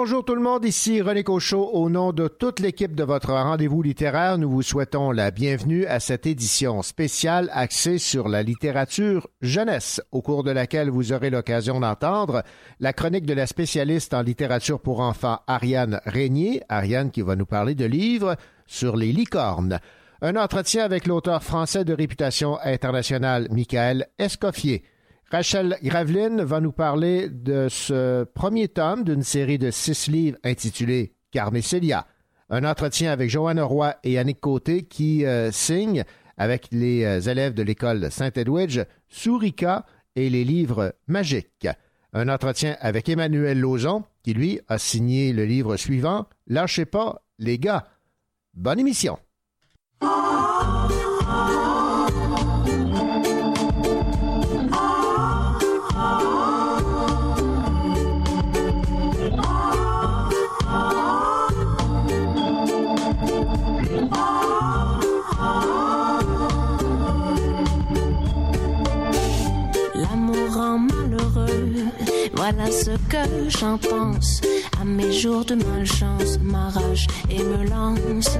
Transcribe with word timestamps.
Bonjour 0.00 0.24
tout 0.24 0.36
le 0.36 0.40
monde, 0.40 0.64
ici 0.64 1.02
René 1.02 1.24
Cochot. 1.24 1.70
Au 1.72 1.90
nom 1.90 2.12
de 2.12 2.28
toute 2.28 2.60
l'équipe 2.60 2.94
de 2.94 3.02
votre 3.02 3.32
rendez-vous 3.32 3.82
littéraire, 3.82 4.38
nous 4.38 4.48
vous 4.48 4.62
souhaitons 4.62 5.10
la 5.10 5.32
bienvenue 5.32 5.86
à 5.86 5.98
cette 5.98 6.24
édition 6.24 6.82
spéciale 6.82 7.50
axée 7.52 7.98
sur 7.98 8.28
la 8.28 8.44
littérature 8.44 9.26
jeunesse, 9.40 10.00
au 10.12 10.22
cours 10.22 10.44
de 10.44 10.52
laquelle 10.52 10.88
vous 10.88 11.12
aurez 11.12 11.30
l'occasion 11.30 11.80
d'entendre 11.80 12.44
la 12.78 12.92
chronique 12.92 13.26
de 13.26 13.34
la 13.34 13.48
spécialiste 13.48 14.14
en 14.14 14.22
littérature 14.22 14.78
pour 14.78 15.00
enfants 15.00 15.40
Ariane 15.48 16.00
Régnier, 16.06 16.62
Ariane 16.68 17.10
qui 17.10 17.22
va 17.22 17.34
nous 17.34 17.44
parler 17.44 17.74
de 17.74 17.84
livres 17.84 18.36
sur 18.68 18.96
les 18.96 19.10
licornes. 19.10 19.80
Un 20.22 20.36
entretien 20.36 20.84
avec 20.84 21.08
l'auteur 21.08 21.42
français 21.42 21.84
de 21.84 21.92
réputation 21.92 22.56
internationale 22.62 23.48
Michael 23.50 24.06
Escoffier. 24.20 24.84
Rachel 25.30 25.76
Graveline 25.82 26.42
va 26.42 26.60
nous 26.60 26.72
parler 26.72 27.28
de 27.28 27.68
ce 27.68 28.24
premier 28.24 28.68
tome 28.68 29.04
d'une 29.04 29.22
série 29.22 29.58
de 29.58 29.70
six 29.70 30.08
livres 30.08 30.38
intitulé 30.42 31.12
Carmécélia. 31.30 32.06
Un 32.48 32.64
entretien 32.64 33.12
avec 33.12 33.28
Joanne 33.28 33.60
Roy 33.60 33.94
et 34.04 34.12
Yannick 34.12 34.40
Côté 34.40 34.84
qui 34.84 35.26
euh, 35.26 35.52
signent 35.52 36.04
avec 36.38 36.68
les 36.72 37.04
euh, 37.04 37.20
élèves 37.20 37.52
de 37.52 37.62
l'école 37.62 38.10
Saint-Edwidge 38.10 38.80
Sourica 39.08 39.84
et 40.16 40.30
les 40.30 40.44
livres 40.44 40.94
magiques. 41.08 41.68
Un 42.14 42.30
entretien 42.30 42.76
avec 42.80 43.10
Emmanuel 43.10 43.60
Lauzon 43.60 44.04
qui, 44.22 44.32
lui, 44.32 44.60
a 44.66 44.78
signé 44.78 45.34
le 45.34 45.44
livre 45.44 45.76
suivant 45.76 46.26
Lâchez 46.46 46.86
pas, 46.86 47.22
les 47.38 47.58
gars. 47.58 47.86
Bonne 48.54 48.80
émission. 48.80 49.18
Voilà 72.38 72.70
ce 72.70 72.92
que 73.10 73.50
j'en 73.58 73.76
pense. 73.78 74.40
À 74.80 74.84
mes 74.84 75.10
jours 75.10 75.44
de 75.44 75.56
malchance, 75.56 76.38
ma 76.40 76.68
rage 76.68 77.08
et 77.28 77.42
me 77.42 77.68
lance. 77.68 78.38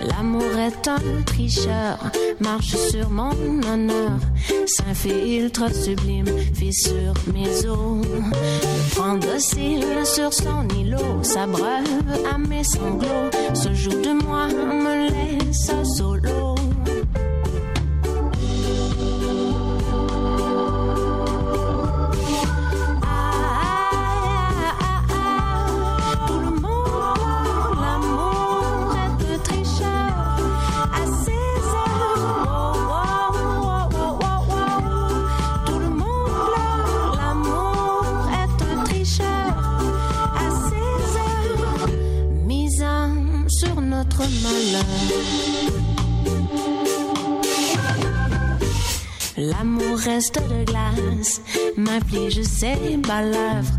L'amour 0.00 0.56
est 0.56 0.88
un 0.88 1.22
tricheur, 1.26 1.98
marche 2.40 2.74
sur 2.90 3.10
mon 3.10 3.32
honneur, 3.70 4.18
s'infiltre 4.64 5.70
sublime, 5.70 6.30
fissure 6.54 7.12
mes 7.34 7.66
os. 7.66 8.06
Me 8.06 8.94
prend 8.94 9.16
docile 9.16 9.84
sur 10.04 10.32
son 10.32 10.66
îlot, 10.74 11.22
s'abreuve 11.22 12.24
à 12.32 12.38
mes 12.38 12.64
sanglots, 12.64 13.30
se 13.52 13.74
joue 13.74 14.00
de 14.00 14.24
moi, 14.24 14.46
me 14.48 15.10
laisse 15.10 15.70
solo. 15.94 16.63
from 44.24 44.42
my 44.42 44.58
love. 44.72 45.53
L'amour 49.36 49.98
reste 49.98 50.40
de 50.48 50.64
glace, 50.64 51.40
m'inflige 51.76 52.42
ses 52.42 52.96
balafres, 52.98 53.72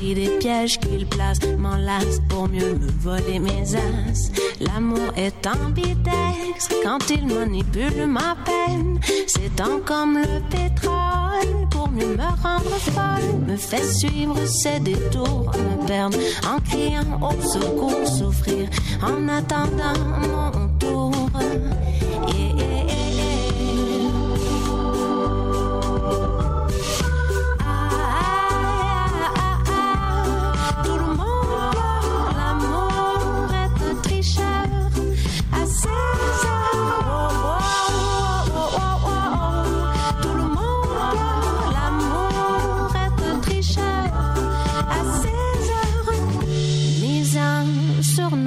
rit 0.00 0.14
des 0.14 0.28
pièges 0.38 0.78
qu'il 0.78 1.06
place, 1.06 1.38
m'enlace 1.56 2.20
pour 2.28 2.46
mieux 2.46 2.74
me 2.74 2.90
voler 3.00 3.38
mes 3.38 3.74
as. 3.74 4.30
L'amour 4.60 5.12
est 5.16 5.46
ambidextre 5.46 6.74
quand 6.82 6.98
il 7.08 7.26
manipule 7.26 8.06
ma 8.06 8.36
peine, 8.44 9.00
s'étend 9.26 9.80
comme 9.86 10.18
le 10.18 10.40
pétrole 10.50 11.68
pour 11.70 11.88
mieux 11.88 12.14
me 12.14 12.42
rendre 12.42 12.78
folle, 12.78 13.40
me 13.46 13.56
fait 13.56 13.84
suivre 13.84 14.36
ses 14.44 14.78
détours, 14.80 15.50
me 15.56 15.86
perdre 15.86 16.18
en 16.46 16.60
criant 16.60 17.18
au 17.22 17.40
secours, 17.40 18.06
souffrir 18.06 18.68
en 19.02 19.26
attendant 19.28 19.98
mon 20.20 20.68
tour. 20.78 21.28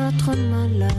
notre 0.02 0.36
malheur. 0.36 0.92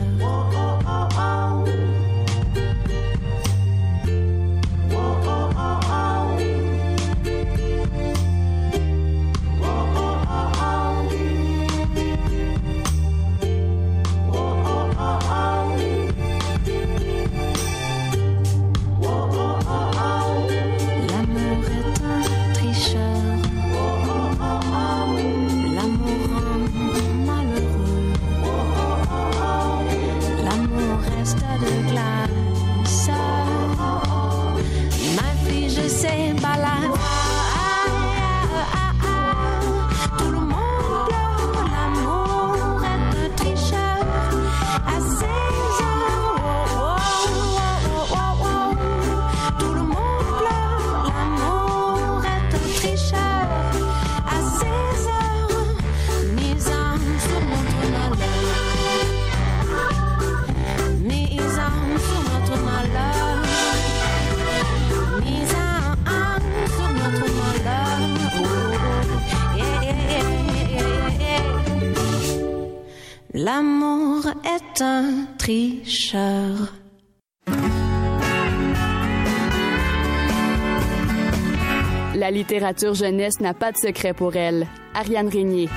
La 82.15 82.31
littérature 82.31 82.93
jeunesse 82.93 83.41
n'a 83.41 83.53
pas 83.53 83.73
de 83.73 83.77
secret 83.77 84.13
pour 84.13 84.37
elle. 84.37 84.65
Ariane 84.93 85.27
Régnier. 85.27 85.67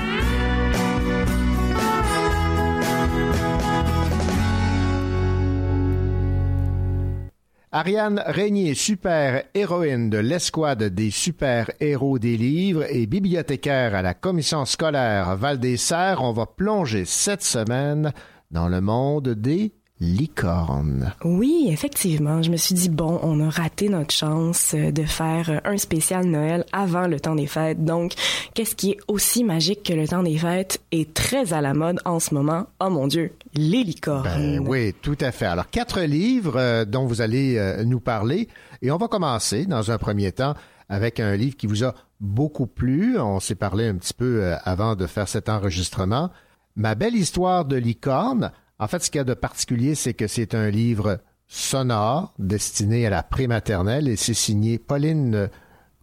Ariane 7.73 8.23
Régnier, 8.25 8.75
super-héroïne 8.75 10.09
de 10.09 10.19
l'escouade 10.19 10.85
des 10.85 11.11
super-héros 11.11 12.21
des 12.21 12.37
livres 12.37 12.85
et 12.89 13.07
bibliothécaire 13.07 13.97
à 13.97 14.03
la 14.03 14.15
commission 14.15 14.65
scolaire 14.65 15.37
Val 15.37 15.59
des 15.59 15.77
Serres, 15.77 16.23
on 16.23 16.33
va 16.33 16.47
plonger 16.47 17.05
cette 17.05 17.43
semaine 17.43 18.13
dans 18.53 18.69
le 18.69 18.81
monde 18.81 19.31
des 19.31 19.73
licorne. 20.01 21.15
Oui, 21.25 21.69
effectivement. 21.71 22.43
Je 22.43 22.51
me 22.51 22.57
suis 22.57 22.75
dit, 22.75 22.91
bon, 22.91 23.19
on 23.23 23.41
a 23.41 23.49
raté 23.49 23.89
notre 23.89 24.13
chance 24.13 24.75
euh, 24.75 24.91
de 24.91 25.05
faire 25.05 25.49
euh, 25.49 25.59
un 25.65 25.79
spécial 25.79 26.27
Noël 26.27 26.65
avant 26.73 27.07
le 27.07 27.19
temps 27.19 27.35
des 27.35 27.47
fêtes. 27.47 27.83
Donc, 27.83 28.13
qu'est-ce 28.55 28.77
qui 28.77 28.93
est 28.93 28.99
aussi 29.09 29.43
magique 29.43 29.83
que 29.83 29.95
le 29.95 30.07
temps 30.07 30.23
des 30.23 30.37
fêtes 30.37 30.81
est 30.93 31.15
très 31.15 31.55
à 31.55 31.63
la 31.63 31.73
mode 31.73 31.99
en 32.05 32.21
ce 32.21 32.35
moment? 32.35 32.67
Oh 32.81 32.91
mon 32.91 33.07
Dieu, 33.07 33.33
les 33.55 33.85
licornes. 33.85 34.25
Ben, 34.25 34.67
oui, 34.67 34.95
tout 35.01 35.17
à 35.21 35.33
fait. 35.33 35.47
Alors, 35.47 35.71
quatre 35.71 36.03
livres 36.03 36.57
euh, 36.57 36.85
dont 36.85 37.07
vous 37.07 37.23
allez 37.23 37.59
nous 37.85 38.01
parler. 38.01 38.49
Et 38.83 38.91
on 38.91 38.99
va 38.99 39.09
commencer, 39.09 39.65
dans 39.65 39.91
un 39.91 39.99
premier 39.99 40.33
temps, 40.33 40.55
avec 40.89 41.21
un 41.21 41.35
livre 41.37 41.57
qui 41.57 41.67
vous 41.67 41.85
a 41.85 41.95
beaucoup 42.21 42.67
plu. 42.67 43.19
On 43.19 43.41
s'est 43.41 43.55
parlé 43.55 43.87
un 43.89 43.95
petit 43.95 44.15
peu 44.15 44.55
avant 44.65 44.95
de 44.95 45.07
faire 45.07 45.29
cet 45.29 45.49
enregistrement. 45.49 46.31
Ma 46.77 46.95
belle 46.95 47.17
histoire 47.17 47.65
de 47.65 47.77
licorne 47.77 48.53
en 48.79 48.89
fait, 48.89 49.03
ce 49.03 49.11
qu'il 49.11 49.19
y 49.19 49.21
a 49.21 49.25
de 49.25 49.35
particulier, 49.35 49.95
c'est 49.95 50.15
que 50.15 50.27
c'est 50.27 50.55
un 50.55 50.71
livre 50.71 51.21
sonore 51.49 52.35
destiné 52.39 53.07
à 53.07 53.11
la 53.11 53.23
prématernelle 53.23 54.09
et 54.09 54.17
c'est 54.17 54.35
signé 54.35 54.79
Pauline 54.79 55.49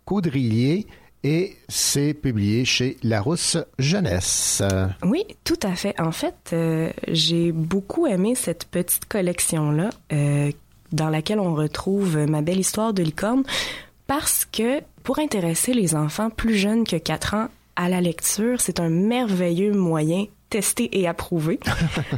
Coudrillier 0.06 0.88
et 1.24 1.56
c'est 1.70 2.14
publié 2.14 2.66
chez 2.66 2.98
Larousse 3.04 3.58
Jeunesse. 3.80 4.62
Oui, 5.04 5.26
tout 5.44 5.60
à 5.64 5.76
fait. 5.76 6.00
En 6.00 6.12
fait, 6.12 6.52
euh, 6.52 6.92
j'ai 7.08 7.52
beaucoup 7.52 8.08
aimé 8.08 8.36
cette 8.36 8.66
petite 8.66 9.06
collection-là 9.06 9.90
euh, 10.12 10.52
dans 10.92 11.10
laquelle 11.10 11.40
on 11.40 11.54
retrouve 11.56 12.18
ma 12.28 12.42
belle 12.42 12.60
histoire 12.60 12.94
de 12.94 13.04
licorne 13.04 13.44
parce 14.08 14.46
que 14.46 14.82
pour 15.04 15.20
intéresser 15.20 15.74
les 15.74 15.96
enfants 15.96 16.30
plus 16.30 16.56
jeunes 16.56 16.84
que 16.84 16.98
4 16.98 17.34
ans 17.36 17.48
à 17.76 17.90
la 17.90 18.02
lecture, 18.02 18.60
c'est 18.60 18.80
un 18.80 18.90
merveilleux 18.90 19.74
moyen 19.74 20.26
testé 20.54 21.00
et 21.00 21.08
approuvé 21.08 21.60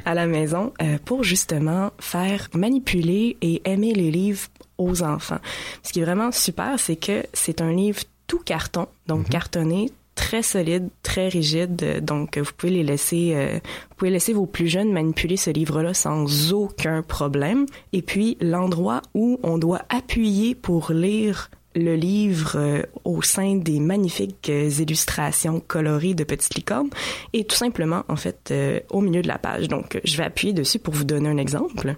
à 0.06 0.14
la 0.14 0.28
maison 0.28 0.74
euh, 0.82 0.98
pour 1.06 1.24
justement 1.24 1.92
faire 2.00 2.50
manipuler 2.54 3.38
et 3.42 3.62
aimer 3.64 3.94
les 3.94 4.12
livres 4.12 4.50
aux 4.78 5.04
enfants. 5.04 5.40
Ce 5.84 5.94
qui 5.94 6.02
est 6.02 6.04
vraiment 6.04 6.34
super, 6.34 6.78
c'est 6.78 6.98
que 6.98 7.24
c'est 7.32 7.62
un 7.62 7.72
livre 7.72 8.02
tout 8.28 8.40
carton, 8.40 8.88
donc 9.08 9.20
mhm. 9.20 9.30
cartonné, 9.30 9.90
très 10.16 10.42
solide, 10.42 10.90
très 11.02 11.30
rigide. 11.30 12.04
Donc, 12.04 12.38
vous 12.38 12.52
pouvez 12.58 12.74
les 12.74 12.84
laisser, 12.84 13.32
euh, 13.36 13.54
vous 13.54 13.96
pouvez 13.96 14.12
laisser 14.12 14.34
vos 14.34 14.46
plus 14.46 14.68
jeunes 14.68 14.92
manipuler 14.92 15.38
ce 15.38 15.50
livre-là 15.50 15.94
sans 15.94 16.52
aucun 16.52 17.04
problème. 17.04 17.66
Et 17.94 18.02
puis, 18.02 18.38
l'endroit 18.42 19.02
où 19.14 19.40
on 19.44 19.58
doit 19.58 19.84
appuyer 19.88 20.56
pour 20.56 20.92
lire 20.92 21.50
le 21.76 21.96
livre 21.96 22.54
euh, 22.56 22.82
au 23.04 23.22
sein 23.22 23.56
des 23.56 23.80
magnifiques 23.80 24.50
euh, 24.50 24.70
illustrations 24.70 25.60
colorées 25.60 26.14
de 26.14 26.24
petites 26.24 26.56
licornes 26.56 26.90
et 27.34 27.44
tout 27.44 27.56
simplement 27.56 28.04
en 28.08 28.16
fait 28.16 28.50
euh, 28.52 28.80
au 28.90 29.02
milieu 29.02 29.22
de 29.22 29.28
la 29.28 29.38
page. 29.38 29.68
Donc 29.68 30.00
je 30.04 30.18
vais 30.18 30.24
appuyer 30.24 30.54
dessus 30.54 30.80
pour 30.80 30.94
vous 30.94 31.04
donner 31.04 31.30
un 31.30 31.38
exemple. 31.38 31.96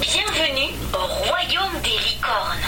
Bienvenue 0.00 0.72
au 0.92 1.06
royaume 1.24 1.80
des 1.82 1.90
licornes. 1.90 2.58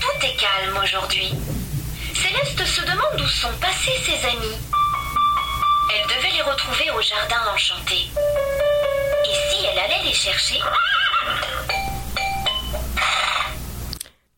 Tout 0.00 0.26
est 0.26 0.36
calme 0.38 0.78
aujourd'hui. 0.84 1.32
Céleste 2.14 2.64
se 2.66 2.82
demande 2.82 3.20
où 3.20 3.28
sont 3.28 3.48
passés 3.60 3.92
ses 4.04 4.26
amis. 4.26 4.56
Elle 5.94 6.16
devait 6.16 6.36
les 6.36 6.42
retrouver 6.42 6.90
au 6.90 7.00
jardin 7.00 7.52
enchanté. 7.54 8.05
Les 10.06 10.12
chercher 10.12 10.60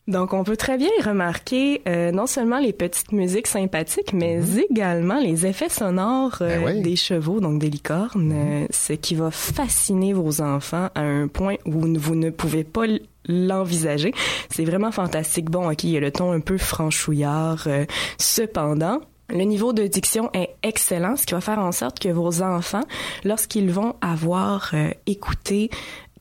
Donc, 0.07 0.33
on 0.33 0.43
peut 0.43 0.57
très 0.57 0.79
bien 0.79 0.89
remarquer 1.05 1.83
euh, 1.87 2.11
non 2.11 2.27
seulement 2.27 2.59
les 2.59 2.73
petites 2.73 3.13
musiques 3.13 3.47
sympathiques, 3.47 4.15
mais 4.15 4.39
mhm. 4.39 4.63
également 4.71 5.21
les 5.21 5.45
effets 5.45 5.69
sonores 5.69 6.39
euh, 6.41 6.65
ben 6.65 6.83
des 6.83 6.97
chevaux, 6.97 7.41
donc 7.41 7.59
des 7.59 7.69
licornes, 7.69 8.33
mhm. 8.33 8.63
euh, 8.63 8.67
ce 8.71 8.95
qui 8.95 9.15
va 9.15 9.31
fasciner 9.31 10.15
vos 10.15 10.41
enfants 10.41 10.89
à 10.95 11.03
un 11.03 11.29
point 11.29 11.57
où 11.67 11.83
vous 11.99 12.15
ne 12.15 12.31
pouvez 12.31 12.65
pas 12.65 12.87
l'envisager. 13.27 14.15
C'est 14.49 14.65
vraiment 14.65 14.91
fantastique. 14.91 15.51
Bon, 15.51 15.71
ok, 15.71 15.85
il 15.85 15.91
y 15.91 15.97
a 15.99 16.01
le 16.01 16.11
ton 16.11 16.33
un 16.33 16.41
peu 16.41 16.57
franchouillard. 16.57 17.69
cependant, 18.17 19.03
le 19.31 19.45
niveau 19.45 19.73
de 19.73 19.87
diction 19.87 20.31
est 20.33 20.57
excellent, 20.63 21.17
ce 21.17 21.27
qui 21.27 21.35
va 21.35 21.41
faire 21.41 21.59
en 21.59 21.73
sorte 21.73 21.99
que 21.99 22.09
vos 22.09 22.43
enfants, 22.43 22.85
lorsqu'ils 23.25 23.71
vont 23.71 23.95
avoir 24.01 24.71
euh, 24.73 24.91
écouté 25.07 25.71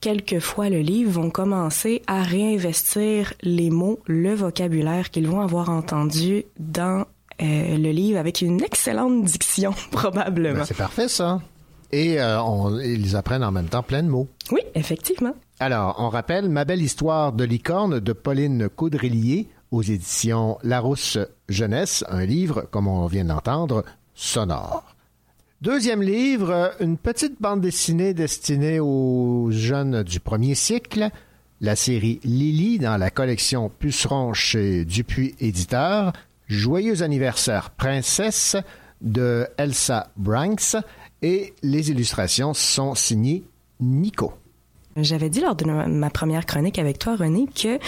quelques 0.00 0.40
fois 0.40 0.68
le 0.68 0.80
livre, 0.80 1.10
vont 1.12 1.30
commencer 1.30 2.02
à 2.06 2.22
réinvestir 2.22 3.32
les 3.42 3.70
mots, 3.70 4.00
le 4.06 4.34
vocabulaire 4.34 5.10
qu'ils 5.10 5.26
vont 5.26 5.40
avoir 5.40 5.70
entendu 5.70 6.44
dans 6.58 7.06
euh, 7.40 7.78
le 7.78 7.90
livre 7.90 8.18
avec 8.18 8.42
une 8.42 8.62
excellente 8.62 9.24
diction, 9.24 9.72
probablement. 9.90 10.58
Ben, 10.58 10.64
c'est 10.64 10.76
parfait, 10.76 11.08
ça. 11.08 11.40
Et 11.90 12.20
euh, 12.20 12.38
ils 12.84 13.16
apprennent 13.16 13.44
en 13.44 13.52
même 13.52 13.68
temps 13.68 13.82
plein 13.82 14.02
de 14.02 14.08
mots. 14.08 14.28
Oui, 14.52 14.60
effectivement. 14.74 15.34
Alors, 15.58 15.96
on 15.98 16.10
rappelle 16.10 16.50
Ma 16.50 16.66
belle 16.66 16.82
histoire 16.82 17.32
de 17.32 17.44
licorne 17.44 18.00
de 18.00 18.12
Pauline 18.12 18.68
Caudrelier 18.68 19.48
aux 19.70 19.82
éditions 19.82 20.58
Larousse 20.62 21.18
Jeunesse, 21.48 22.04
un 22.08 22.24
livre, 22.24 22.66
comme 22.70 22.88
on 22.88 23.06
vient 23.06 23.24
d'entendre, 23.24 23.84
sonore. 24.14 24.96
Deuxième 25.60 26.02
livre, 26.02 26.72
une 26.80 26.96
petite 26.96 27.40
bande 27.40 27.60
dessinée 27.60 28.14
destinée 28.14 28.78
aux 28.78 29.48
jeunes 29.50 30.02
du 30.02 30.20
premier 30.20 30.54
cycle, 30.54 31.10
la 31.60 31.74
série 31.74 32.20
Lily 32.22 32.78
dans 32.78 32.96
la 32.96 33.10
collection 33.10 33.68
Puceron 33.68 34.32
chez 34.34 34.84
Dupuis 34.84 35.34
Éditeur, 35.40 36.12
Joyeux 36.46 37.02
anniversaire 37.02 37.70
princesse 37.70 38.56
de 39.00 39.48
Elsa 39.58 40.10
Branks 40.16 40.76
et 41.22 41.54
les 41.62 41.90
illustrations 41.90 42.54
sont 42.54 42.94
signées 42.94 43.44
Nico. 43.80 44.32
J'avais 44.96 45.28
dit 45.28 45.40
lors 45.40 45.54
de 45.54 45.64
ma 45.64 46.10
première 46.10 46.46
chronique 46.46 46.78
avec 46.78 46.98
toi, 46.98 47.16
René, 47.16 47.46
que 47.46 47.78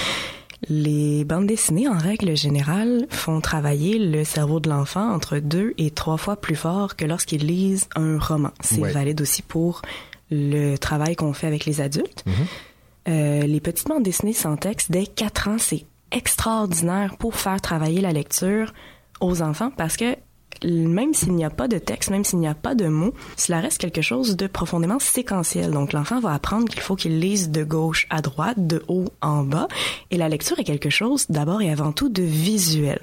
les 0.68 1.24
bandes 1.24 1.46
dessinées, 1.46 1.88
en 1.88 1.96
règle 1.96 2.36
générale, 2.36 3.06
font 3.08 3.40
travailler 3.40 3.98
le 3.98 4.24
cerveau 4.24 4.60
de 4.60 4.68
l'enfant 4.68 5.12
entre 5.12 5.38
deux 5.38 5.74
et 5.78 5.90
trois 5.90 6.16
fois 6.16 6.36
plus 6.36 6.56
fort 6.56 6.96
que 6.96 7.04
lorsqu'il 7.04 7.46
lise 7.46 7.88
un 7.96 8.18
roman. 8.18 8.50
C'est 8.60 8.80
valide 8.80 9.20
aussi 9.22 9.42
pour 9.42 9.82
le 10.30 10.76
travail 10.76 11.16
qu'on 11.16 11.32
fait 11.32 11.46
avec 11.46 11.64
les 11.64 11.80
adultes. 11.80 12.24
Mm-hmm. 12.26 13.08
Euh, 13.08 13.46
les 13.46 13.60
petites 13.60 13.88
bandes 13.88 14.02
dessinées 14.02 14.34
sans 14.34 14.56
texte, 14.56 14.92
dès 14.92 15.06
quatre 15.06 15.48
ans, 15.48 15.56
c'est 15.58 15.86
extraordinaire 16.12 17.16
pour 17.18 17.34
faire 17.34 17.60
travailler 17.60 18.00
la 18.00 18.12
lecture 18.12 18.72
aux 19.20 19.42
enfants 19.42 19.70
parce 19.76 19.96
que 19.96 20.16
même 20.64 21.14
s'il 21.14 21.32
n'y 21.34 21.44
a 21.44 21.50
pas 21.50 21.68
de 21.68 21.78
texte, 21.78 22.10
même 22.10 22.24
s'il 22.24 22.38
n'y 22.38 22.48
a 22.48 22.54
pas 22.54 22.74
de 22.74 22.88
mots, 22.88 23.14
cela 23.36 23.60
reste 23.60 23.78
quelque 23.78 24.02
chose 24.02 24.36
de 24.36 24.46
profondément 24.46 24.98
séquentiel. 24.98 25.70
Donc 25.70 25.92
l'enfant 25.92 26.20
va 26.20 26.34
apprendre 26.34 26.68
qu'il 26.68 26.80
faut 26.80 26.96
qu'il 26.96 27.20
lise 27.20 27.50
de 27.50 27.64
gauche 27.64 28.06
à 28.10 28.20
droite, 28.22 28.66
de 28.66 28.82
haut 28.88 29.06
en 29.22 29.42
bas, 29.42 29.68
et 30.10 30.16
la 30.16 30.28
lecture 30.28 30.58
est 30.58 30.64
quelque 30.64 30.90
chose 30.90 31.26
d'abord 31.28 31.62
et 31.62 31.70
avant 31.70 31.92
tout 31.92 32.08
de 32.08 32.22
visuel. 32.22 33.00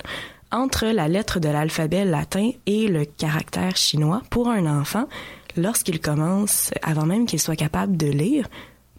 Entre 0.52 0.86
la 0.86 1.08
lettre 1.08 1.40
de 1.40 1.50
l'alphabet 1.50 2.06
latin 2.06 2.52
et 2.66 2.88
le 2.88 3.04
caractère 3.04 3.76
chinois, 3.76 4.22
pour 4.30 4.48
un 4.50 4.66
enfant, 4.80 5.08
lorsqu'il 5.58 6.00
commence, 6.00 6.72
avant 6.82 7.06
même 7.06 7.26
qu'il 7.26 7.40
soit 7.40 7.58
capable 7.58 7.98
de 7.98 8.08
lire, 8.08 8.48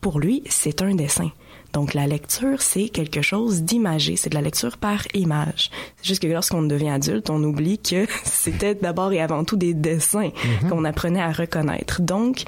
pour 0.01 0.21
lui, 0.21 0.43
c'est 0.49 0.83
un 0.83 0.95
dessin. 0.95 1.31
Donc 1.73 1.95
la 1.95 2.07
lecture, 2.07 2.63
c'est 2.63 2.89
quelque 2.89 3.23
chose 3.23 3.63
d'imagé, 3.63 4.17
c'est 4.17 4.31
de 4.31 4.35
la 4.35 4.41
lecture 4.41 4.79
par 4.79 5.03
image. 5.15 5.71
C'est 5.97 6.07
juste 6.07 6.23
que 6.23 6.27
lorsqu'on 6.27 6.63
devient 6.63 6.91
adulte, 6.91 7.31
on 7.31 7.43
oublie 7.43 7.79
que 7.79 8.07
c'était 8.25 8.75
d'abord 8.75 9.13
et 9.13 9.21
avant 9.21 9.45
tout 9.45 9.57
des 9.57 9.75
dessins 9.75 10.31
mhm. 10.63 10.71
qu'on 10.71 10.85
apprenait 10.85 11.23
à 11.23 11.33
reconnaître. 11.33 12.01
Donc 12.03 12.45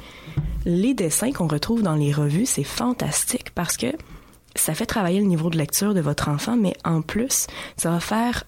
les 0.65 0.93
dessins 0.93 1.31
qu'on 1.31 1.47
retrouve 1.47 1.83
dans 1.83 1.95
les 1.95 2.11
revues, 2.11 2.45
c'est 2.45 2.63
fantastique 2.63 3.51
parce 3.53 3.77
que 3.77 3.87
ça 4.55 4.73
fait 4.73 4.85
travailler 4.85 5.19
le 5.19 5.25
niveau 5.25 5.49
de 5.49 5.57
lecture 5.57 5.93
de 5.93 6.01
votre 6.01 6.27
enfant, 6.27 6.57
mais 6.57 6.73
en 6.83 7.01
plus, 7.01 7.47
ça 7.77 7.89
va 7.89 7.99
faire 7.99 8.43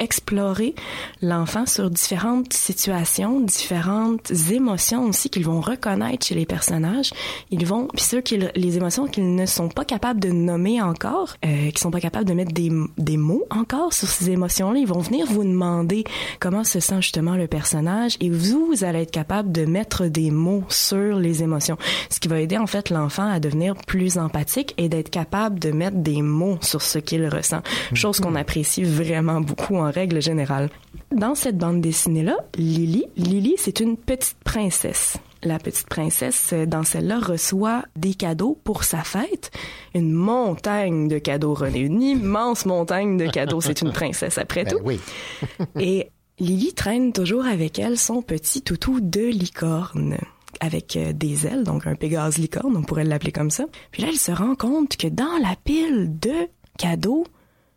explorer 0.00 0.74
l'enfant 1.22 1.66
sur 1.66 1.90
différentes 1.90 2.52
situations, 2.52 3.40
différentes 3.40 4.30
émotions 4.50 5.04
aussi 5.04 5.30
qu'ils 5.30 5.44
vont 5.44 5.60
reconnaître 5.60 6.26
chez 6.26 6.34
les 6.34 6.46
personnages. 6.46 7.12
Ils 7.50 7.66
vont, 7.66 7.86
puis 7.86 8.04
ceux 8.04 8.20
qui, 8.20 8.38
les 8.38 8.76
émotions 8.76 9.06
qu'ils 9.06 9.34
ne 9.34 9.46
sont 9.46 9.68
pas 9.68 9.84
capables 9.84 10.18
de 10.18 10.30
nommer 10.30 10.82
encore, 10.82 11.36
euh, 11.44 11.70
qui 11.70 11.80
sont 11.80 11.90
pas 11.90 12.00
capables 12.00 12.24
de 12.24 12.34
mettre 12.34 12.52
des, 12.52 12.70
des 12.98 13.16
mots 13.16 13.44
encore 13.50 13.92
sur 13.92 14.08
ces 14.08 14.30
émotions-là, 14.30 14.80
ils 14.80 14.86
vont 14.86 15.00
venir 15.00 15.26
vous 15.26 15.44
demander 15.44 16.04
comment 16.40 16.64
se 16.64 16.80
sent 16.80 17.02
justement 17.02 17.36
le 17.36 17.46
personnage 17.46 18.16
et 18.20 18.30
vous, 18.30 18.66
vous 18.66 18.84
allez 18.84 19.02
être 19.02 19.10
capable 19.10 19.52
de 19.52 19.64
mettre 19.66 20.06
des 20.06 20.30
mots 20.30 20.64
sur 20.68 21.18
les 21.18 21.42
émotions. 21.42 21.76
Ce 22.08 22.18
qui 22.18 22.28
va 22.28 22.40
aider 22.40 22.56
en 22.56 22.66
fait 22.66 22.90
l'enfant 22.90 23.30
à 23.30 23.40
devenir 23.40 23.74
plus 23.74 24.18
empathique 24.18 24.74
et 24.78 24.88
d'être 24.88 25.10
capable 25.10 25.58
de 25.58 25.70
mettre 25.70 25.98
des 25.98 26.22
mots 26.22 26.58
sur 26.60 26.82
ce 26.82 26.98
qu'il 26.98 27.26
ressent. 27.28 27.60
Chose 27.94 28.20
qu'on 28.20 28.34
apprécie 28.34 28.82
vraiment 28.82 29.40
beaucoup 29.40 29.76
en 29.76 29.89
règle 29.90 30.22
générale. 30.22 30.70
Dans 31.14 31.34
cette 31.34 31.58
bande 31.58 31.80
dessinée-là, 31.80 32.36
Lily, 32.56 33.06
Lily, 33.16 33.54
c'est 33.58 33.80
une 33.80 33.96
petite 33.96 34.36
princesse. 34.44 35.16
la 35.42 35.58
petite 35.58 35.86
princesse, 35.88 36.50
euh, 36.52 36.66
dans 36.66 36.82
celle-là, 36.84 37.18
reçoit 37.18 37.84
des 37.96 38.14
cadeaux 38.14 38.58
pour 38.62 38.84
sa 38.84 39.02
fête. 39.02 39.50
Une 39.94 40.12
montagne 40.12 41.08
de 41.08 41.18
cadeaux, 41.18 41.54
René. 41.54 41.80
Une 41.80 42.02
immense 42.02 42.66
montagne 42.66 43.16
de 43.16 43.26
cadeaux. 43.26 43.60
C'est 43.60 43.80
une 43.80 43.92
princesse, 43.92 44.36
après 44.38 44.64
Ben 44.64 44.72
tout. 44.76 44.80
oui. 44.84 45.00
Et 45.80 46.10
Lily 46.38 46.72
traîne 46.74 47.12
toujours 47.12 47.46
avec 47.46 47.78
elle 47.78 47.98
son 47.98 48.20
petit 48.22 48.62
toutou 48.62 49.00
de 49.00 49.26
licorne 49.26 50.18
avec 50.58 50.96
euh, 50.96 51.12
des 51.12 51.46
ailes, 51.46 51.64
donc 51.64 51.86
un 51.86 51.94
Pégase 51.94 52.36
licorne, 52.36 52.76
on 52.76 52.82
pourrait 52.82 53.04
l'appeler 53.04 53.32
comme 53.32 53.50
ça. 53.50 53.64
Puis 53.92 54.02
là, 54.02 54.08
elle 54.10 54.18
se 54.18 54.32
rend 54.32 54.54
compte 54.56 54.96
que 54.96 55.06
dans 55.06 55.38
la 55.42 55.54
pile 55.64 56.18
de 56.18 56.32
cadeaux 56.76 57.24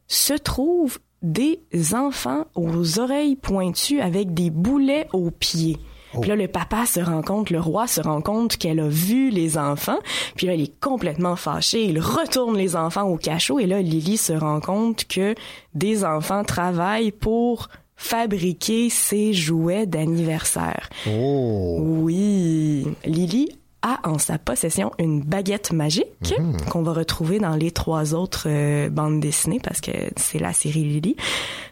se 0.07 0.33
trouvent 0.33 0.99
des 1.23 1.59
enfants 1.93 2.45
aux 2.53 2.99
oreilles 2.99 3.35
pointues 3.35 4.01
avec 4.01 4.33
des 4.33 4.49
boulets 4.49 5.07
aux 5.13 5.31
pieds. 5.31 5.79
Puis 6.21 6.29
là, 6.29 6.35
le 6.35 6.47
papa 6.47 6.85
se 6.85 6.99
rend 6.99 7.23
compte, 7.23 7.49
le 7.49 7.59
roi 7.59 7.87
se 7.87 7.99
rend 7.99 8.21
compte 8.21 8.57
qu'elle 8.57 8.79
a 8.79 8.87
vu 8.87 9.29
les 9.31 9.57
enfants. 9.57 9.97
Puis 10.35 10.45
là, 10.45 10.53
il 10.53 10.61
est 10.61 10.79
complètement 10.79 11.35
fâché. 11.35 11.85
Il 11.85 11.99
retourne 11.99 12.55
les 12.55 12.75
enfants 12.75 13.07
au 13.07 13.17
cachot. 13.17 13.59
Et 13.59 13.65
là, 13.65 13.81
Lily 13.81 14.17
se 14.17 14.33
rend 14.33 14.59
compte 14.59 15.05
que 15.05 15.33
des 15.73 16.05
enfants 16.05 16.43
travaillent 16.43 17.11
pour 17.11 17.69
fabriquer 17.95 18.89
ses 18.89 19.33
jouets 19.33 19.85
d'anniversaire. 19.87 20.89
Oh. 21.07 21.79
Oui, 21.81 22.85
Lily 23.05 23.49
a 23.83 23.99
en 24.09 24.17
sa 24.17 24.39
possession 24.39 24.91
une 24.97 25.21
baguette 25.21 25.71
magique 25.71 26.33
qu'on 26.71 26.81
va 26.81 26.93
retrouver 26.93 27.37
dans 27.37 27.55
les 27.55 27.69
trois 27.71 28.15
autres 28.15 28.47
euh, 28.47 28.89
bandes 28.89 29.19
dessinées 29.19 29.59
parce 29.61 29.81
que 29.81 29.91
c'est 30.15 30.39
la 30.39 30.53
série 30.53 30.83
Lily. 30.83 31.15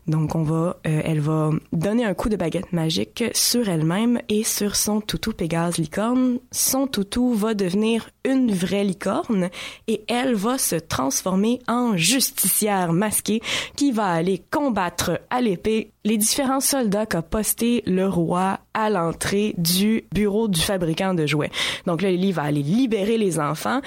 Donc 0.08 0.36
on 0.36 0.44
va, 0.44 0.78
euh, 0.88 1.02
elle 1.04 1.20
va 1.20 1.52
donner 1.74 2.06
un 2.06 2.14
coup 2.14 2.30
de 2.30 2.36
baguette 2.36 2.74
magique 2.74 3.24
sur 3.34 3.70
elle-même 3.70 4.20
et 4.30 4.44
sur 4.44 4.76
son 4.76 5.00
toutou 5.00 5.32
Pégase 5.32 5.78
licorne. 5.78 6.40
Son 6.52 6.88
toutou 6.88 7.34
va 7.34 7.54
devenir 7.54 8.10
une 8.26 8.52
vraie 8.52 8.84
licorne 8.84 9.50
et 9.88 10.04
elle 10.08 10.36
va 10.36 10.58
se 10.58 10.76
transformer 10.76 11.60
en 11.68 11.98
justicière 11.98 12.94
masquée 12.94 13.42
qui 13.76 13.92
va 13.92 14.08
aller 14.08 14.44
combattre 14.50 15.22
à 15.30 15.42
l'épée 15.42 15.92
les 16.04 16.18
différents 16.18 16.60
soldats 16.60 17.06
qu'a 17.06 17.22
posté 17.22 17.84
le 17.86 18.08
roi 18.08 18.60
à 18.74 18.90
l'entrée 18.90 19.54
du 19.58 20.06
bureau 20.12 20.48
du 20.48 20.60
fabricant 20.60 21.14
de 21.14 21.26
jouets. 21.26 21.52
Donc 21.86 22.02
là, 22.02 22.10
Lily 22.10 22.32
va 22.32 22.44
aller 22.44 22.64
libérer 22.64 23.18
les 23.18 23.40
enfants, 23.40 23.82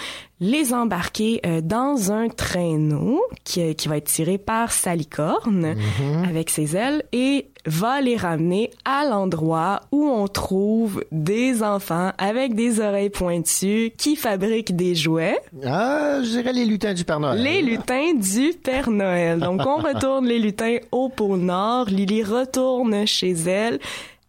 les 0.44 0.74
embarquer 0.74 1.40
euh, 1.46 1.62
dans 1.62 2.12
un 2.12 2.28
traîneau 2.28 3.22
qui, 3.44 3.74
qui 3.74 3.88
va 3.88 3.96
être 3.96 4.04
tiré 4.04 4.36
par 4.36 4.72
sa 4.72 4.94
licorne 4.94 5.74
avec 6.28 6.50
ses 6.50 6.76
ailes 6.76 7.02
et 7.12 7.46
va 7.64 8.02
les 8.02 8.16
ramener 8.16 8.70
à 8.84 9.06
l'endroit 9.08 9.80
où 9.90 10.06
on 10.06 10.28
trouve 10.28 11.02
des 11.10 11.62
enfants 11.62 12.12
avec 12.18 12.54
des 12.54 12.80
oreilles 12.80 13.08
pointues 13.08 13.92
qui 13.96 14.16
fabriquent 14.16 14.76
des 14.76 14.94
jouets. 14.94 15.38
Ah, 15.64 16.18
je 16.22 16.28
dirais 16.28 16.52
les 16.52 16.66
lutins 16.66 16.92
du 16.92 17.04
Père 17.04 17.20
Noël. 17.20 17.42
Les 17.42 17.62
lutins 17.62 18.12
du 18.12 18.52
Père 18.62 18.90
Noël. 18.90 19.38
Donc, 19.38 19.62
on 19.64 19.76
retourne 19.82 20.26
les 20.26 20.38
lutins 20.38 20.76
au 20.92 21.08
pôle 21.08 21.38
Nord. 21.38 21.86
Lily 21.86 22.22
retourne 22.22 23.06
chez 23.06 23.32
elle 23.32 23.78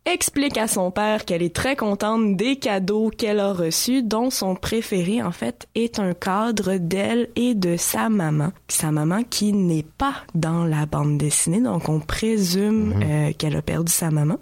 explique 0.05 0.57
à 0.57 0.67
son 0.67 0.91
père 0.91 1.25
qu'elle 1.25 1.41
est 1.41 1.55
très 1.55 1.75
contente 1.75 2.35
des 2.35 2.57
cadeaux 2.57 3.09
qu'elle 3.09 3.39
a 3.39 3.53
reçus, 3.53 4.03
dont 4.03 4.29
son 4.29 4.55
préféré, 4.55 5.21
en 5.21 5.31
fait, 5.31 5.67
est 5.75 5.99
un 5.99 6.13
cadre 6.13 6.77
d'elle 6.77 7.29
et 7.35 7.55
de 7.55 7.77
sa 7.77 8.09
maman. 8.09 8.51
Sa 8.67 8.91
maman 8.91 9.23
qui 9.23 9.53
n'est 9.53 9.85
pas 9.97 10.15
dans 10.33 10.65
la 10.65 10.85
bande 10.85 11.17
dessinée, 11.17 11.61
donc 11.61 11.89
on 11.89 11.99
présume 11.99 13.01
euh, 13.03 13.31
qu'elle 13.37 13.55
a 13.55 13.61
perdu 13.61 13.91
sa 13.91 14.11
maman, 14.11 14.37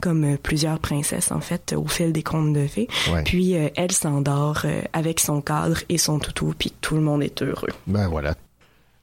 comme 0.00 0.24
euh, 0.24 0.36
plusieurs 0.42 0.78
princesses, 0.78 1.32
en 1.32 1.40
fait, 1.40 1.74
au 1.76 1.86
fil 1.86 2.12
des 2.12 2.22
contes 2.22 2.52
de 2.52 2.66
fées. 2.66 2.88
Ouais. 3.12 3.22
Puis, 3.24 3.56
euh, 3.56 3.68
elle 3.76 3.92
s'endort 3.92 4.62
euh, 4.64 4.82
avec 4.92 5.20
son 5.20 5.40
cadre 5.40 5.78
et 5.88 5.98
son 5.98 6.18
toutou, 6.18 6.54
puis 6.58 6.72
tout 6.80 6.94
le 6.94 7.00
monde 7.00 7.22
est 7.22 7.42
heureux. 7.42 7.70
Ben 7.86 8.08
voilà. 8.08 8.34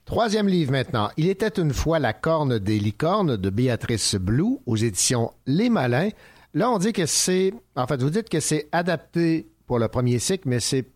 Troisième 0.06 0.46
livre 0.46 0.70
maintenant. 0.70 1.10
Il 1.16 1.28
était 1.28 1.60
une 1.60 1.72
fois 1.72 1.98
la 1.98 2.12
corne 2.12 2.60
des 2.60 2.78
licornes 2.78 3.36
de 3.36 3.50
Béatrice 3.50 4.14
Blue 4.14 4.58
aux 4.64 4.76
éditions 4.76 5.32
Les 5.46 5.68
Malins. 5.68 6.10
Là, 6.54 6.70
on 6.70 6.78
dit 6.78 6.92
que 6.92 7.06
c'est. 7.06 7.52
En 7.74 7.88
fait, 7.88 8.00
vous 8.00 8.10
dites 8.10 8.28
que 8.28 8.38
c'est 8.38 8.68
adapté 8.70 9.48
pour 9.66 9.80
le 9.80 9.88
premier 9.88 10.20
cycle, 10.20 10.48
mais 10.48 10.60
c'est 10.60 10.86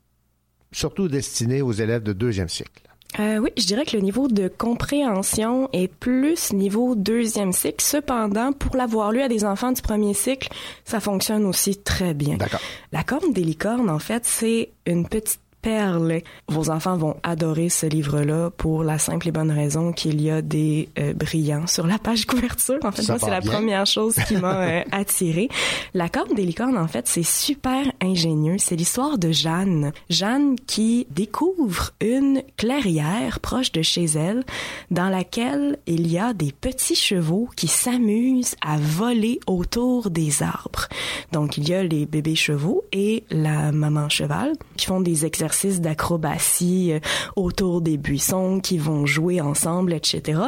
surtout 0.70 1.08
destiné 1.08 1.60
aux 1.60 1.72
élèves 1.72 2.04
de 2.04 2.12
deuxième 2.12 2.48
cycle. 2.48 2.82
Euh, 3.18 3.38
oui, 3.38 3.50
je 3.58 3.66
dirais 3.66 3.84
que 3.84 3.96
le 3.96 4.02
niveau 4.04 4.28
de 4.28 4.46
compréhension 4.46 5.68
est 5.72 5.92
plus 5.92 6.52
niveau 6.52 6.94
deuxième 6.94 7.52
cycle. 7.52 7.82
Cependant, 7.82 8.52
pour 8.52 8.76
l'avoir 8.76 9.10
lu 9.10 9.22
à 9.22 9.28
des 9.28 9.44
enfants 9.44 9.72
du 9.72 9.82
premier 9.82 10.14
cycle, 10.14 10.50
ça 10.84 11.00
fonctionne 11.00 11.46
aussi 11.46 11.76
très 11.76 12.14
bien. 12.14 12.36
D'accord. 12.36 12.60
La 12.92 13.02
corne 13.02 13.32
des 13.32 13.42
licornes, 13.42 13.90
en 13.90 13.98
fait, 13.98 14.24
c'est 14.24 14.70
une 14.86 15.08
petite 15.08 15.40
perle. 15.60 16.20
Vos 16.48 16.70
enfants 16.70 16.96
vont 16.96 17.16
adorer 17.22 17.68
ce 17.68 17.86
livre-là 17.86 18.50
pour 18.56 18.82
la 18.84 18.98
simple 18.98 19.28
et 19.28 19.32
bonne 19.32 19.50
raison 19.50 19.92
qu'il 19.92 20.20
y 20.20 20.30
a 20.30 20.42
des 20.42 20.88
euh, 20.98 21.12
brillants 21.12 21.66
sur 21.66 21.86
la 21.86 21.98
page 21.98 22.26
couverture. 22.26 22.78
En 22.82 22.92
fait, 22.92 23.02
Ça 23.02 23.14
moi, 23.14 23.20
c'est 23.20 23.30
la 23.30 23.40
première 23.40 23.86
chose 23.86 24.14
qui 24.26 24.36
m'a 24.36 24.60
euh, 24.60 24.82
attirée. 24.90 25.48
La 25.94 26.08
corne 26.08 26.34
des 26.34 26.44
licornes, 26.44 26.78
en 26.78 26.88
fait, 26.88 27.06
c'est 27.06 27.26
super 27.26 27.84
ingénieux. 28.00 28.56
C'est 28.58 28.76
l'histoire 28.76 29.18
de 29.18 29.30
Jeanne. 29.32 29.92
Jeanne 30.08 30.56
qui 30.66 31.06
découvre 31.10 31.90
une 32.00 32.42
clairière 32.56 33.40
proche 33.40 33.72
de 33.72 33.82
chez 33.82 34.04
elle 34.04 34.44
dans 34.90 35.08
laquelle 35.08 35.78
il 35.86 36.10
y 36.10 36.18
a 36.18 36.32
des 36.32 36.52
petits 36.52 36.94
chevaux 36.94 37.48
qui 37.56 37.68
s'amusent 37.68 38.56
à 38.60 38.78
voler 38.78 39.40
autour 39.46 40.10
des 40.10 40.42
arbres. 40.42 40.88
Donc, 41.32 41.58
il 41.58 41.68
y 41.68 41.74
a 41.74 41.82
les 41.82 42.06
bébés 42.06 42.34
chevaux 42.34 42.84
et 42.92 43.24
la 43.30 43.72
maman 43.72 44.08
cheval 44.08 44.52
qui 44.76 44.86
font 44.86 45.00
des 45.00 45.26
exercices 45.26 45.49
d'acrobatie 45.80 46.92
euh, 46.92 47.00
autour 47.36 47.80
des 47.80 47.96
buissons, 47.96 48.60
qui 48.60 48.78
vont 48.78 49.06
jouer 49.06 49.40
ensemble, 49.40 49.92
etc. 49.92 50.40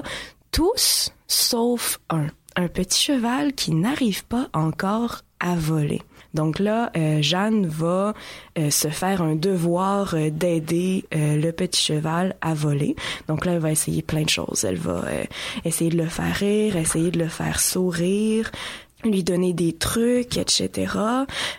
Tous 0.50 1.11
sauf 1.26 1.99
un. 2.11 2.26
Un 2.54 2.68
petit 2.68 3.04
cheval 3.04 3.54
qui 3.54 3.73
n'arrive 3.73 4.26
pas 4.26 4.50
encore 4.52 5.23
à 5.40 5.54
voler. 5.54 6.02
Donc 6.35 6.59
là, 6.59 6.92
euh, 6.99 7.23
Jeanne 7.23 7.66
va 7.66 8.12
euh, 8.59 8.68
se 8.68 8.88
faire 8.88 9.23
un 9.23 9.37
devoir 9.37 10.14
d'aider 10.30 11.06
le 11.12 11.50
petit 11.50 11.80
cheval 11.80 12.37
à 12.42 12.52
voler. 12.52 12.94
Donc 13.26 13.47
là, 13.47 13.52
elle 13.52 13.59
va 13.59 13.73
essayer 13.73 14.02
plein 14.02 14.25
de 14.25 14.28
choses. 14.28 14.64
Elle 14.64 14.76
va 14.76 15.02
essayer 15.64 15.90
de 15.90 15.97
le 15.97 16.09
faire 16.11 16.35
rire, 16.35 16.76
essayer 16.76 17.11
de 17.11 17.21
le 17.21 17.28
faire 17.28 17.59
sourire, 17.59 18.50
lui 19.04 19.25
donner 19.25 19.52
des 19.52 19.73
trucs, 19.73 20.37
etc. 20.37 20.71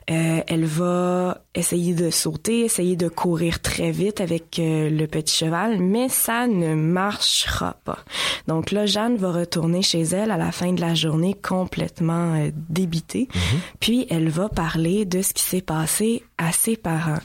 Euh, 0.09 0.41
elle 0.47 0.65
va 0.65 1.41
essayer 1.55 1.93
de 1.93 2.09
sauter, 2.09 2.61
essayer 2.61 2.95
de 2.95 3.07
courir 3.07 3.61
très 3.61 3.91
vite 3.91 4.21
avec 4.21 4.59
euh, 4.59 4.89
le 4.89 5.07
petit 5.07 5.35
cheval, 5.35 5.79
mais 5.79 6.09
ça 6.09 6.47
ne 6.47 6.75
marchera 6.75 7.75
pas. 7.83 7.99
Donc 8.47 8.71
là, 8.71 8.85
Jeanne 8.85 9.17
va 9.17 9.31
retourner 9.31 9.81
chez 9.81 10.01
elle 10.01 10.31
à 10.31 10.37
la 10.37 10.51
fin 10.51 10.73
de 10.73 10.81
la 10.81 10.95
journée 10.95 11.33
complètement 11.33 12.35
euh, 12.35 12.51
débitée, 12.69 13.27
puis 13.79 14.07
elle 14.09 14.29
va 14.29 14.49
parler 14.49 15.05
de 15.05 15.21
ce 15.21 15.33
qui 15.33 15.43
s'est 15.43 15.61
passé 15.61 16.23
à 16.37 16.51
ses 16.51 16.77
parents. 16.77 17.21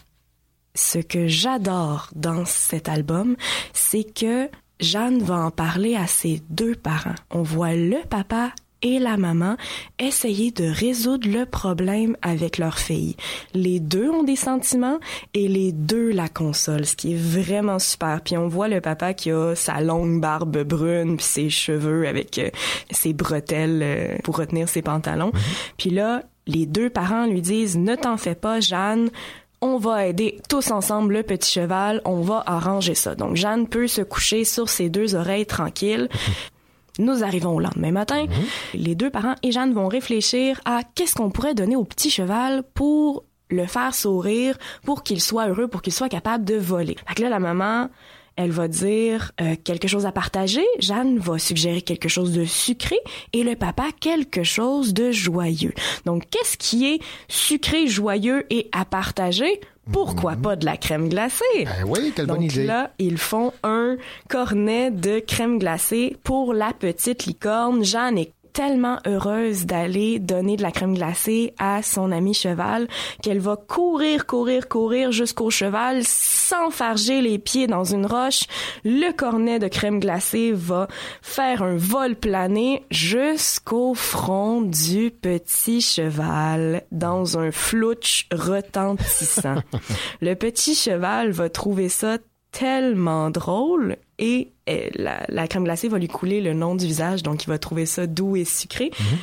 Ce 0.74 0.98
que 0.98 1.26
j'adore 1.26 2.10
dans 2.14 2.44
cet 2.44 2.88
album, 2.88 3.36
c'est 3.72 4.04
que 4.04 4.48
Jeanne 4.80 5.22
va 5.22 5.38
en 5.38 5.50
parler 5.50 5.96
à 5.96 6.06
ses 6.06 6.40
deux 6.50 6.74
parents. 6.74 7.16
On 7.30 7.42
voit 7.42 7.74
le 7.74 7.98
papa 8.08 8.52
et 8.82 8.98
la 8.98 9.16
maman 9.16 9.56
essayer 9.98 10.50
de 10.50 10.64
résoudre 10.64 11.28
le 11.28 11.46
problème 11.46 12.16
avec 12.22 12.58
leur 12.58 12.78
fille. 12.78 13.16
Les 13.54 13.80
deux 13.80 14.08
ont 14.08 14.22
des 14.22 14.36
sentiments 14.36 14.98
et 15.34 15.48
les 15.48 15.72
deux 15.72 16.10
la 16.10 16.28
consolent, 16.28 16.84
ce 16.84 16.96
qui 16.96 17.12
est 17.12 17.16
vraiment 17.16 17.78
super. 17.78 18.20
Puis 18.22 18.36
on 18.36 18.48
voit 18.48 18.68
le 18.68 18.80
papa 18.80 19.14
qui 19.14 19.30
a 19.30 19.54
sa 19.54 19.80
longue 19.80 20.20
barbe 20.20 20.62
brune 20.62 21.16
puis 21.16 21.26
ses 21.26 21.50
cheveux 21.50 22.06
avec 22.06 22.38
euh, 22.38 22.50
ses 22.90 23.12
bretelles 23.12 23.80
euh, 23.82 24.16
pour 24.24 24.36
retenir 24.36 24.68
ses 24.68 24.82
pantalons. 24.82 25.32
Puis 25.76 25.90
là, 25.90 26.22
les 26.46 26.66
deux 26.66 26.90
parents 26.90 27.26
lui 27.26 27.42
disent 27.42 27.76
"Ne 27.76 27.94
t'en 27.94 28.16
fais 28.16 28.34
pas, 28.34 28.60
Jeanne." 28.60 29.10
On 29.60 29.76
va 29.76 30.06
aider 30.06 30.40
tous 30.48 30.70
ensemble 30.70 31.14
le 31.14 31.24
petit 31.24 31.50
cheval, 31.50 32.00
on 32.04 32.20
va 32.20 32.44
arranger 32.46 32.94
ça. 32.94 33.16
Donc 33.16 33.34
Jeanne 33.34 33.66
peut 33.66 33.88
se 33.88 34.02
coucher 34.02 34.44
sur 34.44 34.68
ses 34.68 34.88
deux 34.88 35.16
oreilles 35.16 35.46
tranquilles. 35.46 36.08
Nous 36.98 37.22
arrivons 37.22 37.54
au 37.54 37.60
lendemain 37.60 37.92
matin. 37.92 38.26
Les 38.74 38.94
deux 38.94 39.10
parents 39.10 39.36
et 39.42 39.52
Jeanne 39.52 39.72
vont 39.72 39.88
réfléchir 39.88 40.60
à 40.64 40.80
qu'est-ce 40.94 41.14
qu'on 41.14 41.30
pourrait 41.30 41.54
donner 41.54 41.76
au 41.76 41.84
petit 41.84 42.10
cheval 42.10 42.64
pour 42.74 43.24
le 43.50 43.66
faire 43.66 43.94
sourire, 43.94 44.58
pour 44.84 45.02
qu'il 45.02 45.20
soit 45.20 45.48
heureux, 45.48 45.68
pour 45.68 45.82
qu'il 45.82 45.92
soit 45.92 46.08
capable 46.08 46.44
de 46.44 46.56
voler. 46.56 46.96
Fait 47.06 47.14
que 47.14 47.22
là, 47.22 47.28
la 47.28 47.38
maman, 47.38 47.88
elle 48.36 48.50
va 48.50 48.68
dire 48.68 49.32
euh, 49.40 49.56
quelque 49.62 49.88
chose 49.88 50.06
à 50.06 50.12
partager. 50.12 50.64
Jeanne 50.78 51.18
va 51.18 51.38
suggérer 51.38 51.82
quelque 51.82 52.08
chose 52.08 52.32
de 52.32 52.44
sucré 52.44 52.96
et 53.32 53.42
le 53.42 53.56
papa 53.56 53.86
quelque 54.00 54.44
chose 54.44 54.94
de 54.94 55.10
joyeux. 55.10 55.72
Donc, 56.04 56.24
qu'est-ce 56.30 56.56
qui 56.56 56.86
est 56.86 57.00
sucré, 57.28 57.86
joyeux 57.86 58.44
et 58.50 58.68
à 58.72 58.84
partager? 58.84 59.60
Pourquoi 59.92 60.36
pas 60.36 60.56
de 60.56 60.64
la 60.64 60.76
crème 60.76 61.08
glacée? 61.08 61.44
Ben 61.64 61.84
oui, 61.86 62.12
quelle 62.14 62.26
bonne 62.26 62.40
Donc 62.40 62.52
idée. 62.52 62.64
là, 62.66 62.90
ils 62.98 63.18
font 63.18 63.52
un 63.62 63.96
cornet 64.28 64.90
de 64.90 65.18
crème 65.20 65.58
glacée 65.58 66.16
pour 66.24 66.52
la 66.52 66.72
petite 66.72 67.26
licorne. 67.26 67.84
Jeanne 67.84 68.18
tellement 68.58 68.98
heureuse 69.06 69.66
d'aller 69.66 70.18
donner 70.18 70.56
de 70.56 70.64
la 70.64 70.72
crème 70.72 70.96
glacée 70.96 71.54
à 71.60 71.80
son 71.80 72.10
ami 72.10 72.34
cheval 72.34 72.88
qu'elle 73.22 73.38
va 73.38 73.54
courir, 73.54 74.26
courir, 74.26 74.66
courir 74.66 75.12
jusqu'au 75.12 75.48
cheval, 75.48 76.00
s'enfarger 76.02 77.20
les 77.20 77.38
pieds 77.38 77.68
dans 77.68 77.84
une 77.84 78.04
roche. 78.04 78.46
Le 78.84 79.12
cornet 79.12 79.60
de 79.60 79.68
crème 79.68 80.00
glacée 80.00 80.50
va 80.52 80.88
faire 81.22 81.62
un 81.62 81.76
vol 81.76 82.16
plané 82.16 82.82
jusqu'au 82.90 83.94
front 83.94 84.60
du 84.62 85.12
petit 85.12 85.80
cheval 85.80 86.82
dans 86.90 87.38
un 87.38 87.52
flouch 87.52 88.26
retentissant. 88.32 89.62
le 90.20 90.34
petit 90.34 90.74
cheval 90.74 91.30
va 91.30 91.48
trouver 91.48 91.88
ça 91.88 92.18
tellement 92.50 93.30
drôle 93.30 93.98
et, 94.18 94.52
la, 94.94 95.48
crème 95.48 95.64
glacée 95.64 95.88
va 95.88 95.98
lui 95.98 96.08
couler 96.08 96.40
le 96.40 96.52
long 96.52 96.74
du 96.74 96.86
visage, 96.86 97.22
donc 97.22 97.44
il 97.44 97.48
va 97.48 97.58
trouver 97.58 97.86
ça 97.86 98.06
doux 98.06 98.36
et 98.36 98.44
sucré, 98.44 98.90
mhm. 98.98 99.18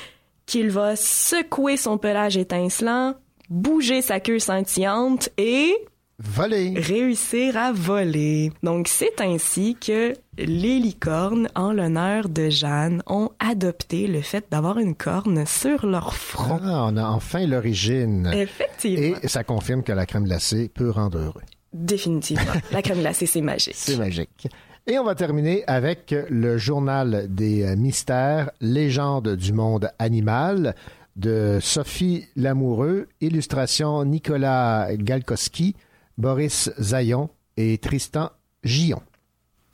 qu'il 0.45 0.69
va 0.69 0.95
secouer 0.95 1.77
son 1.77 1.97
pelage 1.97 2.37
étincelant, 2.37 3.15
bouger 3.49 4.01
sa 4.01 4.19
queue 4.19 4.39
scintillante 4.39 5.29
et 5.37 5.75
voler. 6.19 6.73
Réussir 6.77 7.57
à 7.57 7.71
voler. 7.73 8.51
Donc 8.63 8.87
c'est 8.87 9.21
ainsi 9.21 9.75
que 9.75 10.13
les 10.37 10.79
licornes, 10.79 11.49
en 11.55 11.73
l'honneur 11.73 12.29
de 12.29 12.49
Jeanne, 12.49 13.03
ont 13.07 13.29
adopté 13.39 14.07
le 14.07 14.21
fait 14.21 14.45
d'avoir 14.49 14.79
une 14.79 14.95
corne 14.95 15.45
sur 15.45 15.85
leur 15.85 16.15
front. 16.15 16.59
Ah, 16.63 16.87
on 16.89 16.97
a 16.97 17.05
enfin 17.05 17.45
l'origine. 17.45 18.31
Effectivement. 18.33 19.17
Et 19.21 19.27
ça 19.27 19.43
confirme 19.43 19.83
que 19.83 19.91
la 19.91 20.05
crème 20.05 20.23
glacée 20.23 20.69
peut 20.69 20.89
rendre 20.89 21.17
heureux. 21.19 21.43
Définitivement. 21.73 22.53
la 22.71 22.81
crème 22.81 22.99
glacée, 22.99 23.25
c'est 23.25 23.41
magique. 23.41 23.75
C'est 23.75 23.97
magique. 23.97 24.47
Et 24.87 24.99
on 24.99 25.03
va 25.03 25.15
terminer 25.15 25.63
avec 25.65 26.13
le 26.29 26.59
journal 26.59 27.25
des 27.27 27.75
mystères, 27.75 28.51
Légende 28.61 29.35
du 29.35 29.51
monde 29.51 29.89
animal 29.97 30.75
de 31.15 31.57
Sophie 31.59 32.25
Lamoureux, 32.35 33.07
illustration 33.19 34.05
Nicolas 34.05 34.89
Galkowski, 34.95 35.75
Boris 36.19 36.69
Zayon 36.79 37.29
et 37.57 37.79
Tristan 37.79 38.29
Gillon. 38.63 39.01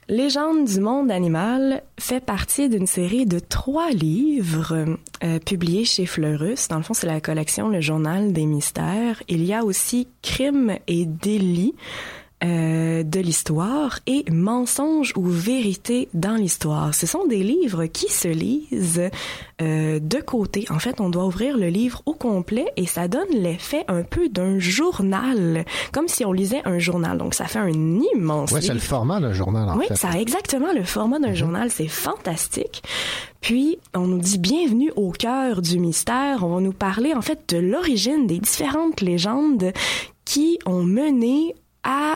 Légende 0.07 0.65
du 0.65 0.79
monde 0.79 1.11
animal 1.11 1.83
fait 1.99 2.23
partie 2.23 2.69
d'une 2.69 2.87
série 2.87 3.25
de 3.25 3.39
trois 3.39 3.91
livres 3.91 4.97
euh, 5.23 5.39
publiés 5.39 5.85
chez 5.85 6.05
Fleurus. 6.05 6.69
Dans 6.69 6.77
le 6.77 6.83
fond, 6.83 6.93
c'est 6.93 7.07
la 7.07 7.19
collection 7.19 7.67
Le 7.67 7.81
Journal 7.81 8.31
des 8.31 8.45
Mystères. 8.45 9.21
Il 9.27 9.43
y 9.43 9.53
a 9.53 9.63
aussi 9.65 10.07
Crime 10.21 10.77
et 10.87 11.05
délit 11.05 11.75
euh, 12.43 13.03
de 13.03 13.19
l'histoire 13.19 13.99
et 14.07 14.25
Mensonge 14.31 15.13
ou 15.15 15.23
vérité 15.27 16.09
dans 16.15 16.33
l'histoire. 16.33 16.93
Ce 16.95 17.05
sont 17.05 17.27
des 17.27 17.43
livres 17.43 17.85
qui 17.85 18.11
se 18.11 18.27
lisent 18.27 19.09
euh, 19.61 19.99
de 19.99 20.17
côté. 20.17 20.65
En 20.71 20.79
fait, 20.79 20.99
on 20.99 21.09
doit 21.09 21.25
ouvrir 21.25 21.55
le 21.55 21.67
livre 21.67 22.01
au 22.07 22.13
complet 22.13 22.65
et 22.77 22.87
ça 22.87 23.07
donne 23.07 23.29
l'effet 23.31 23.85
un 23.87 24.01
peu 24.01 24.27
d'un 24.27 24.57
journal, 24.57 25.65
comme 25.91 26.07
si 26.07 26.25
on 26.25 26.31
lisait 26.31 26.61
un 26.65 26.79
journal. 26.79 27.17
Donc, 27.19 27.35
ça 27.35 27.45
fait 27.45 27.59
un 27.59 27.69
immense. 28.15 28.51
Ouais, 28.51 28.61
c'est 28.61 28.73
le 28.73 28.79
format 28.79 29.19
d'un 29.19 29.33
journal. 29.33 29.69
En 29.69 29.77
oui, 29.77 29.85
ça 29.93 30.09
a 30.09 30.17
exactement 30.17 30.73
le 30.73 30.83
format 30.83 31.19
d'un 31.19 31.29
mhm. 31.29 31.35
journal. 31.35 31.69
C'est 31.71 31.87
fantastique. 31.87 32.81
Puis, 33.39 33.77
on 33.93 34.07
nous 34.07 34.19
dit 34.19 34.39
bienvenue 34.39 34.91
au 34.95 35.11
cœur 35.11 35.61
du 35.61 35.77
mystère. 35.77 36.43
On 36.43 36.55
va 36.55 36.61
nous 36.61 36.73
parler 36.73 37.13
en 37.13 37.21
fait 37.21 37.53
de 37.53 37.57
l'origine 37.57 38.25
des 38.25 38.39
différentes 38.39 39.01
légendes 39.01 39.73
qui 40.25 40.57
ont 40.65 40.83
mené 40.83 41.55
à 41.83 42.15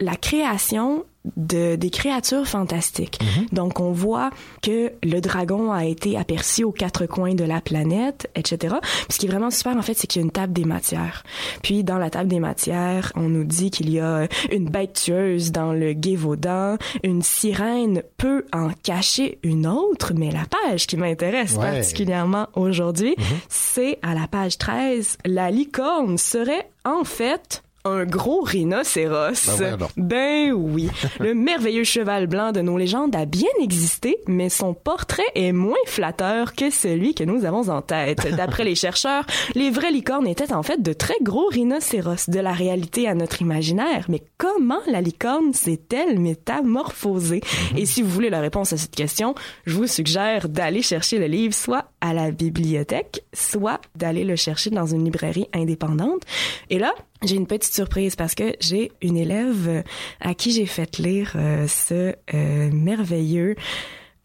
la 0.00 0.16
création 0.16 1.04
de 1.36 1.76
des 1.76 1.90
créatures 1.90 2.46
fantastiques. 2.46 3.18
Mhm. 3.22 3.46
Donc 3.52 3.80
on 3.80 3.92
voit 3.92 4.30
que 4.62 4.92
le 5.02 5.20
dragon 5.20 5.72
a 5.72 5.86
été 5.86 6.18
aperçu 6.18 6.64
aux 6.64 6.72
quatre 6.72 7.06
coins 7.06 7.34
de 7.34 7.44
la 7.44 7.60
planète, 7.60 8.30
etc. 8.34 8.76
ce 9.08 9.18
qui 9.18 9.26
est 9.26 9.28
vraiment 9.28 9.50
super 9.50 9.76
en 9.76 9.82
fait, 9.82 9.94
c'est 9.94 10.06
qu'il 10.06 10.20
y 10.20 10.22
a 10.22 10.26
une 10.26 10.30
table 10.30 10.52
des 10.52 10.64
matières. 10.64 11.22
Puis 11.62 11.82
dans 11.82 11.98
la 11.98 12.10
table 12.10 12.28
des 12.28 12.40
matières, 12.40 13.10
on 13.16 13.28
nous 13.28 13.44
dit 13.44 13.70
qu'il 13.70 13.90
y 13.90 14.00
a 14.00 14.28
une 14.52 14.68
bête 14.68 14.92
tueuse 14.92 15.50
dans 15.50 15.72
le 15.72 15.94
Gévaudan, 15.98 16.76
une 17.02 17.22
sirène 17.22 18.02
peut 18.18 18.44
en 18.52 18.70
cacher 18.82 19.38
une 19.42 19.66
autre, 19.66 20.12
mais 20.14 20.30
la 20.30 20.44
page 20.44 20.86
qui 20.86 20.96
m'intéresse 20.96 21.54
particulièrement 21.54 22.48
aujourd'hui, 22.54 23.14
mhm. 23.16 23.24
c'est 23.48 23.98
à 24.02 24.14
la 24.14 24.28
page 24.28 24.58
13, 24.58 25.18
la 25.24 25.50
licorne 25.50 26.18
serait 26.18 26.68
en 26.84 27.04
fait 27.04 27.62
un 27.86 28.06
gros 28.06 28.40
rhinocéros. 28.40 29.58
Ben, 29.58 29.76
ben 29.98 30.52
oui. 30.52 30.88
le 31.20 31.34
merveilleux 31.34 31.84
cheval 31.84 32.26
blanc 32.26 32.50
de 32.50 32.62
nos 32.62 32.78
légendes 32.78 33.14
a 33.14 33.26
bien 33.26 33.50
existé, 33.60 34.16
mais 34.26 34.48
son 34.48 34.72
portrait 34.72 35.22
est 35.34 35.52
moins 35.52 35.76
flatteur 35.84 36.54
que 36.54 36.70
celui 36.70 37.14
que 37.14 37.24
nous 37.24 37.44
avons 37.44 37.68
en 37.68 37.82
tête. 37.82 38.26
D'après 38.36 38.64
les 38.64 38.74
chercheurs, 38.74 39.26
les 39.54 39.70
vraies 39.70 39.90
licornes 39.90 40.26
étaient 40.26 40.54
en 40.54 40.62
fait 40.62 40.80
de 40.80 40.94
très 40.94 41.18
gros 41.20 41.48
rhinocéros, 41.48 42.30
de 42.30 42.40
la 42.40 42.52
réalité 42.52 43.06
à 43.06 43.14
notre 43.14 43.42
imaginaire. 43.42 44.06
Mais 44.08 44.22
comment 44.38 44.80
la 44.86 45.02
licorne 45.02 45.52
s'est-elle 45.52 46.18
métamorphosée? 46.18 47.42
Mhm. 47.72 47.78
Et 47.78 47.84
si 47.84 48.00
vous 48.00 48.08
voulez 48.08 48.30
la 48.30 48.40
réponse 48.40 48.72
à 48.72 48.78
cette 48.78 48.96
question, 48.96 49.34
je 49.66 49.76
vous 49.76 49.86
suggère 49.86 50.48
d'aller 50.48 50.80
chercher 50.80 51.18
le 51.18 51.26
livre 51.26 51.54
soit 51.54 51.84
à 52.04 52.12
la 52.12 52.30
bibliothèque, 52.30 53.24
soit 53.32 53.80
d'aller 53.96 54.24
le 54.24 54.36
chercher 54.36 54.68
dans 54.68 54.84
une 54.84 55.06
librairie 55.06 55.48
indépendante. 55.54 56.20
Et 56.68 56.78
là, 56.78 56.94
j'ai 57.22 57.34
une 57.34 57.46
petite 57.46 57.72
surprise 57.72 58.14
parce 58.14 58.34
que 58.34 58.54
j'ai 58.60 58.92
une 59.00 59.16
élève 59.16 59.82
à 60.20 60.34
qui 60.34 60.50
j'ai 60.50 60.66
fait 60.66 60.98
lire 60.98 61.32
euh, 61.34 61.66
ce 61.66 62.14
euh, 62.34 62.70
merveilleux 62.74 63.56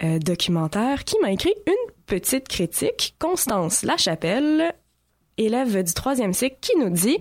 euh, 0.04 0.20
documentaire 0.20 1.06
qui 1.06 1.16
m'a 1.22 1.32
écrit 1.32 1.54
une 1.68 1.94
petite 2.06 2.50
critique. 2.50 3.16
Constance 3.18 3.84
Lachapelle, 3.84 4.74
élève 5.38 5.82
du 5.82 5.94
troisième 5.94 6.34
cycle, 6.34 6.58
qui 6.60 6.78
nous 6.78 6.90
dit 6.90 7.18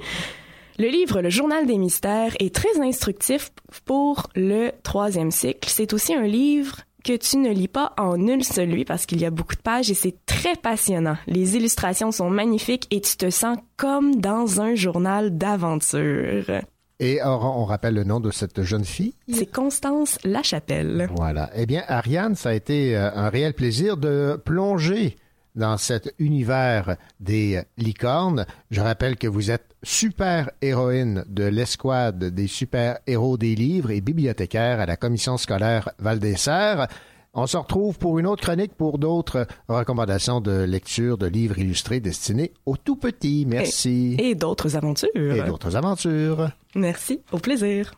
le 0.80 0.88
livre 0.88 1.20
Le 1.22 1.30
Journal 1.30 1.66
des 1.66 1.78
mystères 1.78 2.34
est 2.40 2.52
très 2.52 2.80
instructif 2.80 3.52
pour 3.84 4.28
le 4.34 4.72
troisième 4.82 5.30
cycle. 5.30 5.68
C'est 5.68 5.92
aussi 5.92 6.14
un 6.14 6.26
livre 6.26 6.78
que 7.04 7.16
tu 7.16 7.36
ne 7.38 7.50
lis 7.50 7.68
pas 7.68 7.92
en 7.98 8.16
une 8.16 8.42
seule 8.42 8.68
nuit 8.68 8.84
parce 8.84 9.06
qu'il 9.06 9.20
y 9.20 9.24
a 9.24 9.30
beaucoup 9.30 9.54
de 9.54 9.60
pages 9.60 9.90
et 9.90 9.94
c'est 9.94 10.16
très 10.26 10.56
passionnant. 10.56 11.16
Les 11.26 11.56
illustrations 11.56 12.12
sont 12.12 12.30
magnifiques 12.30 12.86
et 12.90 13.00
tu 13.00 13.16
te 13.16 13.30
sens 13.30 13.58
comme 13.76 14.16
dans 14.16 14.60
un 14.60 14.74
journal 14.74 15.36
d'aventure. 15.36 16.62
Et 17.00 17.20
on 17.22 17.64
rappelle 17.64 17.94
le 17.94 18.02
nom 18.02 18.18
de 18.18 18.32
cette 18.32 18.62
jeune 18.62 18.84
fille? 18.84 19.14
C'est 19.32 19.46
Constance 19.46 20.18
Lachapelle. 20.24 21.08
Voilà. 21.14 21.48
Eh 21.54 21.64
bien, 21.64 21.84
Ariane, 21.86 22.34
ça 22.34 22.48
a 22.48 22.54
été 22.54 22.96
euh, 22.96 23.10
un 23.14 23.28
réel 23.28 23.54
plaisir 23.54 23.96
de 23.96 24.40
plonger 24.44 25.16
dans 25.58 25.76
cet 25.76 26.14
univers 26.18 26.96
des 27.20 27.60
licornes. 27.76 28.46
Je 28.70 28.80
rappelle 28.80 29.16
que 29.16 29.26
vous 29.26 29.50
êtes 29.50 29.74
super 29.82 30.50
héroïne 30.62 31.24
de 31.28 31.44
l'escouade 31.44 32.24
des 32.24 32.46
super 32.46 32.98
héros 33.06 33.36
des 33.36 33.54
livres 33.54 33.90
et 33.90 34.00
bibliothécaire 34.00 34.80
à 34.80 34.86
la 34.86 34.96
commission 34.96 35.36
scolaire 35.36 35.90
Val 35.98 36.18
des 36.18 36.36
Serres. 36.36 36.88
On 37.34 37.46
se 37.46 37.56
retrouve 37.56 37.98
pour 37.98 38.18
une 38.18 38.26
autre 38.26 38.42
chronique 38.42 38.74
pour 38.74 38.98
d'autres 38.98 39.46
recommandations 39.68 40.40
de 40.40 40.62
lecture 40.62 41.18
de 41.18 41.26
livres 41.26 41.58
illustrés 41.58 42.00
destinés 42.00 42.52
aux 42.64 42.76
tout 42.76 42.96
petits. 42.96 43.44
Merci. 43.46 44.16
Et, 44.18 44.30
et 44.30 44.34
d'autres 44.34 44.76
aventures. 44.76 45.34
Et 45.34 45.42
d'autres 45.42 45.76
aventures. 45.76 46.50
Merci. 46.74 47.20
Au 47.30 47.38
plaisir. 47.38 47.92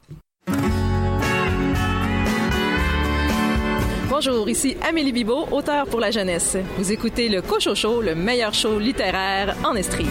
Bonjour, 4.22 4.50
ici 4.50 4.76
Amélie 4.86 5.12
Bibot, 5.12 5.48
auteur 5.50 5.86
pour 5.86 5.98
la 5.98 6.10
jeunesse. 6.10 6.54
Vous 6.76 6.92
écoutez 6.92 7.30
le 7.30 7.40
Cocho 7.40 7.74
Show, 7.74 8.02
le 8.02 8.14
meilleur 8.14 8.52
show 8.52 8.78
littéraire 8.78 9.56
en 9.64 9.74
Estrie. 9.74 10.04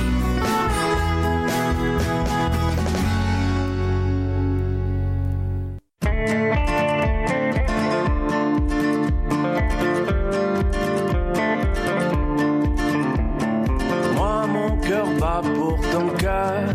Moi, 14.16 14.48
mon 14.48 14.78
cœur 14.78 15.06
bat 15.20 15.44
pour 15.54 15.80
ton 15.92 16.10
cœur, 16.18 16.74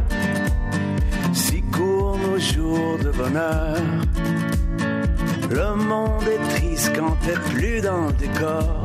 si 1.33 1.63
court 1.63 2.17
nos 2.17 2.39
jours 2.39 2.99
de 3.03 3.11
bonheur. 3.11 3.83
Le 5.55 5.77
monde 5.77 6.25
est 6.27 6.57
triste 6.57 6.91
quand 6.97 7.17
t'es 7.25 7.39
plus 7.53 7.81
dans 7.81 8.07
le 8.07 8.13
décor. 8.15 8.83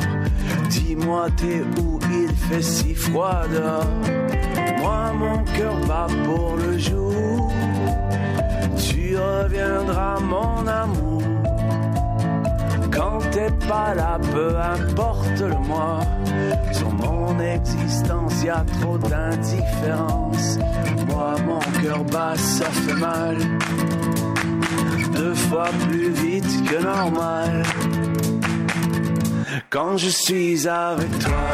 Dis-moi 0.69 1.25
t'es 1.35 1.63
où? 1.81 1.99
Il 2.11 2.29
fait 2.35 2.61
si 2.61 2.93
froid 2.93 3.41
dehors. 3.51 3.87
Moi 4.77 5.11
mon 5.17 5.43
cœur 5.45 5.75
bat 5.87 6.05
pour 6.25 6.57
le 6.57 6.77
jour. 6.77 7.51
Tu 8.77 9.17
reviendras 9.17 10.19
mon 10.19 10.67
amour. 10.67 11.23
Quand 12.91 13.17
t'es 13.31 13.49
pas 13.67 13.95
là, 13.95 14.19
peu 14.31 14.55
importe 14.55 15.39
le 15.39 15.57
mois. 15.67 16.01
Sur 16.71 16.91
mon 16.91 17.39
existence, 17.39 18.43
y 18.43 18.49
a 18.49 18.63
trop 18.79 18.99
d'indifférence. 18.99 20.59
Moi 21.07 21.33
mon 21.47 21.81
cœur 21.81 22.03
bat, 22.03 22.35
ça 22.35 22.65
fait 22.65 22.93
mal 22.93 23.37
deux 25.19 25.35
fois 25.35 25.69
plus 25.89 26.11
vite 26.11 26.51
que 26.69 26.81
normal. 26.81 27.63
quand 29.69 29.97
je 29.97 30.07
suis 30.07 30.65
avec 30.65 31.11
toi. 31.19 31.45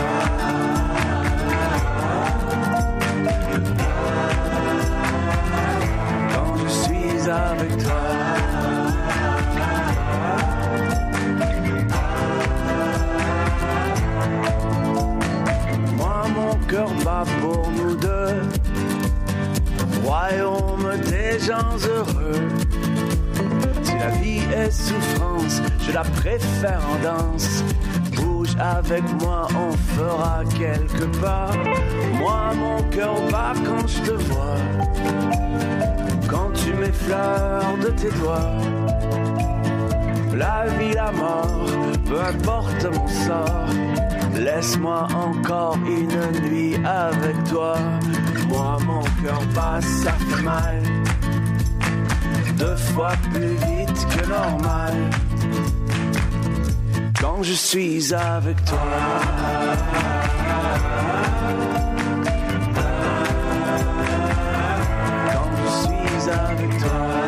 Quand 6.33 6.53
je 6.63 6.69
suis 6.83 7.19
avec 7.29 7.73
toi. 7.83 8.03
Moi, 15.97 16.17
mon 16.37 16.53
cœur 16.67 16.91
bat 17.03 17.25
pour 17.41 17.71
nous 17.77 17.95
deux. 17.95 18.35
Royaume 20.03 20.87
des 21.09 21.39
gens 21.39 21.73
heureux. 21.89 22.84
La 24.05 24.11
vie 24.11 24.41
est 24.55 24.69
souffrance, 24.69 25.63
je 25.81 25.91
la 25.91 26.03
préfère 26.03 26.79
en 26.91 27.01
danse. 27.01 27.63
Bouge 28.15 28.55
avec 28.59 29.01
moi, 29.19 29.47
on 29.57 29.71
fera 29.97 30.43
quelque 30.59 31.05
part. 31.19 31.57
Moi, 32.13 32.53
mon 32.55 32.83
cœur 32.91 33.15
bat 33.31 33.53
quand 33.65 33.87
je 33.87 34.01
te 34.03 34.11
vois. 34.11 34.57
Quand 36.29 36.51
tu 36.53 36.71
m'effleures 36.73 37.77
de 37.83 37.89
tes 37.89 38.11
doigts. 38.19 38.53
La 40.35 40.67
vie, 40.77 40.93
la 40.93 41.11
mort, 41.11 41.65
peu 42.05 42.21
importe 42.21 42.85
mon 42.85 43.07
sort. 43.07 43.65
Laisse-moi 44.35 45.07
encore 45.15 45.79
une 45.83 46.47
nuit 46.47 46.75
avec 46.85 47.43
toi. 47.45 47.75
Moi, 48.49 48.77
mon 48.85 49.01
cœur 49.23 49.41
bat, 49.55 49.81
ça 49.81 50.11
fait 50.11 50.43
mal. 50.43 50.83
Deux 52.57 52.75
fois 52.75 53.13
plus 53.31 53.55
vite 53.55 54.07
que 54.15 54.27
normal. 54.27 54.93
Quand 57.19 57.43
je 57.43 57.53
suis 57.53 58.13
avec 58.13 58.63
toi. 58.65 58.79
Quand 65.33 65.51
je 65.57 65.69
suis 65.81 66.29
avec 66.29 66.77
toi. 66.79 67.24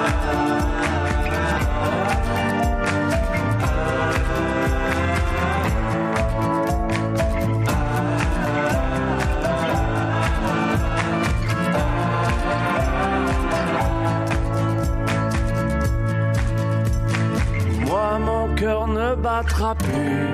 Mon 18.20 18.56
cœur 18.56 18.88
ne 18.88 19.16
battra 19.16 19.76
plus 19.76 20.28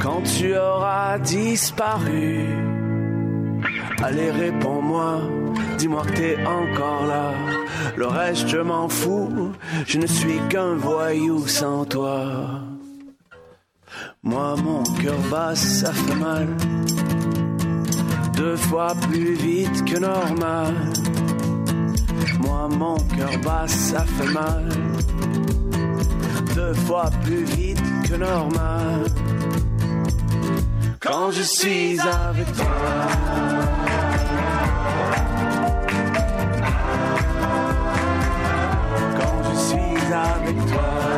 quand 0.00 0.22
tu 0.22 0.56
auras 0.56 1.18
disparu. 1.18 2.46
Allez, 4.02 4.30
réponds-moi, 4.30 5.20
dis-moi 5.76 6.02
que 6.06 6.12
t'es 6.12 6.38
encore 6.46 7.06
là. 7.06 7.32
Le 7.96 8.06
reste, 8.06 8.48
je 8.48 8.58
m'en 8.58 8.88
fous, 8.88 9.52
je 9.86 9.98
ne 9.98 10.06
suis 10.06 10.38
qu'un 10.48 10.74
voyou 10.74 11.46
sans 11.46 11.84
toi. 11.84 12.62
Moi, 14.22 14.54
mon 14.62 14.82
cœur 15.02 15.18
bat, 15.30 15.54
ça 15.56 15.92
fait 15.92 16.14
mal. 16.14 16.48
Deux 18.36 18.56
fois 18.56 18.94
plus 19.08 19.34
vite 19.34 19.84
que 19.84 19.98
normal. 19.98 20.74
Moi, 22.40 22.68
mon 22.68 22.96
cœur 22.96 23.36
bat, 23.44 23.66
ça 23.66 24.04
fait 24.04 24.32
mal 24.32 24.68
deux 26.72 26.80
fois 26.82 27.10
plus 27.24 27.44
vite 27.44 27.82
que 28.08 28.14
normal. 28.14 29.04
Quand 31.00 31.32
je 31.32 31.42
suis 31.42 31.98
avec 32.00 32.52
toi. 32.52 32.66
Quand 39.18 39.50
je 39.50 39.56
suis 39.68 40.12
avec 40.12 40.56
toi. 40.66 41.09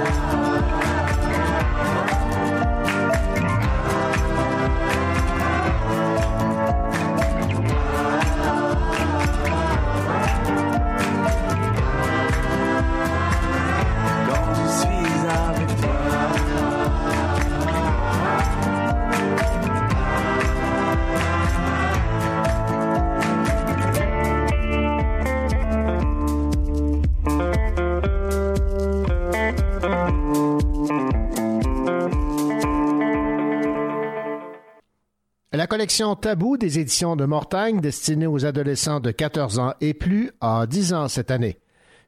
Collection 35.73 36.15
Tabou 36.17 36.59
des 36.59 36.79
éditions 36.79 37.17
de 37.17 37.25
Mortagne, 37.25 37.81
destinée 37.81 38.27
aux 38.27 38.45
adolescents 38.45 39.01
de 39.01 39.11
14 39.11 39.59
ans 39.59 39.73
et 39.81 39.95
plus, 39.95 40.31
a 40.43 40.67
10 40.67 40.93
ans 40.93 41.09
cette 41.09 41.31
année. 41.31 41.57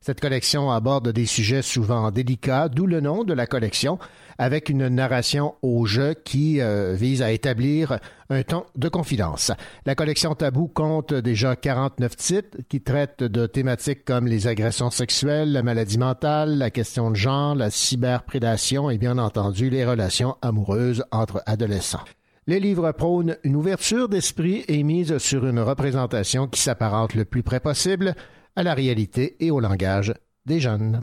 Cette 0.02 0.20
collection 0.20 0.70
aborde 0.70 1.08
des 1.08 1.24
sujets 1.24 1.62
souvent 1.62 2.10
délicats, 2.10 2.68
d'où 2.68 2.84
le 2.86 3.00
nom 3.00 3.24
de 3.24 3.32
la 3.32 3.46
collection, 3.46 3.98
avec 4.36 4.68
une 4.68 4.88
narration 4.88 5.54
au 5.62 5.86
jeu 5.86 6.12
qui 6.12 6.60
euh, 6.60 6.92
vise 6.92 7.22
à 7.22 7.32
établir 7.32 7.98
un 8.28 8.42
ton 8.42 8.66
de 8.76 8.90
confidence. 8.90 9.50
La 9.86 9.94
collection 9.94 10.34
Tabou 10.34 10.66
compte 10.66 11.14
déjà 11.14 11.56
49 11.56 12.16
titres 12.16 12.58
qui 12.68 12.82
traitent 12.82 13.24
de 13.24 13.46
thématiques 13.46 14.04
comme 14.04 14.26
les 14.26 14.46
agressions 14.46 14.90
sexuelles, 14.90 15.52
la 15.52 15.62
maladie 15.62 15.96
mentale, 15.96 16.58
la 16.58 16.68
question 16.68 17.10
de 17.10 17.16
genre, 17.16 17.54
la 17.54 17.70
cyberprédation 17.70 18.90
et 18.90 18.98
bien 18.98 19.16
entendu 19.16 19.70
les 19.70 19.86
relations 19.86 20.36
amoureuses 20.42 21.02
entre 21.10 21.42
adolescents. 21.46 22.04
Les 22.46 22.60
livres 22.60 22.92
prônent 22.92 23.38
une 23.42 23.56
ouverture 23.56 24.08
d'esprit 24.08 24.64
et 24.68 24.82
mise 24.82 25.16
sur 25.16 25.46
une 25.46 25.60
représentation 25.60 26.46
qui 26.46 26.60
s'apparente 26.60 27.14
le 27.14 27.24
plus 27.24 27.42
près 27.42 27.60
possible 27.60 28.14
à 28.54 28.62
la 28.62 28.74
réalité 28.74 29.36
et 29.40 29.50
au 29.50 29.60
langage 29.60 30.12
des 30.44 30.60
jeunes. 30.60 31.02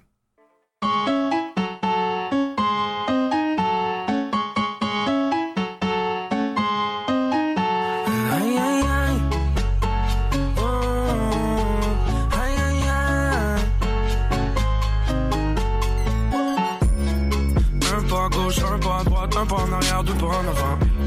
Un 19.42 19.46
pas 19.46 19.56
en 19.56 19.72
arrière, 19.72 20.04
deux 20.04 20.14
pas 20.14 20.28
en 20.28 20.48
avant. 20.48 21.01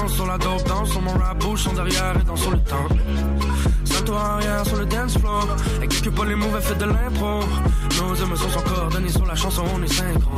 Danse 0.00 0.14
sur 0.14 0.26
la 0.26 0.38
dope, 0.38 0.62
danse 0.66 0.90
sur 0.92 1.02
mon 1.02 1.12
rap, 1.12 1.36
bouge 1.40 1.62
son 1.62 1.74
derrière 1.74 2.14
et 2.18 2.24
danse 2.24 2.40
sur 2.40 2.50
le 2.52 2.58
temps. 2.60 2.88
Salto 3.84 4.14
arrière 4.14 4.64
sur 4.64 4.76
le 4.78 4.86
dance 4.86 5.18
floor. 5.18 5.46
Quelque 5.78 6.08
pas 6.08 6.24
les 6.24 6.34
mauvais 6.36 6.62
fait 6.62 6.74
de 6.76 6.86
l'impro. 6.86 7.40
Nos 8.00 8.14
émotions 8.14 8.48
sont 8.48 8.62
coordonnées 8.62 9.10
sur 9.10 9.26
la 9.26 9.34
chanson, 9.34 9.62
on 9.74 9.82
est 9.82 9.92
synchro. 9.92 10.30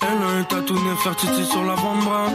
Elle 0.00 0.22
a 0.24 0.40
un 0.40 0.42
tatou 0.42 0.74
Nefertiti 0.74 1.44
sur 1.46 1.62
l'avant-bras. 1.62 2.26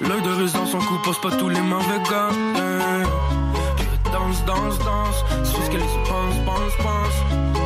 L'œil 0.00 0.22
de 0.22 0.30
résidence 0.30 0.70
son 0.70 0.78
coup 0.78 0.98
pose 1.02 1.20
pas 1.20 1.32
tous 1.32 1.48
les 1.48 1.60
mauvais 1.60 2.00
gars. 2.08 2.28
eh. 2.54 3.04
Puis 3.76 4.12
danse, 4.12 4.44
danse, 4.44 4.78
danse. 4.78 5.24
C'est 5.42 5.64
ce 5.64 5.70
qu'elle 5.70 5.80
se 5.80 6.08
pense, 6.08 6.36
pense, 6.46 6.76
pense. 6.86 7.63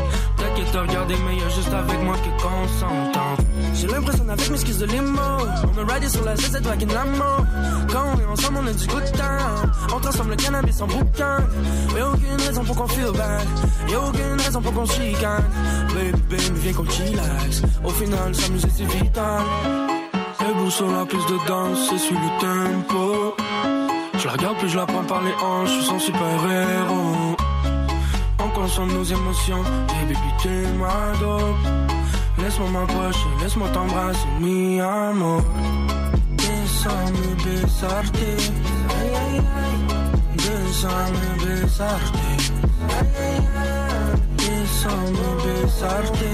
T'inquiète 0.59 0.75
de 0.75 0.79
regarder, 0.79 1.15
mais 1.25 1.37
y'a 1.37 1.49
juste 1.51 1.73
avec 1.73 2.03
moi 2.03 2.17
que 2.17 2.43
qu'on 2.43 2.69
s'entend. 2.81 3.37
J'ai 3.75 3.87
l'impression 3.87 4.29
avec 4.29 4.51
mes 4.51 4.57
skis 4.57 4.79
de 4.79 4.87
limo. 4.87 5.21
On 5.77 5.89
a 5.89 5.95
ridé 5.95 6.09
sur 6.09 6.25
la 6.25 6.35
ZZ 6.35 6.61
Wagon 6.63 6.87
Lambo. 6.87 7.47
Quand 7.93 8.05
on 8.15 8.21
est 8.21 8.25
ensemble, 8.25 8.59
on 8.63 8.67
a 8.67 8.73
du 8.73 8.87
good 8.89 9.05
time. 9.13 9.73
On 9.95 10.01
transforme 10.01 10.31
le 10.31 10.37
cannabis 10.37 10.81
en 10.81 10.87
boucan. 10.89 11.39
Y'a 11.97 12.09
aucune 12.09 12.41
raison 12.45 12.65
pour 12.65 12.77
qu'on 12.77 12.89
feel 12.89 13.13
bad. 13.13 13.47
Y'a 13.89 14.01
aucune 14.01 14.41
raison 14.45 14.61
pour 14.61 14.73
qu'on 14.75 14.87
chicane. 14.87 15.45
Baby, 15.95 16.23
baby, 16.29 16.61
viens 16.61 16.73
qu'on 16.73 16.91
chillax. 16.91 17.63
Au 17.85 17.91
final, 17.91 18.35
s'amuser 18.35 18.69
c'est 18.75 18.85
vital. 18.85 19.43
Bouge 20.57 20.73
sur 20.73 20.91
la 20.91 21.05
piste 21.05 21.29
de 21.29 21.47
danse, 21.47 21.93
et 21.93 21.99
suit 21.99 22.17
le 22.17 22.41
tempo. 22.41 23.37
Je 24.19 24.27
la 24.27 24.33
regarde, 24.33 24.57
puis 24.59 24.69
je 24.69 24.77
la 24.77 24.87
prends 24.87 25.05
par 25.05 25.23
les 25.23 25.35
hanches, 25.45 25.69
je 25.69 25.75
suis 25.75 25.85
son 25.85 25.99
super 25.99 26.25
héros. 26.27 27.37
On 28.41 28.49
consomme 28.51 28.93
nos 28.93 29.05
émotions, 29.05 29.63
et 30.01 30.05
baby, 30.07 30.31
t'es 30.43 30.67
ma 30.79 31.13
dope. 31.21 31.57
Laisse-moi 32.39 32.71
m'approcher, 32.71 33.29
laisse-moi 33.41 33.69
t'embrasser, 33.71 34.29
mi 34.41 34.81
amor. 34.81 35.43
Déjame 36.37 37.35
besarte, 37.45 38.29
ay, 38.99 39.11
ay, 39.23 39.37
ay. 39.39 39.75
Besarte, 40.37 41.19
ay, 41.31 41.45
besarte, 41.45 42.19
ay, 42.89 43.07
ay, 43.25 43.37
ay. 43.65 44.09
Besarte 44.37 46.29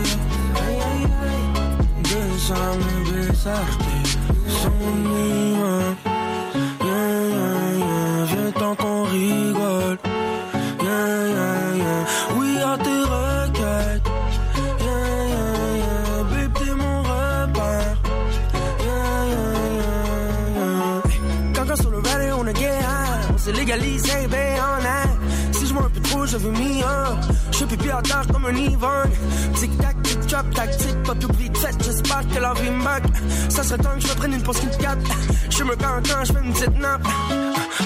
m'en 26.38 26.50
un 26.50 26.52
peu 26.52 26.70
trop, 26.70 27.52
je 27.52 27.64
pipi 27.64 27.90
à 27.90 28.02
terre 28.02 28.26
comme 28.32 28.46
un 28.46 28.54
ivrogne 28.56 29.10
Tic 29.54 29.78
tac 29.78 29.96
trap 30.26 30.54
tactique, 30.54 31.02
pas 31.04 31.14
plus 31.14 31.36
vite 31.38 31.54
j'espère 31.80 32.28
que 32.28 32.40
la 32.40 32.52
vie 32.54 32.70
back. 32.84 33.02
Ça 33.48 33.62
serait 33.62 33.78
temps 33.78 33.94
que 33.94 34.00
je 34.00 34.08
me 34.08 34.14
prenne 34.14 34.32
une 34.32 34.42
pause 34.42 34.58
qui 34.58 34.66
Je 35.50 35.64
me 35.64 35.76
quand 35.76 36.24
je 36.24 36.32
fais 36.32 36.44
une 36.44 36.52
petite 36.52 36.78
nappe. 36.78 37.06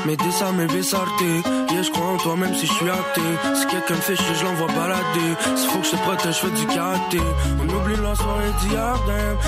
Mais 0.06 0.16
dis 0.16 0.32
ça, 0.32 0.46
mais 0.56 0.66
besarte. 0.66 1.20
Yeah, 1.20 1.82
je 1.82 1.90
crois 1.90 2.06
en 2.06 2.16
toi, 2.16 2.36
même 2.36 2.54
si 2.54 2.66
je 2.66 2.72
suis 2.72 2.88
athée. 2.88 3.34
Si 3.54 3.66
quelqu'un 3.66 3.94
me 3.94 4.00
fait 4.00 4.16
chier, 4.16 4.34
je 4.34 4.44
l'envoie 4.44 4.68
balader. 4.68 5.30
S'il 5.56 5.70
faut 5.70 5.78
que 5.80 5.86
je 5.86 5.96
protège, 5.96 6.34
je 6.34 6.46
fais 6.46 6.50
du 6.50 6.66
karaté. 6.66 7.20
On 7.60 7.64
oublie 7.64 7.96
la 8.02 8.14
soirée 8.14 8.52
d'hier, 8.60 8.94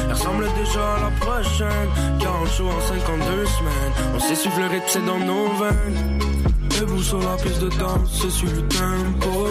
Elle 0.04 0.12
ressemble 0.12 0.46
déjà 0.62 0.96
à 0.96 1.00
la 1.00 1.10
prochaine. 1.20 2.18
40 2.20 2.56
jours 2.56 2.72
en 2.74 2.88
52 2.88 3.46
semaines. 3.46 3.92
On 4.14 4.68
rythme, 4.68 4.84
c'est 4.88 5.04
dans 5.06 5.18
nos 5.18 5.48
veines. 5.54 6.49
Debout 6.80 7.02
sur 7.02 7.18
la 7.18 7.36
piste 7.36 7.60
de 7.60 7.68
danse, 7.78 8.08
c'est 8.22 8.30
sur 8.30 8.48
le 8.48 8.62
tempo 8.68 9.48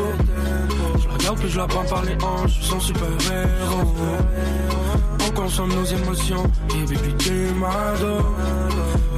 puis 1.36 1.50
je 1.50 1.58
la 1.58 1.68
prends 1.68 1.84
par 1.84 2.04
les 2.04 2.18
hanches, 2.24 2.60
son 2.62 2.80
super 2.80 3.08
héros. 3.08 3.96
On 5.28 5.32
consomme 5.32 5.74
nos 5.74 5.86
émotions, 5.86 6.44
et 6.70 6.86
baby 6.86 7.14
t'es 7.18 7.54
ma 7.60 7.94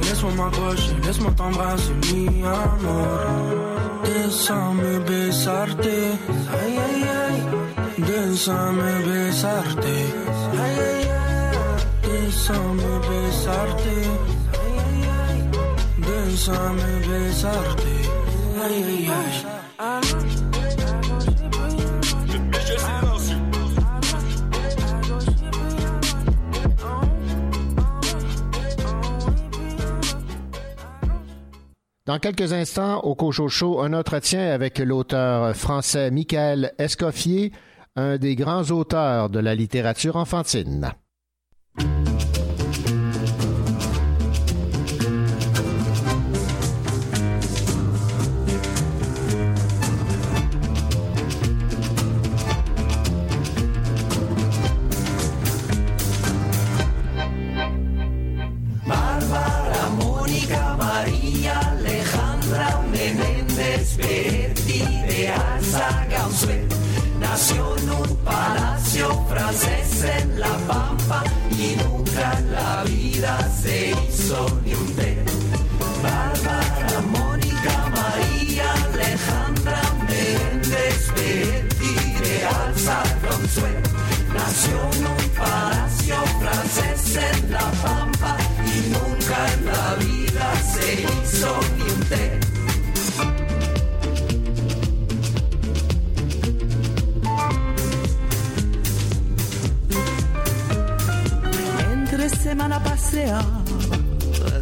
Laisse-moi 0.02 0.32
m'approcher, 0.36 0.94
laisse-moi 1.04 1.32
t'embrasser, 1.36 1.92
mi 2.12 2.42
amor. 2.44 3.18
Déjame 4.04 5.04
besarte, 5.06 5.86
ay 5.86 6.78
ay 6.86 7.02
ay. 7.20 7.42
Déjame 7.98 9.02
besarte, 9.04 9.84
ay 10.64 10.78
ay. 10.80 11.06
Déjame 12.02 13.00
besarte. 13.08 14.41
Dans 32.06 32.18
quelques 32.18 32.52
instants, 32.54 33.00
au 33.00 33.14
Cochocho, 33.14 33.80
un 33.80 33.92
entretien 33.92 34.52
avec 34.52 34.78
l'auteur 34.78 35.54
français 35.54 36.10
Michael 36.10 36.72
Escoffier, 36.78 37.52
un 37.96 38.16
des 38.16 38.36
grands 38.36 38.70
auteurs 38.70 39.28
de 39.28 39.38
la 39.38 39.54
littérature 39.54 40.16
enfantine. 40.16 40.94
En 70.04 70.40
La 70.40 70.52
Pampa 70.66 71.22
y 71.50 71.76
nunca 71.76 72.38
en 72.38 72.52
la 72.52 72.84
vida 72.84 73.38
se 73.62 73.90
hizo 73.90 74.60
ni 74.64 74.74
un 74.74 74.96
té. 74.96 75.18
Bárbara, 76.02 77.00
Mónica, 77.10 77.74
María, 77.96 78.72
Alejandra, 78.92 79.80
Méndez, 80.08 81.12
Betty, 81.14 81.94
de 82.20 82.46
Alza, 82.46 83.02
Nació 84.34 84.76
en 84.92 85.06
un 85.06 85.28
palacio 85.38 86.16
francés 86.40 87.16
en 87.16 87.52
La 87.52 87.70
Pampa 87.82 88.36
y 88.64 88.90
nunca 88.90 89.52
en 89.54 89.66
la 89.66 89.94
vida 89.96 90.52
se 90.74 91.02
hizo 91.02 91.60
ni 91.76 91.82
un 91.82 92.00
té. 92.08 92.61
Semana 102.32 102.82
pasea, 102.82 103.40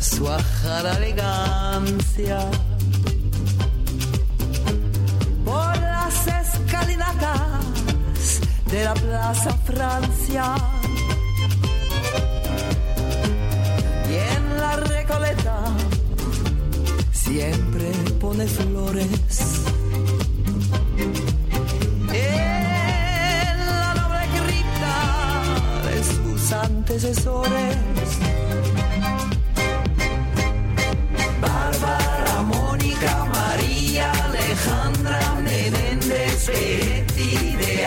su 0.00 0.28
ajada 0.28 0.96
elegancia. 0.96 2.38
Por 5.44 5.78
las 5.78 6.26
escalinatas 6.26 8.40
de 8.70 8.85
la 8.85 8.94
Plaza 8.94 9.52
Francia. 9.64 10.54
Y 14.09 14.14
en 14.14 14.59
la 14.59 14.76
recoleta 14.76 15.64
siempre 17.12 17.92
pone 18.20 18.46
flores 18.46 19.09
antecesores. 26.90 27.76
Bárbara, 31.40 32.42
Mónica, 32.42 33.24
María, 33.26 34.11
Alejandra, 34.24 35.35
Menéndez, 35.40 36.46
Betty, 36.46 37.57
de 37.57 37.87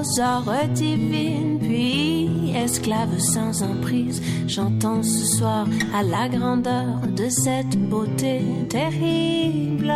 Aux 0.00 0.20
heures 0.20 0.68
divines, 0.72 1.58
puis 1.60 2.52
esclave 2.56 3.18
sans 3.18 3.62
emprise, 3.62 4.22
j'entends 4.46 5.02
ce 5.02 5.36
soir 5.36 5.66
à 5.94 6.02
la 6.02 6.28
grandeur 6.28 7.00
de 7.16 7.28
cette 7.28 7.76
beauté 7.88 8.40
terrible. 8.68 9.92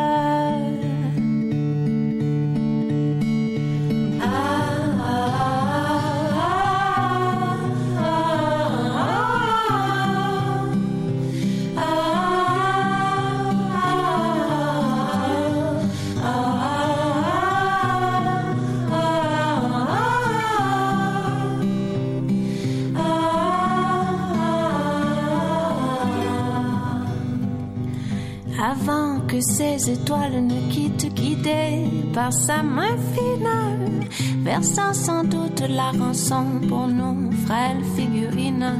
Ces 29.84 29.92
étoiles 29.92 30.46
ne 30.46 30.70
quittent, 30.70 31.12
guidées 31.14 31.84
par 32.12 32.32
sa 32.32 32.62
main 32.62 32.96
finale, 33.14 34.08
versant 34.42 34.94
sans 34.94 35.24
doute 35.24 35.62
la 35.68 35.90
rançon 35.90 36.44
pour 36.68 36.86
nos 36.88 37.30
frêles 37.44 37.84
figurines. 37.96 38.78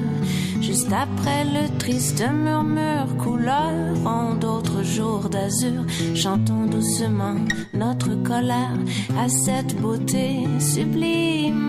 Juste 0.61 0.93
après 0.93 1.45
le 1.45 1.79
triste 1.79 2.25
murmure 2.33 3.17
couleur 3.19 3.73
en 4.07 4.35
d'autres 4.35 4.83
jours 4.83 5.29
d'azur, 5.29 5.85
chantons 6.15 6.67
doucement 6.67 7.37
notre 7.75 8.15
colère 8.23 8.79
à 9.19 9.29
cette 9.29 9.77
beauté 9.81 10.45
sublime. 10.59 11.64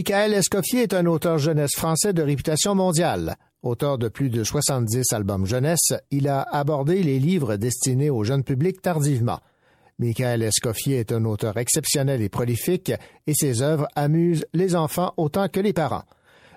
Michael 0.00 0.32
Escoffier 0.32 0.84
est 0.84 0.94
un 0.94 1.04
auteur 1.04 1.36
jeunesse 1.36 1.76
français 1.76 2.14
de 2.14 2.22
réputation 2.22 2.74
mondiale. 2.74 3.36
Auteur 3.62 3.98
de 3.98 4.08
plus 4.08 4.30
de 4.30 4.44
70 4.44 5.12
albums 5.12 5.44
jeunesse, 5.44 5.92
il 6.10 6.26
a 6.26 6.40
abordé 6.40 7.02
les 7.02 7.18
livres 7.18 7.56
destinés 7.56 8.08
au 8.08 8.24
jeune 8.24 8.42
public 8.42 8.80
tardivement. 8.80 9.40
Michael 9.98 10.42
Escoffier 10.42 11.00
est 11.00 11.12
un 11.12 11.26
auteur 11.26 11.58
exceptionnel 11.58 12.22
et 12.22 12.30
prolifique 12.30 12.92
et 13.26 13.34
ses 13.34 13.60
œuvres 13.60 13.88
amusent 13.94 14.46
les 14.54 14.74
enfants 14.74 15.12
autant 15.18 15.48
que 15.48 15.60
les 15.60 15.74
parents. 15.74 16.04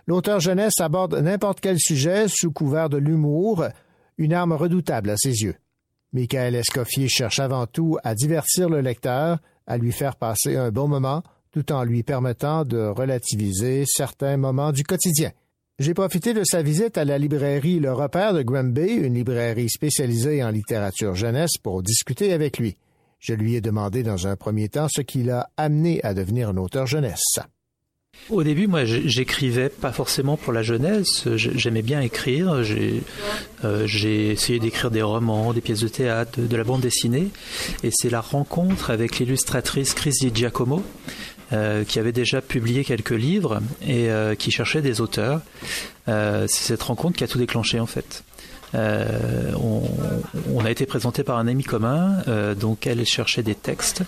L'auteur 0.08 0.40
jeunesse 0.40 0.80
aborde 0.80 1.16
n'importe 1.16 1.60
quel 1.60 1.80
sujet 1.80 2.30
sous 2.30 2.54
couvert 2.54 2.88
de 2.88 2.96
l'humour, 2.98 3.66
une 4.18 4.34
arme 4.34 4.54
redoutable 4.54 5.10
à 5.10 5.18
ses 5.18 5.42
yeux. 5.42 5.56
Michael 6.14 6.56
Escoffier 6.56 7.10
cherche 7.10 7.40
avant 7.40 7.68
tout 7.68 7.98
à 8.06 8.16
divertir 8.16 8.70
le 8.70 8.80
lecteur, 8.80 9.40
à 9.68 9.78
lui 9.78 9.92
faire 9.92 10.16
passer 10.16 10.56
un 10.56 10.72
bon 10.72 10.88
moment, 10.88 11.24
tout 11.54 11.72
en 11.72 11.84
lui 11.84 12.04
permettant 12.04 12.66
de 12.66 12.80
relativiser 12.80 13.86
certains 13.88 14.38
moments 14.38 14.72
du 14.72 14.84
quotidien. 14.84 15.32
J'ai 15.80 15.94
profité 15.94 16.34
de 16.34 16.44
sa 16.44 16.64
visite 16.64 16.98
à 16.98 17.06
la 17.06 17.18
librairie 17.18 17.80
Le 17.80 17.94
Repère 17.94 18.34
de 18.34 18.42
Granby, 18.42 18.92
une 18.92 19.14
librairie 19.14 19.70
spécialisée 19.70 20.44
en 20.44 20.50
littérature 20.50 21.16
jeunesse, 21.16 21.58
pour 21.62 21.84
discuter 21.84 22.34
avec 22.34 22.58
lui. 22.58 22.76
Je 23.20 23.34
lui 23.34 23.56
ai 23.56 23.62
demandé 23.62 24.04
dans 24.04 24.28
un 24.28 24.36
premier 24.36 24.68
temps 24.68 24.88
ce 24.90 25.02
qui 25.02 25.24
l'a 25.24 25.50
amené 25.56 26.04
à 26.04 26.14
devenir 26.14 26.50
un 26.50 26.58
auteur 26.58 26.88
jeunesse. 26.88 27.40
Au 28.30 28.44
début, 28.44 28.68
moi, 28.68 28.86
j'écrivais 28.86 29.70
pas 29.70 29.92
forcément 29.92 30.38
pour 30.38 30.54
la 30.54 30.62
jeunesse. 30.62 31.28
J'aimais 31.36 31.82
bien 31.82 32.00
écrire. 32.00 32.62
Euh, 33.64 33.86
j'ai 33.86 34.32
essayé 34.32 34.60
d'écrire 34.60 34.92
des 34.92 35.02
romans, 35.02 35.52
des 35.52 35.62
pièces 35.62 35.82
de 35.82 35.88
théâtre, 35.88 36.40
de, 36.40 36.56
la 36.56 36.64
bande 36.64 36.82
dessinée. 36.82 37.28
Et 37.84 37.90
c'est 37.92 38.10
la 38.10 38.22
rencontre 38.22 38.92
avec 38.92 39.20
l'illustratrice 39.20 39.94
Chris 39.94 40.14
Di 40.22 40.32
Giacomo 40.34 40.84
euh, 41.54 41.84
qui 41.84 42.00
avait 42.00 42.12
déjà 42.12 42.42
publié 42.42 42.84
quelques 42.84 43.12
livres 43.12 43.62
et 43.86 44.10
euh, 44.10 44.34
qui 44.34 44.50
cherchait 44.50 44.82
des 44.82 45.02
auteurs. 45.02 45.42
Euh, 46.08 46.46
c'est 46.48 46.64
cette 46.64 46.82
rencontre 46.82 47.16
qui 47.16 47.24
a 47.24 47.28
tout 47.28 47.38
déclenché 47.38 47.80
en 47.80 47.86
fait. 47.86 48.24
On, 48.74 50.66
a 50.66 50.72
été 50.72 50.88
présenté 50.88 51.24
par 51.24 51.38
un 51.38 51.48
ami 51.48 51.64
commun, 51.64 52.24
donc 52.60 52.88
elle 52.88 53.06
cherchait 53.06 53.44
des 53.44 53.54
textes, 53.54 54.02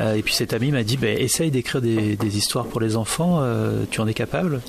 et 0.00 0.22
puis 0.22 0.32
cet 0.32 0.54
ami 0.54 0.70
m'a 0.72 0.82
dit 0.82 0.96
bah, 0.96 1.10
essaye 1.10 1.50
d'écrire 1.50 1.82
des, 1.82 2.36
histoires 2.38 2.64
pour 2.64 2.80
les 2.80 2.96
enfants, 2.96 3.44
tu 3.90 4.00
en 4.00 4.06
es 4.06 4.14
capable 4.14 4.62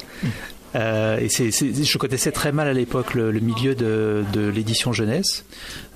euh, 0.76 1.18
et 1.20 1.30
je 1.30 1.98
connaissais 1.98 2.32
très 2.32 2.52
mal 2.52 2.68
à 2.68 2.74
l'époque 2.74 3.14
le, 3.14 3.32
milieu 3.40 3.76
de, 3.76 4.24
l'édition 4.54 4.94
jeunesse. 4.94 5.46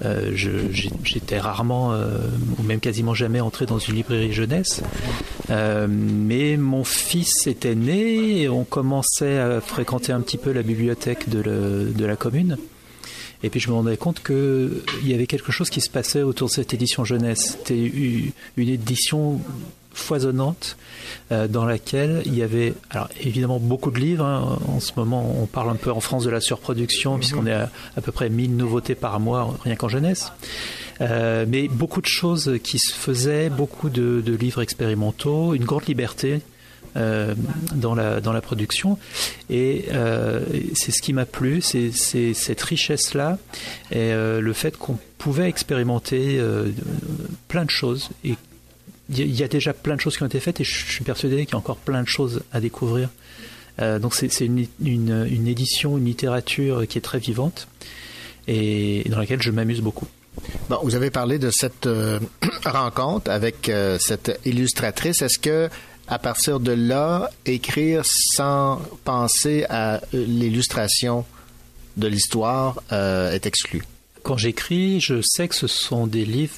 Euh, 0.03 0.31
j'étais 0.33 1.39
rarement, 1.39 1.93
euh, 1.93 2.17
ou 2.57 2.63
même 2.63 2.79
quasiment 2.79 3.13
jamais 3.13 3.41
entré 3.41 3.65
dans 3.65 3.79
une 3.79 3.95
librairie 3.95 4.33
jeunesse. 4.33 4.81
Mais 5.49 6.57
mon 6.57 6.83
fils 6.83 7.47
était 7.47 7.75
né 7.75 8.41
et 8.41 8.49
on 8.49 8.63
commençait 8.63 9.39
à 9.39 9.61
fréquenter 9.61 10.11
un 10.11 10.21
petit 10.21 10.37
peu 10.37 10.51
la 10.51 10.63
bibliothèque 10.63 11.29
de, 11.29 11.91
de 11.95 12.05
la 12.05 12.15
commune. 12.15 12.57
Et 13.45 13.49
puis 13.49 13.59
je 13.59 13.69
me 13.69 13.73
rendais 13.73 13.97
compte 13.97 14.23
qu'il 14.23 14.81
y 15.05 15.13
avait 15.13 15.27
quelque 15.27 15.51
chose 15.51 15.69
qui 15.69 15.81
se 15.81 15.89
passait 15.89 16.23
autour 16.23 16.47
de 16.47 16.53
cette 16.53 16.73
édition 16.73 17.03
jeunesse. 17.03 17.57
C'était 17.59 17.91
une 18.55 18.69
édition 18.69 19.41
foisonnante 19.93 20.77
euh, 21.31 21.47
dans 21.47 21.65
laquelle 21.65 22.21
il 22.25 22.35
y 22.35 22.43
avait 22.43 22.73
alors 22.89 23.09
évidemment 23.19 23.59
beaucoup 23.59 23.91
de 23.91 23.99
livres. 23.99 24.25
Hein. 24.25 24.59
En 24.67 24.79
ce 24.79 24.91
moment, 24.95 25.35
on 25.41 25.45
parle 25.45 25.69
un 25.69 25.75
peu 25.75 25.91
en 25.91 25.99
France 25.99 26.23
de 26.23 26.29
la 26.29 26.41
surproduction 26.41 27.17
puisqu'on 27.17 27.45
est 27.45 27.53
à, 27.53 27.69
à, 27.97 28.01
peu 28.01 28.11
près 28.11 28.29
1000 28.29 28.55
nouveautés 28.55 28.95
par 28.95 29.19
mois 29.19 29.55
rien 29.63 29.75
qu'en 29.75 29.89
jeunesse. 29.89 30.31
Euh, 31.01 31.45
mais 31.47 31.67
beaucoup 31.67 32.01
de 32.01 32.07
choses 32.07 32.59
qui 32.63 32.77
se 32.79 32.93
faisaient, 32.93 33.49
beaucoup 33.49 33.89
de, 33.89 34.21
de 34.23 34.35
livres 34.35 34.61
expérimentaux, 34.61 35.53
une 35.53 35.65
grande 35.65 35.85
liberté 35.87 36.41
euh, 36.95 37.33
dans, 37.73 37.95
la, 37.95 38.21
dans 38.21 38.33
la 38.33 38.41
production. 38.41 38.99
Et 39.49 39.85
euh, 39.93 40.41
c'est 40.75 40.91
ce 40.91 41.01
qui 41.01 41.11
m'a 41.11 41.25
plu, 41.25 41.59
c'est 41.59 41.91
cette 41.91 42.61
richesse-là 42.61 43.39
et 43.89 44.13
euh, 44.13 44.39
le 44.41 44.53
fait 44.53 44.77
qu'on 44.77 44.99
pouvait 45.17 45.49
expérimenter 45.49 46.39
plein 47.47 47.65
de 47.65 47.71
choses 47.71 48.11
et 48.23 48.35
il 49.09 49.35
y 49.35 49.43
a 49.43 49.47
déjà 49.47 49.73
plein 49.73 49.95
de 49.95 50.01
choses 50.01 50.17
qui 50.17 50.23
ont 50.23 50.27
été 50.27 50.39
faites 50.39 50.61
et 50.61 50.63
je 50.63 50.85
suis 50.85 51.03
persuadé 51.03 51.45
qu'il 51.45 51.53
y 51.53 51.55
a 51.55 51.57
encore 51.57 51.77
plein 51.77 52.03
de 52.03 52.07
choses 52.07 52.41
à 52.51 52.59
découvrir. 52.59 53.09
Euh, 53.81 53.99
donc 53.99 54.13
c'est 54.13 54.27
une, 54.41 54.67
une, 54.83 55.27
une, 55.29 55.47
édition, 55.47 55.97
une 55.97 56.05
littérature 56.05 56.87
qui 56.87 56.97
est 56.97 57.01
très 57.01 57.19
vivante 57.19 57.67
et 58.47 59.03
dans 59.09 59.17
laquelle 59.17 59.41
je 59.41 59.51
m'amuse 59.51 59.81
beaucoup. 59.81 60.07
Bon, 60.69 60.79
vous 60.83 60.95
avez 60.95 61.09
parlé 61.09 61.39
de 61.39 61.49
cette 61.51 61.87
euh, 61.87 62.19
rencontre 62.65 63.29
avec 63.29 63.69
euh, 63.69 63.97
cette 63.99 64.39
illustratrice. 64.45 65.21
Est-ce 65.21 65.39
que 65.39 65.69
à 66.07 66.19
partir 66.19 66.59
de 66.59 66.73
là, 66.73 67.29
écrire 67.45 68.03
sans 68.05 68.81
penser 69.05 69.65
à 69.69 70.01
l'illustration 70.11 71.25
de 71.95 72.07
l'histoire 72.07 72.83
est 72.91 73.45
exclu? 73.45 73.83
Quand 74.21 74.35
j'écris, 74.35 74.99
je 74.99 75.21
sais 75.21 75.47
que 75.47 75.55
ce 75.55 75.67
sont 75.67 76.05
des 76.05 76.25
livres 76.25 76.55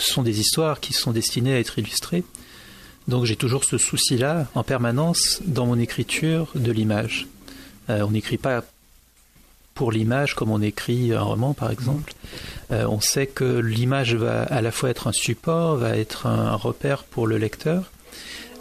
ce 0.00 0.12
sont 0.12 0.22
des 0.22 0.40
histoires 0.40 0.80
qui 0.80 0.92
sont 0.92 1.12
destinées 1.12 1.54
à 1.54 1.58
être 1.58 1.78
illustrées. 1.78 2.24
Donc 3.08 3.24
j'ai 3.24 3.36
toujours 3.36 3.64
ce 3.64 3.78
souci-là 3.78 4.46
en 4.54 4.62
permanence 4.62 5.40
dans 5.44 5.66
mon 5.66 5.78
écriture 5.78 6.48
de 6.54 6.70
l'image. 6.70 7.26
Euh, 7.90 8.02
on 8.06 8.12
n'écrit 8.12 8.38
pas 8.38 8.62
pour 9.74 9.90
l'image, 9.90 10.34
comme 10.34 10.50
on 10.50 10.62
écrit 10.62 11.12
un 11.12 11.22
roman 11.22 11.54
par 11.54 11.70
exemple. 11.70 12.14
Euh, 12.70 12.86
on 12.86 13.00
sait 13.00 13.26
que 13.26 13.58
l'image 13.58 14.14
va 14.14 14.42
à 14.42 14.60
la 14.60 14.70
fois 14.70 14.90
être 14.90 15.08
un 15.08 15.12
support, 15.12 15.76
va 15.76 15.96
être 15.96 16.26
un 16.26 16.54
repère 16.54 17.04
pour 17.04 17.26
le 17.26 17.38
lecteur. 17.38 17.90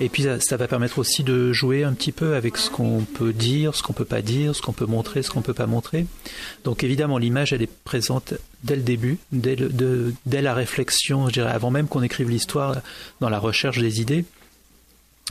Et 0.02 0.10
puis 0.10 0.26
ça, 0.40 0.58
va 0.58 0.68
permettre 0.68 0.98
aussi 1.00 1.24
de 1.24 1.54
jouer 1.54 1.84
un 1.84 1.94
petit 1.94 2.12
peu 2.12 2.36
avec 2.36 2.58
ce 2.58 2.70
qu'on 2.70 3.02
peut 3.02 3.34
dire, 3.34 3.76
ce 3.76 3.84
qu'on 3.84 3.94
peut 3.94 4.04
pas 4.04 4.22
dire, 4.22 4.56
ce 4.56 4.62
qu'on 4.62 4.74
peut 4.74 4.88
montrer, 4.88 5.22
ce 5.22 5.30
qu'on 5.30 5.44
peut 5.44 5.54
pas 5.54 5.68
montrer. 5.68 6.08
Donc 6.64 6.84
évidemment 6.84 7.20
l'image 7.20 7.54
elle 7.54 7.62
est 7.62 7.72
présente 7.84 8.34
dès 8.64 8.76
le 8.76 8.82
début, 8.82 9.20
dès, 9.32 9.56
dès 10.26 10.42
la 10.42 10.56
réflexion, 10.56 11.28
je 11.28 11.34
dirais 11.34 11.52
avant 11.52 11.70
même 11.70 11.88
qu'on 11.88 12.02
écrive 12.02 12.30
l'histoire, 12.30 12.78
dans 13.20 13.30
la 13.30 13.40
recherche 13.40 13.78
des 13.78 14.02
idées 14.02 14.26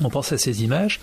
on 0.03 0.09
pense 0.09 0.33
à 0.33 0.39
ces 0.39 0.63
images. 0.63 1.01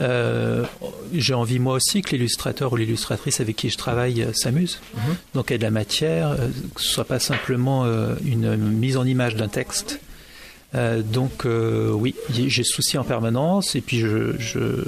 Euh, 0.00 0.64
j'ai 1.12 1.34
envie 1.34 1.58
moi 1.58 1.74
aussi 1.74 2.02
que 2.02 2.10
l'illustrateur 2.10 2.72
ou 2.72 2.76
l'illustratrice 2.76 3.40
avec 3.40 3.56
qui 3.56 3.70
je 3.70 3.76
travaille 3.76 4.22
euh, 4.22 4.32
s'amuse. 4.32 4.80
Mhm. 4.94 5.16
Donc 5.34 5.46
il 5.50 5.54
y 5.54 5.56
a 5.56 5.58
de 5.58 5.62
la 5.62 5.70
matière, 5.70 6.30
euh, 6.30 6.48
que 6.74 6.80
ce 6.80 6.88
soit 6.88 7.04
pas 7.04 7.18
simplement 7.18 7.86
une 8.24 8.56
mise 8.56 8.96
en 8.96 9.04
image 9.04 9.36
d'un 9.36 9.48
texte. 9.48 10.00
Donc 11.04 11.46
oui, 11.46 12.14
j'ai 12.30 12.64
souci 12.64 12.98
en 12.98 13.04
permanence 13.04 13.74
et 13.76 13.80
puis 13.80 14.00
je, 14.00 14.84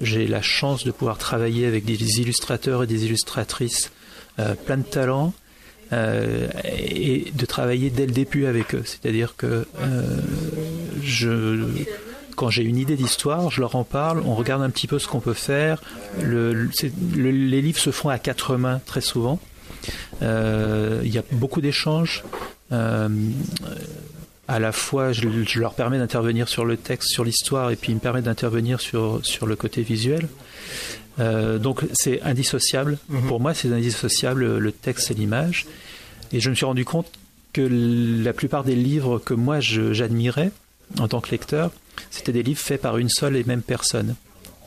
j'ai 0.00 0.26
la 0.26 0.42
chance 0.42 0.84
de 0.84 0.90
pouvoir 0.90 1.18
travailler 1.18 1.66
avec 1.66 1.84
des 1.84 2.20
illustrateurs 2.20 2.82
et 2.82 2.86
des 2.86 3.04
illustratrices 3.06 3.90
plein 4.66 4.78
de 4.78 4.82
talents. 4.82 5.32
et 5.92 7.32
de 7.34 7.46
travailler 7.46 7.90
dès 7.90 8.06
le 8.06 8.12
début 8.12 8.46
avec 8.46 8.74
eux. 8.74 8.82
C'est-à-dire 8.84 9.34
que 9.36 9.66
je 11.02 11.66
quand 12.36 12.50
j'ai 12.50 12.62
une 12.62 12.76
idée 12.76 12.96
d'histoire, 12.96 13.50
je 13.50 13.60
leur 13.60 13.76
en 13.76 13.84
parle, 13.84 14.22
on 14.24 14.34
regarde 14.34 14.62
un 14.62 14.70
petit 14.70 14.86
peu 14.86 14.98
ce 14.98 15.06
qu'on 15.08 15.20
peut 15.20 15.34
faire. 15.34 15.82
les 16.20 17.62
livres 17.62 17.78
se 17.78 17.90
font 17.90 18.08
à 18.08 18.18
quatre 18.18 18.56
mains 18.56 18.80
très 18.84 19.00
souvent. 19.00 19.38
Euh, 20.22 21.00
il 21.04 21.12
y 21.12 21.18
a 21.18 21.22
beaucoup 21.32 21.60
d'échanges. 21.60 22.24
Euh, 22.72 23.08
à 24.48 24.58
la 24.58 24.72
fois, 24.72 25.12
je, 25.12 25.58
leur 25.58 25.74
permets 25.74 25.98
d'intervenir 25.98 26.48
sur 26.48 26.64
le 26.64 26.76
texte, 26.76 27.10
sur 27.10 27.24
l'histoire, 27.24 27.70
et 27.70 27.76
puis 27.76 27.92
ils 27.92 27.94
me 27.94 28.00
permettent 28.00 28.24
d'intervenir 28.24 28.80
sur, 28.80 29.20
sur 29.24 29.46
le 29.46 29.56
côté 29.56 29.82
visuel. 29.82 30.28
Euh, 31.20 31.58
donc 31.58 31.84
c'est 31.92 32.20
indissociable. 32.22 32.98
Mhm. 33.08 33.28
Pour 33.28 33.40
moi, 33.40 33.54
c'est 33.54 33.72
indissociable 33.72 34.58
le 34.58 34.72
texte 34.72 35.10
et 35.10 35.14
l'image. 35.14 35.66
Et 36.32 36.40
je 36.40 36.50
me 36.50 36.54
suis 36.54 36.64
rendu 36.64 36.84
compte 36.84 37.06
que 37.52 37.60
la 38.24 38.32
plupart 38.32 38.64
des 38.64 38.74
livres 38.74 39.18
que 39.18 39.34
moi 39.34 39.60
j'admirais 39.60 40.50
en 40.98 41.08
tant 41.08 41.20
que 41.20 41.30
lecteur, 41.30 41.70
c'était 42.10 42.32
des 42.32 42.42
livres 42.42 42.60
faits 42.60 42.80
par 42.80 42.98
une 42.98 43.08
seule 43.08 43.36
et 43.36 43.44
même 43.44 43.62
personne, 43.62 44.14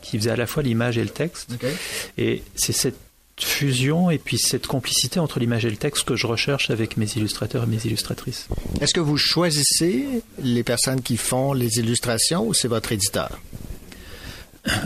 qui 0.01 0.17
faisait 0.17 0.31
à 0.31 0.35
la 0.35 0.45
fois 0.45 0.63
l'image 0.63 0.97
et 0.97 1.03
le 1.03 1.09
texte. 1.09 1.51
Et 2.17 2.43
c'est 2.55 2.73
cette 2.73 2.97
fusion 3.43 4.09
et 4.09 4.17
puis 4.17 4.37
cette 4.37 4.67
complicité 4.67 5.19
entre 5.19 5.39
l'image 5.39 5.65
et 5.65 5.69
le 5.69 5.75
texte 5.75 6.05
que 6.05 6.15
je 6.15 6.25
recherche 6.25 6.69
avec 6.69 6.95
mes 6.95 7.07
illustrateurs 7.15 7.63
et 7.63 7.67
mes 7.67 7.85
illustratrices. 7.85 8.47
Est-ce 8.79 8.93
que 8.93 9.01
vous 9.01 9.17
choisissez 9.17 10.05
les 10.41 10.63
personnes 10.63 11.01
qui 11.01 11.17
font 11.17 11.53
les 11.53 11.79
illustrations 11.79 12.47
ou 12.47 12.53
c'est 12.53 12.67
votre 12.67 12.91
éditeur? 12.91 13.39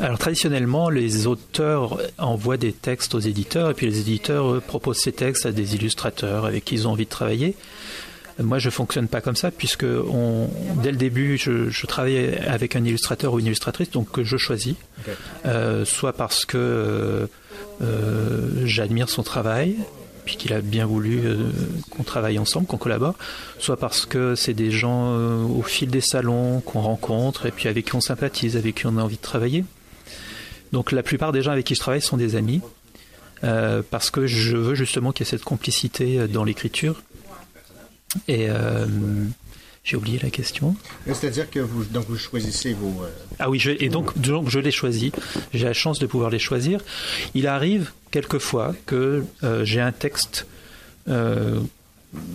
Alors 0.02 0.18
traditionnellement, 0.18 0.90
les 0.90 1.28
auteurs 1.28 2.00
envoient 2.18 2.58
des 2.58 2.74
textes 2.74 3.16
aux 3.16 3.20
éditeurs 3.20 3.70
et 3.70 3.74
puis 3.74 3.86
les 3.86 4.00
éditeurs 4.00 4.62
proposent 4.62 5.00
ces 5.00 5.14
textes 5.14 5.46
à 5.46 5.52
des 5.52 5.76
illustrateurs 5.76 6.46
avec 6.46 6.66
qui 6.66 6.76
ils 6.76 6.88
ont 6.88 6.92
envie 6.92 7.06
de 7.06 7.10
travailler. 7.10 7.56
Moi, 8.42 8.58
je 8.58 8.70
fonctionne 8.70 9.08
pas 9.08 9.22
comme 9.22 9.36
ça 9.36 9.52
puisque 9.52 9.84
on, 9.86 10.50
dès 10.82 10.92
le 10.92 10.98
début, 10.98 11.38
je, 11.38 11.70
je, 11.70 11.86
travaille 11.86 12.38
avec 12.48 12.76
un 12.76 12.84
illustrateur 12.84 13.34
ou 13.34 13.40
une 13.40 13.48
illustratrice, 13.48 13.92
donc 13.92 14.12
que 14.12 14.24
je 14.24 14.38
choisis, 14.38 14.76
euh, 15.46 15.84
soit 15.84 16.14
parce 16.14 16.46
que 16.46 17.28
euh, 17.82 17.86
euh, 17.86 18.66
j'admire 18.66 19.10
son 19.10 19.24
travail, 19.24 19.76
puis 20.26 20.36
qu'il 20.36 20.54
a 20.54 20.62
bien 20.62 20.86
voulu 20.86 21.22
qu'on 21.90 22.04
travaille 22.04 22.38
ensemble, 22.38 22.68
qu'on 22.68 22.78
collabore, 22.78 23.16
soit 23.58 23.78
parce 23.78 24.06
que 24.06 24.36
c'est 24.36 24.54
des 24.54 24.70
gens 24.70 25.16
au 25.16 25.64
fil 25.64 25.90
des 25.90 26.02
salons 26.02 26.60
qu'on 26.62 26.82
rencontre 26.82 27.48
et 27.48 27.52
puis 27.52 27.68
avec 27.68 27.86
qui 27.86 27.96
on 27.96 28.02
sympathise, 28.02 28.56
avec 28.56 28.76
qui 28.76 28.86
on 28.86 28.98
a 28.98 29.02
envie 29.02 29.16
de 29.16 29.22
travailler. 29.22 29.66
Donc 30.72 30.92
la 30.92 31.02
plupart 31.02 31.32
des 31.32 31.42
gens 31.42 31.52
avec 31.52 31.66
qui 31.66 31.74
je 31.74 31.80
travaille 31.80 32.02
sont 32.02 32.18
des 32.18 32.36
amis. 32.36 32.62
parce 33.42 34.12
que 34.12 34.28
je 34.28 34.56
veux 34.56 34.76
justement 34.76 35.12
qu'il 35.12 35.26
y 35.26 35.28
ait 35.28 35.32
cette 35.32 35.44
complicité 35.44 36.28
dans 36.28 36.44
l'écriture 36.44 37.02
et 38.28 38.50
euh, 38.50 38.86
j'ai 39.90 39.98
oublié 39.98 40.20
la 40.22 40.30
question. 40.30 40.76
C'est-à-dire 41.08 41.50
que 41.50 41.60
vous, 41.60 41.84
donc 41.84 42.06
vous 42.08 42.18
choisissez 42.18 42.74
vos. 42.74 43.04
Euh, 43.04 43.10
ah 43.40 43.50
oui, 43.50 43.58
je, 43.58 43.72
et 43.72 43.90
donc, 43.90 44.16
donc 44.20 44.48
je 44.50 44.60
les 44.60 44.70
choisis. 44.70 45.12
J'ai 45.52 45.66
la 45.66 45.74
chance 45.74 45.98
de 45.98 46.06
pouvoir 46.06 46.30
les 46.30 46.38
choisir. 46.38 46.80
Il 47.34 47.48
arrive 47.48 47.92
quelquefois 48.12 48.76
que 48.86 49.24
euh, 49.44 49.66
j'ai 49.66 49.82
un 49.82 49.92
texte. 49.92 50.46
Euh, 51.08 51.60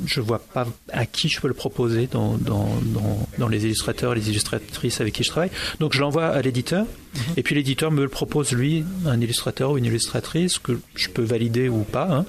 je 0.05 0.21
vois 0.21 0.41
pas 0.41 0.67
à 0.93 1.07
qui 1.07 1.29
je 1.29 1.41
peux 1.41 1.49
le 1.49 1.55
proposer 1.55 2.09
dans, 2.09 2.37
dans, 2.39 2.69
dans, 2.83 3.29
dans, 3.39 3.49
les 3.49 3.65
illustrateurs 3.65 4.13
et 4.13 4.17
les 4.17 4.31
illustratrices 4.31 5.01
avec 5.01 5.15
qui 5.15 5.23
je 5.23 5.31
travaille. 5.31 5.51
Donc 5.79 5.93
je 5.95 6.01
l'envoie 6.01 6.27
à 6.27 6.43
l'éditeur, 6.43 6.85
mhm. 6.85 7.23
et 7.37 7.43
puis 7.43 7.55
l'éditeur 7.55 7.91
me 7.91 8.03
le 8.03 8.09
propose, 8.09 8.53
lui, 8.53 8.85
un 9.07 9.21
illustrateur 9.21 9.73
ou 9.73 9.79
une 9.79 9.85
illustratrice, 9.85 10.59
que 10.59 10.79
je 10.95 11.09
peux 11.09 11.25
valider 11.25 11.69
ou 11.69 11.83
pas. 11.83 12.09
Hein. 12.11 12.25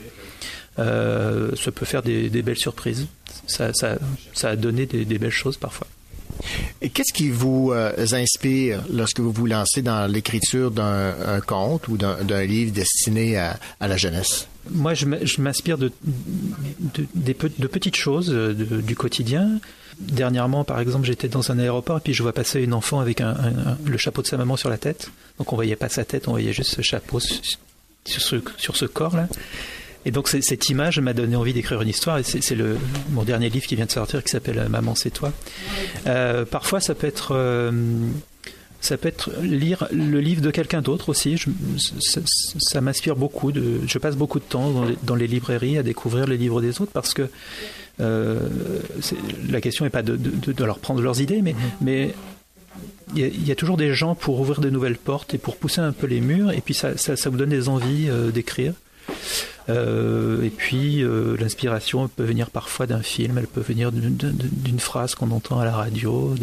Euh, 0.78 1.52
ça 1.56 1.72
peut 1.72 1.86
faire 1.86 2.04
des, 2.04 2.30
belles 2.30 2.58
surprises. 2.58 3.08
Ça, 3.48 3.72
a 4.44 4.56
donné 4.56 4.86
des, 4.86 5.18
belles 5.18 5.30
choses 5.30 5.58
parfois. 5.58 5.88
Et 6.82 6.90
qu'est-ce 6.90 7.14
qui 7.14 7.30
vous 7.30 7.72
euh, 7.72 7.94
inspire 8.12 8.84
lorsque 8.92 9.20
vous 9.20 9.32
vous 9.32 9.46
lancez 9.46 9.82
dans 9.82 10.12
l'écriture 10.12 10.72
d'un 10.72 11.40
conte 11.46 11.88
ou 11.88 11.98
d'un 11.98 12.44
livre 12.44 12.72
destiné 12.72 13.38
à, 13.38 13.58
la 13.80 13.98
jeunesse? 13.98 14.48
Moi, 14.70 14.96
je 14.96 15.06
m'inspire 15.42 15.78
de, 15.78 15.92
de, 17.16 17.68
petites 17.68 17.96
choses 17.96 18.32
euh, 18.32 18.54
du 18.54 18.96
quotidien. 18.96 19.60
Dernièrement, 20.00 20.66
par 20.66 20.82
exemple, 20.82 21.06
j'étais 21.06 21.30
dans 21.30 21.52
un 21.52 21.60
aéroport 21.60 22.00
et 22.00 22.02
puis 22.02 22.14
je 22.14 22.22
vois 22.22 22.34
passer 22.34 22.62
une 22.62 22.74
enfant 22.74 23.00
avec 23.00 23.22
le 23.22 23.98
chapeau 23.98 24.22
de 24.22 24.28
sa 24.28 24.36
maman 24.36 24.58
sur 24.58 24.70
la 24.70 24.78
tête. 24.78 25.10
Donc 25.38 25.54
on 25.54 25.56
voyait 25.56 25.78
pas 25.78 25.88
sa 25.88 26.04
tête, 26.04 26.28
on 26.28 26.32
voyait 26.32 26.52
juste 26.52 26.72
ce 26.72 26.82
chapeau 26.82 27.22
sur 27.22 28.22
ce, 28.22 28.36
sur 28.58 28.76
ce 28.76 28.86
corps-là. 28.86 29.30
Et 30.06 30.12
donc 30.12 30.30
cette 30.30 30.70
image 30.70 31.00
m'a 31.00 31.14
donné 31.14 31.36
envie 31.36 31.54
d'écrire 31.54 31.82
une 31.82 31.90
histoire. 31.90 32.20
Et 32.20 32.24
c'est 32.24 32.56
le 32.56 32.78
mon 33.12 33.24
dernier 33.24 33.50
livre 33.50 33.66
qui 33.66 33.76
vient 33.76 33.86
de 33.86 33.92
sortir 33.92 34.24
qui 34.24 34.32
s'appelle 34.32 34.60
euh, 34.60 34.70
Maman 34.70 34.96
c'est 34.96 35.10
toi. 35.10 35.34
Euh, 36.06 36.46
parfois 36.46 36.80
ça 36.80 36.94
peut 36.94 37.08
être 37.08 37.30
euh, 37.32 37.72
ça 38.82 38.98
peut 38.98 39.08
être 39.08 39.32
lire 39.42 39.88
le 39.92 40.20
livre 40.20 40.42
de 40.42 40.52
quelqu'un 40.52 40.84
d'autre 40.84 41.10
aussi. 41.10 41.38
Je, 41.38 41.50
ça, 42.60 42.82
m'inspire 42.82 43.16
beaucoup. 43.16 43.52
De, 43.52 43.80
je 43.88 43.98
passe 43.98 44.16
beaucoup 44.16 44.38
de 44.38 44.44
temps 44.44 44.86
dans 45.02 45.16
les, 45.16 45.26
librairies 45.26 45.80
à 45.80 45.84
découvrir 45.84 46.28
les 46.28 46.38
livres 46.38 46.62
des 46.62 46.82
autres 46.82 46.92
parce 46.92 47.16
que 47.16 47.28
euh, 48.00 48.40
la 49.50 49.60
question 49.60 49.86
n'est 49.86 49.90
pas 49.90 50.04
de, 50.04 50.16
de, 50.16 50.52
de, 50.52 50.64
leur 50.64 50.78
prendre 50.78 51.02
leurs 51.02 51.20
idées, 51.20 51.42
mais, 51.42 51.54
mm-hmm. 51.54 51.82
mais 51.82 52.16
il 53.16 53.48
y, 53.48 53.52
a, 53.52 53.56
toujours 53.56 53.78
des 53.78 53.94
gens 53.94 54.14
pour 54.14 54.40
ouvrir 54.40 54.60
de 54.60 54.70
nouvelles 54.70 54.98
portes 54.98 55.34
et 55.34 55.40
pour 55.40 55.56
pousser 55.56 55.82
un 55.82 55.94
peu 55.94 56.06
les 56.06 56.22
murs, 56.22 56.52
et 56.52 56.62
puis 56.62 56.74
ça, 56.74 56.96
ça, 56.98 57.16
ça 57.16 57.30
vous 57.30 57.38
donne 57.38 57.50
des 57.50 57.70
envies 57.70 58.10
d'écrire. 58.34 58.74
Euh, 59.70 60.44
et 60.44 60.50
puis 60.50 61.04
euh, 61.04 61.36
l'inspiration 61.40 62.08
peut 62.08 62.24
venir 62.24 62.50
parfois 62.50 62.86
d'un 62.86 63.02
film, 63.02 63.38
elle 63.38 63.48
peut 63.48 63.62
venir 63.62 63.92
d'une 63.92 64.80
phrase 64.80 65.16
qu'on 65.16 65.32
entend 65.32 65.60
à 65.60 65.66
la 65.66 65.72
radio, 65.72 66.36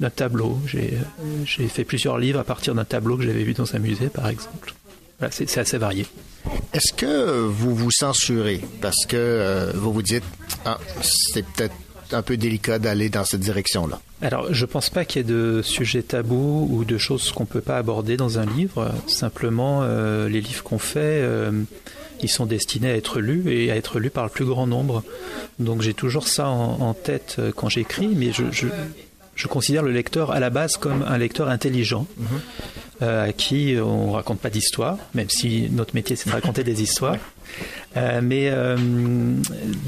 d'un 0.00 0.10
tableau. 0.10 0.58
J'ai 0.66 1.68
fait 1.68 1.84
plusieurs 1.84 2.18
livres 2.18 2.40
à 2.40 2.44
partir 2.44 2.74
d'un 2.74 2.84
tableau 2.84 3.16
que 3.16 3.24
j'avais 3.24 3.44
vu 3.44 3.54
dans 3.54 3.74
un 3.74 3.78
musée, 3.78 4.08
par 4.08 4.28
exemple. 4.28 4.74
Voilà, 5.18 5.32
c'est 5.32 5.58
assez 5.58 5.78
varié. 5.78 6.06
Est-ce 6.74 6.92
que 6.92 7.46
vous 7.46 7.74
vous 7.74 7.90
censurez 7.90 8.60
parce 8.82 9.06
que 9.06 9.16
euh, 9.16 9.72
vous 9.74 9.92
vous 9.92 10.02
dites 10.02 10.24
ah 10.66 10.78
c'est 11.00 11.44
peut-être 11.44 11.74
un 12.12 12.22
peu 12.22 12.36
délicat 12.36 12.78
d'aller 12.78 13.08
dans 13.08 13.24
cette 13.24 13.40
direction-là 13.40 13.98
Alors, 14.20 14.52
je 14.52 14.60
ne 14.60 14.70
pense 14.70 14.90
pas 14.90 15.04
qu'il 15.04 15.22
y 15.22 15.24
ait 15.24 15.28
de 15.28 15.62
sujets 15.64 16.02
tabous 16.02 16.68
ou 16.70 16.84
de 16.84 16.98
choses 16.98 17.32
qu'on 17.32 17.44
ne 17.44 17.48
peut 17.48 17.62
pas 17.62 17.78
aborder 17.78 18.16
dans 18.16 18.38
un 18.38 18.44
livre. 18.44 18.92
Simplement, 19.08 19.84
les 20.28 20.40
livres 20.40 20.62
qu'on 20.62 20.78
fait, 20.78 21.20
ils 22.22 22.30
sont 22.30 22.46
destinés 22.46 22.90
à 22.90 22.96
être 22.96 23.20
lus 23.20 23.44
et 23.52 23.70
à 23.70 23.76
être 23.76 23.98
lus 23.98 24.10
par 24.10 24.24
le 24.24 24.30
plus 24.30 24.44
grand 24.44 24.66
nombre. 24.66 25.02
Donc 25.58 25.82
j'ai 25.82 25.94
toujours 25.94 26.28
ça 26.28 26.48
en, 26.48 26.94
tête 26.94 27.36
euh, 27.38 27.52
quand 27.54 27.68
j'écris, 27.68 28.08
mais 28.08 28.32
je, 28.32 28.44
je, 28.52 29.46
considère 29.46 29.82
le 29.82 29.92
lecteur 29.92 30.30
à 30.30 30.40
la 30.40 30.50
base 30.50 30.76
comme 30.76 31.04
un 31.06 31.18
lecteur 31.18 31.48
intelligent. 31.48 32.06
Mhm. 32.16 32.26
Euh, 33.02 33.28
à 33.28 33.32
qui 33.34 33.76
on 33.78 34.12
raconte 34.12 34.40
pas 34.40 34.48
d'histoire, 34.48 34.96
même 35.12 35.28
si 35.28 35.68
notre 35.70 35.94
métier 35.94 36.16
c'est 36.16 36.30
de 36.30 36.34
raconter 36.34 36.64
des 36.64 36.82
histoires. 36.82 37.18
Euh, 37.96 38.20
mais 38.22 38.52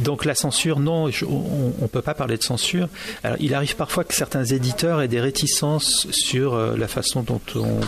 donc 0.02 0.24
la 0.24 0.34
censure, 0.34 0.80
non, 0.80 1.10
on, 1.28 1.82
ne 1.82 1.86
peut 1.86 2.02
pas 2.02 2.14
parler 2.14 2.36
de 2.36 2.42
censure. 2.42 2.88
Alors, 3.22 3.36
il 3.40 3.54
arrive 3.54 3.76
parfois 3.76 4.04
que 4.04 4.14
certains 4.14 4.44
éditeurs 4.44 5.00
aient 5.02 5.08
des 5.08 5.20
réticences 5.20 6.06
sur 6.10 6.56
la 6.56 6.88
façon 6.88 7.22
dont 7.22 7.40
on, 7.54 7.80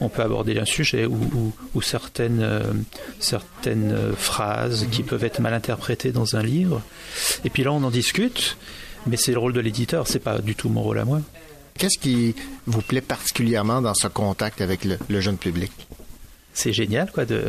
on 0.00 0.08
peut 0.08 0.22
aborder 0.22 0.58
un 0.58 0.64
sujet 0.64 1.06
ou, 1.06 1.52
certaines, 1.82 2.42
euh, 2.42 2.62
certaines 3.18 3.92
euh, 3.92 4.12
phrases 4.14 4.86
qui 4.90 5.02
peuvent 5.02 5.24
être 5.24 5.40
mal 5.40 5.54
interprétées 5.54 6.12
dans 6.12 6.36
un 6.36 6.42
livre. 6.42 6.82
Et 7.44 7.50
puis 7.50 7.64
là, 7.64 7.72
on 7.72 7.82
en 7.82 7.90
discute, 7.90 8.56
mais 9.06 9.16
c'est 9.16 9.32
le 9.32 9.38
rôle 9.38 9.52
de 9.52 9.60
l'éditeur, 9.60 10.06
c'est 10.06 10.18
pas 10.18 10.38
du 10.38 10.54
tout 10.54 10.68
mon 10.68 10.82
rôle 10.82 10.98
à 10.98 11.04
moi. 11.04 11.20
Qu'est-ce 11.76 11.98
qui 11.98 12.34
vous 12.66 12.82
plaît 12.82 13.00
particulièrement 13.00 13.82
dans 13.82 13.94
ce 13.94 14.06
contact 14.06 14.60
avec 14.60 14.84
le, 14.84 15.20
jeune 15.20 15.36
public? 15.36 15.72
C'est 16.52 16.72
génial, 16.72 17.10
quoi, 17.10 17.24
de, 17.24 17.44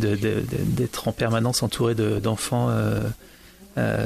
d'être 0.00 1.08
en 1.08 1.12
permanence 1.12 1.62
entouré 1.62 1.94
d'enfants. 1.94 2.70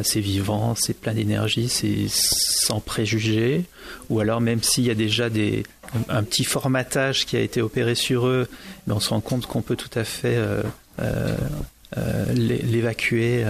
c'est 0.03 0.21
vivant, 0.21 0.75
c'est 0.75 0.95
plein 0.95 1.15
d'énergie, 1.15 1.69
c'est 1.69 2.07
sans 2.09 2.81
préjugés, 2.81 3.65
ou 4.11 4.21
alors 4.21 4.41
même 4.41 4.63
s'il 4.63 4.85
y 4.85 4.91
a 4.91 4.95
déjà 4.95 5.31
des, 5.31 5.65
un, 6.09 6.23
petit 6.23 6.45
formatage 6.45 7.27
qui 7.27 7.37
a 7.37 7.41
été 7.41 7.63
opéré 7.63 7.95
sur 7.95 8.27
eux, 8.27 8.49
mais 8.87 8.95
on 8.95 9.01
se 9.01 9.11
rend 9.11 9.21
compte 9.21 9.47
qu'on 9.47 9.63
peut 9.63 9.77
tout 9.77 9.99
à 9.99 10.05
fait 10.05 10.39
l'évacuer 12.35 13.45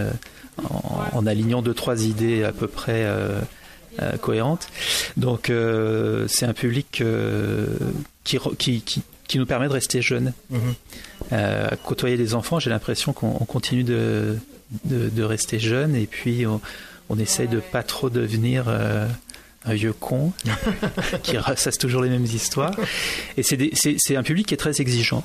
en, 1.12 1.26
alignant 1.26 1.62
deux 1.62 1.74
trois 1.74 2.04
idées 2.04 2.44
à 2.44 2.52
peu 2.52 2.68
près 2.68 3.06
cohérentes. 4.20 4.68
Donc 5.16 5.52
c'est 6.28 6.46
un 6.46 6.54
public 6.54 7.02
qui, 8.24 8.38
qui, 8.58 8.80
qui 8.82 9.02
nous 9.38 9.46
permet 9.46 9.68
de 9.68 9.72
rester 9.72 10.02
jeunes. 10.02 10.32
Euh, 11.32 11.68
côtoyer 11.84 12.16
des 12.16 12.34
enfants, 12.34 12.58
j'ai 12.58 12.70
l'impression 12.70 13.12
qu'on 13.12 13.32
continue 13.44 13.84
de, 13.84 14.36
de, 14.84 15.22
rester 15.22 15.58
jeune 15.58 15.94
et 15.94 16.06
puis 16.06 16.46
on, 16.46 16.60
on, 17.08 17.18
essaye 17.18 17.48
de 17.48 17.60
pas 17.60 17.82
trop 17.82 18.10
devenir 18.10 18.66
euh, 18.68 19.06
un 19.64 19.74
vieux 19.74 19.92
con 19.92 20.32
qui 21.22 21.38
ressasse 21.38 21.78
toujours 21.78 22.02
les 22.02 22.10
mêmes 22.10 22.24
histoires. 22.24 22.74
Et 23.36 23.42
c'est 23.42 24.16
un 24.16 24.22
public 24.22 24.46
qui 24.46 24.54
est 24.54 24.58
très 24.58 24.80
exigeant. 24.80 25.24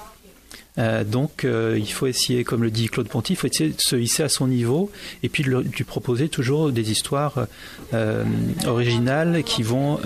Euh, 0.78 1.04
donc 1.04 1.44
euh, 1.44 1.78
il 1.78 1.92
faut 1.92 2.08
essayer, 2.08 2.44
comme 2.44 2.64
le 2.64 2.72
dit 2.72 2.88
Claude 2.88 3.08
Ponty, 3.08 3.34
il 3.34 3.36
faut 3.36 3.48
essayer 3.48 3.72
de 3.72 3.82
se 3.82 3.96
hisser 3.96 4.24
à 4.24 4.30
son 4.30 4.48
niveau 4.48 4.92
et 5.24 5.30
puis 5.30 5.44
de 5.44 5.50
lui 5.50 5.84
proposer 5.84 6.30
toujours 6.30 6.72
des 6.72 6.92
histoires 6.92 7.48
euh, 7.94 8.24
originales 8.66 9.44
qui 9.44 9.64
vont 9.64 10.00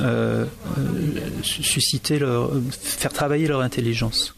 susciter 1.43 2.19
leur, 2.19 2.51
faire 2.71 3.13
travailler 3.13 3.47
leur 3.47 3.61
intelligence. 3.61 4.35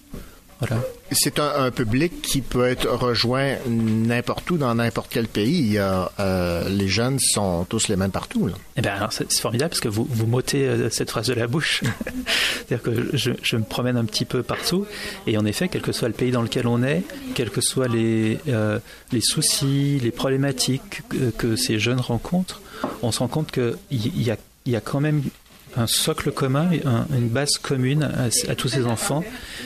C'est 1.12 1.40
un, 1.40 1.70
public 1.72 2.22
qui 2.22 2.42
peut 2.42 2.66
être 2.66 2.88
rejoint 2.88 3.56
n'importe 3.68 4.50
où, 4.50 4.58
dans 4.58 4.74
n'importe 4.76 5.08
quel 5.10 5.28
pays. 5.28 5.78
Euh, 5.78 6.70
les 6.70 6.88
jeunes 6.88 7.20
sont 7.20 7.66
tous 7.66 7.88
les 7.90 7.96
mêmes 7.96 8.12
partout. 8.12 8.50
Eh 8.78 8.82
ben, 8.82 9.08
c'est 9.12 9.32
formidable 9.34 9.70
parce 9.70 9.82
que 9.82 9.88
vous, 9.88 10.08
vous 10.10 10.26
m'ôtez 10.26 10.66
euh, 10.66 10.90
cette 10.90 11.12
phrase 11.12 11.28
de 11.28 11.34
la 11.34 11.48
bouche. 11.48 11.82
C'est-à-dire 12.68 12.82
que 12.82 13.16
je, 13.16 13.58
me 13.58 13.64
promène 13.64 13.98
un 13.98 14.06
petit 14.06 14.26
peu 14.26 14.44
partout. 14.44 14.86
Et 15.28 15.38
en 15.38 15.46
effet, 15.46 15.68
quel 15.68 15.82
que 15.82 15.92
soit 15.92 16.08
le 16.08 16.14
pays 16.14 16.32
dans 16.32 16.42
lequel 16.42 16.68
on 16.68 16.82
est, 16.84 17.04
quels 17.36 17.52
que 17.52 17.62
soient 17.62 17.88
les, 17.88 18.40
euh, 18.48 18.80
les 19.12 19.22
soucis, 19.22 20.00
les 20.02 20.12
problématiques 20.12 21.02
que, 21.38 21.56
ces 21.56 21.80
jeunes 21.80 22.00
rencontrent, 22.00 22.62
on 23.02 23.12
se 23.12 23.20
rend 23.20 23.28
compte 23.28 23.52
qu'il 23.52 23.78
y 23.92 24.32
a, 24.32 24.38
y 24.66 24.76
a 24.76 24.82
quand 24.82 25.00
même 25.00 25.24
un 25.78 25.88
socle 25.88 26.32
commun, 26.32 26.70
une 27.16 27.30
base 27.30 27.58
commune 27.58 28.04
à, 28.04 28.56
tous 28.56 28.70
ces 28.70 28.86
enfants, 28.86 29.24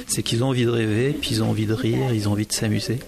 c'est 0.07 0.24
qu'ils 0.24 0.43
ont 0.43 0.47
envie 0.47 0.66
de 0.66 0.70
rêver, 0.70 1.16
puis 1.20 1.32
ils 1.32 1.43
ont 1.43 1.49
envie 1.49 1.66
de 1.66 1.74
rire, 1.74 2.14
ils 2.14 2.28
ont 2.28 2.34
envie 2.34 2.45
de 2.45 2.53
s'amuser. 2.53 2.99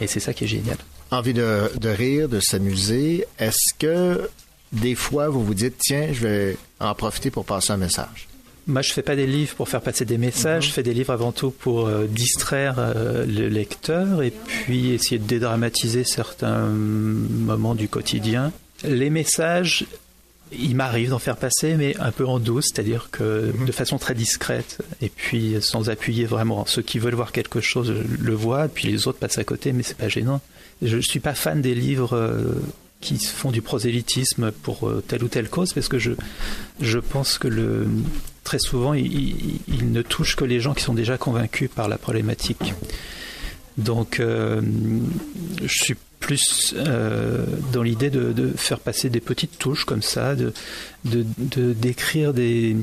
Et 0.00 0.06
c'est 0.06 0.20
ça 0.20 0.32
qui 0.32 0.44
est 0.44 0.48
génial. 0.48 0.76
Envie 1.10 1.34
de, 1.34 1.70
rire, 1.84 2.28
de 2.28 2.40
s'amuser. 2.40 3.26
Est-ce 3.38 3.74
que 3.78 4.28
des 4.72 4.94
fois 4.94 5.28
vous 5.28 5.44
vous 5.44 5.54
dites, 5.54 5.76
tiens, 5.78 6.08
je 6.12 6.26
vais 6.26 6.56
en 6.78 6.94
profiter 6.94 7.30
pour 7.30 7.44
passer 7.44 7.72
un 7.72 7.76
message? 7.76 8.28
Moi, 8.66 8.82
je 8.82 8.92
fais 8.92 9.02
pas 9.02 9.16
des 9.16 9.26
livres 9.26 9.54
pour 9.56 9.68
faire 9.68 9.80
passer 9.80 10.04
des 10.04 10.18
messages. 10.18 10.68
Je 10.68 10.72
fais 10.72 10.84
des 10.84 10.94
livres 10.94 11.12
avant 11.12 11.32
tout 11.32 11.50
pour 11.50 11.88
euh, 11.88 12.06
distraire 12.06 12.76
euh, 12.78 13.26
le 13.26 13.48
lecteur 13.48 14.22
et 14.22 14.30
puis 14.30 14.92
essayer 14.92 15.18
de 15.18 15.26
dédramatiser 15.26 16.04
certains 16.04 16.66
moments 16.66 17.74
du 17.74 17.88
quotidien. 17.88 18.52
Les 18.84 19.10
messages, 19.10 19.86
il 20.52 20.74
m'arrive 20.74 21.10
d'en 21.10 21.18
faire 21.18 21.36
passer, 21.36 21.76
mais 21.76 21.96
un 21.98 22.12
peu 22.12 22.26
en 22.26 22.38
douce, 22.38 22.70
c'est-à-dire 22.72 23.08
que 23.10 23.52
mhm. 23.54 23.66
de 23.66 23.72
façon 23.72 23.98
très 23.98 24.14
discrète, 24.14 24.78
et 25.00 25.08
puis 25.08 25.56
sans 25.60 25.90
appuyer 25.90 26.24
vraiment. 26.24 26.66
Ceux 26.66 26.82
qui 26.82 26.98
veulent 26.98 27.14
voir 27.14 27.32
quelque 27.32 27.60
chose 27.60 27.92
le 27.92 28.34
voient, 28.34 28.68
puis 28.68 28.88
les 28.88 29.06
autres 29.06 29.18
passent 29.18 29.38
à 29.38 29.44
côté, 29.44 29.72
mais 29.72 29.82
c'est 29.82 29.96
pas 29.96 30.08
gênant. 30.08 30.40
Je 30.82 30.96
ne 30.96 31.02
suis 31.02 31.20
pas 31.20 31.34
fan 31.34 31.60
des 31.60 31.74
livres 31.74 32.16
euh, 32.16 32.54
qui 33.00 33.18
font 33.18 33.50
du 33.50 33.62
prosélytisme 33.62 34.50
pour 34.50 34.88
euh, 34.88 35.02
telle 35.06 35.24
ou 35.24 35.28
telle 35.28 35.48
cause, 35.48 35.72
parce 35.72 35.88
que 35.88 35.98
je, 35.98 36.12
je 36.80 36.98
pense 36.98 37.38
que 37.38 37.48
le, 37.48 37.86
très 38.44 38.58
souvent, 38.58 38.94
il, 38.94 39.92
ne 39.92 40.02
touche 40.02 40.36
que 40.36 40.44
les 40.44 40.60
gens 40.60 40.74
qui 40.74 40.82
sont 40.82 40.94
déjà 40.94 41.18
convaincus 41.18 41.70
par 41.74 41.88
la 41.88 41.98
problématique. 41.98 42.74
Donc, 43.78 44.20
euh, 44.20 44.60
je 45.62 45.74
suis 45.84 45.96
plus 46.20 46.74
euh, 46.76 47.44
dans 47.72 47.82
l'idée 47.82 48.10
de, 48.10 48.52
faire 48.56 48.78
passer 48.78 49.10
des 49.10 49.20
petites 49.20 49.58
touches 49.58 49.84
comme 49.84 50.02
ça, 50.02 50.36
de, 50.36 50.52
décrire 51.72 52.32
des, 52.32 52.76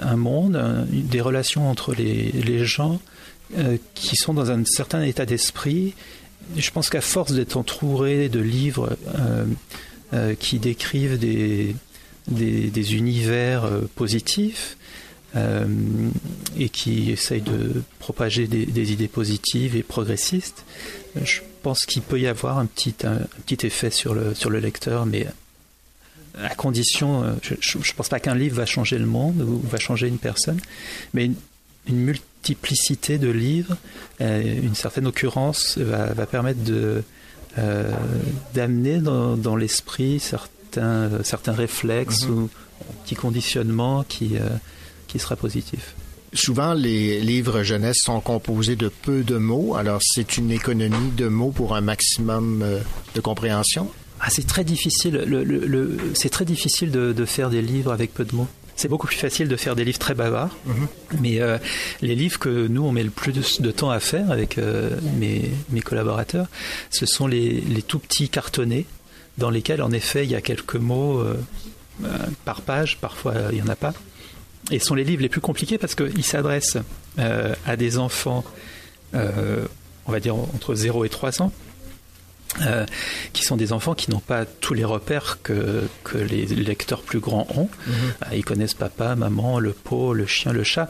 un 0.00 0.16
monde, 0.16 0.86
des 0.90 1.20
relations 1.20 1.68
entre 1.68 1.94
les, 1.94 2.64
gens 2.64 3.00
euh, 3.58 3.78
qui 3.94 4.16
sont 4.16 4.34
dans 4.34 4.50
un 4.50 4.64
certain 4.64 5.02
état 5.02 5.26
d'esprit. 5.26 5.94
Je 6.56 6.70
pense 6.70 6.90
qu'à 6.90 7.00
force 7.00 7.32
d'être 7.32 7.56
entouré 7.56 8.28
de 8.28 8.40
livres 8.40 8.96
euh, 10.12 10.34
qui 10.34 10.58
décrivent 10.58 11.18
des, 11.18 11.74
univers 12.94 13.68
positifs, 13.96 14.76
et 16.56 16.68
qui 16.68 17.10
essayent 17.10 17.40
de 17.40 17.82
propager 17.98 18.46
des, 18.46 18.92
idées 18.92 19.08
positives 19.08 19.74
et 19.74 19.82
progressistes, 19.82 20.64
pense 21.64 21.86
qu'il 21.86 22.02
peut 22.02 22.20
y 22.20 22.26
avoir 22.26 22.58
un 22.58 22.66
petit, 22.66 22.94
un, 23.04 23.20
petit 23.46 23.66
effet 23.66 23.90
sur 23.90 24.14
le, 24.14 24.34
sur 24.34 24.50
le 24.50 24.58
lecteur, 24.58 25.06
mais 25.06 25.26
à 26.38 26.54
condition, 26.54 27.24
euh, 27.24 27.32
je 27.42 27.78
ne 27.78 27.82
pense 27.96 28.10
pas 28.10 28.20
qu'un 28.20 28.34
livre 28.34 28.56
va 28.56 28.66
changer 28.66 28.98
le 28.98 29.06
monde 29.06 29.40
ou 29.40 29.60
va 29.66 29.78
changer 29.78 30.06
une 30.06 30.18
personne, 30.18 30.60
mais 31.14 31.24
une, 31.24 31.36
multiplicité 31.86 33.18
de 33.18 33.30
livres, 33.30 33.76
euh, 34.20 34.42
une 34.42 34.74
certaine 34.74 35.06
occurrence 35.06 35.78
va, 35.78 36.12
va 36.12 36.26
permettre 36.26 36.62
de 36.62 37.02
euh, 37.56 37.90
d'amener 38.52 38.98
dans, 38.98 39.36
dans 39.36 39.56
l'esprit 39.56 40.20
certains, 40.20 41.22
certains 41.22 41.52
réflexes 41.52 42.24
mm-hmm. 42.24 42.30
ou 42.30 42.50
petits 43.04 43.14
conditionnements 43.14 44.02
qui, 44.02 44.36
qui 45.06 45.18
sera 45.18 45.36
positif. 45.36 45.94
Souvent, 46.34 46.74
les 46.74 47.20
livres 47.20 47.62
jeunesse 47.62 47.98
sont 48.02 48.20
composés 48.20 48.74
de 48.74 48.88
peu 48.88 49.22
de 49.22 49.36
mots. 49.36 49.76
Alors, 49.76 50.00
c'est 50.02 50.36
une 50.36 50.50
économie 50.50 51.12
de 51.16 51.28
mots 51.28 51.52
pour 51.52 51.76
un 51.76 51.80
maximum 51.80 52.62
euh, 52.62 52.80
de 53.14 53.20
compréhension? 53.20 53.88
Ah, 54.20 54.30
c'est 54.30 54.46
très 54.46 54.64
difficile. 54.64 55.22
Le, 55.26 55.96
c'est 56.14 56.30
très 56.30 56.44
difficile 56.44 56.90
de, 56.90 57.24
faire 57.24 57.50
des 57.50 57.62
livres 57.62 57.92
avec 57.92 58.12
peu 58.12 58.24
de 58.24 58.34
mots. 58.34 58.48
C'est 58.74 58.88
beaucoup 58.88 59.06
plus 59.06 59.16
facile 59.16 59.46
de 59.46 59.54
faire 59.54 59.76
des 59.76 59.84
livres 59.84 60.00
très 60.00 60.14
bavards. 60.14 60.56
Mhm. 60.66 60.88
Mais 61.20 61.40
euh, 61.40 61.58
les 62.02 62.16
livres 62.16 62.40
que 62.40 62.66
nous, 62.66 62.82
on 62.82 62.90
met 62.90 63.04
le 63.04 63.10
plus 63.10 63.60
de, 63.60 63.70
temps 63.70 63.90
à 63.90 64.00
faire 64.00 64.32
avec 64.32 64.58
euh, 64.58 64.90
mes, 65.16 65.52
mes, 65.70 65.82
collaborateurs, 65.82 66.48
ce 66.90 67.06
sont 67.06 67.28
les, 67.28 67.60
les, 67.60 67.82
tout 67.82 68.00
petits 68.00 68.28
cartonnés 68.28 68.86
dans 69.38 69.50
lesquels, 69.50 69.82
en 69.82 69.92
effet, 69.92 70.24
il 70.24 70.30
y 70.32 70.36
a 70.36 70.40
quelques 70.40 70.76
mots 70.76 71.22
par 72.44 72.60
page. 72.62 72.98
Parfois, 73.00 73.34
il 73.50 73.56
n'y 73.56 73.62
en 73.62 73.68
a 73.68 73.76
pas 73.76 73.92
et 74.70 74.78
sont 74.78 74.94
les 74.94 75.04
livres 75.04 75.22
les 75.22 75.28
plus 75.28 75.40
compliqués 75.40 75.78
parce 75.78 75.94
qu'ils 75.94 76.24
s'adressent 76.24 76.78
euh, 77.18 77.54
à 77.66 77.76
des 77.76 77.98
enfants, 77.98 78.44
euh, 79.14 79.66
on 80.06 80.12
va 80.12 80.20
dire 80.20 80.34
entre 80.36 80.74
0 80.74 81.04
et 81.04 81.08
3 81.08 81.42
ans, 81.42 81.52
euh, 82.62 82.86
qui 83.32 83.42
sont 83.42 83.56
des 83.56 83.72
enfants 83.72 83.94
qui 83.94 84.10
n'ont 84.10 84.20
pas 84.20 84.44
tous 84.44 84.74
les 84.74 84.84
repères 84.84 85.38
que, 85.42 85.82
que 86.04 86.18
les 86.18 86.46
lecteurs 86.46 87.02
plus 87.02 87.18
grands 87.18 87.46
ont. 87.56 87.68
Mm-hmm. 87.88 88.36
Ils 88.36 88.44
connaissent 88.44 88.74
papa, 88.74 89.16
maman, 89.16 89.58
le 89.58 89.72
pot, 89.72 90.14
le 90.14 90.26
chien, 90.26 90.52
le 90.52 90.62
chat. 90.62 90.88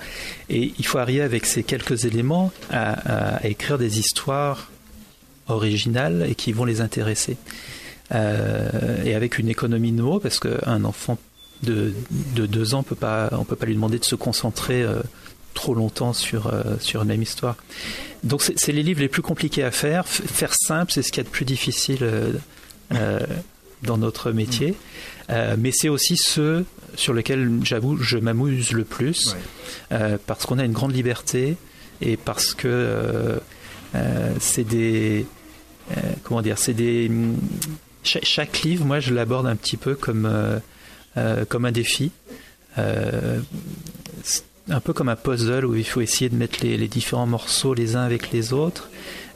Et 0.51 0.75
il 0.79 0.87
faut 0.87 0.99
arriver 0.99 1.23
avec 1.23 1.47
ces 1.47 1.63
quelques 1.63 2.05
éléments 2.05 2.53
à, 2.71 3.37
à 3.37 3.47
écrire 3.47 3.79
des 3.79 3.99
histoires 3.99 4.71
originales 5.49 6.27
et 6.29 6.35
qui 6.35 6.53
vont 6.53 6.65
les 6.65 6.81
intéresser. 6.81 7.37
et 8.13 9.15
avec 9.15 9.39
une 9.39 9.49
économie 9.49 9.93
de 9.93 10.03
mots, 10.03 10.21
parce 10.21 10.39
qu'un 10.39 10.85
enfant 10.85 11.19
de, 11.65 11.95
deux 12.47 12.75
ans, 12.75 12.81
on 12.81 12.83
peut 12.83 12.95
pas, 12.95 13.29
on 13.33 13.45
peut 13.45 13.57
pas 13.57 13.67
lui 13.67 13.75
demander 13.75 13.99
de 13.99 14.05
se 14.05 14.15
concentrer 14.15 14.83
euh, 14.83 15.01
trop 15.55 15.75
longtemps 15.75 16.13
sur, 16.13 16.47
euh, 16.47 16.63
sur 16.81 17.03
une 17.03 17.09
même 17.09 17.23
histoire. 17.23 17.57
Donc 18.23 18.43
c'est 18.43 18.73
les 18.73 18.83
livres 18.83 19.01
les 19.01 19.09
plus 19.09 19.23
compliqués 19.23 19.63
à 19.63 19.71
faire. 19.71 20.07
faire 20.07 20.55
simple, 20.55 20.93
c'est 20.93 21.03
ce 21.03 21.11
qu'il 21.11 21.23
y 21.23 21.27
a 21.27 21.29
de 21.29 21.33
plus 21.33 21.45
difficile 21.45 21.99
euh, 22.93 23.21
dans 23.83 23.99
notre 23.99 24.33
métier. 24.33 24.75
mais 25.29 25.71
c'est 25.73 25.89
aussi 25.89 26.17
ceux 26.17 26.65
sur 26.97 27.13
lesquels, 27.13 27.51
j'avoue, 27.63 27.97
je 27.97 28.19
m'amuse 28.19 28.73
le 28.73 28.85
plus, 28.85 29.37
parce 30.27 30.47
qu'on 30.47 30.59
a 30.59 30.65
une 30.65 30.73
grande 30.73 30.95
liberté 30.95 31.57
et 32.01 32.17
parce 32.17 32.55
que 32.55 33.41
c'est 34.39 34.65
des... 34.65 35.27
comment 36.23 36.41
dire 36.41 36.57
C'est 36.57 36.73
des... 36.73 37.11
chaque 38.05 38.63
livre, 38.63 38.87
moi, 38.87 39.01
je 39.01 39.13
l'aborde 39.13 39.47
un 39.47 39.57
petit 39.57 39.77
peu 39.77 39.95
comme 39.95 40.61
euh, 41.17 41.45
comme 41.45 41.65
un 41.65 41.73
défi. 41.73 42.11
Euh, 42.79 43.39
un 44.69 44.81
peu 44.81 44.93
comme 44.93 45.09
un 45.09 45.17
puzzle 45.17 45.65
où 45.67 45.75
il 45.75 45.85
faut 45.85 46.01
essayer 46.01 46.31
de 46.31 46.37
mettre 46.37 46.59
les, 46.63 46.89
différents 46.89 47.27
morceaux 47.27 47.75
les 47.75 47.97
uns 47.97 48.03
avec 48.03 48.33
les 48.33 48.55
autres 48.55 48.89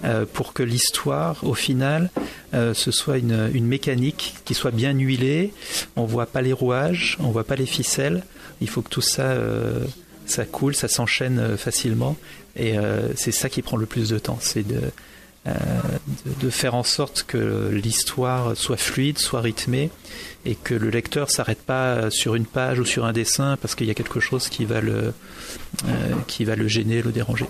euh, 0.05 0.24
pour 0.24 0.55
que 0.55 0.62
l'histoire, 0.62 1.45
au 1.45 1.55
final, 1.55 2.11
ce 2.53 2.91
soit 2.91 3.18
une, 3.18 3.51
une, 3.53 3.66
mécanique 3.66 4.37
qui 4.47 4.55
soit 4.55 4.70
bien 4.70 4.93
huilée. 4.93 5.53
On 5.97 6.07
voit 6.07 6.26
pas 6.26 6.41
les 6.41 6.55
rouages, 6.55 7.18
on 7.20 7.31
voit 7.31 7.45
pas 7.45 7.57
les 7.57 7.66
ficelles. 7.66 8.24
Il 8.62 8.70
faut 8.70 8.81
que 8.81 8.89
tout 8.89 9.03
ça, 9.03 9.37
ça 10.24 10.47
coule, 10.47 10.74
ça 10.74 10.89
s'enchaîne 10.89 11.59
facilement. 11.59 12.16
Et 12.57 12.74
c'est 13.16 13.33
ça 13.33 13.51
qui 13.51 13.61
prend 13.61 13.76
le 13.76 13.85
plus 13.87 14.09
de 14.09 14.18
temps, 14.18 14.39
c'est 14.41 14.66
de 14.66 14.81
de, 16.41 16.51
faire 16.51 16.74
en 16.74 16.83
sorte 16.83 17.24
que 17.26 17.70
l'histoire 17.72 18.57
soit 18.57 18.76
fluide, 18.76 19.18
soit 19.18 19.41
rythmée, 19.41 19.91
et 20.49 20.55
que 20.55 20.74
le 20.74 20.88
lecteur 20.88 21.30
s'arrête 21.30 21.61
pas 21.61 22.11
sur 22.11 22.34
une 22.34 22.46
page 22.46 22.80
ou 22.80 22.84
sur 22.84 23.05
un 23.05 23.12
dessin 23.12 23.57
parce 23.61 23.74
qu'il 23.74 23.86
y 23.86 23.90
a 23.90 23.94
quelque 23.94 24.18
chose 24.18 24.49
qui 24.49 24.64
va 24.64 24.80
le, 24.80 25.12
qui 26.26 26.44
va 26.44 26.57
le 26.57 26.66
gêner, 26.66 27.03
le 27.03 27.12
déranger. 27.12 27.44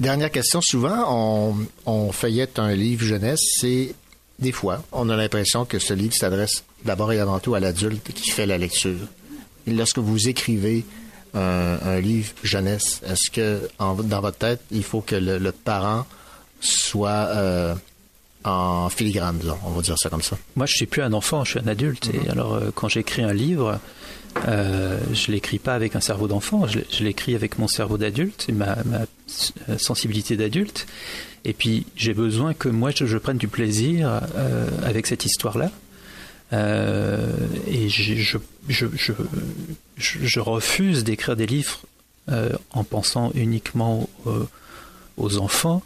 Dernière 0.00 0.30
question, 0.30 0.60
souvent 0.60 1.04
on, 1.08 1.56
on 1.86 2.10
feuillette 2.10 2.58
un 2.58 2.74
livre 2.74 3.04
jeunesse, 3.04 3.40
c'est 3.60 3.94
des 4.38 4.52
fois, 4.52 4.82
on 4.92 5.08
a 5.08 5.16
l'impression 5.16 5.64
que 5.64 5.78
ce 5.78 5.94
livre 5.94 6.14
s'adresse 6.14 6.64
d'abord 6.84 7.12
et 7.12 7.20
avant 7.20 7.38
tout 7.38 7.54
à 7.54 7.60
l'adulte 7.60 8.12
qui 8.12 8.30
fait 8.30 8.46
la 8.46 8.58
lecture. 8.58 9.08
lorsque 9.66 9.98
vous 9.98 10.28
écrivez 10.28 10.84
un, 11.34 12.00
livre 12.00 12.32
jeunesse, 12.42 13.00
est-ce 13.06 13.30
que 13.30 13.68
dans 13.78 14.20
votre 14.20 14.38
tête, 14.38 14.60
il 14.70 14.82
faut 14.82 15.02
que 15.02 15.16
le, 15.16 15.52
parent 15.52 16.06
soit 16.60 17.10
euh, 17.10 17.74
en 18.46 18.88
filigrane, 18.88 19.38
on 19.64 19.70
va 19.70 19.82
dire 19.82 19.96
ça 19.98 20.08
comme 20.10 20.22
ça? 20.22 20.36
Moi, 20.56 20.66
je 20.66 20.74
suis 20.74 20.86
plus 20.86 21.02
un 21.02 21.12
enfant, 21.12 21.44
je 21.44 21.52
suis 21.52 21.60
un 21.60 21.68
adulte. 21.68 22.10
Et 22.14 22.28
alors, 22.30 22.54
euh, 22.54 22.70
quand 22.74 22.88
j'écris 22.88 23.22
un 23.22 23.32
livre, 23.32 23.78
euh, 24.48 24.98
je 25.12 25.32
l'écris 25.32 25.58
pas 25.58 25.74
avec 25.74 25.96
un 25.96 26.00
cerveau 26.00 26.28
d'enfant, 26.28 26.66
je 26.66 27.04
l'écris 27.04 27.34
avec 27.34 27.58
mon 27.58 27.68
cerveau 27.68 27.98
d'adulte 27.98 28.46
et 28.48 28.52
ma, 28.52 28.76
sensibilité 29.78 30.36
d'adulte. 30.36 30.86
Et 31.44 31.52
puis 31.52 31.86
j'ai 31.96 32.14
besoin 32.14 32.54
que 32.54 32.68
moi 32.68 32.90
je, 32.90 33.18
prenne 33.18 33.38
du 33.38 33.48
plaisir 33.48 34.20
euh, 34.36 34.68
avec 34.82 35.06
cette 35.06 35.24
histoire-là. 35.24 35.70
Euh, 36.52 37.32
et 37.66 37.88
je, 37.88 38.38
refuse 40.40 41.02
d'écrire 41.04 41.36
des 41.36 41.46
livres 41.46 41.80
euh, 42.30 42.50
en 42.70 42.84
pensant 42.84 43.32
uniquement 43.34 44.08
aux 45.16 45.38
enfants, 45.38 45.82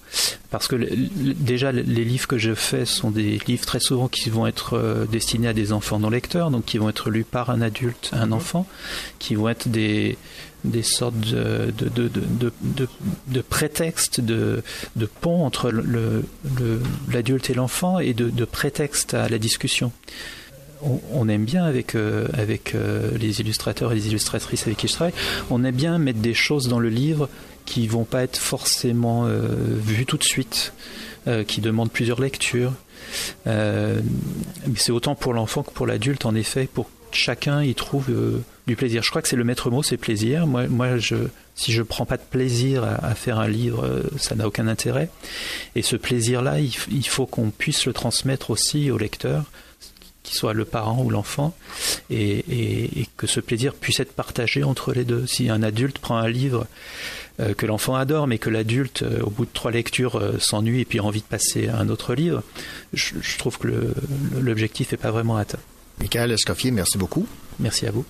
parce 0.50 0.66
que 0.66 0.76
déjà 0.76 1.70
les 1.72 2.04
livres 2.04 2.26
que 2.26 2.38
je 2.38 2.54
fais 2.54 2.84
sont 2.84 3.10
des 3.10 3.38
livres 3.46 3.64
très 3.64 3.80
souvent 3.80 4.08
qui 4.08 4.28
vont 4.30 4.46
être 4.46 5.06
destinés 5.10 5.48
à 5.48 5.52
des 5.52 5.72
enfants 5.72 5.98
non 5.98 6.10
lecteurs, 6.10 6.50
donc 6.50 6.64
qui 6.64 6.78
vont 6.78 6.88
être 6.88 7.10
lus 7.10 7.24
par 7.24 7.50
un 7.50 7.60
adulte, 7.60 8.10
un 8.12 8.32
enfant, 8.32 8.66
qui 9.18 9.36
vont 9.36 9.48
être 9.48 9.68
des, 9.68 10.18
des 10.64 10.82
sortes 10.82 11.18
de, 11.20 11.72
de, 11.76 11.88
de, 11.88 12.10
de, 12.60 12.88
de 13.28 13.40
prétextes, 13.40 14.20
de, 14.20 14.62
de 14.96 15.06
pont 15.06 15.44
entre 15.44 15.70
l'adulte 15.70 17.48
le, 17.48 17.52
et 17.52 17.56
l'enfant 17.56 17.98
et 17.98 18.12
de, 18.12 18.28
de 18.28 18.44
prétexte 18.44 19.14
à 19.14 19.28
la 19.28 19.38
discussion. 19.38 19.92
On, 21.12 21.28
aime 21.28 21.44
bien 21.44 21.64
avec, 21.64 21.94
euh, 21.94 22.26
avec 22.32 22.74
euh, 22.74 23.10
les 23.18 23.42
illustrateurs 23.42 23.92
et 23.92 23.94
les 23.94 24.08
illustratrices 24.08 24.62
avec 24.62 24.78
qui 24.78 24.88
je 24.88 24.94
travaille, 24.94 25.12
on 25.50 25.62
aime 25.62 25.74
bien 25.74 25.98
mettre 25.98 26.20
des 26.20 26.32
choses 26.32 26.68
dans 26.68 26.78
le 26.78 26.88
livre 26.88 27.28
qui 27.70 27.86
vont 27.86 28.04
pas 28.04 28.22
être 28.22 28.38
forcément 28.38 29.26
euh, 29.26 29.46
vues 29.78 30.06
tout 30.06 30.18
de 30.18 30.24
suite, 30.24 30.72
qui 31.46 31.60
demandent 31.60 31.92
plusieurs 31.92 32.20
lectures. 32.20 32.72
mais 33.46 34.02
c'est 34.74 34.90
autant 34.90 35.14
pour 35.14 35.32
l'enfant 35.32 35.62
que 35.62 35.70
pour 35.70 35.86
l'adulte, 35.86 36.26
en 36.26 36.34
effet, 36.34 36.66
pour 36.72 36.88
chacun 37.12 37.62
y 37.62 37.74
trouve 37.74 38.10
euh, 38.10 38.42
du 38.66 38.76
plaisir. 38.76 39.02
Je 39.02 39.10
crois 39.10 39.22
que 39.22 39.28
c'est 39.28 39.36
le 39.36 39.44
maître 39.44 39.70
mot, 39.70 39.82
c'est 39.82 39.96
plaisir. 39.96 40.46
Moi, 40.46 40.66
moi 40.68 40.98
je, 40.98 41.16
si 41.54 41.72
je 41.72 41.82
prends 41.82 42.06
pas 42.06 42.16
de 42.16 42.22
plaisir 42.22 42.84
à, 42.84 43.14
faire 43.14 43.38
un 43.38 43.48
livre, 43.48 43.84
euh, 43.84 44.02
ça 44.16 44.34
n'a 44.34 44.46
aucun 44.46 44.66
intérêt. 44.66 45.10
Et 45.74 45.82
ce 45.82 45.96
plaisir-là, 45.96 46.60
il, 46.60 47.06
faut 47.06 47.26
qu'on 47.26 47.50
puisse 47.50 47.86
le 47.86 47.92
transmettre 47.92 48.50
aussi 48.50 48.90
au 48.90 48.98
lecteur, 48.98 49.44
qu'il 50.22 50.36
soit 50.36 50.54
le 50.54 50.64
parent 50.64 51.02
ou 51.02 51.10
l'enfant, 51.10 51.54
et, 52.10 53.06
que 53.16 53.26
ce 53.26 53.40
plaisir 53.40 53.74
puisse 53.74 54.00
être 54.00 54.12
partagé 54.12 54.62
entre 54.62 54.92
les 54.92 55.04
deux. 55.04 55.26
Si 55.26 55.48
un 55.48 55.62
adulte 55.62 55.98
prend 55.98 56.16
un 56.16 56.28
livre 56.28 56.60
euh, 56.60 56.66
que 57.56 57.66
l'enfant 57.66 57.94
adore, 57.94 58.26
mais 58.26 58.38
que 58.38 58.50
l'adulte, 58.50 59.04
au 59.22 59.30
bout 59.30 59.44
de 59.44 59.50
trois 59.52 59.70
lectures, 59.70 60.20
s'ennuie 60.38 60.80
et 60.80 60.84
puis 60.84 60.98
a 60.98 61.04
envie 61.04 61.20
de 61.20 61.26
passer 61.26 61.68
à 61.68 61.78
un 61.78 61.88
autre 61.88 62.14
livre, 62.14 62.42
je, 62.92 63.14
je 63.20 63.38
trouve 63.38 63.58
que 63.58 63.94
l'objectif 64.40 64.92
n'est 64.92 64.98
pas 64.98 65.10
vraiment 65.10 65.36
atteint. 65.36 65.58
Michael 66.00 66.32
Escoffier, 66.32 66.70
merci 66.70 66.98
beaucoup. 66.98 67.26
Merci 67.58 67.86
à 67.86 67.90
vous. 67.90 68.04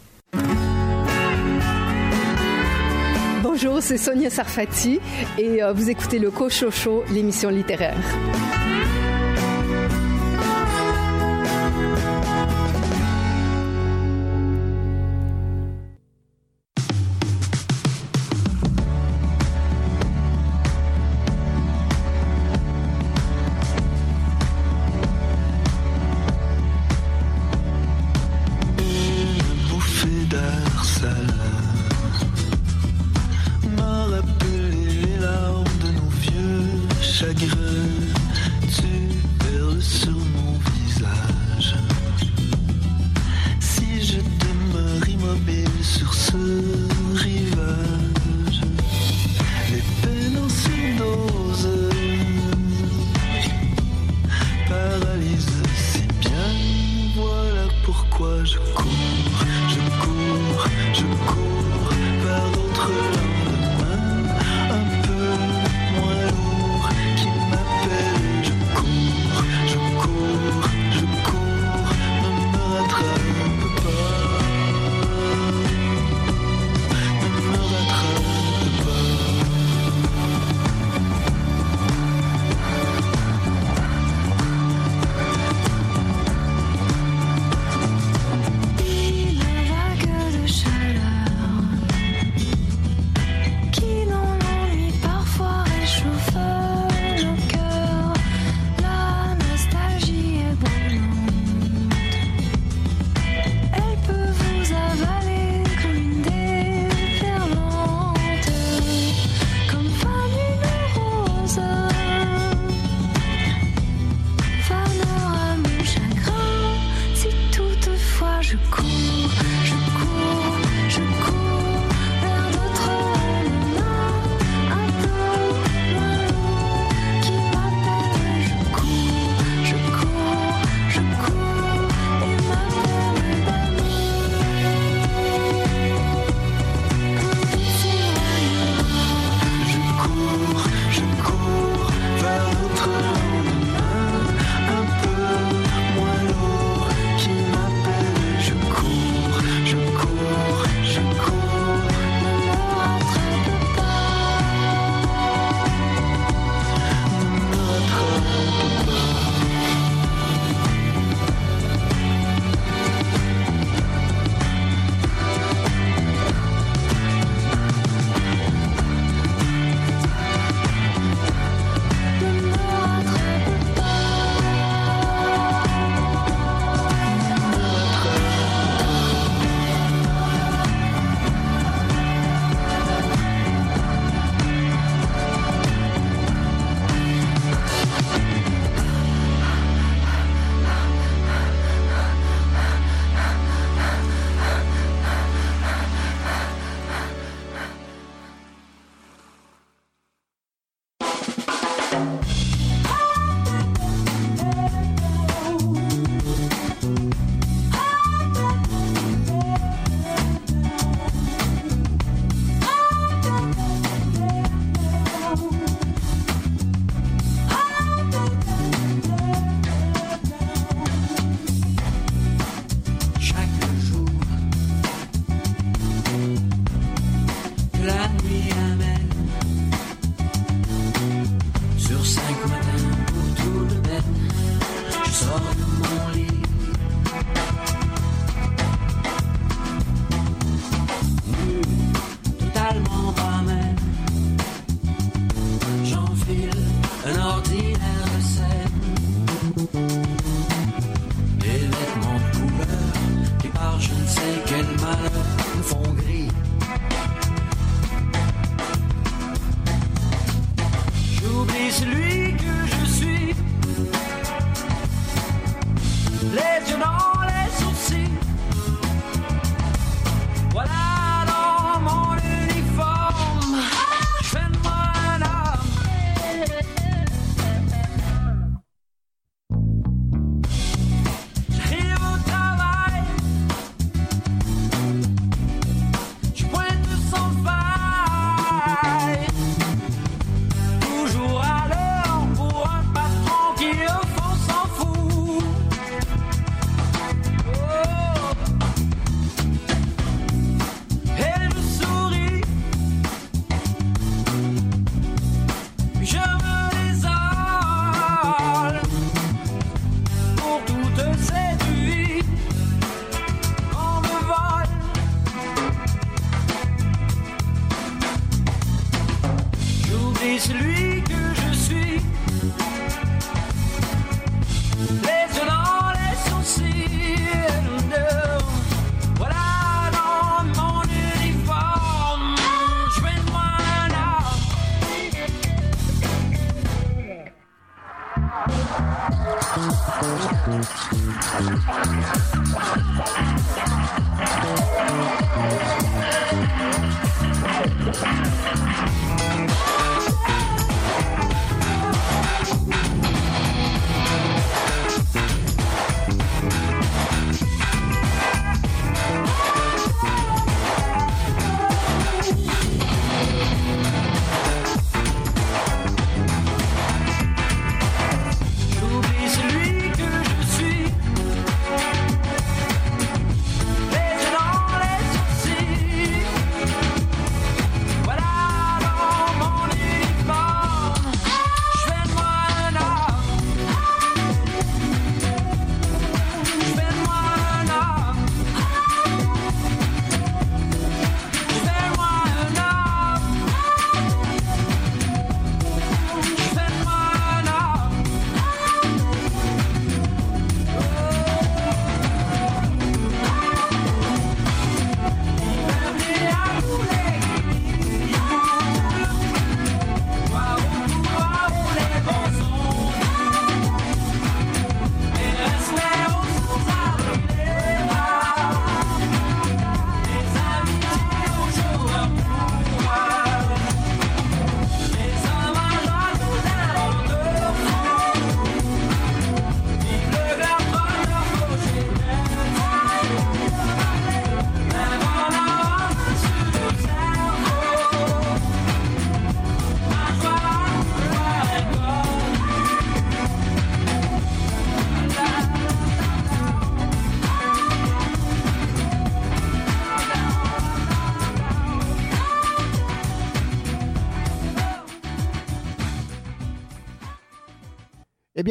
Bonjour, 3.42 3.82
c'est 3.82 3.98
Sonia 3.98 4.30
Sarfati 4.30 5.00
et 5.36 5.62
euh, 5.62 5.72
vous 5.72 5.90
écoutez 5.90 6.18
le 6.18 6.30
Cochocho, 6.30 7.04
l'émission 7.10 7.50
littéraire. 7.50 7.98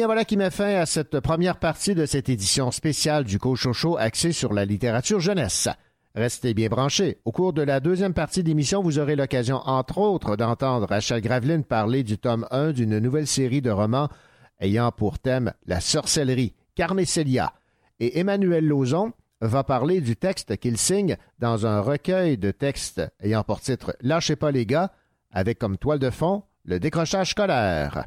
Voilà 0.06 0.24
qui 0.24 0.36
met 0.36 0.50
fin 0.50 0.76
à 0.76 0.86
cette 0.86 1.20
première 1.20 1.58
partie 1.58 1.94
de 1.94 2.06
cette 2.06 2.28
édition 2.28 2.70
spéciale 2.70 3.24
du 3.24 3.38
Cochocho 3.38 3.96
axée 3.98 4.32
sur 4.32 4.52
la 4.52 4.64
littérature 4.64 5.20
jeunesse. 5.20 5.68
Restez 6.14 6.54
bien 6.54 6.68
branchés. 6.68 7.18
Au 7.24 7.32
cours 7.32 7.52
de 7.52 7.62
la 7.62 7.80
deuxième 7.80 8.14
partie 8.14 8.42
d'émission, 8.42 8.82
vous 8.82 8.98
aurez 8.98 9.16
l'occasion, 9.16 9.56
entre 9.64 9.98
autres, 9.98 10.36
d'entendre 10.36 10.86
Rachel 10.88 11.20
Graveline 11.20 11.64
parler 11.64 12.02
du 12.02 12.18
tome 12.18 12.46
1 12.50 12.72
d'une 12.72 12.98
nouvelle 12.98 13.26
série 13.26 13.62
de 13.62 13.70
romans 13.70 14.08
ayant 14.60 14.90
pour 14.90 15.18
thème 15.18 15.52
la 15.66 15.80
sorcellerie, 15.80 16.54
Carneselia. 16.74 17.52
Et 17.98 18.18
Emmanuel 18.18 18.66
Lauzon 18.66 19.12
va 19.40 19.64
parler 19.64 20.00
du 20.00 20.16
texte 20.16 20.56
qu'il 20.56 20.78
signe 20.78 21.16
dans 21.38 21.66
un 21.66 21.80
recueil 21.80 22.38
de 22.38 22.50
textes 22.50 23.02
ayant 23.20 23.44
pour 23.44 23.60
titre 23.60 23.96
Lâchez 24.00 24.36
pas 24.36 24.50
les 24.50 24.66
gars, 24.66 24.92
avec 25.30 25.58
comme 25.58 25.78
toile 25.78 25.98
de 25.98 26.10
fond 26.10 26.42
le 26.64 26.80
décrochage 26.80 27.30
scolaire. 27.30 28.06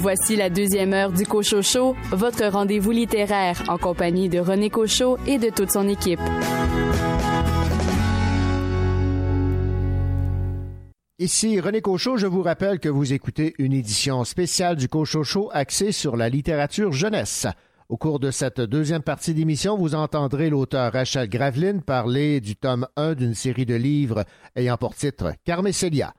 Voici 0.00 0.36
la 0.36 0.48
deuxième 0.48 0.92
heure 0.92 1.10
du 1.10 1.24
Cochocho, 1.26 1.96
votre 2.12 2.46
rendez-vous 2.46 2.92
littéraire 2.92 3.60
en 3.66 3.78
compagnie 3.78 4.28
de 4.28 4.38
René 4.38 4.70
Cochot 4.70 5.18
et 5.26 5.38
de 5.38 5.50
toute 5.50 5.72
son 5.72 5.88
équipe. 5.88 6.20
Ici 11.18 11.58
René 11.58 11.80
Cochot, 11.80 12.16
je 12.16 12.28
vous 12.28 12.42
rappelle 12.42 12.78
que 12.78 12.88
vous 12.88 13.12
écoutez 13.12 13.56
une 13.58 13.72
édition 13.72 14.22
spéciale 14.22 14.76
du 14.76 14.88
Cochocho 14.88 15.50
axée 15.52 15.90
sur 15.90 16.16
la 16.16 16.28
littérature 16.28 16.92
jeunesse. 16.92 17.48
Au 17.88 17.96
cours 17.96 18.20
de 18.20 18.30
cette 18.30 18.60
deuxième 18.60 19.02
partie 19.02 19.34
d'émission, 19.34 19.76
vous 19.76 19.96
entendrez 19.96 20.48
l'auteur 20.48 20.92
Rachel 20.92 21.28
Graveline 21.28 21.82
parler 21.82 22.40
du 22.40 22.54
tome 22.54 22.86
1 22.94 23.14
d'une 23.14 23.34
série 23.34 23.66
de 23.66 23.74
livres 23.74 24.24
ayant 24.54 24.76
pour 24.76 24.94
titre 24.94 25.32
Carmesselia. 25.44 26.14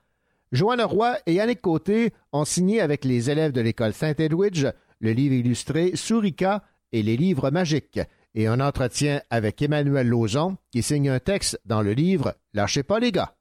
Joanne 0.51 0.81
Roy 0.81 1.17
et 1.25 1.33
Yannick 1.33 1.61
Côté 1.61 2.11
ont 2.31 2.45
signé 2.45 2.81
avec 2.81 3.05
les 3.05 3.29
élèves 3.29 3.51
de 3.51 3.61
l'école 3.61 3.93
Saint-Edwidge 3.93 4.65
le 4.99 5.11
livre 5.11 5.35
illustré 5.35 5.95
Sourica 5.95 6.63
et 6.91 7.03
les 7.03 7.17
livres 7.17 7.51
magiques 7.51 7.99
et 8.35 8.47
un 8.47 8.59
entretien 8.59 9.21
avec 9.29 9.61
Emmanuel 9.61 10.07
Lauzon 10.07 10.57
qui 10.71 10.81
signe 10.81 11.09
un 11.09 11.19
texte 11.19 11.59
dans 11.65 11.81
le 11.81 11.93
livre 11.93 12.35
Lâchez 12.53 12.83
pas 12.83 12.99
les 12.99 13.11
gars. 13.11 13.35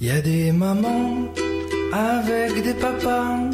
Il 0.00 0.06
y 0.08 0.10
a 0.10 0.20
des 0.20 0.52
mamans 0.52 1.32
avec 1.92 2.62
des 2.62 2.74
papas, 2.74 3.50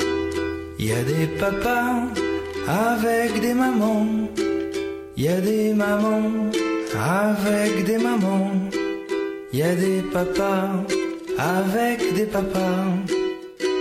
il 0.79 0.87
y 0.87 0.93
a 0.93 1.03
des 1.03 1.27
papas 1.39 2.07
avec 2.67 3.41
des 3.41 3.55
mamans, 3.55 4.29
il 5.17 5.25
y 5.25 5.29
a 9.63 9.75
des 9.75 10.03
papas 10.13 10.85
avec 11.41 12.15
des 12.15 12.27
papas. 12.27 12.85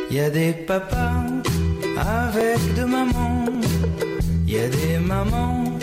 Il 0.09 0.17
y 0.17 0.19
a 0.21 0.29
des 0.29 0.53
papas 0.53 1.25
avec 1.97 2.59
deux 2.75 2.85
mamans. 2.85 3.45
Il 4.47 4.53
y 4.53 4.59
a 4.59 4.69
des 4.69 4.97
mamans 4.97 5.77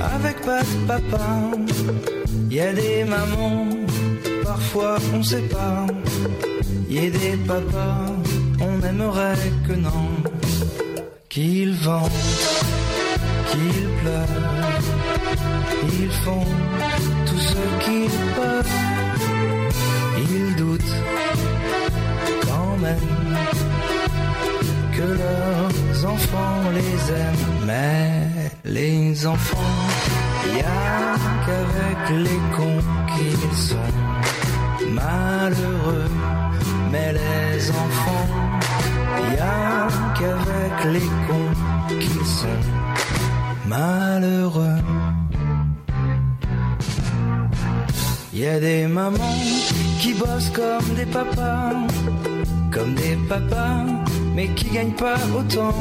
avec 0.00 0.40
pas 0.42 0.62
de 0.62 0.86
papa. 0.86 1.28
Il 2.50 2.56
y 2.56 2.60
a 2.60 2.72
des 2.72 3.04
mamans, 3.04 3.66
parfois 4.42 4.96
on 5.14 5.22
sait 5.22 5.48
pas. 5.56 5.86
Il 6.88 6.94
y 6.96 7.06
a 7.06 7.10
des 7.10 7.36
papas, 7.46 8.06
on 8.60 8.86
aimerait 8.86 9.52
que 9.66 9.74
non. 9.74 10.08
Qu'ils 11.28 11.74
vendent, 11.74 12.10
qu'ils 13.50 13.88
pleurent. 14.00 14.72
Ils 16.00 16.10
font 16.24 16.46
tout 17.26 17.38
ce 17.38 17.84
qu'ils 17.84 18.18
peuvent. 18.34 18.87
Quand 22.46 22.76
même 22.86 23.18
que 24.96 25.02
leurs 25.02 26.10
enfants 26.12 26.62
les 26.74 27.12
aiment. 27.20 27.66
Mais 27.66 28.50
les 28.64 29.26
enfants, 29.26 29.76
y 30.56 30.60
a 30.60 31.14
qu'avec 31.44 32.00
les 32.24 32.40
cons 32.56 32.84
qu'ils 33.12 33.56
sont 33.56 33.92
malheureux. 34.90 36.10
Mais 36.92 37.12
les 37.12 37.70
enfants, 37.70 38.28
y 39.34 39.38
a 39.38 39.88
qu'avec 40.16 40.76
les 40.94 41.10
cons 41.26 41.98
qu'ils 41.98 42.26
sont 42.26 42.62
malheureux. 43.66 44.78
Y 48.38 48.46
a 48.46 48.60
des 48.60 48.86
mamans 48.86 49.36
qui 50.00 50.14
bossent 50.14 50.50
comme 50.50 50.94
des 50.94 51.06
papas, 51.06 51.72
comme 52.70 52.94
des 52.94 53.18
papas, 53.28 53.84
mais 54.32 54.46
qui 54.54 54.66
gagnent 54.66 54.92
pas 54.92 55.18
autant. 55.36 55.74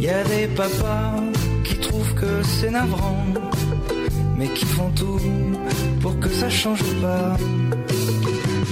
Y 0.00 0.08
a 0.08 0.24
des 0.24 0.48
papas 0.48 1.22
qui 1.62 1.76
trouvent 1.76 2.14
que 2.14 2.42
c'est 2.42 2.72
navrant, 2.72 3.26
mais 4.36 4.48
qui 4.48 4.64
font 4.64 4.90
tout 4.96 5.20
pour 6.00 6.18
que 6.18 6.28
ça 6.30 6.50
change 6.50 6.82
pas. 7.00 7.36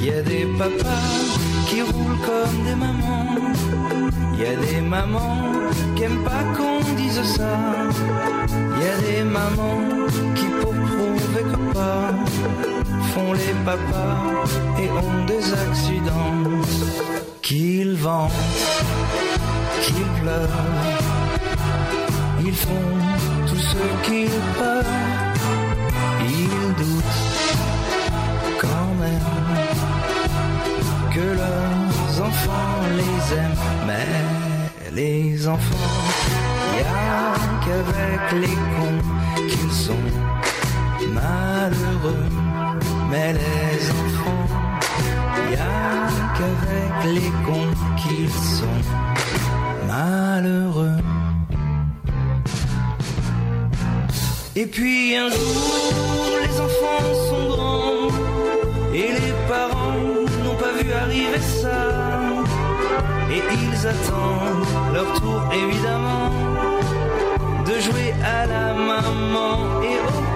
Y 0.02 0.10
a 0.10 0.22
des 0.22 0.44
papas 0.58 1.06
qui 1.68 1.80
roulent 1.82 2.22
comme 2.26 2.64
des 2.64 2.74
mamans. 2.74 3.54
Y 4.36 4.44
a 4.46 4.56
des 4.56 4.80
mamans 4.80 5.44
qui 5.94 6.02
aiment 6.02 6.24
pas 6.24 6.42
qu'on 6.56 6.80
dise 6.96 7.22
ça. 7.22 7.54
Y 8.80 8.84
a 8.84 8.96
des 9.06 9.22
mamans 9.22 10.08
font 13.14 13.32
les 13.32 13.54
papas 13.64 14.44
et 14.82 14.88
ont 14.90 15.24
des 15.26 15.52
accidents. 15.52 16.62
Qu'ils 17.42 17.94
vendent, 17.96 18.30
qu'ils 19.82 20.10
pleurent, 20.20 20.66
ils 22.44 22.54
font 22.54 22.92
tout 23.46 23.62
ce 23.70 23.82
qu'ils 24.04 24.40
peuvent. 24.58 24.84
Ils 26.28 26.74
doutent 26.80 27.20
quand 28.60 28.90
même 29.00 29.38
que 31.14 31.26
leurs 31.42 32.26
enfants 32.28 32.80
les 32.98 33.36
aiment, 33.36 33.86
mais 33.86 34.90
les 34.92 35.48
enfants, 35.48 35.94
y 36.76 36.80
a 36.80 37.34
qu'avec 37.64 38.42
les 38.42 38.56
cons 38.76 39.48
qu'ils 39.48 39.72
sont 39.72 40.37
malheureux, 41.08 42.28
mais 43.10 43.32
les 43.32 43.90
enfants, 43.90 44.44
y 45.50 45.54
a 45.54 46.08
qu'avec 46.36 47.14
les 47.14 47.30
cons 47.46 47.74
qu'ils 47.96 48.30
sont 48.30 48.80
malheureux. 49.86 50.98
Et 54.56 54.66
puis 54.66 55.16
un 55.16 55.30
jour, 55.30 56.38
les 56.42 56.60
enfants 56.60 57.14
sont 57.28 57.48
grands 57.54 58.08
et 58.92 59.12
les 59.20 59.34
parents 59.48 59.94
n'ont 60.42 60.56
pas 60.56 60.72
vu 60.80 60.92
arriver 60.92 61.40
ça. 61.62 61.78
Et 63.30 63.42
ils 63.62 63.86
attendent 63.86 64.94
leur 64.94 65.12
tour 65.20 65.40
évidemment 65.52 66.30
de 67.66 67.74
jouer 67.80 68.12
à 68.24 68.46
la 68.46 68.74
maman 68.74 69.82
et 69.82 69.98
au 70.08 70.27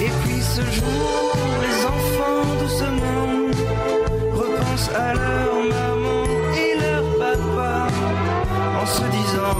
Et 0.00 0.10
puis 0.22 0.40
ce 0.42 0.62
jour, 0.62 1.36
les 1.64 1.78
enfants 1.86 2.44
doucement 2.60 3.28
repensent 4.34 4.90
à 4.94 5.14
leur 5.14 5.54
maman 5.74 6.24
et 6.54 6.72
leur 6.80 7.04
papa 7.18 7.86
en 8.82 8.86
se 8.86 9.04
disant 9.18 9.58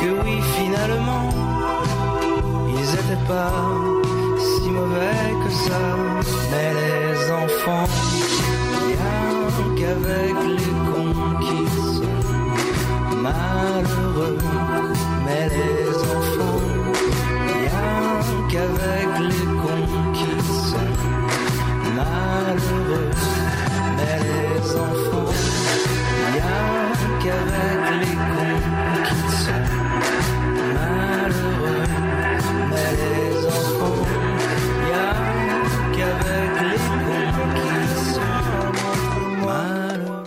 que 0.00 0.08
oui 0.24 0.40
finalement 0.56 1.30
ils 2.68 2.94
étaient 2.94 3.24
pas 3.26 3.52
si 4.38 4.68
mauvais 4.70 5.32
que 5.44 5.50
ça. 5.52 5.80
Mais 6.50 6.70
les 6.74 7.30
enfants, 7.30 7.88
rien 8.86 9.16
qu'avec 9.78 10.34
les 10.46 10.72
cons 10.86 11.14
qui 11.40 11.60
sont 11.96 12.18
malheureux. 13.16 14.38
Mais 15.24 15.48
les 15.48 15.88
enfants, 16.16 16.35
qu'avec 18.50 19.08
les 19.20 19.44
cons 19.60 20.12
qui 20.12 20.30
sont 20.46 20.92
malheureux. 21.96 23.10
Mais 23.96 24.18
les 24.26 24.76
enfants, 24.76 25.32
rien 26.32 26.58
qu'avec 27.22 27.80
les 28.00 28.16
cons 28.34 28.58
qui 29.06 29.18
sont 29.44 29.66
malheureux. 30.74 31.86
Mais 32.70 32.92
les 33.00 33.46
enfants, 33.46 34.00
y'a 34.90 35.10
qu'avec 35.96 36.52
les 36.70 36.80
cons 37.04 37.28
qui 37.54 37.74
sont 38.14 39.46
malheureux. 39.46 40.24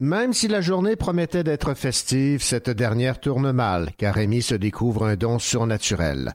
Même 0.00 0.32
si 0.32 0.48
la 0.48 0.60
journée 0.60 0.96
promettait 0.96 1.44
d'être 1.44 1.74
festive, 1.74 2.42
cette 2.42 2.70
dernière 2.70 3.20
tourne 3.20 3.52
mal, 3.52 3.90
car 3.98 4.16
Amy 4.16 4.40
se 4.42 4.54
découvre 4.54 5.04
un 5.06 5.16
don 5.16 5.38
surnaturel. 5.38 6.34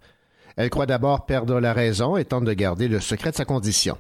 Elle 0.56 0.70
croit 0.70 0.86
d'abord 0.86 1.26
perdre 1.26 1.60
la 1.60 1.74
raison 1.74 2.18
et 2.18 2.26
tente 2.26 2.46
de 2.46 2.54
garder 2.54 2.88
le 2.88 3.00
secret 3.00 3.32
de 3.32 3.36
sa 3.36 3.46
condition. 3.46 3.98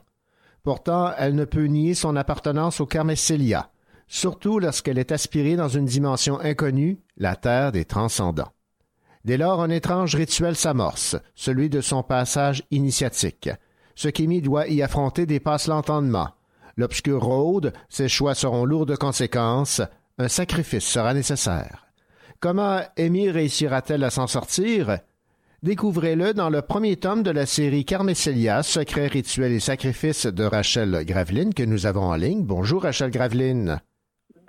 Pourtant, 0.63 1.11
elle 1.17 1.35
ne 1.35 1.45
peut 1.45 1.65
nier 1.65 1.93
son 1.93 2.15
appartenance 2.15 2.79
au 2.79 2.85
Carmessélia, 2.85 3.69
surtout 4.07 4.59
lorsqu'elle 4.59 4.97
est 4.97 5.11
aspirée 5.11 5.55
dans 5.55 5.67
une 5.67 5.85
dimension 5.85 6.39
inconnue, 6.39 6.99
la 7.17 7.35
terre 7.35 7.71
des 7.71 7.85
transcendants. 7.85 8.51
Dès 9.25 9.37
lors, 9.37 9.61
un 9.61 9.69
étrange 9.69 10.15
rituel 10.15 10.55
s'amorce, 10.55 11.17
celui 11.35 11.69
de 11.69 11.81
son 11.81 12.03
passage 12.03 12.63
initiatique. 12.71 13.49
Ce 13.95 14.07
qu'Amy 14.07 14.41
doit 14.41 14.67
y 14.67 14.81
affronter 14.81 15.25
dépasse 15.25 15.67
l'entendement. 15.67 16.29
L'obscur 16.77 17.23
rôde, 17.23 17.73
ses 17.89 18.07
choix 18.07 18.35
seront 18.35 18.65
lourds 18.65 18.85
de 18.85 18.95
conséquences, 18.95 19.81
un 20.17 20.27
sacrifice 20.27 20.85
sera 20.85 21.13
nécessaire. 21.13 21.87
Comment 22.39 22.81
Amy 22.97 23.29
réussira-t-elle 23.29 24.03
à 24.03 24.09
s'en 24.09 24.27
sortir? 24.27 24.99
Découvrez-le 25.63 26.33
dans 26.33 26.49
le 26.49 26.61
premier 26.61 26.97
tome 26.97 27.23
de 27.23 27.31
la 27.31 27.45
série 27.45 27.85
Carmesselia, 27.85 28.63
Secrets, 28.63 29.07
rituels 29.07 29.53
et 29.53 29.59
sacrifices 29.59 30.25
de 30.25 30.43
Rachel 30.43 31.03
Graveline 31.05 31.53
que 31.53 31.63
nous 31.63 31.85
avons 31.85 32.03
en 32.03 32.15
ligne. 32.15 32.43
Bonjour 32.43 32.83
Rachel 32.83 33.09
Graveline. 33.11 33.81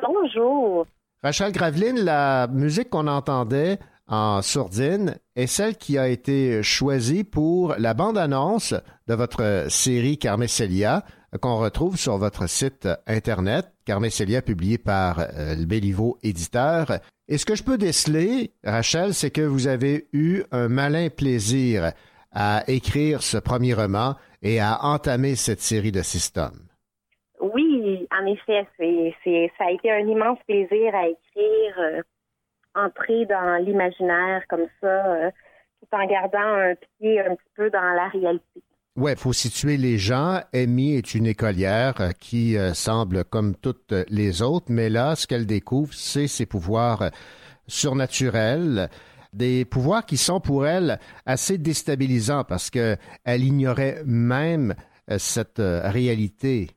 Bonjour. 0.02 0.86
Rachel 1.22 1.52
Graveline, 1.52 2.00
la 2.00 2.48
musique 2.48 2.90
qu'on 2.90 3.06
entendait 3.06 3.78
en 4.08 4.42
sourdine 4.42 5.16
est 5.34 5.46
celle 5.46 5.76
qui 5.76 5.98
a 5.98 6.08
été 6.08 6.62
choisie 6.62 7.24
pour 7.24 7.74
la 7.78 7.94
bande-annonce 7.94 8.74
de 9.06 9.14
votre 9.14 9.66
série 9.68 10.18
Carmesselia 10.18 11.04
qu'on 11.40 11.58
retrouve 11.58 11.96
sur 11.96 12.18
votre 12.18 12.48
site 12.48 12.88
internet 13.06 13.75
Carmesselia 13.86 14.42
publié 14.42 14.76
par 14.76 15.20
euh, 15.20 15.54
le 15.54 15.64
Béliveau 15.64 16.18
éditeur. 16.22 16.98
Et 17.28 17.38
ce 17.38 17.46
que 17.46 17.54
je 17.54 17.64
peux 17.64 17.78
déceler, 17.78 18.52
Rachel, 18.62 19.14
c'est 19.14 19.30
que 19.30 19.40
vous 19.40 19.66
avez 19.66 20.06
eu 20.12 20.42
un 20.52 20.68
malin 20.68 21.08
plaisir 21.08 21.92
à 22.32 22.64
écrire 22.68 23.22
ce 23.22 23.38
premier 23.38 23.72
roman 23.72 24.16
et 24.42 24.60
à 24.60 24.84
entamer 24.84 25.36
cette 25.36 25.60
série 25.60 25.92
de 25.92 26.02
six 26.02 26.32
tomes. 26.32 26.68
Oui, 27.40 28.06
en 28.12 28.26
effet, 28.26 28.66
ça 29.56 29.64
a 29.64 29.70
été 29.70 29.90
un 29.90 30.06
immense 30.06 30.38
plaisir 30.46 30.94
à 30.94 31.08
écrire. 31.08 31.78
Euh, 31.78 32.02
entrer 32.76 33.24
dans 33.26 33.56
l'imaginaire 33.64 34.42
comme 34.48 34.66
ça, 34.80 35.06
euh, 35.06 35.30
tout 35.80 35.96
en 35.96 36.06
gardant 36.06 36.38
un 36.38 36.74
pied 36.74 37.20
un 37.20 37.34
petit 37.34 37.50
peu 37.56 37.70
dans 37.70 37.80
la 37.80 38.08
réalité. 38.08 38.62
Oui, 38.96 39.12
il 39.12 39.18
faut 39.18 39.32
situer 39.32 39.76
les 39.76 39.98
gens. 39.98 40.40
Amy 40.54 40.96
est 40.96 41.14
une 41.14 41.26
écolière 41.26 42.00
euh, 42.00 42.10
qui 42.18 42.56
euh, 42.56 42.72
semble 42.72 43.24
comme 43.24 43.54
toutes 43.54 43.92
les 44.08 44.42
autres, 44.42 44.66
mais 44.70 44.88
là, 44.88 45.14
ce 45.16 45.26
qu'elle 45.26 45.46
découvre, 45.46 45.92
c'est 45.92 46.28
ses 46.28 46.46
pouvoirs 46.46 47.10
surnaturels, 47.66 48.88
des 49.32 49.64
pouvoirs 49.64 50.06
qui 50.06 50.16
sont 50.16 50.40
pour 50.40 50.66
elle 50.66 50.98
assez 51.26 51.58
déstabilisants 51.58 52.44
parce 52.44 52.70
qu'elle 52.70 52.98
ignorait 53.26 54.02
même 54.06 54.74
cette 55.18 55.58
réalité. 55.58 56.70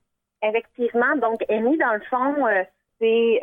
Effectivement, 0.43 1.15
donc 1.21 1.43
Amy, 1.49 1.77
dans 1.77 1.93
le 1.93 2.01
fond, 2.09 2.45
c'est 2.99 3.39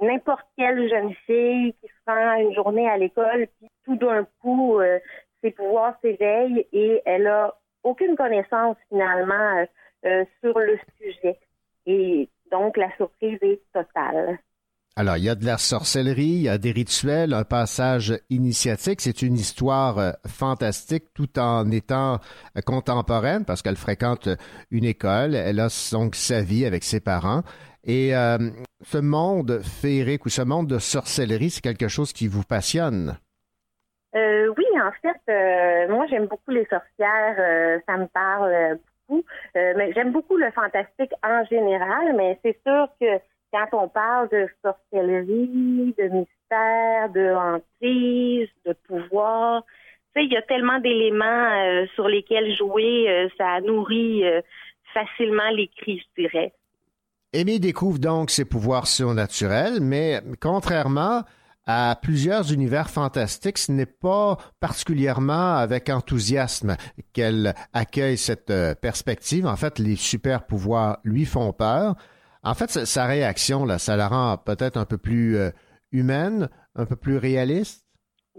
n'importe 0.00 0.46
quelle 0.56 0.88
jeune 0.88 1.14
fille 1.26 1.74
qui 1.80 1.86
se 1.86 2.10
rend 2.10 2.34
une 2.34 2.54
journée 2.54 2.88
à 2.88 2.96
l'école, 2.96 3.46
puis 3.58 3.68
tout 3.84 3.96
d'un 3.96 4.26
coup, 4.40 4.80
euh, 4.80 4.98
ses 5.42 5.50
pouvoirs 5.50 5.94
s'éveillent 6.02 6.66
et 6.72 7.02
elle 7.04 7.26
a 7.26 7.54
aucune 7.84 8.16
connaissance 8.16 8.76
finalement 8.88 9.56
euh, 9.56 9.66
euh, 10.06 10.24
sur 10.42 10.58
le 10.58 10.78
sujet. 10.98 11.38
Et 11.86 12.28
donc, 12.50 12.76
la 12.76 12.94
surprise 12.96 13.38
est 13.42 13.60
totale. 13.72 14.38
Alors, 14.96 15.16
il 15.16 15.24
y 15.24 15.28
a 15.28 15.34
de 15.34 15.44
la 15.44 15.58
sorcellerie, 15.58 16.22
il 16.22 16.42
y 16.42 16.48
a 16.48 16.56
des 16.56 16.70
rituels, 16.70 17.34
un 17.34 17.42
passage 17.42 18.16
initiatique. 18.30 19.00
C'est 19.00 19.22
une 19.22 19.34
histoire 19.34 20.16
fantastique 20.26 21.06
tout 21.14 21.36
en 21.38 21.68
étant 21.72 22.20
contemporaine 22.64 23.44
parce 23.44 23.60
qu'elle 23.60 23.76
fréquente 23.76 24.28
une 24.70 24.84
école. 24.84 25.34
Elle 25.34 25.58
a 25.58 25.68
donc 25.90 26.14
sa 26.14 26.42
vie 26.42 26.64
avec 26.64 26.84
ses 26.84 27.00
parents. 27.00 27.42
Et 27.84 28.16
euh, 28.16 28.38
ce 28.82 28.98
monde 28.98 29.60
féerique 29.62 30.24
ou 30.24 30.30
ce 30.30 30.42
monde 30.42 30.68
de 30.68 30.78
sorcellerie, 30.78 31.50
c'est 31.50 31.60
quelque 31.60 31.88
chose 31.88 32.12
qui 32.12 32.28
vous 32.28 32.42
passionne? 32.42 33.18
Euh, 34.16 34.52
oui, 34.56 34.64
en 34.80 34.92
fait, 35.02 35.20
euh, 35.32 35.88
moi 35.92 36.06
j'aime 36.08 36.26
beaucoup 36.26 36.50
les 36.50 36.66
sorcières, 36.66 37.80
ça 37.86 37.96
me 37.96 38.06
parle 38.06 38.78
beaucoup. 39.08 39.24
mais 39.54 39.92
j'aime 39.92 40.12
beaucoup 40.12 40.36
le 40.36 40.50
fantastique 40.52 41.12
en 41.22 41.44
général, 41.44 42.14
mais 42.16 42.38
c'est 42.42 42.58
sûr 42.64 42.88
que 43.00 43.18
quand 43.52 43.66
on 43.72 43.88
parle 43.88 44.28
de 44.30 44.48
sorcellerie, 44.62 45.94
de 45.98 46.08
mystère, 46.08 47.08
de 47.10 47.34
hantise, 47.34 48.48
de 48.66 48.72
pouvoir, 48.86 49.62
tu 50.14 50.20
sais, 50.20 50.26
il 50.26 50.32
y 50.32 50.36
a 50.36 50.42
tellement 50.42 50.78
d'éléments 50.78 51.86
sur 51.94 52.08
lesquels 52.08 52.56
jouer, 52.56 53.28
ça 53.36 53.60
nourrit 53.60 54.24
facilement 54.92 55.50
l'écrit, 55.50 55.98
je 55.98 56.22
dirais. 56.22 56.52
Amy 57.34 57.58
découvre 57.58 57.98
donc 57.98 58.30
ses 58.30 58.44
pouvoirs 58.44 58.86
surnaturels, 58.86 59.80
mais 59.80 60.20
contrairement 60.40 61.22
à 61.66 61.96
plusieurs 62.00 62.52
univers 62.52 62.90
fantastiques, 62.90 63.58
ce 63.58 63.72
n'est 63.72 63.86
pas 63.86 64.36
particulièrement 64.60 65.56
avec 65.56 65.88
enthousiasme 65.88 66.76
qu'elle 67.12 67.54
accueille 67.72 68.18
cette 68.18 68.50
euh, 68.50 68.74
perspective. 68.74 69.46
En 69.46 69.56
fait, 69.56 69.78
les 69.78 69.96
super 69.96 70.46
pouvoirs 70.46 70.98
lui 71.04 71.24
font 71.24 71.52
peur. 71.52 71.94
En 72.42 72.54
fait, 72.54 72.68
sa 72.68 73.06
réaction, 73.06 73.64
là, 73.64 73.78
ça 73.78 73.96
la 73.96 74.08
rend 74.08 74.36
peut-être 74.36 74.76
un 74.76 74.84
peu 74.84 74.98
plus 74.98 75.36
euh, 75.36 75.50
humaine, 75.92 76.50
un 76.74 76.84
peu 76.84 76.96
plus 76.96 77.16
réaliste. 77.16 77.86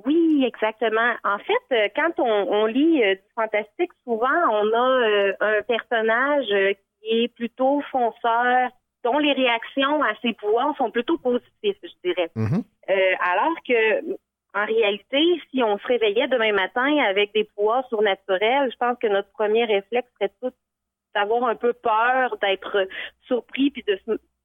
Oui, 0.05 0.43
exactement. 0.45 1.15
En 1.23 1.39
fait, 1.39 1.75
euh, 1.75 1.87
quand 1.95 2.21
on, 2.21 2.65
lit 2.67 2.99
du 2.99 3.21
fantastique, 3.33 3.91
souvent 4.03 4.27
on 4.51 4.73
a 4.73 5.31
un 5.39 5.61
personnage 5.63 6.75
qui 7.01 7.23
est 7.23 7.33
plutôt 7.33 7.81
fonceur, 7.91 8.69
dont 9.05 9.19
les 9.19 9.33
réactions 9.33 10.01
à 10.01 10.13
ces 10.21 10.33
pouvoirs 10.33 10.75
sont 10.77 10.89
plutôt 10.89 11.17
positives, 11.19 11.77
je 11.83 12.09
dirais. 12.09 12.31
Mhm. 12.35 12.63
Euh, 12.89 12.93
alors 13.19 13.55
que, 13.65 14.13
en 14.55 14.65
réalité, 14.65 15.21
si 15.51 15.61
on 15.61 15.77
se 15.77 15.87
réveillait 15.87 16.27
demain 16.27 16.53
matin 16.53 16.97
avec 17.07 17.31
des 17.33 17.43
pouvoirs 17.43 17.87
surnaturels, 17.87 18.71
je 18.71 18.77
pense 18.77 18.97
que 18.99 19.07
notre 19.07 19.31
premier 19.31 19.65
réflexe 19.65 20.09
serait 20.15 20.31
tout 20.41 20.51
d'avoir 21.13 21.43
un 21.43 21.55
peu 21.55 21.73
peur, 21.73 22.35
d'être 22.41 22.87
surpris, 23.27 23.69
puis 23.69 23.83
de, 23.87 23.99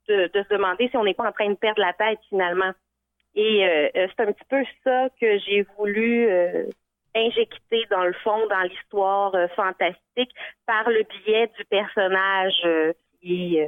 se 0.06 0.54
demander 0.54 0.88
si 0.88 0.96
on 0.96 1.04
n'est 1.04 1.14
pas 1.14 1.28
en 1.28 1.32
train 1.32 1.48
de 1.48 1.54
perdre 1.54 1.80
la 1.80 1.94
tête 1.94 2.20
finalement. 2.28 2.72
Et 3.34 3.64
euh, 3.64 3.88
euh, 3.96 4.08
c'est 4.10 4.22
un 4.22 4.32
petit 4.32 4.48
peu 4.48 4.62
ça 4.84 5.08
que 5.20 5.38
j'ai 5.38 5.64
voulu 5.78 6.28
injecter 7.14 7.86
dans 7.90 8.04
le 8.04 8.12
fond, 8.12 8.46
dans 8.48 8.62
l'histoire 8.62 9.32
fantastique, 9.56 10.32
par 10.66 10.88
le 10.90 11.02
biais 11.24 11.50
du 11.58 11.64
personnage 11.64 12.94
qui 13.20 13.58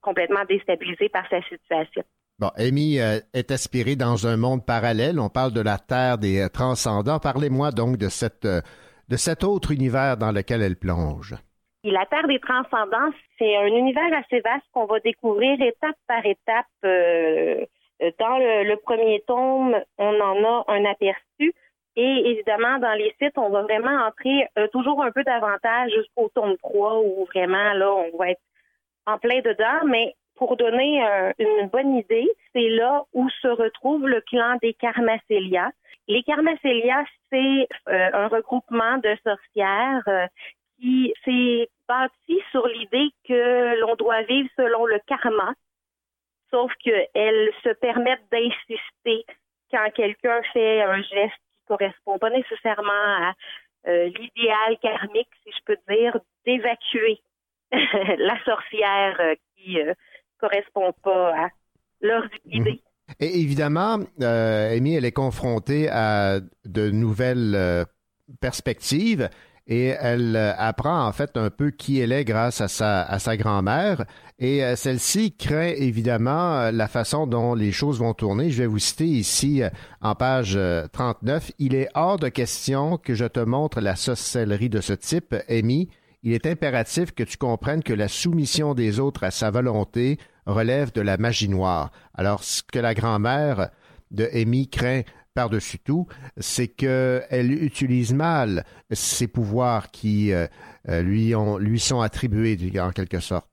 complètement 0.00 0.44
déstabilisé 0.48 1.08
par 1.08 1.28
sa 1.28 1.40
situation. 1.42 2.02
Bon, 2.38 2.50
Amy 2.56 2.98
euh, 2.98 3.20
est 3.34 3.50
aspirée 3.52 3.94
dans 3.94 4.26
un 4.26 4.36
monde 4.36 4.66
parallèle. 4.66 5.20
On 5.20 5.28
parle 5.28 5.52
de 5.52 5.60
la 5.60 5.78
Terre 5.78 6.18
des 6.18 6.40
euh, 6.40 6.48
transcendants. 6.48 7.20
Parlez-moi 7.20 7.70
donc 7.70 7.98
de, 7.98 8.08
cette, 8.08 8.44
euh, 8.44 8.60
de 9.08 9.16
cet 9.16 9.44
autre 9.44 9.70
univers 9.70 10.16
dans 10.16 10.32
lequel 10.32 10.60
elle 10.60 10.76
plonge. 10.76 11.34
la 11.84 12.04
Terre 12.06 12.26
des 12.26 12.40
transcendants, 12.40 13.12
c'est 13.38 13.56
un 13.56 13.66
univers 13.66 14.12
assez 14.12 14.40
vaste 14.40 14.66
qu'on 14.72 14.86
va 14.86 14.98
découvrir 15.00 15.60
étape 15.60 15.96
par 16.08 16.26
étape. 16.26 16.66
dans 16.82 18.38
le, 18.38 18.74
premier 18.76 19.22
tome, 19.26 19.76
on 19.98 20.20
en 20.20 20.44
a 20.44 20.64
un 20.66 20.84
aperçu. 20.84 21.54
Et 21.94 22.30
évidemment, 22.30 22.78
dans 22.78 22.94
les 22.94 23.14
sites, 23.22 23.36
on 23.36 23.50
va 23.50 23.62
vraiment 23.62 24.06
entrer 24.06 24.48
toujours 24.72 25.02
un 25.04 25.12
peu 25.12 25.22
davantage 25.22 25.92
jusqu'au 25.92 26.30
tome 26.34 26.56
3 26.56 27.02
où 27.02 27.26
vraiment, 27.26 27.74
là, 27.74 27.92
on 27.92 28.16
va 28.16 28.30
être 28.30 28.40
en 29.06 29.18
plein 29.18 29.40
dedans, 29.40 29.86
mais 29.86 30.14
pour 30.36 30.56
donner 30.56 31.04
une 31.38 31.68
bonne 31.68 31.96
idée, 31.96 32.28
c'est 32.52 32.68
là 32.68 33.04
où 33.12 33.28
se 33.28 33.48
retrouve 33.48 34.08
le 34.08 34.20
clan 34.22 34.56
des 34.62 34.74
Carmacélia. 34.74 35.70
Les 36.08 36.22
Carmacélia, 36.24 37.04
c'est 37.30 37.68
euh, 37.88 38.10
un 38.12 38.28
regroupement 38.28 38.98
de 38.98 39.16
sorcières 39.24 40.02
euh, 40.08 40.26
qui 40.80 41.14
s'est 41.24 41.68
bâti 41.86 42.40
sur 42.50 42.66
l'idée 42.66 43.10
que 43.26 43.80
l'on 43.80 43.94
doit 43.94 44.22
vivre 44.22 44.48
selon 44.56 44.84
le 44.86 44.98
karma, 45.06 45.54
sauf 46.50 46.72
qu'elles 46.82 47.52
se 47.62 47.72
permettent 47.74 48.28
d'insister 48.32 49.24
quand 49.70 49.88
quelqu'un 49.94 50.42
fait 50.52 50.82
un 50.82 51.02
geste 51.02 51.34
qui 51.36 51.64
correspond 51.68 52.18
pas 52.18 52.30
nécessairement 52.30 52.92
à 52.92 53.32
euh, 53.86 54.06
l'idéal 54.06 54.76
karmique, 54.80 55.30
si 55.44 55.52
je 55.52 55.64
peux 55.64 55.78
dire, 55.88 56.18
d'évacuer 56.44 57.20
la 58.18 58.36
sorcière 58.44 59.16
euh, 59.20 59.34
qui 59.56 59.74
ne 59.74 59.90
euh, 59.90 59.94
correspond 60.38 60.92
pas 61.02 61.44
à 61.44 61.48
leur 62.00 62.24
idée. 62.46 62.82
Et 63.20 63.40
évidemment, 63.40 63.98
euh, 64.20 64.76
Amy, 64.76 64.94
elle 64.94 65.04
est 65.04 65.12
confrontée 65.12 65.88
à 65.88 66.40
de 66.64 66.90
nouvelles 66.90 67.86
perspectives 68.40 69.28
et 69.66 69.88
elle 69.88 70.36
apprend 70.36 71.06
en 71.06 71.12
fait 71.12 71.36
un 71.36 71.50
peu 71.50 71.70
qui 71.70 72.00
elle 72.00 72.10
est 72.10 72.24
grâce 72.24 72.60
à 72.60 72.68
sa, 72.68 73.02
à 73.02 73.18
sa 73.18 73.36
grand-mère. 73.36 74.04
Et 74.38 74.62
celle-ci 74.76 75.36
craint 75.36 75.72
évidemment 75.76 76.70
la 76.70 76.88
façon 76.88 77.26
dont 77.26 77.54
les 77.54 77.70
choses 77.70 78.00
vont 78.00 78.14
tourner. 78.14 78.50
Je 78.50 78.62
vais 78.62 78.66
vous 78.66 78.78
citer 78.78 79.04
ici 79.04 79.62
en 80.00 80.14
page 80.14 80.58
39. 80.92 81.52
Il 81.58 81.74
est 81.74 81.88
hors 81.94 82.18
de 82.18 82.28
question 82.28 82.96
que 82.96 83.14
je 83.14 83.26
te 83.26 83.40
montre 83.40 83.80
la 83.80 83.94
sorcellerie 83.94 84.70
de 84.70 84.80
ce 84.80 84.94
type, 84.94 85.34
Amy. 85.48 85.90
Il 86.22 86.32
est 86.34 86.46
impératif 86.46 87.12
que 87.12 87.24
tu 87.24 87.36
comprennes 87.36 87.82
que 87.82 87.92
la 87.92 88.08
soumission 88.08 88.74
des 88.74 89.00
autres 89.00 89.24
à 89.24 89.30
sa 89.30 89.50
volonté 89.50 90.18
relève 90.46 90.92
de 90.92 91.00
la 91.00 91.16
magie 91.16 91.48
noire. 91.48 91.90
Alors, 92.14 92.44
ce 92.44 92.62
que 92.62 92.78
la 92.78 92.94
grand-mère 92.94 93.70
de 94.10 94.28
Amy 94.32 94.68
craint 94.68 95.02
par-dessus 95.34 95.78
tout, 95.78 96.06
c'est 96.36 96.68
qu'elle 96.68 97.50
utilise 97.50 98.14
mal 98.14 98.64
ses 98.90 99.28
pouvoirs 99.28 99.90
qui 99.90 100.32
euh, 100.32 100.46
euh, 100.88 101.02
lui, 101.02 101.34
ont, 101.34 101.56
lui 101.56 101.80
sont 101.80 102.00
attribués 102.00 102.56
en 102.78 102.90
quelque 102.90 103.20
sorte. 103.20 103.48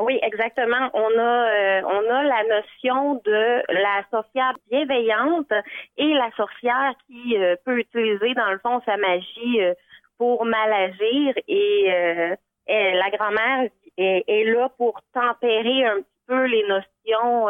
Oui, 0.00 0.18
exactement. 0.22 0.90
Euh, 0.94 1.82
on 1.84 2.10
a 2.10 2.22
la 2.24 2.42
notion 2.48 3.20
de 3.24 3.62
la 3.72 4.02
sorcière 4.10 4.54
bienveillante 4.70 5.52
et 5.98 6.14
la 6.14 6.30
sorcière 6.36 6.94
qui 7.06 7.36
peut 7.64 7.78
utiliser 7.78 8.34
dans 8.34 8.50
le 8.50 8.58
fond 8.58 8.80
sa 8.86 8.96
magie 8.96 9.60
pour 10.22 10.44
mal 10.44 10.72
agir 10.72 11.34
et, 11.48 12.36
la 12.68 13.10
grand-mère 13.10 13.68
est, 13.98 14.44
là 14.44 14.68
pour 14.78 15.00
tempérer 15.12 15.84
un 15.84 15.96
petit 15.96 16.22
peu 16.28 16.44
les 16.46 16.64
notions 16.68 17.48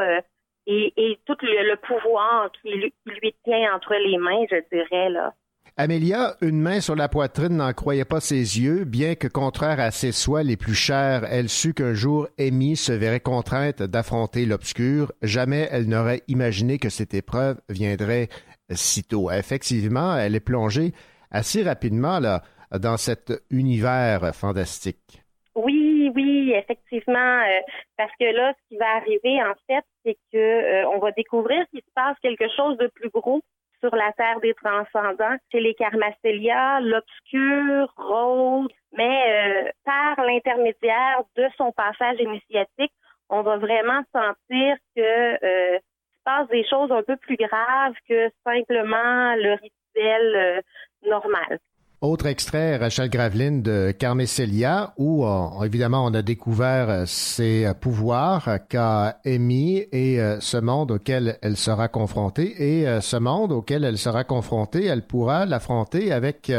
et, 0.66 1.18
tout 1.26 1.36
le, 1.42 1.74
pouvoir 1.76 2.50
qui 2.62 2.70
lui, 2.70 3.34
tient 3.44 3.74
entre 3.74 3.94
les 3.94 4.16
mains, 4.16 4.46
je 4.50 4.56
dirais, 4.74 5.10
là. 5.10 5.34
Amélia, 5.76 6.36
une 6.40 6.62
main 6.62 6.80
sur 6.80 6.96
la 6.96 7.10
poitrine, 7.10 7.58
n'en 7.58 7.74
croyait 7.74 8.06
pas 8.06 8.20
ses 8.20 8.36
yeux, 8.36 8.84
bien 8.84 9.16
que 9.16 9.28
contraire 9.28 9.78
à 9.78 9.90
ses 9.90 10.12
soins 10.12 10.42
les 10.42 10.56
plus 10.56 10.74
chers, 10.74 11.24
elle 11.30 11.50
sut 11.50 11.74
qu'un 11.74 11.92
jour 11.92 12.26
Amy 12.38 12.76
se 12.76 12.92
verrait 12.92 13.20
contrainte 13.20 13.82
d'affronter 13.82 14.46
l'obscur. 14.46 15.12
Jamais 15.20 15.68
elle 15.70 15.88
n'aurait 15.88 16.22
imaginé 16.26 16.78
que 16.78 16.88
cette 16.88 17.12
épreuve 17.12 17.60
viendrait 17.68 18.28
si 18.70 19.04
tôt. 19.04 19.30
Effectivement, 19.30 20.16
elle 20.16 20.34
est 20.34 20.40
plongée 20.40 20.92
assez 21.32 21.62
rapidement 21.62 22.20
là, 22.20 22.42
dans 22.78 22.96
cet 22.96 23.32
univers 23.50 24.34
fantastique. 24.34 25.22
Oui, 25.54 26.10
oui, 26.14 26.52
effectivement, 26.54 27.40
euh, 27.42 27.60
parce 27.98 28.12
que 28.18 28.24
là, 28.24 28.54
ce 28.54 28.68
qui 28.68 28.78
va 28.78 28.96
arriver 28.96 29.42
en 29.42 29.52
fait, 29.66 29.84
c'est 30.04 30.16
que 30.32 30.38
euh, 30.38 30.88
on 30.88 30.98
va 30.98 31.10
découvrir 31.12 31.66
qu'il 31.70 31.80
se 31.80 31.92
passe 31.94 32.16
quelque 32.22 32.48
chose 32.56 32.78
de 32.78 32.86
plus 32.88 33.10
gros 33.10 33.42
sur 33.80 33.94
la 33.94 34.12
terre 34.12 34.40
des 34.40 34.54
transcendants. 34.54 35.36
C'est 35.50 35.60
les 35.60 35.74
Carmacélia, 35.74 36.80
l'obscur, 36.80 37.92
Rose, 37.96 38.68
mais 38.92 39.66
euh, 39.66 39.70
par 39.84 40.24
l'intermédiaire 40.24 41.22
de 41.36 41.44
son 41.58 41.70
passage 41.72 42.18
initiatique, 42.20 42.92
on 43.28 43.42
va 43.42 43.58
vraiment 43.58 44.02
sentir 44.12 44.76
que 44.96 45.36
se 45.40 46.24
passe 46.24 46.48
des 46.48 46.64
choses 46.68 46.92
un 46.92 47.02
peu 47.02 47.16
plus 47.16 47.36
graves 47.36 47.94
que 48.08 48.30
simplement 48.44 49.34
le 49.36 49.54
rituel 49.54 50.62
normal. 51.02 51.58
Autre 52.02 52.26
extrait, 52.26 52.78
Rachel 52.78 53.08
Graveline 53.08 53.62
de 53.62 53.94
Carmesselia, 53.96 54.92
où 54.96 55.24
évidemment 55.64 56.04
on 56.04 56.12
a 56.14 56.22
découvert 56.22 56.90
euh, 56.90 57.04
ses 57.06 57.64
euh, 57.64 57.74
pouvoirs 57.74 58.58
qu'a 58.68 59.20
émis 59.24 59.84
et 59.92 60.20
euh, 60.20 60.40
ce 60.40 60.56
monde 60.56 60.90
auquel 60.90 61.38
elle 61.42 61.56
sera 61.56 61.86
confrontée. 61.86 62.60
Et 62.60 63.00
ce 63.00 63.16
monde 63.16 63.52
auquel 63.52 63.84
elle 63.84 63.98
sera 63.98 64.24
confrontée, 64.24 64.86
elle 64.86 65.06
pourra 65.06 65.46
l'affronter 65.46 66.10
avec 66.10 66.50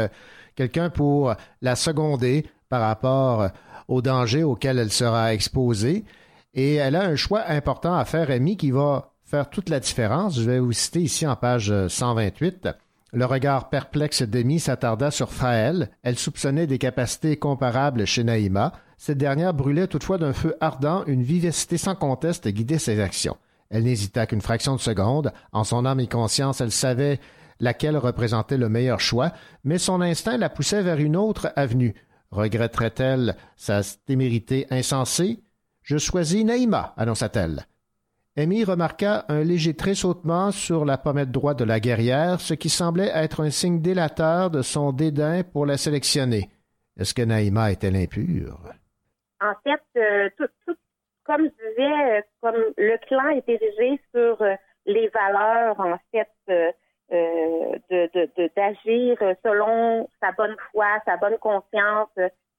quelqu'un 0.54 0.88
pour 0.88 1.34
la 1.60 1.76
seconder 1.76 2.46
par 2.70 2.80
rapport 2.80 3.50
au 3.88 4.00
danger 4.00 4.44
auquel 4.44 4.78
elle 4.78 4.92
sera 4.92 5.34
exposée. 5.34 6.04
Et 6.54 6.76
elle 6.76 6.96
a 6.96 7.02
un 7.04 7.16
choix 7.16 7.42
important 7.48 7.94
à 7.94 8.06
faire, 8.06 8.30
Amy, 8.30 8.56
qui 8.56 8.70
va 8.70 9.12
faire 9.26 9.50
toute 9.50 9.68
la 9.68 9.80
différence. 9.80 10.40
Je 10.40 10.50
vais 10.50 10.58
vous 10.58 10.72
citer 10.72 11.00
ici 11.00 11.26
en 11.26 11.36
page 11.36 11.70
128. 11.88 12.68
Le 13.14 13.26
regard 13.26 13.68
perplexe 13.70 14.22
d'Amy 14.22 14.58
s'attarda 14.58 15.12
sur 15.12 15.32
Faël. 15.32 15.90
Elle 16.02 16.18
soupçonnait 16.18 16.66
des 16.66 16.78
capacités 16.78 17.36
comparables 17.36 18.08
chez 18.08 18.24
Naïma. 18.24 18.72
Cette 18.98 19.18
dernière 19.18 19.54
brûlait 19.54 19.86
toutefois 19.86 20.18
d'un 20.18 20.32
feu 20.32 20.56
ardent, 20.60 21.04
une 21.06 21.22
vivacité 21.22 21.78
sans 21.78 21.94
conteste 21.94 22.48
guidait 22.48 22.78
ses 22.78 23.00
actions. 23.00 23.36
Elle 23.70 23.84
n'hésita 23.84 24.26
qu'une 24.26 24.40
fraction 24.40 24.74
de 24.74 24.80
seconde. 24.80 25.32
En 25.52 25.62
son 25.62 25.86
âme 25.86 26.00
et 26.00 26.08
conscience, 26.08 26.60
elle 26.60 26.72
savait 26.72 27.20
laquelle 27.60 27.96
représentait 27.96 28.58
le 28.58 28.68
meilleur 28.68 28.98
choix, 28.98 29.32
mais 29.62 29.78
son 29.78 30.00
instinct 30.00 30.36
la 30.36 30.50
poussait 30.50 30.82
vers 30.82 30.98
une 30.98 31.16
autre 31.16 31.52
avenue. 31.54 31.94
Regretterait-elle 32.32 33.36
sa 33.54 33.82
témérité 34.06 34.66
insensée? 34.70 35.44
Je 35.82 35.98
choisis 35.98 36.44
Naïma, 36.44 36.94
annonça-t-elle. 36.96 37.64
Amy 38.36 38.64
remarqua 38.64 39.24
un 39.28 39.44
léger 39.44 39.74
tressautement 39.74 40.50
sur 40.50 40.84
la 40.84 40.98
pommette 40.98 41.30
droite 41.30 41.60
de 41.60 41.64
la 41.64 41.78
guerrière, 41.78 42.40
ce 42.40 42.54
qui 42.54 42.68
semblait 42.68 43.12
être 43.14 43.44
un 43.44 43.50
signe 43.50 43.80
délateur 43.80 44.50
de 44.50 44.60
son 44.60 44.90
dédain 44.90 45.42
pour 45.44 45.66
la 45.66 45.76
sélectionner. 45.76 46.50
Est-ce 46.98 47.14
que 47.14 47.22
Naïma 47.22 47.70
était 47.70 47.94
impure? 47.94 48.58
En 49.40 49.54
fait, 49.62 49.82
euh, 49.96 50.28
tout, 50.36 50.74
comme 51.22 51.44
je 51.44 51.68
disais, 51.68 52.18
euh, 52.18 52.22
comme 52.40 52.60
le 52.76 52.98
clan 53.06 53.28
est 53.28 53.48
érigé 53.48 54.00
sur 54.12 54.42
euh, 54.42 54.56
les 54.86 55.08
valeurs, 55.10 55.78
en 55.78 55.96
fait, 56.10 56.28
de, 56.48 56.72
d'agir 58.56 59.16
selon 59.44 60.08
sa 60.20 60.32
bonne 60.32 60.56
foi, 60.72 60.86
sa 61.04 61.16
bonne 61.18 61.38
conscience, 61.38 62.08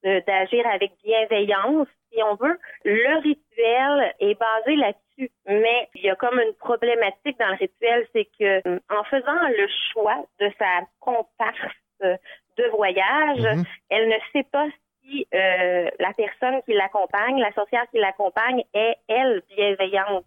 d'agir 0.04 0.66
avec 0.74 0.94
bienveillance, 1.04 1.88
si 2.12 2.24
on 2.24 2.36
veut. 2.36 2.58
Le 2.86 3.22
rituel 3.22 4.14
est 4.20 4.40
basé 4.40 4.76
là-dessus, 4.78 5.05
mais 5.48 5.90
il 5.96 6.04
y 6.04 6.10
a 6.10 6.16
comme 6.16 6.40
une 6.40 6.54
problématique 6.54 7.40
dans 7.40 7.50
le 7.50 7.56
rituel, 7.56 8.08
c'est 8.14 8.28
que 8.40 8.62
en 8.90 9.04
faisant 9.06 9.48
le 9.50 9.68
choix 9.92 10.26
de 10.40 10.52
sa 10.60 10.82
comparse 11.00 11.74
de 12.02 12.70
voyage, 12.72 13.40
mm-hmm. 13.40 13.66
elle 13.90 14.10
ne 14.10 14.18
sait 14.34 14.48
pas 14.52 14.68
si 15.04 15.28
euh, 15.34 15.90
la 16.00 16.14
personne 16.14 16.62
qui 16.64 16.74
l'accompagne, 16.74 17.40
la 17.40 17.54
sorcière 17.54 17.86
qui 17.92 18.00
l'accompagne, 18.00 18.64
est 18.74 18.96
elle 19.08 19.42
bienveillante. 19.56 20.26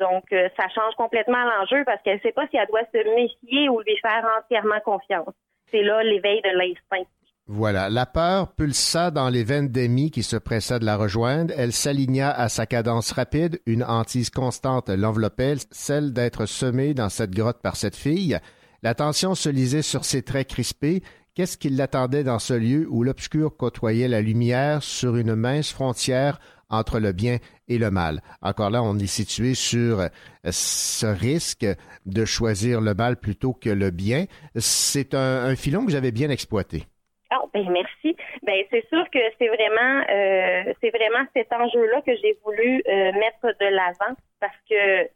Donc, 0.00 0.32
euh, 0.32 0.48
ça 0.56 0.68
change 0.68 0.94
complètement 0.96 1.44
l'enjeu 1.44 1.84
parce 1.84 2.02
qu'elle 2.02 2.16
ne 2.16 2.20
sait 2.20 2.32
pas 2.32 2.46
si 2.48 2.56
elle 2.56 2.66
doit 2.66 2.84
se 2.92 3.14
méfier 3.14 3.68
ou 3.68 3.80
lui 3.80 3.96
faire 3.98 4.26
entièrement 4.38 4.80
confiance. 4.80 5.34
C'est 5.70 5.82
là 5.82 6.02
l'éveil 6.02 6.42
de 6.42 6.50
l'instinct. 6.50 7.08
Voilà, 7.48 7.90
la 7.90 8.06
peur 8.06 8.54
pulsa 8.54 9.10
dans 9.10 9.28
les 9.28 9.42
veines 9.42 9.68
d'Amy 9.68 10.12
qui 10.12 10.22
se 10.22 10.36
pressa 10.36 10.78
de 10.78 10.84
la 10.84 10.96
rejoindre. 10.96 11.52
Elle 11.56 11.72
s'aligna 11.72 12.30
à 12.30 12.48
sa 12.48 12.66
cadence 12.66 13.10
rapide, 13.10 13.60
une 13.66 13.82
hantise 13.82 14.30
constante 14.30 14.88
l'enveloppait, 14.88 15.56
celle 15.72 16.12
d'être 16.12 16.46
semée 16.46 16.94
dans 16.94 17.08
cette 17.08 17.32
grotte 17.32 17.60
par 17.60 17.74
cette 17.74 17.96
fille. 17.96 18.38
La 18.84 18.94
tension 18.94 19.34
se 19.34 19.48
lisait 19.48 19.82
sur 19.82 20.04
ses 20.04 20.22
traits 20.22 20.48
crispés. 20.48 21.02
Qu'est-ce 21.34 21.58
qui 21.58 21.68
l'attendait 21.68 22.24
dans 22.24 22.38
ce 22.38 22.54
lieu 22.54 22.86
où 22.88 23.02
l'obscur 23.02 23.56
côtoyait 23.56 24.08
la 24.08 24.20
lumière 24.20 24.82
sur 24.82 25.16
une 25.16 25.34
mince 25.34 25.72
frontière 25.72 26.38
entre 26.68 27.00
le 27.00 27.10
bien 27.10 27.38
et 27.66 27.78
le 27.78 27.90
mal? 27.90 28.22
Encore 28.40 28.70
là, 28.70 28.84
on 28.84 28.98
est 28.98 29.06
situé 29.06 29.54
sur 29.54 30.08
ce 30.48 31.06
risque 31.06 31.66
de 32.06 32.24
choisir 32.24 32.80
le 32.80 32.94
mal 32.94 33.16
plutôt 33.16 33.52
que 33.52 33.70
le 33.70 33.90
bien. 33.90 34.26
C'est 34.56 35.14
un 35.14 35.56
filon 35.56 35.84
que 35.84 35.92
j'avais 35.92 36.12
bien 36.12 36.30
exploité. 36.30 36.86
Oh, 37.34 37.48
ben 37.52 37.70
merci. 37.70 38.16
Ben 38.42 38.64
c'est 38.70 38.86
sûr 38.88 39.08
que 39.10 39.18
c'est 39.38 39.48
vraiment 39.48 40.04
euh, 40.10 40.72
c'est 40.80 40.90
vraiment 40.90 41.24
cet 41.34 41.52
enjeu-là 41.52 42.02
que 42.02 42.14
j'ai 42.16 42.36
voulu 42.44 42.82
euh, 42.88 43.12
mettre 43.12 43.56
de 43.58 43.66
l'avant 43.66 44.14
parce 44.40 44.56
que 44.68 45.08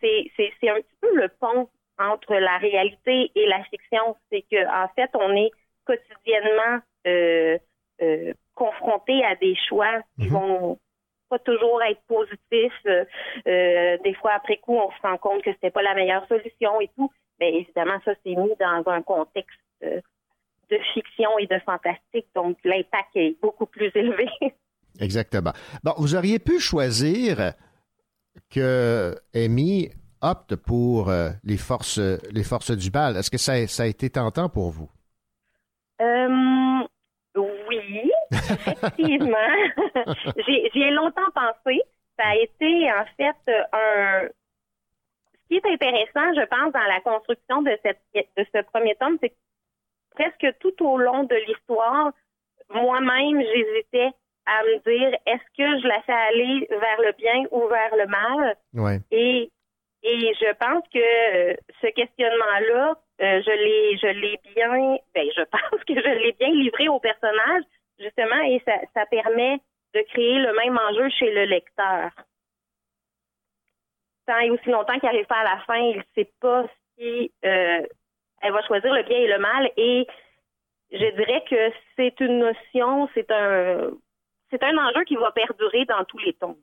c'est, 0.00 0.30
c'est, 0.36 0.52
c'est 0.60 0.70
un 0.70 0.76
petit 0.76 0.96
peu 1.00 1.14
le 1.14 1.28
pont 1.28 1.68
entre 1.98 2.34
la 2.34 2.58
réalité 2.58 3.30
et 3.34 3.46
la 3.46 3.62
fiction. 3.64 4.16
C'est 4.30 4.42
que 4.50 4.66
en 4.66 4.88
fait, 4.94 5.10
on 5.14 5.36
est 5.36 5.50
quotidiennement 5.84 6.80
euh, 7.06 7.58
euh 8.02 8.32
confronté 8.54 9.24
à 9.24 9.34
des 9.36 9.56
choix 9.68 10.02
qui 10.18 10.26
mhm. 10.26 10.32
vont 10.32 10.78
pas 11.30 11.38
toujours 11.38 11.82
être 11.82 12.02
positifs. 12.06 12.86
Euh, 12.86 13.98
des 14.04 14.14
fois, 14.14 14.32
après 14.32 14.58
coup, 14.58 14.76
on 14.76 14.90
se 14.90 15.00
rend 15.02 15.16
compte 15.16 15.42
que 15.42 15.52
c'était 15.52 15.70
pas 15.70 15.82
la 15.82 15.94
meilleure 15.94 16.26
solution 16.28 16.80
et 16.80 16.88
tout. 16.88 17.10
Mais 17.40 17.50
ben, 17.50 17.60
évidemment, 17.60 17.98
ça 18.04 18.12
c'est 18.22 18.34
mis 18.34 18.54
dans 18.60 18.82
un 18.86 19.02
contexte 19.02 19.58
de 20.72 20.78
fiction 20.94 21.38
et 21.38 21.46
de 21.46 21.58
fantastique, 21.60 22.26
donc 22.34 22.56
l'impact 22.64 23.10
est 23.14 23.36
beaucoup 23.40 23.66
plus 23.66 23.90
élevé. 23.94 24.28
Exactement. 25.00 25.52
Bon, 25.82 25.92
vous 25.98 26.14
auriez 26.14 26.38
pu 26.38 26.58
choisir 26.58 27.52
que 28.50 29.14
Amy 29.34 29.90
opte 30.20 30.56
pour 30.56 31.10
euh, 31.10 31.30
les 31.44 31.56
forces 31.56 31.98
les 31.98 32.44
forces 32.44 32.70
du 32.70 32.90
bal. 32.90 33.16
Est-ce 33.16 33.30
que 33.30 33.38
ça, 33.38 33.66
ça, 33.66 33.84
a 33.84 33.86
été 33.86 34.10
tentant 34.10 34.48
pour 34.48 34.70
vous? 34.70 34.88
Euh, 36.00 36.86
oui, 37.36 38.10
effectivement. 38.30 39.52
J'y 40.46 40.80
ai 40.80 40.90
longtemps 40.90 41.30
pensé. 41.34 41.80
Ça 42.18 42.28
a 42.28 42.36
été 42.36 42.90
en 42.92 43.04
fait 43.16 43.52
un. 43.72 44.28
Ce 45.34 45.48
qui 45.48 45.54
est 45.56 45.72
intéressant, 45.72 46.32
je 46.34 46.46
pense, 46.46 46.72
dans 46.72 46.88
la 46.88 47.00
construction 47.00 47.60
de, 47.62 47.76
cette, 47.82 48.00
de 48.14 48.46
ce 48.54 48.62
premier 48.72 48.94
tome, 48.94 49.18
c'est 49.20 49.34
presque 50.14 50.58
tout 50.60 50.74
au 50.84 50.98
long 50.98 51.24
de 51.24 51.34
l'histoire, 51.46 52.12
moi-même, 52.70 53.40
j'hésitais 53.40 54.10
à 54.46 54.62
me 54.64 54.78
dire 54.82 55.18
est-ce 55.26 55.44
que 55.56 55.80
je 55.80 55.86
la 55.86 56.02
fais 56.02 56.12
aller 56.12 56.66
vers 56.70 57.00
le 57.00 57.12
bien 57.12 57.44
ou 57.50 57.68
vers 57.68 57.96
le 57.96 58.06
mal? 58.06 58.56
Ouais. 58.74 58.98
et 59.10 59.50
et 60.04 60.34
je 60.34 60.52
pense 60.54 60.82
que 60.92 60.98
euh, 60.98 61.54
ce 61.80 61.86
questionnement-là, 61.86 62.96
euh, 63.20 63.42
je 63.46 63.50
l'ai 63.50 63.98
je 63.98 64.06
l'ai 64.06 64.40
bien 64.54 64.96
ben 65.14 65.28
je 65.36 65.42
pense 65.50 65.84
que 65.84 65.94
je 65.94 66.18
l'ai 66.24 66.32
bien 66.32 66.50
livré 66.50 66.88
au 66.88 66.98
personnage. 66.98 67.62
justement, 68.00 68.42
et 68.46 68.60
ça, 68.66 68.74
ça 68.94 69.06
permet 69.06 69.58
de 69.94 70.00
créer 70.08 70.38
le 70.38 70.52
même 70.54 70.78
enjeu 70.78 71.08
chez 71.10 71.30
le 71.30 71.44
lecteur. 71.44 72.10
Tant 74.26 74.38
et 74.38 74.50
aussi 74.50 74.70
longtemps 74.70 74.98
qu'il 74.98 75.08
n'arrive 75.08 75.26
pas 75.26 75.40
à 75.40 75.54
la 75.54 75.60
fin, 75.60 75.76
il 75.76 75.98
ne 75.98 76.02
sait 76.14 76.30
pas 76.40 76.64
si 76.96 77.30
euh, 77.44 77.82
elle 78.42 78.52
va 78.52 78.62
choisir 78.66 78.92
le 78.92 79.02
bien 79.04 79.18
et 79.18 79.28
le 79.28 79.38
mal. 79.38 79.70
Et 79.76 80.06
je 80.92 81.16
dirais 81.16 81.42
que 81.48 81.72
c'est 81.96 82.20
une 82.20 82.38
notion, 82.38 83.08
c'est 83.14 83.30
un, 83.30 83.90
c'est 84.50 84.62
un 84.62 84.76
enjeu 84.76 85.04
qui 85.04 85.16
va 85.16 85.30
perdurer 85.32 85.84
dans 85.86 86.04
tous 86.04 86.18
les 86.18 86.34
tons. 86.34 86.58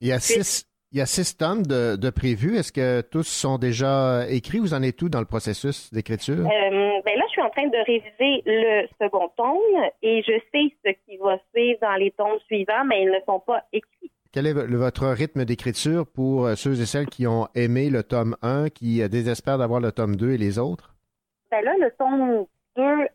Il 0.00 0.08
y 0.08 0.12
a 0.12 0.18
six, 0.18 0.66
il 0.92 0.98
y 0.98 1.00
a 1.00 1.06
six 1.06 1.36
tomes 1.36 1.66
de, 1.66 1.96
de 1.96 2.10
prévus. 2.10 2.56
Est-ce 2.56 2.72
que 2.72 3.00
tous 3.02 3.26
sont 3.26 3.58
déjà 3.58 4.28
écrits? 4.28 4.58
Vous 4.58 4.74
en 4.74 4.82
êtes 4.82 4.96
tout 4.96 5.08
dans 5.08 5.20
le 5.20 5.26
processus 5.26 5.92
d'écriture? 5.92 6.46
Euh, 6.46 7.00
ben 7.04 7.18
là, 7.18 7.24
je 7.26 7.32
suis 7.32 7.42
en 7.42 7.50
train 7.50 7.66
de 7.66 7.84
réviser 7.84 8.42
le 8.46 8.86
second 9.00 9.28
tome 9.36 9.90
et 10.02 10.22
je 10.22 10.32
sais 10.52 10.74
ce 10.84 10.90
qui 11.04 11.16
va 11.18 11.38
suivre 11.54 11.80
dans 11.82 11.94
les 11.94 12.10
tomes 12.12 12.38
suivants, 12.46 12.84
mais 12.86 13.02
ils 13.02 13.10
ne 13.10 13.20
sont 13.26 13.40
pas 13.40 13.62
écrits. 13.72 14.10
Quel 14.32 14.46
est 14.46 14.52
votre 14.52 15.06
rythme 15.08 15.44
d'écriture 15.44 16.06
pour 16.06 16.46
euh, 16.46 16.54
ceux 16.56 16.80
et 16.80 16.86
celles 16.86 17.06
qui 17.06 17.26
ont 17.26 17.46
aimé 17.54 17.88
le 17.88 18.02
tome 18.02 18.36
1, 18.42 18.68
qui 18.68 19.00
euh, 19.00 19.08
désespèrent 19.08 19.58
d'avoir 19.58 19.80
le 19.80 19.92
tome 19.92 20.16
2 20.16 20.32
et 20.32 20.38
les 20.38 20.58
autres? 20.58 20.93
Là, 21.62 21.76
le 21.78 21.90
tome 21.92 22.46
2 22.76 23.08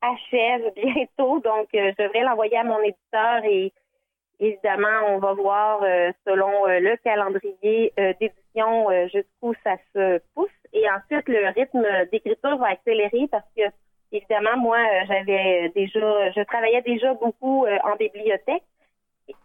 achève 0.00 0.72
bientôt, 0.76 1.40
donc 1.40 1.68
euh, 1.74 1.92
je 1.98 2.04
devrais 2.04 2.20
l'envoyer 2.20 2.56
à 2.56 2.64
mon 2.64 2.80
éditeur 2.80 3.44
et 3.44 3.72
évidemment, 4.40 5.06
on 5.08 5.18
va 5.18 5.32
voir 5.32 5.82
euh, 5.82 6.12
selon 6.26 6.68
euh, 6.68 6.80
le 6.80 6.96
calendrier 6.98 7.92
d'édition 8.20 8.88
jusqu'où 9.12 9.54
ça 9.64 9.76
se 9.94 10.20
pousse. 10.34 10.50
Et 10.72 10.84
ensuite, 10.90 11.28
le 11.28 11.48
rythme 11.54 11.84
d'écriture 12.12 12.58
va 12.58 12.68
accélérer 12.68 13.26
parce 13.30 13.46
que, 13.56 13.62
évidemment, 14.12 14.56
moi, 14.58 14.78
j'avais 15.06 15.70
déjà, 15.74 16.30
je 16.32 16.42
travaillais 16.44 16.82
déjà 16.82 17.14
beaucoup 17.14 17.66
en 17.66 17.96
bibliothèque 17.96 18.64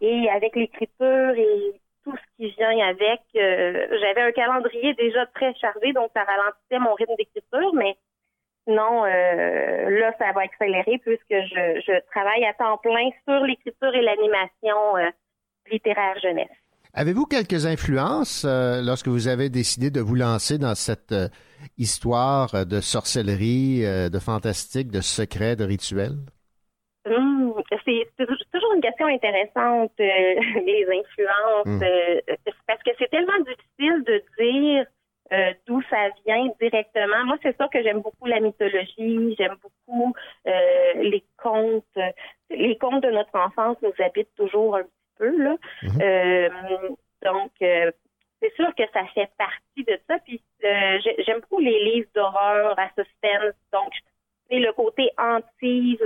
et 0.02 0.30
avec 0.30 0.56
l'écriture 0.56 1.30
et 1.38 1.80
tout 2.03 2.15
ce 2.15 2.36
qui 2.38 2.49
vient 2.57 2.78
avec, 2.88 3.22
j'avais 3.34 4.22
un 4.22 4.32
calendrier 4.32 4.94
déjà 4.95 5.26
très 5.28 5.53
chargé, 5.56 5.94
donc 5.94 6.11
ça 6.14 6.24
ralentissait 6.24 6.80
mon 6.80 6.94
rythme 6.95 7.15
d'écriture, 7.15 7.74
mais 7.74 7.95
sinon, 8.68 9.03
euh, 9.06 9.90
là, 9.90 10.14
ça 10.19 10.31
va 10.34 10.41
accélérer 10.41 10.98
puisque 10.99 11.30
je, 11.30 11.81
je 11.85 11.99
travaille 12.11 12.45
à 12.45 12.53
temps 12.53 12.77
plein 12.77 13.10
sur 13.27 13.44
l'écriture 13.45 13.94
et 13.94 14.02
l'animation 14.02 14.98
euh, 14.98 15.10
littéraire 15.72 16.18
jeunesse. 16.22 16.49
Avez-vous 16.94 17.26
quelques 17.26 17.65
influences 17.65 18.45
euh, 18.45 18.81
lorsque 18.84 19.07
vous 19.07 19.27
avez 19.27 19.49
décidé 19.49 19.90
de 19.90 19.99
vous 19.99 20.15
lancer 20.15 20.57
dans 20.60 20.76
cette 20.76 21.15
histoire 21.77 22.65
de 22.65 22.80
sorcellerie, 22.81 23.81
de 23.81 24.19
fantastique, 24.19 24.91
de 24.91 25.02
secret, 25.02 25.56
de 25.56 25.64
rituel? 25.64 26.11
Hum, 27.06 27.53
c'est 27.85 28.07
toujours 28.18 28.73
une 28.76 28.81
question 28.81 29.07
intéressante, 29.07 29.91
les 29.98 30.85
influences, 30.85 31.65
Hum. 31.65 31.80
parce 32.68 32.81
que 32.84 32.91
c'est 32.99 33.10
tellement 33.10 33.40
difficile 33.40 34.03
de 34.06 34.23
dire 34.40 34.85
euh, 35.34 35.53
d'où 35.68 35.81
ça 35.89 36.10
vient 36.26 36.47
directement. 36.61 37.26
Moi, 37.26 37.38
c'est 37.41 37.55
sûr 37.57 37.69
que 37.69 37.81
j'aime 37.84 38.01
beaucoup 38.01 38.26
la 38.27 38.39
mythologie, 38.39 39.35
j'aime 39.38 39.55
beaucoup 39.61 40.14
euh, 40.47 40.93
les 40.95 41.23
contes. 41.41 41.97
Les 42.49 42.77
contes 42.77 43.03
de 43.03 43.11
notre 43.11 43.35
enfance 43.38 43.77
nous 43.81 43.93
habitent 44.05 44.35
toujours 44.35 44.76
un 44.77 44.84
petit 44.84 45.14
peu, 45.18 45.43
là. 45.43 45.55
Euh, 46.01 46.49
donc, 47.23 47.51
c'est 47.60 48.53
sûr 48.55 48.73
que 48.76 48.84
ça 48.93 49.01
fait 49.15 49.30
partie 49.38 49.84
de 49.88 49.97
ça. 50.07 50.18
Puis, 50.26 50.41
j'ai- 50.61 51.23
j'aime 51.26 51.39
beaucoup 51.39 51.60
les 51.60 51.84
livres 51.84 52.10
d'horreur 52.14 52.77
à 52.77 52.88
suspense. 52.89 53.55
Donc, 53.72 53.91
c'est 54.49 54.60
le 54.60 54.72
côté 54.73 55.10
hantise 55.18 55.99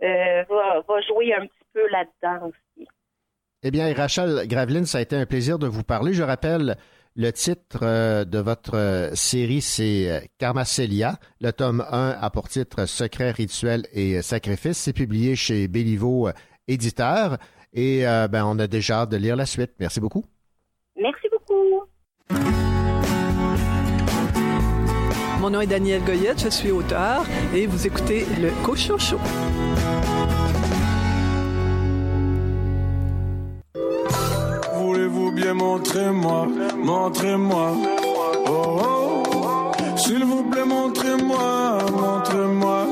va, 0.00 0.80
va 0.88 1.00
jouer 1.02 1.32
un 1.34 1.46
petit 1.46 1.64
peu 1.72 1.86
là-dedans 1.88 2.48
aussi. 2.48 2.88
Eh 3.62 3.70
bien, 3.70 3.94
Rachel 3.94 4.48
Graveline, 4.48 4.86
ça 4.86 4.98
a 4.98 5.00
été 5.02 5.14
un 5.14 5.24
plaisir 5.26 5.58
de 5.58 5.68
vous 5.68 5.84
parler. 5.84 6.12
Je 6.12 6.24
rappelle 6.24 6.74
le 7.14 7.30
titre 7.32 7.80
euh, 7.82 8.24
de 8.24 8.38
votre 8.38 8.76
euh, 8.76 9.14
série, 9.14 9.60
c'est 9.60 10.10
euh, 10.10 10.20
Karmacelia. 10.38 11.18
Le 11.40 11.52
tome 11.52 11.84
1 11.90 12.16
a 12.20 12.30
pour 12.30 12.48
titre 12.48 12.86
Secret, 12.86 13.32
rituel 13.32 13.86
et 13.92 14.16
euh, 14.16 14.22
sacrifice. 14.22 14.78
C'est 14.78 14.92
publié 14.92 15.36
chez 15.36 15.68
Béliveau 15.68 16.28
euh, 16.28 16.32
Éditeur. 16.68 17.38
Et 17.72 18.06
euh, 18.06 18.28
ben, 18.28 18.44
on 18.46 18.58
a 18.58 18.66
déjà 18.66 19.00
hâte 19.00 19.10
de 19.10 19.16
lire 19.16 19.36
la 19.36 19.46
suite. 19.46 19.72
Merci 19.78 20.00
beaucoup. 20.00 20.24
Merci 20.96 21.28
beaucoup. 21.30 21.82
Mon 25.40 25.50
nom 25.50 25.60
est 25.60 25.66
Daniel 25.66 26.02
Goyette, 26.04 26.40
je 26.40 26.48
suis 26.48 26.70
auteur 26.70 27.24
et 27.52 27.66
vous 27.66 27.86
écoutez 27.86 28.24
le 28.40 28.50
Cochon 28.64 28.96
Show. 28.96 29.18
Bien 35.34 35.54
montrer-moi, 35.54 36.46
montrez-moi. 36.76 37.72
Oh, 38.46 38.78
oh. 38.80 39.96
S'il 39.96 40.24
vous 40.24 40.42
plaît, 40.44 40.64
montrez-moi, 40.64 41.78
montrez-moi. 41.92 42.86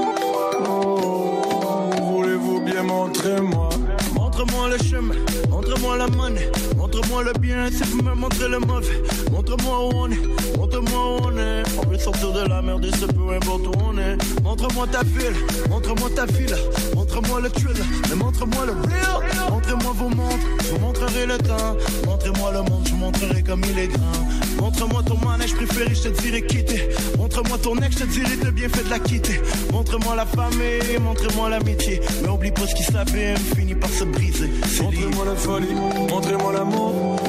Oh, 0.69 1.91
voulez-vous 2.03 2.61
bien 2.61 2.83
montrer-moi? 2.83 3.69
Montre-moi 4.15 4.69
le 4.71 4.79
chemin, 4.79 5.15
montre-moi 5.51 5.97
la 5.97 6.09
monnaie, 6.09 6.51
montre-moi 6.91 7.23
le 7.23 7.33
bien 7.39 7.71
si 7.71 7.83
vous 7.85 8.03
me 8.03 8.15
montrez 8.15 8.49
le 8.49 8.59
mauvais. 8.59 9.03
Montre-moi 9.31 9.87
où 9.87 9.91
on 9.95 10.11
est, 10.11 10.57
montre-moi 10.59 11.17
où 11.17 11.25
on 11.25 11.39
est. 11.39 11.63
On 11.79 11.87
peut 11.87 11.99
sortir 11.99 12.33
de 12.33 12.49
la 12.49 12.63
merde 12.63 12.85
et 12.85 12.91
c'est 12.99 13.13
peu 13.13 13.31
importe 13.33 13.67
où 13.67 13.73
on 13.85 13.97
est. 13.99 14.17
Montre-moi 14.43 14.87
ta 14.89 15.03
ville, 15.05 15.37
montre-moi 15.69 16.11
ta 16.15 16.27
file, 16.27 16.57
montre-moi 16.95 17.41
le 17.43 17.51
thrill, 17.51 17.85
mais 18.09 18.17
montre-moi 18.17 18.67
le 18.67 18.73
real. 18.73 19.51
Montrez-moi 19.51 19.93
vos 19.97 20.09
montres, 20.09 20.47
je 20.65 20.71
vous 20.71 20.79
montrerai 20.81 21.27
le 21.27 21.39
temps. 21.39 21.77
Montrez-moi 22.07 22.53
le 22.53 22.63
monde, 22.63 22.83
je 22.85 22.91
vous 22.91 22.97
montrerai 22.97 23.43
comme 23.43 23.63
il 23.71 23.79
est 23.79 23.89
grand. 23.89 24.61
Montre-moi 24.61 25.03
ton 25.05 25.17
manège 25.27 25.55
préféré, 25.55 25.95
je 25.95 26.09
te 26.09 26.21
dirai 26.23 26.43
quitter. 26.43 26.89
Montre-moi 27.19 27.59
ton 27.59 27.77
ex, 27.79 27.99
je 27.99 28.05
te 28.05 28.11
dirai 28.11 28.37
de 28.37 28.51
bien 28.51 28.69
fait 28.69 28.85
de 28.85 28.91
la 28.91 28.99
quitter. 28.99 29.41
Montre-moi 29.73 30.17
la 30.17 30.27
famille, 30.27 30.99
montrez-moi 31.01 31.51
l'amitié. 31.51 32.01
Mais 32.23 32.29
oublie 32.29 32.51
pas 32.51 32.67
ce 32.67 32.75
qui 32.75 32.83
s'abîme, 32.83 33.37
finit 33.57 33.75
par 33.75 33.91
se 33.91 34.05
briser. 34.05 34.51
Montrez-moi 34.83 35.25
la 35.25 35.37
folie, 35.37 35.75
montrez-moi 36.09 36.53
l'amour. 36.53 36.80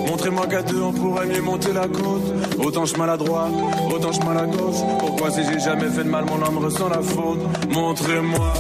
Montrez-moi 0.08 0.48
qu'à 0.48 0.62
deux 0.62 0.82
on 0.82 0.92
pourrait 0.92 1.28
mieux 1.28 1.42
monter 1.42 1.74
la 1.74 1.88
côte. 1.88 2.34
Autant 2.64 2.86
je 2.86 2.96
maladroit, 2.98 3.48
autant 3.94 4.12
je 4.12 4.20
mal 4.22 4.38
à 4.38 4.46
gauche. 4.46 4.82
Pourquoi 5.00 5.32
si 5.32 5.42
j'ai 5.44 5.60
jamais 5.60 5.90
fait 5.90 6.04
de 6.04 6.10
mal, 6.10 6.26
mon 6.26 6.46
âme 6.46 6.58
ressent 6.58 6.90
la 6.90 7.02
faute. 7.02 7.40
Montrez-moi. 7.70 8.54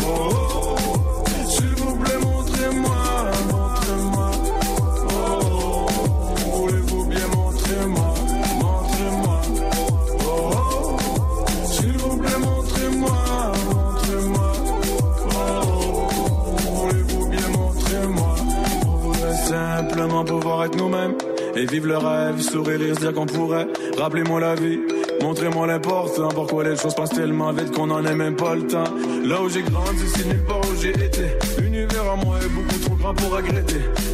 Oh, 0.00 0.30
oh, 0.30 0.32
oh. 0.54 0.67
Nous-mêmes 20.76 21.14
et 21.54 21.66
vivre 21.66 21.88
le 21.88 21.98
rêve, 21.98 22.40
sourire 22.40 22.80
et 22.80 22.94
se 22.94 23.00
dire 23.00 23.12
qu'on 23.12 23.26
pourrait. 23.26 23.66
Rappelez-moi 23.96 24.40
la 24.40 24.54
vie, 24.54 24.78
montrez-moi 25.20 25.66
l'important. 25.66 26.28
Pourquoi 26.28 26.64
les 26.64 26.76
choses 26.76 26.94
passent 26.94 27.10
tellement 27.10 27.52
vite 27.52 27.72
qu'on 27.72 27.90
en 27.90 28.04
a 28.04 28.14
même 28.14 28.36
pas 28.36 28.54
le 28.54 28.66
temps. 28.66 28.84
Là 29.24 29.42
où 29.42 29.48
j'ai 29.48 29.62
grandi, 29.62 30.04
c'est 30.14 30.26
nulle 30.26 30.44
part 30.44 30.60
où 30.60 30.80
j'ai 30.80 30.90
été. 30.90 31.47
Pour. 33.18 33.38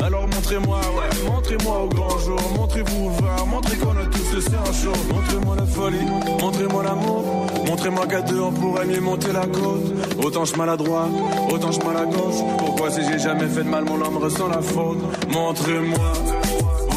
Alors 0.05 0.29
montrez-moi, 0.29 0.79
ouais, 0.79 1.31
montrez-moi 1.31 1.83
au 1.85 1.89
grand 1.89 2.19
jour. 2.19 2.41
Montrez-vous 2.57 3.07
ouvert, 3.07 3.47
montrez 3.47 3.77
qu'on 3.77 3.97
a 3.97 4.05
tous 4.07 4.35
le 4.35 4.41
sang 4.41 4.73
chaud. 4.73 4.93
Montrez-moi 5.13 5.57
la 5.57 5.67
folie, 5.67 6.07
montrez-moi 6.41 6.83
l'amour. 6.83 7.47
Montrez-moi 7.67 8.07
qu'à 8.07 8.21
deux 8.23 8.41
on 8.41 8.53
pourrait 8.53 8.87
mieux 8.87 9.01
monter 9.01 9.33
la 9.33 9.47
côte. 9.47 9.93
Autant 10.23 10.45
je 10.45 10.57
maladroit, 10.57 11.09
autant 11.51 11.73
je 11.73 11.81
mal 11.81 11.97
à 11.97 12.05
gauche. 12.05 12.43
Pourquoi 12.59 12.91
si 12.91 13.01
j'ai 13.11 13.19
jamais 13.19 13.47
fait 13.47 13.65
de 13.65 13.69
mal, 13.69 13.85
mon 13.85 14.05
âme 14.05 14.17
ressent 14.19 14.49
la 14.49 14.61
faute. 14.61 14.99
Montrez-moi. 15.31 16.13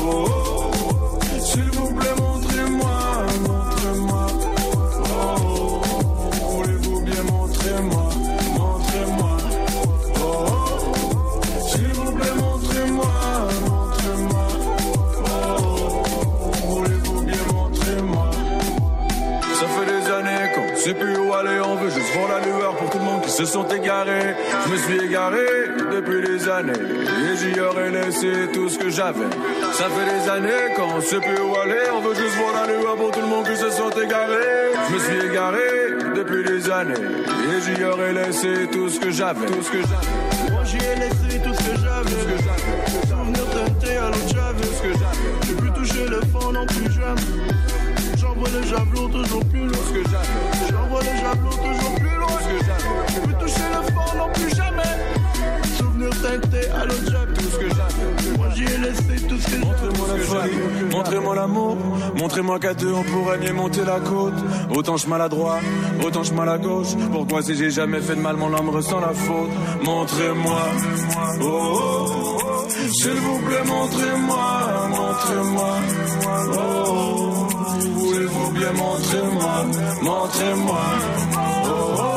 Oh, 0.04 0.14
oh, 0.14 0.26
oh. 0.30 0.36
Je 23.53 24.72
me 24.72 24.78
suis 24.78 25.06
égaré 25.06 25.45
depuis 25.94 26.22
des 26.22 26.49
années. 26.49 26.74
Et 26.74 27.38
j'y 27.38 27.60
aurais 27.61 27.91
laissé 27.91 28.49
tout 28.53 28.68
ce 28.68 28.78
que 28.78 28.90
j'avais. 28.90 29.30
Ça 29.72 29.86
fait 29.86 30.19
des 30.19 30.30
années 30.30 30.74
qu'on 30.76 30.99
sait 30.99 31.22
plus 31.22 31.40
où 31.40 31.56
aller. 31.56 31.80
On 31.95 32.02
veut 32.02 32.14
juste 32.14 32.36
voir 32.36 32.65
la 32.65 32.74
lueur 32.74 32.95
pour 32.98 33.11
tout 33.11 33.22
le 33.22 33.28
monde 33.28 33.48
qui 33.48 33.56
se 33.56 33.69
sont 33.69 33.90
égarés. 33.90 34.74
Je 34.90 34.94
me 34.94 34.99
suis 34.99 35.30
égaré 35.30 35.60
depuis 36.14 36.44
des 36.44 36.69
années. 36.69 36.94
Et 36.94 37.61
j'y 37.61 37.84
aurais 37.86 38.11
laissé 38.11 38.68
tout 38.69 38.90
ce 38.90 38.99
que 38.99 39.11
j'avais. 39.11 39.45
Tout 39.45 39.64
ce 39.64 39.72
que 39.72 39.80
j'avais. 39.80 40.52
Moi 40.52 40.64
j'y 40.65 40.78
ai 40.78 40.95
laissé 40.95 41.40
tout 41.41 41.53
ce 41.53 41.69
que 41.69 41.78
j'avais. 41.80 42.03
Tout 42.03 42.19
ce 42.19 42.26
que 42.26 42.38
j'avais. 42.44 42.98
Teinté 43.53 43.98
à 43.98 44.07
l'autre 44.07 44.28
j'avais. 44.28 44.61
Tout 44.61 44.74
ce 44.74 44.82
que 44.82 44.91
j'avais. 44.91 45.32
J'ai 45.48 45.53
plus 45.53 45.72
touché 45.72 46.06
le 46.06 46.19
fond 46.34 46.52
non 46.52 46.65
plus 46.65 46.91
jamais. 46.91 47.22
J'envoie 48.18 48.49
le 48.49 48.61
javelot 48.68 49.07
toujours 49.07 49.45
plus 49.45 49.65
loin. 49.68 49.78
Que 49.94 50.03
j'avais. 50.03 50.69
J'envoie 50.69 50.99
le 50.99 51.14
javelot 51.22 51.57
toujours 51.64 51.86
que 52.48 52.65
j'avais. 52.65 52.95
J'ai 53.14 53.22
plus 53.22 53.36
touché 53.36 53.64
le 53.76 53.82
fond 53.94 54.18
non 54.18 54.30
plus 54.34 54.52
jamais. 54.56 54.94
Souvenir 55.78 56.10
teinté 56.22 56.61
à 56.69 56.86
l'autre. 56.86 57.34
Tout 57.34 57.49
ce 57.52 57.57
que 57.57 57.69
j'avais. 57.69 58.38
Moi 58.38 58.48
j'y 58.56 58.64
ai 58.64 58.78
laissé 58.78 59.28
tout 59.28 59.38
ce 59.38 59.48
que. 59.52 59.57
Montrez-moi 59.57 60.07
la 60.07 60.18
folie. 60.24 60.57
Montrez-moi 60.91 61.36
l'amour. 61.36 61.78
Montrez-moi 62.15 62.60
qu'à 62.60 62.74
deux 62.74 62.94
on 62.94 63.03
pourrait 63.03 63.38
mieux 63.38 63.53
monter 63.53 63.84
la 63.86 63.99
côte. 63.99 64.34
Autant 64.74 64.98
je 64.98 65.07
maladroit, 65.07 65.60
autant 66.03 66.24
je 66.24 66.34
mal 66.34 66.49
à 66.49 66.57
gauche. 66.57 66.95
Pourquoi 67.11 67.41
si 67.41 67.56
j'ai 67.56 67.69
jamais 67.69 68.02
fait 68.02 68.15
de 68.15 68.22
mal, 68.22 68.36
mon 68.36 68.53
âme 68.53 68.69
ressent 68.69 68.99
la 68.99 69.14
faute? 69.14 69.52
Montrez-moi. 69.84 70.61
Oh, 71.41 71.45
oh, 71.45 72.38
oh. 72.44 72.68
S'il 72.91 73.11
vous 73.11 73.40
plaît, 73.40 73.64
montrez-moi. 73.65 74.88
Montrez-moi. 74.90 75.74
Oh, 76.26 76.60
oh. 76.88 77.48
Voulez-vous 77.95 78.52
bien 78.52 78.72
montrez-moi, 78.74 79.65
montrez-moi. 80.02 80.82
Oh, 81.36 81.95
oh. 81.99 82.16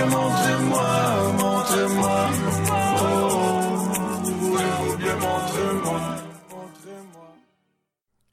Bien 0.00 0.06
montrez-moi. 0.06 1.00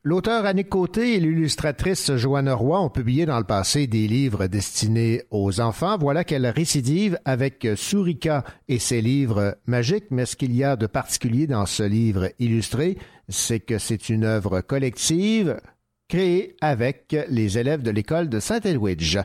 L'auteur 0.03 0.45
Annick 0.45 0.69
Côté 0.69 1.15
et 1.15 1.19
l'illustratrice 1.19 2.15
Joanne 2.15 2.49
Roy 2.49 2.79
ont 2.79 2.89
publié 2.89 3.25
dans 3.25 3.39
le 3.39 3.43
passé 3.43 3.87
des 3.87 4.07
livres 4.07 4.47
destinés 4.47 5.23
aux 5.31 5.59
enfants. 5.59 5.97
Voilà 5.97 6.23
qu'elle 6.23 6.47
récidive 6.47 7.19
avec 7.25 7.67
Sourika 7.75 8.45
et 8.69 8.79
ses 8.79 9.01
livres 9.01 9.57
magiques. 9.65 10.05
Mais 10.09 10.25
ce 10.25 10.37
qu'il 10.37 10.55
y 10.55 10.63
a 10.63 10.77
de 10.77 10.87
particulier 10.87 11.45
dans 11.45 11.65
ce 11.65 11.83
livre 11.83 12.29
illustré, 12.39 12.97
c'est 13.27 13.59
que 13.59 13.79
c'est 13.79 14.07
une 14.07 14.23
œuvre 14.23 14.61
collective 14.61 15.59
créée 16.07 16.55
avec 16.61 17.13
les 17.27 17.57
élèves 17.57 17.81
de 17.81 17.91
l'école 17.91 18.29
de 18.29 18.39
Saint-Edwidge. 18.39 19.17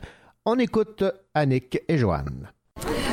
On 0.45 0.59
écoute 0.59 1.05
Annick 1.33 1.79
et 1.87 1.97
Joanne. 1.97 2.49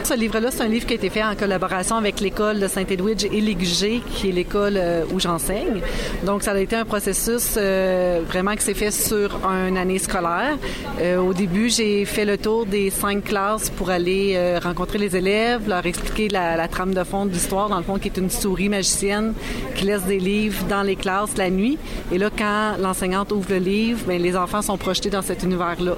Ce 0.02 0.15
livre-là, 0.15 0.51
c'est 0.51 0.62
un 0.62 0.69
livre 0.69 0.85
qui 0.85 0.94
a 0.94 0.97
été 0.97 1.11
fait 1.11 1.23
en 1.23 1.36
collaboration 1.36 1.94
avec 1.94 2.19
l'école 2.19 2.59
de 2.59 2.66
Saint-Edwidge 2.66 3.27
et 3.27 3.40
l'IGG, 3.40 4.02
qui 4.05 4.31
est 4.31 4.32
l'école 4.32 4.77
euh, 4.77 5.05
où 5.12 5.20
j'enseigne. 5.20 5.81
Donc, 6.27 6.43
ça 6.43 6.51
a 6.51 6.59
été 6.59 6.74
un 6.74 6.85
processus 6.85 7.55
euh, 7.57 8.23
vraiment 8.27 8.57
qui 8.57 8.62
s'est 8.62 8.74
fait 8.74 8.90
sur 8.90 9.47
une 9.47 9.77
année 9.77 10.01
scolaire. 10.01 10.59
Euh, 10.98 11.19
au 11.19 11.32
début, 11.32 11.69
j'ai 11.69 12.05
fait 12.05 12.24
le 12.24 12.36
tour 12.36 12.66
des 12.66 12.90
cinq 12.90 13.23
classes 13.23 13.70
pour 13.70 13.90
aller 13.90 14.32
euh, 14.35 14.59
rencontrer 14.61 14.98
les 14.98 15.15
élèves, 15.15 15.69
leur 15.69 15.86
expliquer 15.86 16.28
la, 16.31 16.57
la 16.57 16.66
trame 16.66 16.94
de 16.94 17.05
fond 17.05 17.27
de 17.27 17.31
l'histoire, 17.31 17.69
dans 17.69 17.78
le 17.78 17.85
fond, 17.85 18.01
qui 18.01 18.09
est 18.09 18.16
une 18.16 18.31
souris 18.31 18.69
magicienne 18.69 19.35
qui 19.77 19.85
laisse 19.85 20.02
des 20.02 20.19
livres 20.19 20.65
dans 20.69 20.82
les 20.82 20.97
classes 20.97 21.36
la 21.36 21.48
nuit. 21.48 21.78
Et 22.11 22.19
là, 22.19 22.28
quand 22.36 22.77
l'enseignante 22.81 23.31
ouvre 23.31 23.51
le 23.51 23.59
livre, 23.59 24.05
bien, 24.09 24.19
les 24.19 24.36
enfants 24.36 24.62
sont 24.62 24.78
projetés 24.78 25.11
dans 25.11 25.23
cet 25.23 25.44
univers-là. 25.44 25.97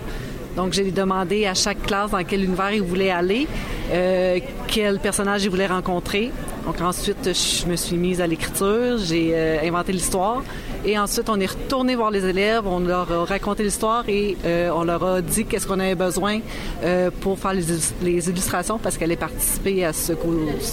Donc, 0.56 0.72
j'ai 0.72 0.90
demandé 0.90 1.46
à 1.46 1.54
chaque 1.54 1.82
classe 1.82 2.10
dans 2.10 2.22
quel 2.24 2.44
univers 2.44 2.72
ils 2.72 2.82
voulaient 2.82 3.10
aller, 3.10 3.46
euh, 3.90 4.38
quel 4.68 4.98
personnage 4.98 5.44
ils 5.44 5.50
voulaient 5.50 5.66
rencontrer. 5.66 6.30
Donc, 6.66 6.80
ensuite, 6.80 7.30
je 7.32 7.66
me 7.66 7.76
suis 7.76 7.96
mise 7.96 8.20
à 8.20 8.26
l'écriture, 8.26 8.98
j'ai 8.98 9.30
euh, 9.32 9.66
inventé 9.66 9.92
l'histoire. 9.92 10.42
Et 10.84 10.98
ensuite, 10.98 11.28
on 11.28 11.38
est 11.38 11.46
retourné 11.46 11.94
voir 11.94 12.10
les 12.10 12.26
élèves, 12.26 12.66
on 12.66 12.80
leur 12.80 13.12
a 13.12 13.24
raconté 13.24 13.62
l'histoire 13.62 14.02
et 14.08 14.36
euh, 14.44 14.68
on 14.74 14.82
leur 14.82 15.04
a 15.04 15.22
dit 15.22 15.44
qu'est-ce 15.44 15.64
qu'on 15.64 15.78
avait 15.78 15.94
besoin 15.94 16.40
euh, 16.82 17.08
pour 17.20 17.38
faire 17.38 17.52
les, 17.52 18.28
illustrations 18.28 18.78
parce 18.78 18.96
qu'elle 18.96 19.12
est 19.12 19.16
participée 19.16 19.84
à 19.84 19.92
ce, 19.92 20.12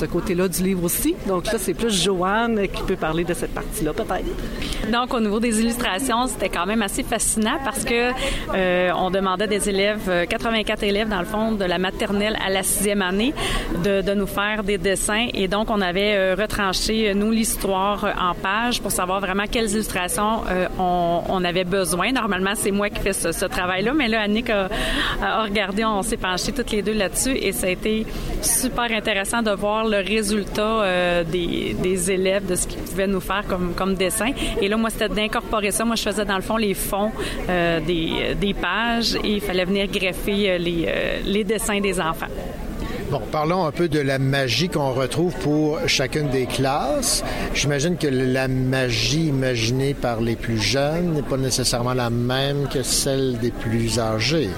côté-là 0.06 0.48
du 0.48 0.64
livre 0.64 0.84
aussi. 0.84 1.16
Donc 1.28 1.46
là, 1.46 1.60
c'est 1.60 1.76
plus 1.76 1.92
Joanne 2.04 2.68
qui 2.74 2.82
peut 2.82 2.96
parler 2.96 3.24
de 3.24 3.36
cette 3.36 3.54
partie-là, 3.54 3.94
peut-être. 3.94 4.92
Donc, 4.92 5.14
au 5.14 5.20
niveau 5.20 5.40
des 5.40 5.60
illustrations, 5.62 6.26
c'était 6.26 6.50
quand 6.50 6.66
même 6.66 6.82
assez 6.82 7.04
fascinant 7.04 7.60
parce 7.64 7.86
que 7.86 8.12
euh, 8.56 8.92
on 8.96 9.12
demandait 9.12 9.48
des 9.48 9.70
élèves, 9.70 10.10
euh, 10.10 10.26
84 10.26 10.84
élèves 10.84 11.10
dans 11.10 11.20
le 11.20 11.26
fond, 11.26 11.52
de 11.52 11.66
la 11.66 11.78
maternelle 11.78 12.36
à 12.44 12.50
la 12.50 12.64
sixième 12.64 13.04
année, 13.04 13.36
de, 13.84 14.02
de 14.02 14.14
nous 14.16 14.28
faire 14.28 14.64
des 14.64 14.80
dessins. 14.80 15.28
Et 15.36 15.48
donc, 15.48 15.70
on 15.70 15.82
avait 15.82 16.34
retranché, 16.34 17.14
nous, 17.14 17.30
l'histoire 17.30 18.06
en 18.20 18.34
pages 18.34 18.82
pour 18.82 18.92
savoir 18.92 19.20
vraiment 19.20 19.44
quelles 19.50 19.70
illustrations 19.70 19.99
euh, 20.00 20.68
on, 20.78 21.44
avait 21.44 21.64
besoin. 21.64 22.12
Normalement, 22.12 22.54
c'est 22.56 22.72
moi 22.72 22.90
qui 22.90 23.02
fais 23.02 23.14
ce, 23.14 23.46
travail-là, 23.46 23.94
mais 23.94 24.08
là, 24.08 24.22
Annick 24.22 24.50
a, 24.50 24.70
regardé, 25.44 25.84
on 25.86 26.02
s'est 26.02 26.18
penchés 26.18 26.52
toutes 26.52 26.72
les 26.72 26.82
deux 26.82 26.94
là-dessus 26.94 27.36
et 27.36 27.52
ça 27.52 27.68
a 27.68 27.70
été 27.70 28.06
super 28.42 28.92
intéressant 28.92 29.42
de 29.42 29.52
voir 29.52 29.86
le 29.86 29.98
résultat 29.98 30.62
euh, 30.62 31.24
des, 31.24 32.12
élèves, 32.12 32.46
de 32.46 32.56
ce 32.56 32.68
qu'ils 32.68 32.82
pouvaient 32.82 33.08
nous 33.08 33.20
faire 33.20 33.44
comme, 33.48 33.96
dessin. 33.96 34.32
Et 34.62 34.68
là, 34.68 34.78
moi, 34.78 34.90
c'était 34.90 35.10
d'incorporer 35.10 35.72
ça. 35.72 35.86
Moi, 35.86 35.96
je 35.96 36.04
faisais 36.04 36.26
dans 36.26 36.36
le 36.36 36.42
fond 36.42 36.58
les 36.58 36.74
fonds 36.74 37.12
euh, 37.50 37.80
des, 37.80 38.54
pages 38.54 39.16
et 39.24 39.36
il 39.36 39.42
fallait 39.42 39.66
venir 39.66 39.88
greffer 39.88 40.58
les 40.60 41.44
dessins 41.44 41.80
des 41.80 42.00
enfants. 42.00 42.28
Bon, 43.12 43.22
parlons 43.32 43.66
un 43.66 43.72
peu 43.72 43.88
de 43.88 44.00
la 44.00 44.20
magie 44.20 44.70
qu'on 44.70 44.94
retrouve 44.94 45.34
pour 45.38 45.80
chacune 45.88 46.30
des 46.30 46.46
classes. 46.46 47.24
J'imagine 47.56 47.98
que 47.98 48.06
la 48.06 48.48
magie 48.48 49.26
imaginée 49.26 49.96
par 49.96 50.22
les 50.22 50.36
plus 50.36 50.60
jeunes 50.60 51.14
n'est 51.14 51.24
pas 51.24 51.38
nécessairement 51.38 51.96
la 51.96 52.12
même 52.12 52.68
que 52.72 52.84
celle 52.84 53.40
des 53.40 53.50
plus 53.50 53.98
âgés. 53.98 54.50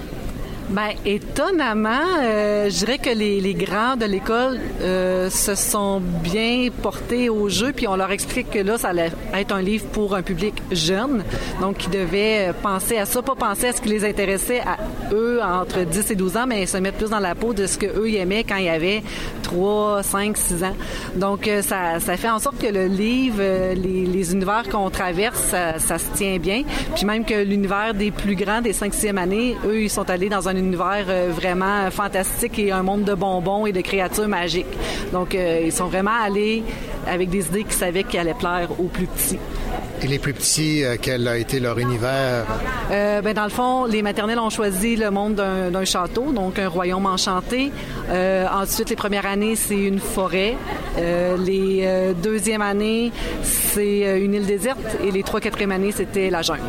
Ben, 0.69 0.91
étonnamment, 1.05 1.99
euh, 2.21 2.69
je 2.69 2.77
dirais 2.77 2.97
que 2.97 3.09
les, 3.09 3.53
grands 3.53 3.95
de 3.95 4.05
l'école 4.05 4.59
euh, 4.81 5.29
se 5.29 5.55
sont 5.55 5.99
bien 5.99 6.67
portés 6.81 7.29
au 7.29 7.47
jeu, 7.47 7.71
puis 7.73 7.87
on 7.87 7.95
leur 7.95 8.11
explique 8.11 8.49
que 8.51 8.59
là, 8.59 8.77
ça 8.77 8.89
allait 8.89 9.11
être 9.33 9.53
un 9.53 9.61
livre 9.61 9.85
pour 9.87 10.15
un 10.15 10.21
public 10.21 10.55
jeune, 10.71 11.23
donc 11.59 11.85
ils 11.85 11.89
devaient 11.89 12.53
penser 12.61 12.97
à 12.97 13.05
ça, 13.05 13.21
pas 13.21 13.35
penser 13.35 13.67
à 13.67 13.73
ce 13.73 13.81
qui 13.81 13.89
les 13.89 14.05
intéressait 14.05 14.61
à 14.61 14.77
eux 15.11 15.39
entre 15.41 15.81
10 15.83 16.11
et 16.11 16.15
12 16.15 16.37
ans, 16.37 16.45
mais 16.47 16.65
se 16.65 16.77
mettre 16.77 16.97
plus 16.97 17.09
dans 17.09 17.19
la 17.19 17.35
peau 17.35 17.53
de 17.53 17.67
ce 17.67 17.77
que 17.77 17.85
eux 17.85 18.09
ils 18.09 18.17
aimaient 18.17 18.43
quand 18.43 18.57
ils 18.57 18.69
avaient 18.69 19.03
3, 19.43 20.03
5, 20.03 20.37
6 20.37 20.63
ans. 20.63 20.75
Donc 21.15 21.47
euh, 21.47 21.61
ça, 21.61 21.99
ça 21.99 22.17
fait 22.17 22.29
en 22.29 22.39
sorte 22.39 22.57
que 22.57 22.67
le 22.67 22.85
livre, 22.85 23.37
euh, 23.39 23.73
les, 23.73 24.05
les 24.05 24.33
univers 24.33 24.63
qu'on 24.69 24.89
traverse, 24.89 25.39
ça, 25.39 25.79
ça 25.79 25.97
se 25.97 26.05
tient 26.15 26.37
bien, 26.37 26.63
puis 26.95 27.05
même 27.05 27.25
que 27.25 27.43
l'univers 27.43 27.93
des 27.93 28.11
plus 28.11 28.35
grands, 28.35 28.61
des 28.61 28.73
5 28.73 28.93
6e 28.93 29.17
années, 29.17 29.57
eux, 29.65 29.81
ils 29.81 29.89
sont 29.89 30.09
allés 30.09 30.29
dans 30.29 30.47
un 30.47 30.55
univers 30.55 31.05
euh, 31.07 31.31
vraiment 31.33 31.89
fantastique 31.91 32.59
et 32.59 32.71
un 32.71 32.83
monde 32.83 33.03
de 33.03 33.13
bonbons 33.13 33.65
et 33.65 33.71
de 33.71 33.81
créatures 33.81 34.27
magiques. 34.27 34.65
Donc, 35.11 35.33
ils 35.33 35.71
sont 35.71 35.87
vraiment 35.87 36.11
allés 36.23 36.63
avec 37.07 37.29
des 37.29 37.45
idées 37.47 37.63
qu'ils 37.63 37.73
savaient 37.73 38.03
qui 38.03 38.17
allaient 38.17 38.33
plaire 38.33 38.69
aux 38.79 38.87
plus 38.87 39.07
petits. 39.07 39.39
Et 40.03 40.07
les 40.07 40.17
plus 40.17 40.33
petits, 40.33 40.83
euh, 40.83 40.95
quel 40.99 41.27
a 41.27 41.37
été 41.37 41.59
leur 41.59 41.77
univers? 41.77 42.45
Euh, 42.91 43.21
ben, 43.21 43.33
dans 43.33 43.43
le 43.43 43.49
fond, 43.49 43.85
les 43.85 44.01
maternelles 44.01 44.39
ont 44.39 44.49
choisi 44.49 44.95
le 44.95 45.11
monde 45.11 45.35
d'un 45.35 45.85
château, 45.85 46.31
donc 46.31 46.57
un 46.57 46.67
royaume 46.67 47.05
enchanté. 47.05 47.71
Euh, 48.09 48.47
ensuite, 48.51 48.89
les 48.89 48.95
premières 48.95 49.27
années, 49.27 49.55
c'est 49.55 49.77
une 49.77 49.99
forêt. 49.99 50.55
Euh, 50.97 51.37
les 51.37 52.13
deuxièmes 52.21 52.63
années, 52.63 53.11
c'est 53.43 54.19
une 54.19 54.33
île 54.33 54.47
déserte. 54.47 54.79
Et 55.03 55.11
les 55.11 55.21
trois, 55.21 55.39
quatrièmes 55.39 55.71
années, 55.71 55.91
c'était 55.91 56.31
la 56.31 56.41
jungle. 56.41 56.61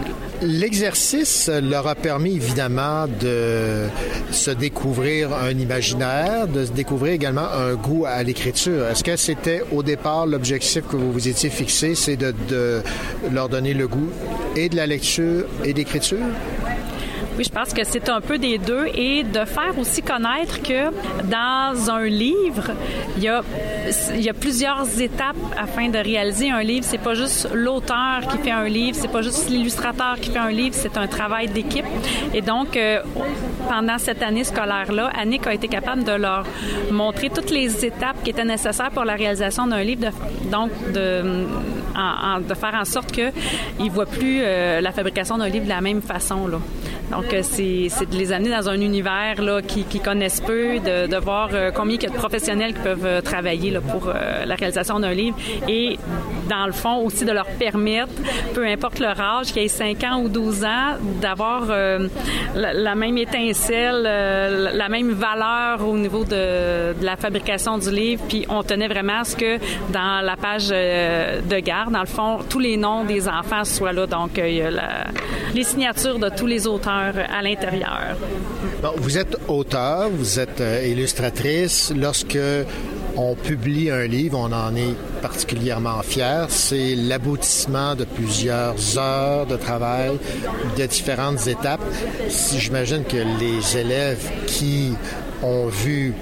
L'exercice 0.42 1.48
leur 1.48 1.86
a 1.86 1.94
permis 1.94 2.36
évidemment 2.36 3.06
de 3.06 3.86
se 4.30 4.50
découvrir 4.50 5.32
un 5.32 5.50
imaginaire, 5.50 6.48
de 6.48 6.66
se 6.66 6.72
découvrir 6.72 7.14
également 7.14 7.48
un 7.48 7.74
goût 7.74 8.04
à 8.06 8.22
l'écriture. 8.22 8.86
Est-ce 8.88 9.04
que 9.04 9.16
c'était 9.16 9.62
au 9.72 9.82
départ 9.82 10.21
l'objectif 10.26 10.86
que 10.86 10.96
vous 10.96 11.12
vous 11.12 11.28
étiez 11.28 11.50
fixé, 11.50 11.94
c'est 11.94 12.16
de, 12.16 12.82
leur 13.30 13.48
donner 13.48 13.74
le 13.74 13.88
goût 13.88 14.10
et 14.56 14.68
de 14.68 14.76
la 14.76 14.86
lecture 14.86 15.44
et 15.64 15.72
d'écriture? 15.72 16.18
Je 17.42 17.48
pense 17.48 17.74
que 17.74 17.82
c'est 17.82 18.08
un 18.08 18.20
peu 18.20 18.38
des 18.38 18.58
deux 18.58 18.86
et 18.94 19.24
de 19.24 19.44
faire 19.44 19.76
aussi 19.76 20.00
connaître 20.00 20.62
que 20.62 20.90
dans 21.24 21.90
un 21.90 22.04
livre, 22.04 22.70
il 23.16 23.24
y 23.24 23.28
a, 23.28 24.34
plusieurs 24.34 25.00
étapes 25.00 25.36
afin 25.60 25.88
de 25.88 25.98
réaliser 25.98 26.50
un 26.50 26.62
livre. 26.62 26.86
C'est 26.88 26.98
pas 26.98 27.14
juste 27.14 27.48
l'auteur 27.52 28.20
qui 28.30 28.38
fait 28.38 28.52
un 28.52 28.68
livre, 28.68 28.96
c'est 29.00 29.10
pas 29.10 29.22
juste 29.22 29.48
l'illustrateur 29.50 30.16
qui 30.20 30.30
fait 30.30 30.38
un 30.38 30.50
livre, 30.50 30.74
c'est 30.78 30.96
un 30.96 31.08
travail 31.08 31.48
d'équipe. 31.48 31.84
Et 32.32 32.42
donc, 32.42 32.76
euh, 32.76 33.00
pendant 33.68 33.98
cette 33.98 34.22
année 34.22 34.44
scolaire-là, 34.44 35.10
Annick 35.18 35.46
a 35.46 35.54
été 35.54 35.66
capable 35.66 36.04
de 36.04 36.12
leur 36.12 36.44
montrer 36.90 37.28
toutes 37.30 37.50
les 37.50 37.84
étapes 37.84 38.22
qui 38.22 38.30
étaient 38.30 38.44
nécessaires 38.44 38.90
pour 38.90 39.04
la 39.04 39.14
réalisation 39.14 39.66
d'un 39.66 39.82
livre. 39.82 40.02
De, 40.02 40.50
donc, 40.50 40.70
de 40.92 42.54
faire 42.54 42.74
en 42.74 42.84
sorte 42.84 43.12
qu'ils 43.12 43.32
ne 43.80 43.90
voient 43.90 44.06
plus 44.06 44.40
euh, 44.42 44.80
la 44.80 44.92
fabrication 44.92 45.38
d'un 45.38 45.48
livre 45.48 45.64
de 45.64 45.70
la 45.70 45.80
même 45.80 46.02
façon. 46.02 46.46
Là. 46.46 46.58
Donc, 47.10 47.31
C'est 47.40 48.10
de 48.10 48.16
les 48.16 48.30
amener 48.30 48.50
dans 48.50 48.68
un 48.68 48.78
univers 48.78 49.40
là, 49.40 49.62
qui, 49.62 50.00
connaissent 50.00 50.40
peu, 50.40 50.78
de, 50.80 51.16
voir 51.16 51.48
euh, 51.52 51.70
combien 51.74 51.96
il 51.96 52.02
y 52.02 52.06
a 52.06 52.10
de 52.10 52.14
professionnels 52.14 52.74
qui 52.74 52.80
peuvent 52.80 53.06
euh, 53.06 53.20
travailler 53.22 53.72
pour 53.90 54.08
euh, 54.08 54.44
la 54.44 54.54
réalisation 54.54 55.00
d'un 55.00 55.12
livre 55.12 55.36
et, 55.66 55.98
dans 56.50 56.66
le 56.66 56.72
fond, 56.72 56.96
aussi 56.96 57.24
de 57.24 57.32
leur 57.32 57.46
permettre, 57.46 58.12
peu 58.52 58.66
importe 58.66 58.98
leur 58.98 59.18
âge, 59.18 59.46
qu'ils 59.46 59.62
aient 59.62 59.68
5 59.68 60.04
ans 60.04 60.20
ou 60.22 60.28
12 60.28 60.64
ans, 60.64 60.96
d'avoir 61.22 61.68
la, 62.54 62.94
même 62.94 63.16
étincelle, 63.16 64.02
la 64.02 64.88
même 64.88 65.12
valeur 65.12 65.86
au 65.86 65.96
niveau 65.96 66.24
de, 66.24 66.94
la 67.02 67.16
fabrication 67.16 67.78
du 67.78 67.90
livre. 67.90 68.22
Puis 68.28 68.44
on 68.48 68.62
tenait 68.62 68.88
vraiment 68.88 69.20
à 69.20 69.24
ce 69.24 69.36
que 69.36 69.58
dans 69.90 70.20
la 70.22 70.36
page 70.36 70.68
de 70.68 71.58
garde, 71.60 71.92
dans 71.92 72.00
le 72.00 72.06
fond, 72.06 72.40
tous 72.48 72.58
les 72.58 72.76
noms 72.76 73.04
des 73.04 73.28
enfants 73.28 73.64
soient 73.64 73.92
là. 73.92 74.06
Donc, 74.06 74.32
il 74.36 74.54
y 74.54 74.62
a 74.62 74.70
les 75.54 75.64
signatures 75.64 76.18
de 76.18 76.28
tous 76.28 76.46
les 76.46 76.66
auteurs 76.66 77.11
à 77.20 77.42
l'intérieur. 77.42 78.16
Vous 78.96 79.18
êtes 79.18 79.36
auteur, 79.48 80.08
vous 80.10 80.38
êtes 80.38 80.60
euh, 80.60 80.86
illustratrice. 80.86 81.92
Lorsque 81.96 82.38
on 83.16 83.34
publie 83.34 83.90
un 83.90 84.06
livre, 84.06 84.38
on 84.38 84.52
en 84.52 84.74
est 84.74 84.94
particulièrement 85.20 86.02
fier. 86.02 86.46
C'est 86.48 86.94
l'aboutissement 86.94 87.94
de 87.94 88.04
plusieurs 88.04 88.98
heures 88.98 89.46
de 89.46 89.56
travail, 89.56 90.12
de 90.78 90.86
différentes 90.86 91.46
étapes. 91.46 91.82
J'imagine 92.56 93.04
que 93.04 93.18
les 93.40 93.76
élèves 93.76 94.30
qui 94.46 94.94
ont 95.42 95.66
vu 95.66 96.14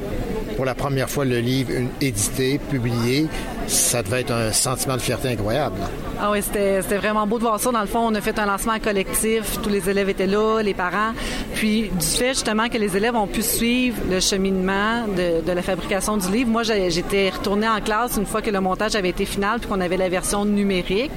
pour 0.56 0.64
la 0.64 0.74
première 0.74 1.08
fois 1.08 1.24
le 1.24 1.38
livre 1.38 1.70
édité, 2.00 2.58
publié, 2.58 3.26
ça 3.70 4.02
devait 4.02 4.22
être 4.22 4.32
un 4.32 4.52
sentiment 4.52 4.96
de 4.96 5.00
fierté 5.00 5.28
incroyable. 5.28 5.76
Ah 6.20 6.30
oui, 6.30 6.42
c'était 6.42 6.80
vraiment 6.80 7.26
beau 7.26 7.38
de 7.38 7.44
voir 7.44 7.58
ça. 7.58 7.70
Dans 7.70 7.80
le 7.80 7.86
fond, 7.86 8.00
on 8.00 8.14
a 8.14 8.20
fait 8.20 8.38
un 8.38 8.46
lancement 8.46 8.78
collectif. 8.78 9.58
Tous 9.62 9.70
les 9.70 9.88
élèves 9.88 10.08
étaient 10.08 10.26
là, 10.26 10.60
les 10.60 10.74
parents. 10.74 11.12
Puis, 11.54 11.88
du 11.88 12.06
fait 12.06 12.30
justement 12.30 12.68
que 12.68 12.76
les 12.76 12.96
élèves 12.96 13.14
ont 13.14 13.26
pu 13.26 13.42
suivre 13.42 13.96
le 14.10 14.20
cheminement 14.20 15.06
de, 15.06 15.50
la 15.50 15.62
fabrication 15.62 16.16
du 16.16 16.30
livre, 16.30 16.50
moi, 16.50 16.62
j'étais 16.62 17.30
retournée 17.30 17.68
en 17.68 17.80
classe 17.80 18.16
une 18.16 18.26
fois 18.26 18.42
que 18.42 18.50
le 18.50 18.60
montage 18.60 18.96
avait 18.96 19.08
été 19.08 19.24
final 19.24 19.60
puis 19.60 19.68
qu'on 19.68 19.80
avait 19.80 19.96
la 19.96 20.08
version 20.08 20.44
numérique. 20.44 21.12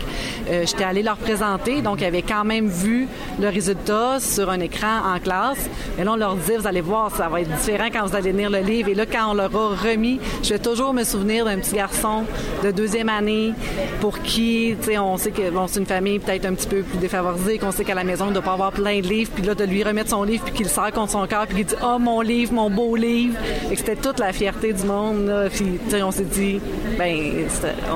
Euh, 0.49 0.63
j'étais 0.65 0.83
allée 0.83 1.03
leur 1.03 1.17
présenter. 1.17 1.81
Donc, 1.81 2.01
ils 2.01 2.05
avaient 2.05 2.21
quand 2.21 2.45
même 2.45 2.67
vu 2.67 3.07
le 3.41 3.49
résultat 3.49 4.19
sur 4.19 4.49
un 4.49 4.59
écran 4.59 5.01
en 5.13 5.19
classe. 5.19 5.69
Et 5.99 6.03
là, 6.03 6.13
on 6.13 6.17
leur 6.17 6.35
disait, 6.35 6.57
vous 6.57 6.67
allez 6.67 6.81
voir, 6.81 7.13
ça 7.15 7.27
va 7.29 7.41
être 7.41 7.55
différent 7.57 7.87
quand 7.91 8.05
vous 8.05 8.15
allez 8.15 8.31
lire 8.31 8.49
le 8.49 8.59
livre. 8.59 8.89
Et 8.89 8.95
là, 8.95 9.05
quand 9.05 9.31
on 9.31 9.33
leur 9.33 9.55
a 9.55 9.75
remis, 9.75 10.19
je 10.43 10.49
vais 10.49 10.59
toujours 10.59 10.93
me 10.93 11.03
souvenir 11.03 11.45
d'un 11.45 11.57
petit 11.57 11.75
garçon 11.75 12.23
de 12.63 12.71
deuxième 12.71 13.09
année 13.09 13.53
pour 13.99 14.19
qui, 14.21 14.75
tu 14.79 14.87
sais, 14.87 14.97
on 14.97 15.17
sait 15.17 15.31
que 15.31 15.41
c'est 15.67 15.79
une 15.79 15.85
famille 15.85 16.19
peut-être 16.19 16.45
un 16.45 16.53
petit 16.53 16.67
peu 16.67 16.81
plus 16.81 16.97
défavorisée, 16.97 17.57
qu'on 17.57 17.71
sait 17.71 17.83
qu'à 17.83 17.95
la 17.95 18.03
maison, 18.03 18.25
il 18.25 18.29
ne 18.29 18.33
doit 18.33 18.43
pas 18.43 18.53
avoir 18.53 18.71
plein 18.71 18.99
de 18.99 19.07
livres, 19.07 19.31
puis 19.33 19.43
là, 19.43 19.55
de 19.55 19.63
lui 19.63 19.83
remettre 19.83 20.09
son 20.09 20.23
livre, 20.23 20.43
puis 20.43 20.53
qu'il 20.53 20.67
serre 20.67 20.91
contre 20.91 21.11
son 21.11 21.25
cœur, 21.27 21.47
puis 21.47 21.57
qu'il 21.57 21.65
dit 21.65 21.75
«Oh, 21.83 21.97
mon 21.99 22.21
livre, 22.21 22.53
mon 22.53 22.69
beau 22.69 22.95
livre!» 22.95 23.35
Et 23.71 23.75
c'était 23.75 23.95
toute 23.95 24.19
la 24.19 24.33
fierté 24.33 24.73
du 24.73 24.83
monde, 24.83 25.27
là. 25.27 25.49
Puis, 25.49 25.79
tu 25.85 25.91
sais, 25.91 26.03
on 26.03 26.11
s'est 26.11 26.23
dit, 26.23 26.59
ben, 26.97 27.15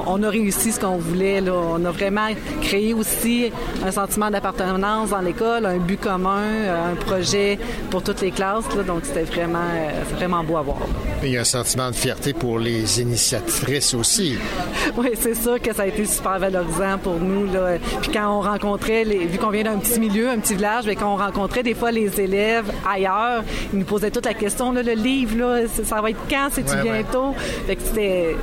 on 0.06 0.22
a 0.24 0.30
réussi 0.30 0.72
ce 0.72 0.80
qu'on 0.80 0.98
voulait, 0.98 1.42
là. 1.42 1.54
On 1.54 1.84
a 1.86 1.92
vraiment 1.92 2.28
créé 2.62 2.94
aussi 2.94 3.52
un 3.86 3.92
sentiment 3.92 4.30
d'appartenance 4.32 5.10
dans 5.10 5.22
l'école, 5.22 5.66
un 5.66 5.78
but 5.78 6.00
commun, 6.00 6.44
un 6.92 6.96
projet 6.96 7.60
pour 7.90 8.04
toutes 8.04 8.22
les 8.22 8.32
classes, 8.32 8.66
là. 8.76 8.84
Donc, 8.84 9.02
c'était 9.04 9.24
vraiment, 9.24 9.60
euh, 9.60 10.16
vraiment 10.16 10.44
beau 10.44 10.58
à 10.58 10.62
voir. 10.62 10.80
Il 11.24 11.30
y 11.30 11.38
a 11.38 11.42
un 11.42 11.46
sentiment 11.46 11.90
de 11.90 11.96
fierté 11.96 12.34
pour 12.34 12.60
les 12.60 13.02
initiatrices 13.02 13.94
aussi. 13.94 14.37
Oui, 14.98 15.10
c'est 15.16 15.36
sûr 15.36 15.62
que 15.62 15.74
ça 15.74 15.84
a 15.84 15.88
été 15.88 16.06
super 16.06 16.40
valorisant 16.40 16.98
pour 16.98 17.16
nous. 17.20 17.46
Là. 17.52 17.78
Puis 18.02 18.12
quand 18.12 18.38
on 18.38 18.42
rencontrait, 18.42 19.04
les, 19.04 19.26
vu 19.26 19.38
qu'on 19.38 19.50
vient 19.50 19.64
d'un 19.64 19.78
petit 19.78 20.00
milieu, 20.00 20.30
un 20.30 20.40
petit 20.40 20.56
village, 20.56 20.86
mais 20.88 20.96
quand 20.96 21.14
on 21.14 21.18
rencontrait 21.18 21.62
des 21.62 21.74
fois 21.76 21.92
les 21.92 22.20
élèves 22.20 22.72
ailleurs, 22.90 23.44
ils 23.74 23.80
nous 23.80 23.86
posaient 23.86 24.10
toute 24.12 24.26
la 24.26 24.34
question, 24.34 24.72
là, 24.72 24.82
le 24.82 24.94
livre, 24.94 25.38
là, 25.38 25.68
ça 25.84 26.02
va 26.02 26.10
être 26.10 26.20
quand, 26.30 26.48
c'est-tu 26.52 26.72
Ouais, 26.72 26.82
ouais. 26.84 27.04
bientôt? 27.04 27.34
Fait 27.68 27.76
que 27.76 27.82
c'était, 27.84 28.36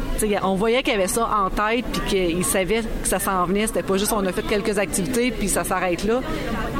on 0.43 0.55
voyait 0.55 0.83
qu'il 0.83 0.93
y 0.93 0.97
avait 0.97 1.09
ça 1.09 1.29
en 1.45 1.51
tête, 1.51 1.85
puis 1.93 2.01
qu'ils 2.09 2.45
savaient 2.45 2.83
que 2.83 3.09
ça 3.09 3.19
s'en 3.19 3.45
venait. 3.47 3.67
C'était 3.67 3.83
pas 3.83 3.97
juste 3.97 4.13
on 4.13 4.25
a 4.27 4.33
fait 4.33 4.43
quelques 4.43 4.79
activités, 4.79 5.31
puis 5.31 5.49
ça 5.49 5.65
s'arrête 5.65 6.05
là. 6.05 6.21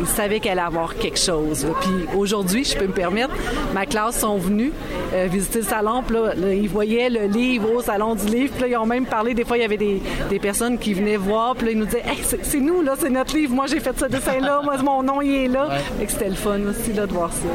Ils 0.01 0.07
savaient 0.07 0.41
qu'elle 0.41 0.59
allait 0.59 0.67
avoir 0.67 0.95
quelque 0.97 1.19
chose. 1.19 1.65
là. 1.65 1.73
Puis 1.81 2.07
aujourd'hui, 2.17 2.65
je 2.65 2.77
peux 2.77 2.87
me 2.87 2.93
permettre, 2.93 3.31
ma 3.73 3.87
classe 3.87 4.21
sont 4.21 4.37
venus 4.37 4.73
euh, 5.15 5.27
visiter 5.31 5.61
le 5.61 5.65
salon, 5.65 6.03
puis 6.07 6.17
là, 6.17 6.35
là, 6.37 6.53
ils 6.53 6.69
voyaient 6.69 7.09
le 7.11 7.27
livre 7.27 7.73
au 7.73 7.81
salon 7.83 8.15
du 8.15 8.27
livre, 8.27 8.53
puis 8.53 8.63
là, 8.63 8.69
ils 8.69 8.77
ont 8.77 8.87
même 8.87 9.04
parlé, 9.05 9.35
des 9.35 9.45
fois, 9.45 9.57
il 9.57 9.61
y 9.63 9.65
avait 9.65 9.77
des, 9.77 10.03
des 10.31 10.39
personnes 10.39 10.79
qui 10.79 10.95
venaient 10.95 11.17
voir, 11.17 11.55
puis 11.55 11.67
là, 11.67 11.73
ils 11.73 11.79
nous 11.79 11.87
disaient, 11.87 12.05
hey, 12.07 12.19
c'est 12.23 12.45
c'est 12.45 12.61
nous, 12.61 12.83
là, 12.83 12.95
c'est 12.99 13.11
notre 13.11 13.35
livre, 13.37 13.55
moi, 13.55 13.67
j'ai 13.67 13.81
fait 13.81 13.99
ce 13.99 14.07
dessin-là, 14.07 14.61
moi, 14.63 14.77
mon 14.79 15.03
nom, 15.03 15.21
il 15.21 15.35
est 15.45 15.49
là. 15.49 15.69
Que 16.01 16.11
c'était 16.11 16.29
le 16.29 16.35
fun 16.35 16.61
aussi, 16.69 16.93
là, 16.93 17.07
de 17.07 17.13
voir 17.13 17.33
ça. 17.33 17.49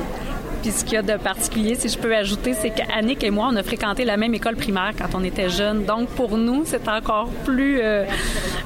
Puis 0.62 0.72
ce 0.72 0.84
qu'il 0.84 0.94
y 0.94 0.98
a 0.98 1.02
de 1.02 1.18
particulier, 1.18 1.76
si 1.76 1.90
je 1.90 1.98
peux 1.98 2.16
ajouter, 2.16 2.54
c'est 2.54 2.70
qu'Annick 2.70 3.24
et 3.24 3.32
moi, 3.32 3.50
on 3.52 3.56
a 3.56 3.64
fréquenté 3.64 4.06
la 4.06 4.18
même 4.18 4.34
école 4.34 4.56
primaire 4.56 4.92
quand 4.98 5.18
on 5.18 5.24
était 5.24 5.50
jeunes. 5.50 5.86
Donc 5.86 6.10
pour 6.10 6.38
nous, 6.38 6.64
c'est 6.66 6.88
encore 6.88 7.30
plus 7.46 7.80
euh, 7.82 8.06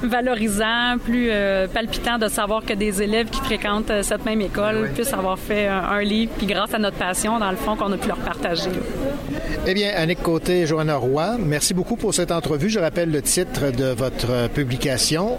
valorisant, 0.02 0.98
plus 1.02 1.28
euh, 1.30 1.66
palpitant 1.68 2.18
de 2.18 2.28
savoir 2.28 2.64
que 2.64 2.74
des 2.74 3.02
élèves 3.02 3.28
qui 3.30 3.40
fréquentent 3.40 3.90
euh, 3.90 4.02
cette 4.02 4.24
même 4.24 4.40
école 4.40 4.90
puissent 4.94 5.12
avoir 5.12 5.38
fait 5.38 5.66
un, 5.66 5.78
un 5.78 6.02
livre, 6.02 6.32
puis 6.36 6.46
grâce 6.46 6.74
à 6.74 6.78
notre 6.78 6.96
passion, 6.96 7.38
dans 7.38 7.50
le 7.50 7.56
fond, 7.56 7.76
qu'on 7.76 7.92
a 7.92 7.96
pu 7.96 8.08
leur 8.08 8.18
partager. 8.18 8.70
Eh 9.66 9.72
bien, 9.72 9.92
Annick 9.96 10.22
Côté 10.22 10.60
et 10.60 10.66
Johanna 10.66 10.96
Roy, 10.96 11.36
merci 11.38 11.72
beaucoup 11.74 11.96
pour 11.96 12.12
cette 12.12 12.30
entrevue. 12.30 12.68
Je 12.68 12.78
rappelle 12.78 13.10
le 13.10 13.22
titre 13.22 13.70
de 13.70 13.86
votre 13.86 14.48
publication, 14.48 15.38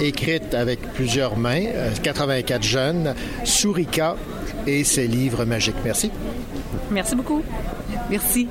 écrite 0.00 0.54
avec 0.54 0.80
plusieurs 0.94 1.36
mains, 1.36 1.64
euh, 1.74 1.90
84 2.02 2.62
jeunes, 2.62 3.14
Sourika 3.44 4.16
et 4.66 4.84
ses 4.84 5.06
livres 5.06 5.44
magiques. 5.44 5.76
Merci. 5.84 6.10
Merci 6.90 7.14
beaucoup. 7.14 7.42
Merci. 8.10 8.48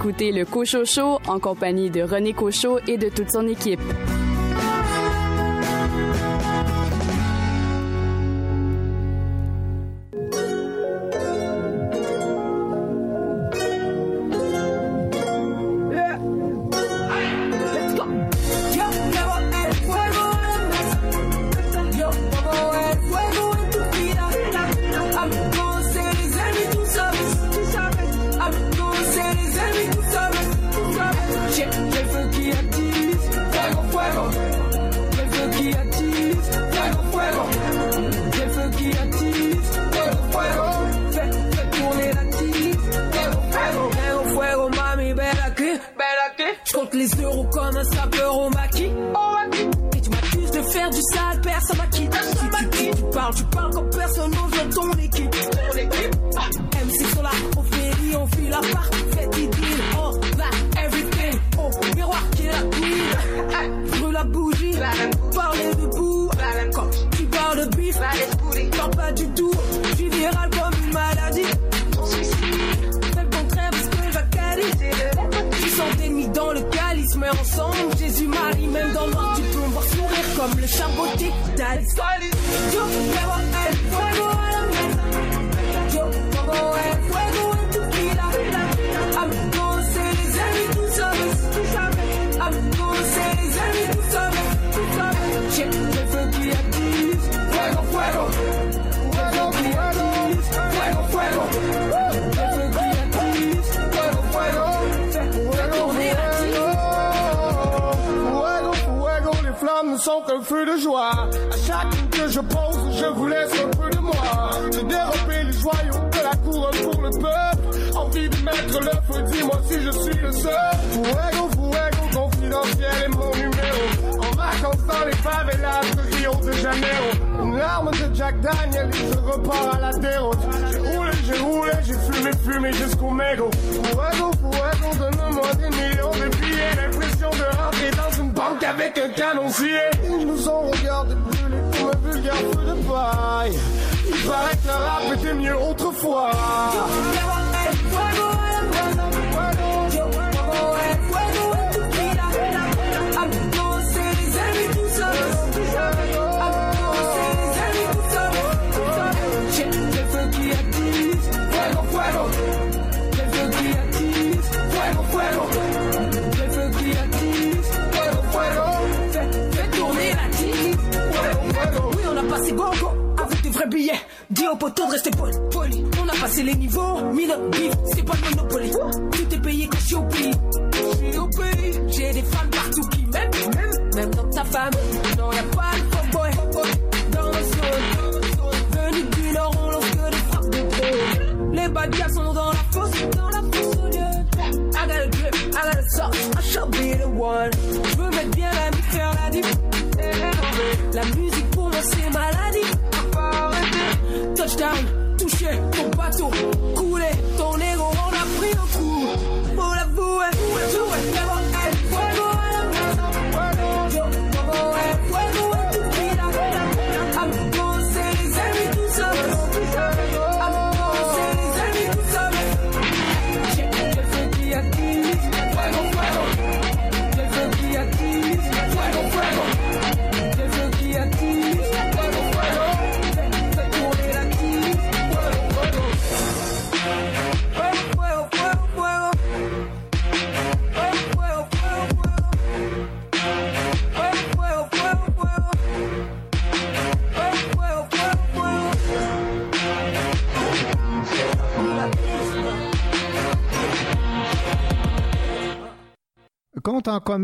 Écoutez 0.00 0.32
le 0.32 0.46
Cochot 0.46 0.86
Show 0.86 1.18
en 1.28 1.38
compagnie 1.40 1.90
de 1.90 2.00
René 2.00 2.32
Cochot 2.32 2.78
et 2.88 2.96
de 2.96 3.10
toute 3.10 3.30
son 3.30 3.46
équipe. 3.46 3.82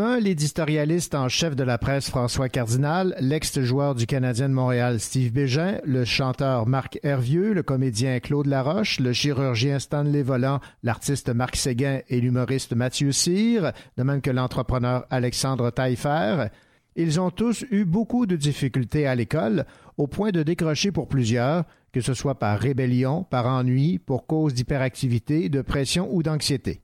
l'éditorialiste 0.04 1.14
en 1.14 1.28
chef 1.28 1.56
de 1.56 1.64
la 1.64 1.78
presse 1.78 2.10
François 2.10 2.48
Cardinal, 2.48 3.16
l'ex-joueur 3.18 3.94
du 3.94 4.06
Canadien 4.06 4.48
de 4.48 4.54
Montréal 4.54 5.00
Steve 5.00 5.32
Bégin, 5.32 5.78
le 5.84 6.04
chanteur 6.04 6.66
Marc 6.66 6.98
Hervieux, 7.02 7.54
le 7.54 7.62
comédien 7.62 8.20
Claude 8.20 8.46
Laroche, 8.46 9.00
le 9.00 9.12
chirurgien 9.12 9.78
Stanley 9.78 10.22
Volant, 10.22 10.60
l'artiste 10.82 11.30
Marc 11.30 11.56
Séguin 11.56 12.00
et 12.08 12.20
l'humoriste 12.20 12.74
Mathieu 12.74 13.10
Cyr, 13.10 13.72
de 13.96 14.02
même 14.02 14.20
que 14.20 14.30
l'entrepreneur 14.30 15.06
Alexandre 15.10 15.70
Taillefer. 15.70 16.48
Ils 16.94 17.18
ont 17.18 17.30
tous 17.30 17.64
eu 17.70 17.84
beaucoup 17.84 18.26
de 18.26 18.36
difficultés 18.36 19.06
à 19.06 19.14
l'école, 19.14 19.64
au 19.96 20.06
point 20.06 20.30
de 20.30 20.42
décrocher 20.42 20.92
pour 20.92 21.08
plusieurs, 21.08 21.64
que 21.92 22.00
ce 22.00 22.12
soit 22.12 22.38
par 22.38 22.58
rébellion, 22.58 23.24
par 23.24 23.46
ennui, 23.46 23.98
pour 23.98 24.26
cause 24.26 24.52
d'hyperactivité, 24.52 25.48
de 25.48 25.62
pression 25.62 26.08
ou 26.12 26.22
d'anxiété. 26.22 26.82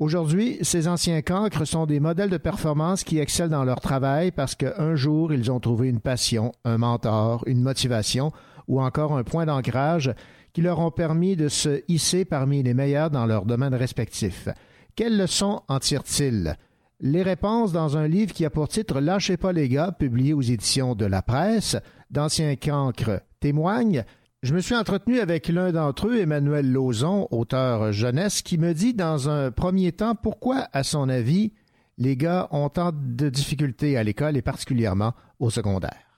Aujourd'hui, 0.00 0.56
ces 0.62 0.88
anciens 0.88 1.20
cancres 1.20 1.66
sont 1.66 1.84
des 1.84 2.00
modèles 2.00 2.30
de 2.30 2.38
performance 2.38 3.04
qui 3.04 3.18
excellent 3.18 3.50
dans 3.50 3.64
leur 3.64 3.82
travail 3.82 4.30
parce 4.30 4.54
qu'un 4.54 4.96
jour, 4.96 5.30
ils 5.34 5.52
ont 5.52 5.60
trouvé 5.60 5.90
une 5.90 6.00
passion, 6.00 6.52
un 6.64 6.78
mentor, 6.78 7.44
une 7.46 7.60
motivation 7.60 8.32
ou 8.66 8.80
encore 8.80 9.14
un 9.14 9.24
point 9.24 9.44
d'ancrage 9.44 10.14
qui 10.54 10.62
leur 10.62 10.78
ont 10.78 10.90
permis 10.90 11.36
de 11.36 11.48
se 11.48 11.82
hisser 11.86 12.24
parmi 12.24 12.62
les 12.62 12.72
meilleurs 12.72 13.10
dans 13.10 13.26
leur 13.26 13.44
domaine 13.44 13.74
respectif. 13.74 14.48
Quelles 14.96 15.18
leçons 15.18 15.60
en 15.68 15.78
tirent-ils? 15.78 16.56
Les 17.00 17.22
réponses 17.22 17.72
dans 17.72 17.98
un 17.98 18.08
livre 18.08 18.32
qui 18.32 18.46
a 18.46 18.50
pour 18.50 18.68
titre 18.68 19.00
Lâchez 19.00 19.36
pas 19.36 19.52
les 19.52 19.68
gars, 19.68 19.92
publié 19.92 20.32
aux 20.32 20.40
éditions 20.40 20.94
de 20.94 21.04
la 21.04 21.20
presse, 21.20 21.76
d'anciens 22.10 22.56
cancres 22.56 23.20
témoignent 23.38 24.06
je 24.42 24.54
me 24.54 24.60
suis 24.60 24.74
entretenu 24.74 25.20
avec 25.20 25.48
l'un 25.48 25.70
d'entre 25.70 26.08
eux, 26.08 26.18
Emmanuel 26.18 26.72
Lauzon, 26.72 27.28
auteur 27.30 27.92
jeunesse, 27.92 28.40
qui 28.40 28.56
me 28.56 28.72
dit 28.72 28.94
dans 28.94 29.28
un 29.28 29.50
premier 29.50 29.92
temps 29.92 30.14
pourquoi, 30.14 30.66
à 30.72 30.82
son 30.82 31.10
avis, 31.10 31.52
les 31.98 32.16
gars 32.16 32.48
ont 32.50 32.70
tant 32.70 32.90
de 32.94 33.28
difficultés 33.28 33.98
à 33.98 34.02
l'école 34.02 34.38
et 34.38 34.42
particulièrement 34.42 35.12
au 35.40 35.50
secondaire? 35.50 36.09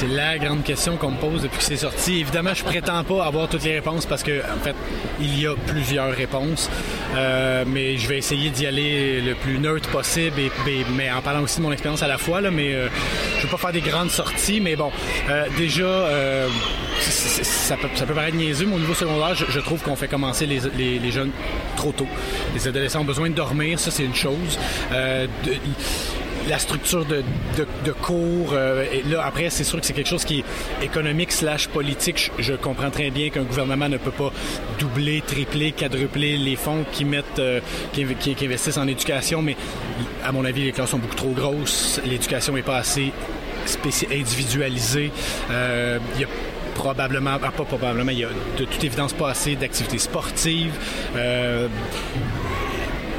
C'est 0.00 0.06
la 0.06 0.38
grande 0.38 0.62
question 0.62 0.96
qu'on 0.96 1.10
me 1.10 1.16
pose 1.16 1.42
depuis 1.42 1.58
que 1.58 1.64
c'est 1.64 1.76
sorti. 1.76 2.20
Évidemment, 2.20 2.54
je 2.54 2.62
prétends 2.62 3.02
pas 3.02 3.24
avoir 3.26 3.48
toutes 3.48 3.64
les 3.64 3.74
réponses 3.74 4.06
parce 4.06 4.22
que, 4.22 4.42
en 4.42 4.62
fait, 4.62 4.76
il 5.20 5.40
y 5.40 5.44
a 5.44 5.56
plusieurs 5.66 6.12
réponses. 6.12 6.70
Euh, 7.16 7.64
mais 7.66 7.96
je 7.96 8.06
vais 8.06 8.18
essayer 8.18 8.50
d'y 8.50 8.64
aller 8.64 9.20
le 9.20 9.34
plus 9.34 9.58
neutre 9.58 9.88
possible, 9.90 10.38
et, 10.38 10.52
et- 10.70 10.86
mais 10.94 11.10
en 11.10 11.20
parlant 11.20 11.42
aussi 11.42 11.56
de 11.56 11.62
mon 11.62 11.72
expérience 11.72 12.04
à 12.04 12.06
la 12.06 12.16
fois. 12.16 12.40
Là, 12.40 12.52
mais 12.52 12.74
euh, 12.74 12.86
je 13.38 13.42
veux 13.42 13.48
pas 13.48 13.56
faire 13.56 13.72
des 13.72 13.80
grandes 13.80 14.10
sorties. 14.10 14.60
Mais 14.60 14.76
bon, 14.76 14.92
euh, 15.30 15.46
déjà, 15.56 15.82
euh, 15.82 16.46
ça, 17.00 17.76
peut, 17.76 17.88
ça 17.96 18.06
peut 18.06 18.14
paraître 18.14 18.36
niaiseux, 18.36 18.66
mais 18.66 18.76
au 18.76 18.78
niveau 18.78 18.94
secondaire, 18.94 19.34
je, 19.34 19.58
trouve 19.58 19.82
qu'on 19.82 19.96
fait 19.96 20.06
commencer 20.06 20.46
les, 20.46 21.10
jeunes 21.10 21.32
trop 21.74 21.90
tôt. 21.90 22.06
Les 22.54 22.68
adolescents 22.68 23.00
ont 23.00 23.04
besoin 23.04 23.30
de 23.30 23.34
dormir, 23.34 23.80
ça 23.80 23.90
c'est 23.90 24.04
une 24.04 24.14
chose. 24.14 24.60
La 26.48 26.58
structure 26.58 27.04
de, 27.04 27.22
de, 27.84 27.92
cours. 27.92 28.50
euh, 28.52 28.84
là, 29.10 29.22
après, 29.24 29.50
c'est 29.50 29.64
sûr 29.64 29.80
que 29.80 29.86
c'est 29.86 29.92
quelque 29.92 30.08
chose 30.08 30.24
qui 30.24 30.40
est 30.40 30.84
économique 30.84 31.32
slash 31.32 31.68
politique. 31.68 32.30
Je, 32.38 32.54
comprends 32.54 32.90
très 32.90 33.10
bien 33.10 33.30
qu'un 33.30 33.42
gouvernement 33.42 33.88
ne 33.88 33.96
peut 33.98 34.10
pas 34.10 34.32
doubler, 34.78 35.22
tripler, 35.26 35.72
quadrupler 35.72 36.36
les 36.36 36.56
fonds 36.56 36.84
qui 36.92 37.04
mettent, 37.04 37.38
euh, 37.38 37.60
qui, 37.92 38.04
inv- 38.04 38.16
qui- 38.18 38.34
qui 38.34 38.46
investissent 38.46 38.78
en 38.78 38.86
éducation, 38.88 39.42
mais 39.42 39.56
à 40.24 40.32
mon 40.32 40.44
avis, 40.44 40.64
les 40.64 40.72
classes 40.72 40.90
sont 40.90 40.98
beaucoup 40.98 41.16
trop 41.16 41.30
grosses. 41.32 42.00
L'éducation 42.04 42.52
n'est 42.54 42.62
pas 42.62 42.78
assez 42.78 43.12
individualisée. 44.10 45.10
Euh, 45.50 45.98
Il 46.14 46.20
y 46.22 46.24
a 46.24 46.28
probablement, 46.74 47.32
ah, 47.42 47.50
pas 47.50 47.64
probablement, 47.64 48.12
il 48.12 48.18
y 48.20 48.24
a 48.24 48.28
de 48.58 48.64
toute 48.64 48.84
évidence 48.84 49.12
pas 49.12 49.30
assez 49.30 49.56
d'activités 49.56 49.98
sportives. 49.98 50.72
Euh, 51.16 51.66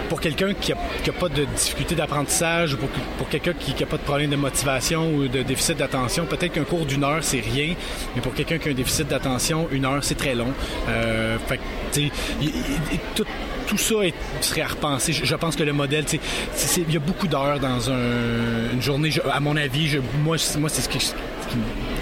pour 0.10 0.20
quelqu'un 0.20 0.54
qui 0.54 0.74
n'a 0.74 1.14
pas 1.14 1.30
de 1.30 1.46
difficulté 1.46 1.96
d'apprentissage 1.96 2.74
ou 2.74 2.78
pour, 2.78 2.90
pour 3.18 3.30
quelqu'un 3.30 3.54
qui 3.54 3.74
n'a 3.80 3.86
pas 3.86 3.98
de 3.98 4.02
problème 4.02 4.32
de 4.32 4.36
motivation 4.36 5.12
ou 5.14 5.28
de 5.28 5.44
déficit 5.44 5.78
d'attention, 5.78 6.26
peut-être 6.26 6.54
qu'un 6.54 6.64
cours 6.64 6.86
d'une 6.86 7.04
heure, 7.04 7.20
c'est 7.24 7.40
rien, 7.40 7.76
mais 8.16 8.22
pour 8.22 8.34
quelqu'un 8.34 8.58
qui 8.58 8.68
a 8.70 8.72
un 8.72 8.76
déficit 8.76 9.08
d'attention, 9.08 9.68
une 9.72 9.86
heure, 9.86 10.04
c'est 10.04 10.16
très 10.18 10.36
long. 10.36 10.52
Euh, 10.90 11.38
fait 11.48 11.60
tout, 13.16 13.26
tout 13.68 13.78
ça 13.78 13.96
serait 14.42 14.62
à 14.62 14.68
repenser. 14.68 15.14
Je, 15.14 15.36
pense 15.36 15.56
que 15.56 15.64
le 15.64 15.74
modèle, 15.74 16.06
il 16.12 16.94
y 16.94 16.98
a 16.98 17.00
beaucoup 17.00 17.28
d'heures 17.28 17.60
dans 17.60 17.90
un- 17.92 18.72
une 18.74 18.82
journée. 18.82 19.12
À 19.32 19.40
mon 19.40 19.56
avis, 19.56 19.98
moi, 20.24 20.38
moi 20.58 20.70
c'est 20.70 20.82
ce 20.82 20.90
que 20.90 21.00
je- 21.00 21.14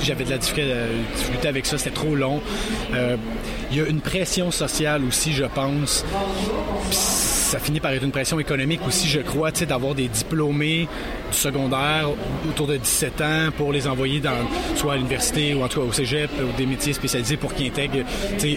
j'avais 0.03 0.24
de 0.24 0.30
la 0.30 0.38
difficulté, 0.38 0.72
euh, 0.74 0.88
difficulté 1.15 1.48
avec 1.48 1.65
ça, 1.65 1.78
c'était 1.78 1.91
trop 1.95 2.15
long. 2.15 2.41
Euh, 2.94 3.18
Il 3.72 3.78
y 3.78 3.82
a 3.82 3.86
une 3.86 3.99
pression 3.99 4.49
sociale 4.49 5.03
aussi, 5.03 5.34
je 5.34 5.44
pense. 5.44 6.06
Ça 6.91 7.60
finit 7.60 7.80
par 7.80 7.91
être 7.91 8.03
une 8.03 8.11
pression 8.11 8.40
économique 8.40 8.82
aussi, 8.88 9.07
je 9.07 9.19
crois, 9.19 9.52
d'avoir 9.52 9.94
des 9.95 10.07
diplômés 10.07 10.88
secondaire 11.32 12.10
autour 12.49 12.68
de 12.68 12.78
17 12.78 13.22
ans 13.22 13.49
pour 13.56 13.72
les 13.72 13.88
envoyer 13.88 14.20
dans 14.20 14.32
soit 14.76 14.94
à 14.94 14.95
l'université 14.98 15.54
ou 15.54 15.64
en 15.64 15.68
tout 15.68 15.82
cas 15.82 15.88
au 15.88 15.91
cégep 15.91 16.30
ou 16.41 16.58
des 16.58 16.66
métiers 16.66 16.94
spécialisés 16.94 17.38
pour 17.38 17.54
qu'ils 17.54 17.68
intègrent, 17.68 18.06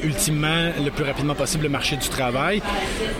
ultimement, 0.02 0.70
le 0.82 0.90
plus 0.90 1.04
rapidement 1.04 1.34
possible 1.34 1.64
le 1.64 1.68
marché 1.68 1.96
du 1.96 2.08
travail. 2.08 2.62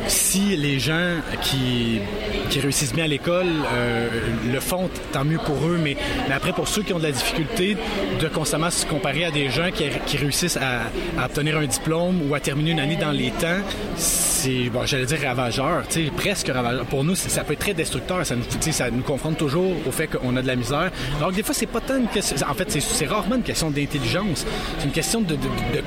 Si 0.07 0.57
les 0.57 0.79
gens 0.79 1.17
qui, 1.43 2.01
qui 2.49 2.61
réussissent 2.61 2.95
bien 2.95 3.05
à 3.05 3.09
l'école 3.09 3.47
euh, 3.73 4.09
le 4.53 4.61
font, 4.61 4.91
tant 5.13 5.25
mieux 5.25 5.39
pour 5.39 5.57
eux, 5.67 5.79
mais, 5.83 5.97
mais 6.29 6.35
après, 6.35 6.53
pour 6.53 6.69
ceux 6.69 6.83
qui 6.83 6.93
ont 6.93 6.99
de 6.99 7.05
la 7.05 7.13
difficulté 7.13 7.77
de 8.21 8.29
constamment 8.29 8.71
se 8.71 8.87
comparer 8.87 9.25
à 9.25 9.31
des 9.31 9.49
gens 9.51 9.71
qui, 9.73 10.17
réussissent 10.17 10.59
à, 10.59 11.25
obtenir 11.25 11.59
un 11.59 11.67
diplôme 11.67 12.29
ou 12.29 12.35
à 12.35 12.41
terminer 12.41 12.73
une 12.73 12.81
année 12.81 12.97
dans 12.97 13.13
les 13.13 13.31
temps, 13.31 13.61
c'est, 13.97 14.71
bon, 14.71 14.85
j'allais 14.87 15.07
dire 15.07 15.21
ravageur, 15.23 15.83
presque 16.17 16.49
ravageur. 16.49 16.85
Pour 16.87 17.05
nous, 17.05 17.15
ça 17.15 17.45
peut 17.45 17.53
être 17.53 17.61
très 17.61 17.75
destructeur. 17.75 18.25
Ça 18.25 18.37
nous, 18.37 18.45
ça 18.73 18.91
nous 18.91 19.03
confronte 19.03 19.37
toujours 19.41 19.73
au 19.87 19.91
fait 19.91 20.07
qu'on 20.07 20.37
a 20.37 20.43
de 20.43 20.47
la 20.47 20.57
misère. 20.57 20.91
Alors 21.17 21.33
des 21.33 21.43
fois, 21.43 21.55
c'est 21.55 21.67
pas 21.67 21.81
tant 21.81 21.97
une 21.97 22.09
question. 22.09 22.37
En 22.47 22.53
fait, 22.53 22.71
c'est, 22.71 23.07
rarement 23.07 23.37
une 23.37 23.43
question 23.43 23.71
d'intelligence. 23.71 24.45
C'est 24.79 24.85
une 24.85 24.93
question 24.93 25.23
de, 25.23 25.37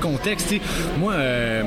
contexte. 0.00 0.52
Moi, 0.98 1.12
euh, 1.12 1.62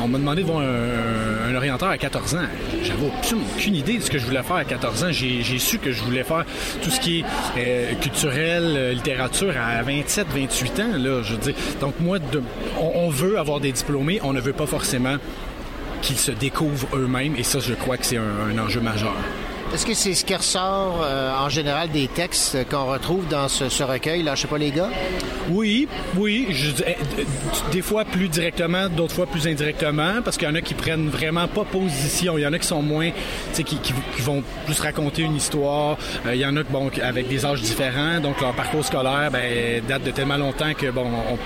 on 0.00 0.06
m'a 0.06 0.18
demandé 0.18 0.42
de 0.42 0.46
voir 0.46 0.60
un, 0.60 1.50
un 1.50 1.54
orienteur 1.56 1.88
à 1.88 1.98
14 1.98 2.36
ans. 2.36 2.46
J'avais 2.84 3.06
aucune 3.06 3.74
idée 3.74 3.98
de 3.98 4.02
ce 4.02 4.10
que 4.10 4.18
je 4.18 4.26
voulais 4.26 4.44
faire 4.44 4.56
à 4.56 4.64
14 4.64 5.04
ans. 5.04 5.08
J'ai, 5.10 5.58
su 5.58 5.78
que 5.78 5.90
je 5.90 6.02
voulais 6.02 6.22
faire 6.22 6.44
tout 6.82 6.90
ce 6.90 7.00
qui 7.00 7.20
est 7.20 7.24
euh, 7.58 7.94
culturel, 8.00 8.62
euh, 8.76 8.92
littérature 8.92 9.54
à 9.58 9.82
27, 9.82 10.28
28 10.32 10.80
ans. 10.80 10.96
Là, 10.96 11.22
je. 11.24 11.34
Donc 11.80 11.94
moi, 11.98 12.18
on, 12.78 13.08
veut 13.08 13.38
avoir 13.40 13.58
des 13.58 13.72
diplômés, 13.72 14.20
on 14.22 14.32
ne 14.32 14.40
veut 14.40 14.52
pas 14.52 14.66
forcément 14.66 15.16
qu'ils 16.00 16.18
se 16.18 16.30
découvrent 16.30 16.86
eux-mêmes. 16.94 17.34
Et 17.36 17.42
ça, 17.42 17.58
je 17.58 17.74
crois 17.74 17.96
que 17.96 18.06
c'est 18.06 18.18
un 18.18 18.56
enjeu 18.56 18.80
majeur. 18.80 19.16
Est-ce 19.74 19.84
que 19.84 19.94
c'est 19.94 20.14
ce 20.14 20.24
qui 20.24 20.34
ressort 20.34 21.02
euh, 21.04 21.30
en 21.38 21.48
général 21.50 21.90
des 21.90 22.08
textes 22.08 22.56
qu'on 22.70 22.86
retrouve 22.86 23.28
dans 23.28 23.48
ce, 23.48 23.82
recueil, 23.84 24.22
là, 24.22 24.34
je 24.34 24.42
sais 24.42 24.48
pas 24.48 24.56
les 24.58 24.70
gars? 24.70 24.88
Oui, 25.50 25.86
oui. 26.16 26.48
Euh, 26.86 26.92
des 27.70 27.82
fois 27.82 28.04
plus 28.06 28.28
directement, 28.28 28.88
d'autres 28.88 29.14
fois 29.14 29.26
plus 29.26 29.46
indirectement, 29.46 30.20
parce 30.24 30.36
qu'il 30.38 30.48
y 30.48 30.50
en 30.50 30.54
a 30.54 30.62
qui 30.62 30.72
prennent 30.74 31.08
vraiment 31.10 31.46
pas 31.48 31.64
position. 31.64 32.38
Il 32.38 32.42
y 32.42 32.46
en 32.46 32.52
a 32.54 32.58
qui 32.58 32.66
sont 32.66 32.82
moins, 32.82 33.10
tu 33.10 33.14
sais, 33.52 33.62
qui, 33.62 33.76
qui, 33.76 33.92
qui 34.16 34.22
vont 34.22 34.42
plus 34.64 34.80
raconter 34.80 35.22
une 35.22 35.36
histoire. 35.36 35.96
Euh, 36.26 36.34
il 36.34 36.40
y 36.40 36.46
en 36.46 36.56
a 36.56 36.62
bon, 36.64 36.90
avec 37.02 37.28
des 37.28 37.44
âges 37.44 37.60
différents, 37.60 38.20
donc 38.20 38.40
leur 38.40 38.54
parcours 38.54 38.84
scolaire 38.84 39.30
ben, 39.30 39.82
date 39.86 40.02
de 40.02 40.10
tellement 40.10 40.38
longtemps 40.38 40.72
que 40.74 40.90
bon, 40.90 41.06
on- 41.30 41.38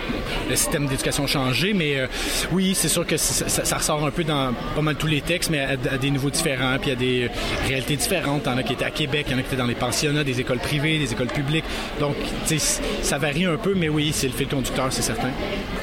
le 0.49 0.57
système 0.57 0.86
d'éducation 0.86 1.24
a 1.24 1.28
changé. 1.28 1.74
Mais 1.74 1.99
euh, 1.99 2.07
oui, 2.53 2.74
c'est 2.74 2.89
sûr 2.89 3.05
que 3.07 3.16
ça, 3.16 3.77
ressort 3.77 4.07
un 4.07 4.11
peu 4.12 4.23
dans 4.24 4.53
pas 4.77 4.82
mal 4.82 4.94
tous 4.94 5.09
les 5.09 5.20
textes, 5.23 5.51
mais 5.51 5.61
à, 5.61 5.70
à 5.93 5.99
des 5.99 6.11
niveaux 6.11 6.31
différents, 6.31 6.78
puis 6.81 6.93
à 6.93 6.94
des 6.94 7.28
réalités 7.66 7.97
différentes. 7.97 8.12
Il 8.13 8.47
y 8.47 8.55
en 8.55 8.57
a 8.59 8.63
qui 8.63 8.75
étaient 8.75 8.85
à 8.85 8.91
Québec, 8.91 9.27
il 9.29 9.33
y 9.33 9.35
en 9.35 9.39
a 9.39 9.43
qui 9.43 9.49
étaient 9.49 9.57
dans 9.57 9.67
les 9.67 9.75
pensionnats, 9.75 10.25
des 10.25 10.41
écoles 10.41 10.59
privées, 10.59 10.99
des 10.99 11.13
écoles 11.13 11.29
publiques. 11.29 11.65
Donc, 11.99 12.15
ça 13.03 13.19
varie 13.19 13.47
un 13.47 13.57
peu, 13.57 13.75
mais 13.75 13.89
oui, 13.89 14.13
c'est 14.15 14.29
le 14.29 14.35
fil 14.35 14.49
conducteur, 14.49 14.93
c'est 14.93 15.03
certain. 15.03 15.31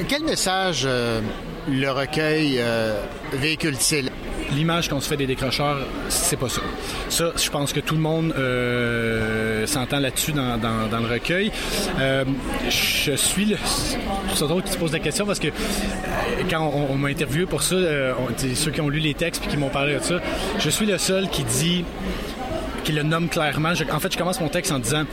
Quel 0.07 0.23
message 0.23 0.83
euh, 0.85 1.21
le 1.67 1.89
recueil 1.89 2.57
euh, 2.59 3.01
véhicule-t-il? 3.33 4.11
L'image 4.53 4.89
qu'on 4.89 4.99
se 4.99 5.07
fait 5.07 5.17
des 5.17 5.27
décrocheurs, 5.27 5.79
c'est 6.09 6.37
pas 6.37 6.49
ça. 6.49 6.61
Ça, 7.09 7.31
je 7.35 7.49
pense 7.49 7.71
que 7.71 7.79
tout 7.79 7.95
le 7.95 8.01
monde 8.01 8.33
euh, 8.37 9.65
s'entend 9.67 9.99
là-dessus 9.99 10.31
dans, 10.31 10.59
le 10.59 11.07
recueil. 11.07 11.51
Euh, 11.99 12.25
je 12.69 13.15
suis 13.15 13.45
le... 13.45 13.57
Drôle 14.39 14.63
que 14.63 14.69
tu 14.69 14.77
poses 14.77 14.93
la 14.93 14.99
question 14.99 15.25
parce 15.25 15.39
que 15.39 15.49
euh, 15.49 15.51
quand 16.49 16.71
on, 16.89 16.95
m'a 16.95 17.09
interviewé 17.09 17.45
pour 17.45 17.61
ça, 17.61 17.75
ceux 18.55 18.71
qui 18.71 18.81
ont 18.81 18.89
lu 18.89 18.99
les 18.99 19.13
textes 19.13 19.41
puis 19.41 19.51
qui 19.51 19.57
m'ont 19.57 19.69
parlé 19.69 19.95
de 19.95 19.99
ça, 19.99 20.19
je 20.57 20.69
suis 20.69 20.85
le 20.85 20.97
seul 20.97 21.29
qui 21.29 21.43
dit 21.43 21.85
le 22.91 23.03
nomme 23.03 23.29
clairement. 23.29 23.73
En 23.91 23.99
fait, 23.99 24.13
je 24.13 24.17
commence 24.17 24.39
mon 24.39 24.49
texte 24.49 24.71
en 24.71 24.79
disant, 24.79 25.03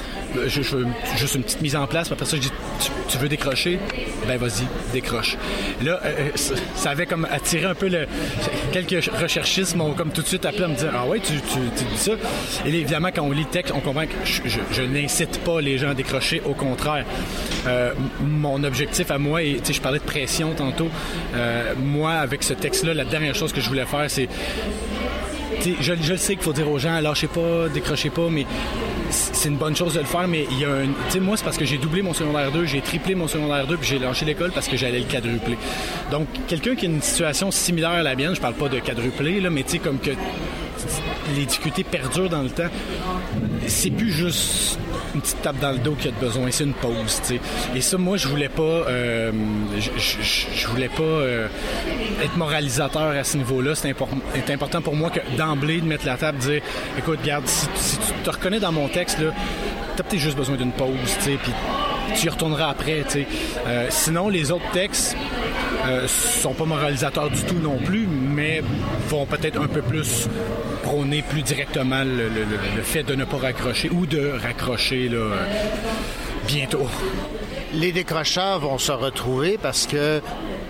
je, 0.46 0.60
veux 0.60 0.86
juste 1.16 1.34
une 1.34 1.42
petite 1.42 1.60
mise 1.62 1.76
en 1.76 1.86
place, 1.86 2.08
puis 2.08 2.14
après 2.14 2.26
ça, 2.26 2.36
je 2.36 2.42
dis, 2.42 2.52
tu, 3.08 3.18
veux 3.18 3.28
décrocher? 3.28 3.78
Ben 4.26 4.38
vas-y, 4.38 4.66
décroche. 4.92 5.36
Là, 5.82 6.00
euh, 6.04 6.30
euh, 6.34 6.54
ça, 6.74 6.90
avait 6.90 7.06
comme 7.06 7.26
attiré 7.30 7.64
un 7.64 7.74
peu 7.74 7.88
le... 7.88 8.06
Quelques 8.72 9.10
recherchistes 9.20 9.76
m'ont 9.76 9.92
comme 9.92 10.10
tout 10.10 10.22
de 10.22 10.26
suite 10.26 10.44
appelé 10.44 10.64
à 10.64 10.68
me 10.68 10.74
dire, 10.74 10.92
ah 10.94 11.06
ouais, 11.06 11.20
tu, 11.20 11.32
dis 11.34 11.96
ça? 11.96 12.12
Et 12.64 12.70
là, 12.70 12.76
évidemment, 12.78 13.08
quand 13.14 13.22
on 13.22 13.32
lit 13.32 13.44
le 13.44 13.50
texte, 13.50 13.72
on 13.76 13.80
comprend 13.80 14.06
que 14.06 14.12
je, 14.24 14.82
n'incite 14.82 15.38
pas 15.40 15.60
les 15.60 15.78
gens 15.78 15.90
à 15.90 15.94
décrocher, 15.94 16.42
au 16.44 16.54
contraire. 16.54 17.04
Euh, 17.66 17.92
mon 18.20 18.62
objectif 18.64 19.10
à 19.10 19.18
moi, 19.18 19.42
et 19.42 19.60
je 19.68 19.80
parlais 19.80 19.98
de 19.98 20.04
pression 20.04 20.52
tantôt, 20.54 20.88
moi, 21.78 22.12
avec 22.12 22.42
ce 22.42 22.54
texte-là, 22.54 22.94
la 22.94 23.04
dernière 23.04 23.34
chose 23.34 23.52
que 23.52 23.60
je 23.60 23.68
voulais 23.68 23.86
faire, 23.86 24.06
c'est 24.08 24.28
je, 25.80 25.94
je 26.00 26.14
sais 26.14 26.34
qu'il 26.34 26.42
faut 26.42 26.52
dire 26.52 26.70
aux 26.70 26.78
gens, 26.78 27.00
lâchez 27.00 27.26
pas, 27.26 27.68
décrochez 27.72 28.10
pas, 28.10 28.28
mais 28.30 28.46
c'est 29.10 29.48
une 29.48 29.56
bonne 29.56 29.76
chose 29.76 29.94
de 29.94 30.00
le 30.00 30.06
faire. 30.06 30.28
Mais 30.28 30.46
il 30.50 30.60
y 30.60 30.64
a 30.64 30.70
un. 30.70 30.86
Tu 30.86 31.10
sais, 31.10 31.20
moi, 31.20 31.36
c'est 31.36 31.44
parce 31.44 31.56
que 31.56 31.64
j'ai 31.64 31.78
doublé 31.78 32.02
mon 32.02 32.14
secondaire 32.14 32.50
2, 32.52 32.66
j'ai 32.66 32.80
triplé 32.80 33.14
mon 33.14 33.28
secondaire 33.28 33.66
2, 33.66 33.76
puis 33.76 33.88
j'ai 33.88 33.98
lâché 33.98 34.24
l'école 34.24 34.52
parce 34.52 34.68
que 34.68 34.76
j'allais 34.76 35.00
le 35.00 35.04
quadrupler. 35.04 35.56
Donc, 36.10 36.26
quelqu'un 36.48 36.74
qui 36.74 36.86
a 36.86 36.88
une 36.88 37.02
situation 37.02 37.50
similaire 37.50 37.90
à 37.90 38.02
la 38.02 38.14
mienne, 38.14 38.34
je 38.34 38.40
parle 38.40 38.54
pas 38.54 38.68
de 38.68 38.78
quadrupler, 38.80 39.40
là, 39.40 39.50
mais 39.50 39.62
tu 39.62 39.72
sais, 39.72 39.78
comme 39.78 39.98
que 39.98 40.10
les 41.34 41.44
difficultés 41.46 41.84
perdurent 41.84 42.28
dans 42.30 42.42
le 42.42 42.50
temps, 42.50 42.68
c'est 43.66 43.90
plus 43.90 44.12
juste 44.12 44.78
une 45.14 45.20
petite 45.20 45.40
tape 45.42 45.58
dans 45.60 45.72
le 45.72 45.78
dos 45.78 45.92
qu'il 45.94 46.06
y 46.06 46.08
a 46.08 46.12
de 46.12 46.20
besoin, 46.24 46.50
c'est 46.50 46.64
une 46.64 46.74
pause. 46.74 47.22
Et 47.74 47.80
ça, 47.80 47.96
moi, 47.96 48.16
je 48.16 48.28
voulais 48.28 48.48
pas, 48.48 48.62
euh, 48.62 49.32
je, 49.98 50.66
voulais 50.68 50.88
pas 50.88 51.02
euh, 51.02 51.48
être 52.22 52.36
moralisateur 52.36 53.08
à 53.16 53.24
ce 53.24 53.36
niveau-là. 53.38 53.74
C'est 53.74 53.90
impor- 53.90 54.08
c'est 54.34 54.52
important 54.52 54.82
pour 54.82 54.94
moi 54.94 55.10
que 55.10 55.20
d'emblée 55.36 55.80
de 55.80 55.86
mettre 55.86 56.06
la 56.06 56.16
table, 56.16 56.38
dire, 56.38 56.60
écoute, 56.98 57.18
regarde, 57.22 57.46
si, 57.46 57.66
tu 57.98 58.12
te 58.24 58.30
reconnais 58.30 58.60
dans 58.60 58.72
mon 58.72 58.88
texte, 58.88 59.18
t'as 59.96 60.02
peut-être 60.02 60.20
juste 60.20 60.36
besoin 60.36 60.56
d'une 60.56 60.72
pause, 60.72 60.90
tu 61.24 61.36
puis 61.38 61.52
tu 62.14 62.26
y 62.26 62.28
retourneras 62.28 62.70
après. 62.70 63.04
Euh, 63.66 63.86
sinon, 63.90 64.28
les 64.28 64.50
autres 64.50 64.70
textes 64.72 65.16
euh, 65.88 66.08
sont 66.08 66.54
pas 66.54 66.64
moralisateurs 66.64 67.30
du 67.30 67.42
tout 67.42 67.58
non 67.62 67.78
plus, 67.78 68.06
mais 68.06 68.62
vont 69.08 69.26
peut-être 69.26 69.60
un 69.60 69.68
peu 69.68 69.82
plus 69.82 70.28
prôner 70.82 71.22
plus 71.22 71.42
directement 71.42 72.02
le, 72.04 72.82
fait 72.82 73.02
de 73.02 73.14
ne 73.14 73.24
pas 73.24 73.38
raccrocher 73.38 73.90
ou 73.90 74.06
de 74.06 74.32
raccrocher 74.42 75.08
là, 75.08 75.16
euh, 75.18 75.36
bientôt. 76.46 76.86
Les 77.74 77.92
décrocheurs 77.92 78.60
vont 78.60 78.78
se 78.78 78.92
retrouver 78.92 79.58
parce 79.60 79.86
que 79.86 80.20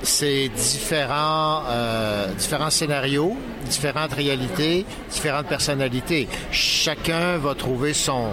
c'est 0.02 0.48
différents, 0.48 1.62
euh, 1.68 2.32
différents 2.34 2.70
scénarios, 2.70 3.36
différentes 3.68 4.14
réalités, 4.14 4.84
différentes 5.10 5.46
personnalités. 5.46 6.28
Chacun 6.50 7.38
va 7.38 7.54
trouver 7.54 7.92
son 7.92 8.32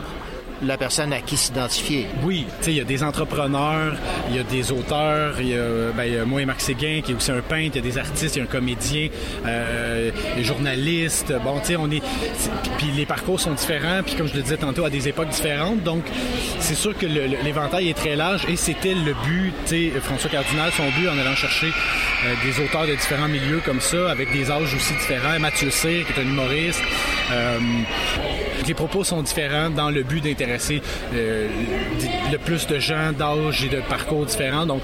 la 0.66 0.78
personne 0.78 1.14
à 1.14 1.22
qui 1.22 1.38
s'identifier. 1.38 2.08
Oui, 2.24 2.46
il 2.68 2.74
y 2.74 2.82
a 2.82 2.84
des 2.84 3.04
entrepreneurs, 3.04 3.96
il 4.30 4.36
y 4.36 4.40
a 4.40 4.44
des 4.44 4.72
auteurs, 4.72 5.36
il 5.40 5.50
y 5.50 5.56
a, 5.56 5.92
ben, 5.96 6.06
il 6.06 6.14
y 6.14 6.18
a 6.18 6.26
moi 6.26 6.42
et 6.42 6.46
Marc 6.46 6.62
Séguin 6.62 7.02
qui 7.04 7.12
est 7.12 7.16
aussi 7.16 7.32
un 7.32 7.42
peintre, 7.42 7.72
il 7.74 7.76
y 7.76 7.80
a 7.80 7.82
des 7.82 7.98
artistes, 7.98 8.36
il 8.36 8.40
y 8.40 8.42
a 8.42 8.44
un 8.46 8.48
comédien, 8.48 9.10
euh, 9.46 10.12
des 10.36 10.44
journalistes. 10.44 11.34
Bon, 11.44 11.60
tu 11.60 11.68
sais, 11.68 11.76
on 11.76 11.90
est. 11.92 12.02
Puis 12.78 12.88
les 12.96 13.06
parcours 13.06 13.40
sont 13.40 13.54
différents, 13.54 14.02
puis 14.04 14.16
comme 14.16 14.28
je 14.28 14.36
le 14.36 14.42
disais 14.42 14.58
tantôt, 14.58 14.86
à 14.86 14.90
des 14.90 15.08
époques 15.08 15.30
différentes. 15.30 15.84
Donc, 15.84 16.04
c'est 16.60 16.76
sûr 16.76 16.98
que 16.98 17.06
l'éventail 17.06 17.90
est 17.90 17.98
très 17.98 18.16
large 18.16 18.46
et 18.48 18.56
c'était 18.56 18.94
le 18.94 19.14
but, 19.26 19.54
tu 19.66 19.92
sais, 19.92 20.00
François 20.02 20.30
Cardinal, 20.30 20.72
son 20.76 20.90
but 21.00 21.08
en 21.10 21.18
allant 21.18 21.36
chercher 21.36 21.68
euh, 21.68 22.34
des 22.44 22.64
auteurs 22.64 22.88
de 22.88 22.94
différents 22.94 23.28
milieux 23.28 23.62
comme 23.66 23.82
ça, 23.82 24.12
avec 24.12 24.32
des 24.32 24.50
âges 24.50 24.74
aussi 24.74 24.94
différents. 24.94 25.40
Mathieu 25.40 25.70
Cyr, 25.70 26.06
qui 26.06 26.14
est 26.14 26.24
un 26.24 26.28
humoriste. 26.28 26.82
Euh, 27.32 27.60
les 28.68 28.74
propos 28.74 29.04
sont 29.04 29.22
différents 29.22 29.70
dans 29.70 29.90
le 29.90 30.04
but 30.04 30.24
d'intéresser 30.24 30.82
euh, 31.14 31.48
le 32.32 32.38
plus 32.38 32.68
de 32.68 32.80
gens 32.80 33.12
d'âge 33.12 33.64
et 33.64 33.70
de 33.70 33.82
parcours 33.82 34.26
différents. 34.26 34.66
Donc, 34.66 34.82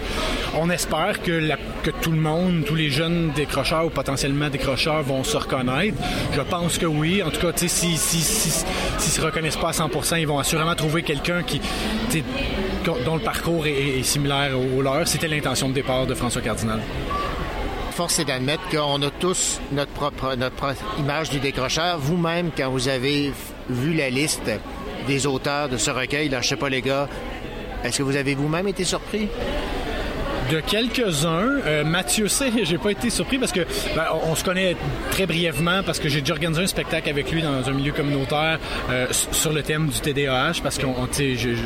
on 0.56 0.70
espère 0.70 1.22
que, 1.22 1.49
que 1.84 1.91
tout 2.02 2.11
le 2.11 2.20
monde, 2.20 2.64
tous 2.66 2.76
les 2.76 2.90
jeunes 2.90 3.32
décrocheurs 3.36 3.86
ou 3.86 3.90
potentiellement 3.90 4.49
décrocheurs 4.49 5.03
vont 5.03 5.24
se 5.24 5.38
reconnaître. 5.38 5.98
Je 6.34 6.41
pense 6.41 6.78
que 6.78 6.86
oui. 6.86 7.24
En 7.24 7.30
tout 7.30 7.41
cas, 7.41 7.52
sais, 7.56 7.68
si, 7.68 7.98
si, 7.98 8.22
si, 8.22 8.49
s'ils 8.98 9.14
se 9.14 9.22
reconnaissent 9.22 9.57
pas 9.57 9.70
à 9.70 9.72
100%, 9.72 10.20
ils 10.20 10.28
vont 10.28 10.40
assurément 10.40 10.76
trouver 10.76 11.03
quelqu'un 11.03 11.44
qui, 11.44 11.61
dont 12.86 13.16
le 13.16 13.22
parcours 13.22 13.66
est, 13.68 13.99
est 13.99 14.03
similaire 14.03 14.52
au 14.60 14.82
leur. 14.82 15.07
C'était 15.07 15.28
l'intention 15.28 15.70
de 15.70 15.74
départ 15.74 16.06
de 16.06 16.14
François 16.14 16.41
Cardinal. 16.41 16.80
Force 18.00 18.20
est 18.20 18.24
d'admettre 18.24 18.64
qu'on 18.70 19.02
a 19.02 19.10
tous 19.10 19.60
notre 19.74 19.92
propre, 19.92 20.34
image 21.00 21.32
du 21.32 21.42
décrocheur. 21.42 22.00
Vous-même, 22.00 22.50
quand 22.56 22.70
vous 22.70 22.88
avez 22.88 23.34
vu 23.70 23.94
la 23.94 24.10
liste 24.10 24.50
des 25.06 25.28
auteurs 25.28 25.68
de 25.68 25.76
ce 25.76 25.92
recueil, 25.92 26.30
là, 26.30 26.40
je 26.40 26.48
sais 26.48 26.56
pas 26.56 26.70
les 26.70 26.82
gars, 26.82 27.10
est-ce 27.84 27.98
que 27.98 28.04
vous 28.04 28.16
avez 28.16 28.36
vous-même 28.36 28.70
été 28.70 28.86
surpris? 28.86 29.28
De 30.50 30.62
quelques-uns, 30.62 31.60
euh, 31.68 31.84
Mathieu 31.84 32.28
C, 32.28 32.52
j'ai 32.64 32.78
pas 32.80 32.90
été 32.90 33.12
surpris 33.12 33.38
parce 33.38 33.52
que 33.52 33.60
ben, 33.96 34.06
on, 34.26 34.34
se 34.36 34.44
connaît 34.44 34.76
très 35.12 35.28
brièvement 35.28 35.84
parce 35.86 36.00
que 36.00 36.10
j'ai 36.10 36.22
déjà 36.22 36.34
organisé 36.34 36.64
un 36.64 36.68
spectacle 36.68 37.08
avec 37.08 37.32
lui 37.32 37.44
dans 37.44 37.68
un 37.70 37.72
milieu 37.74 37.92
communautaire 37.92 38.58
euh, 38.90 39.06
sur 39.32 39.54
le 39.54 39.62
thème 39.62 39.90
du 39.90 40.00
TDAH 40.00 40.62
parce 40.64 40.80
que 40.80 40.88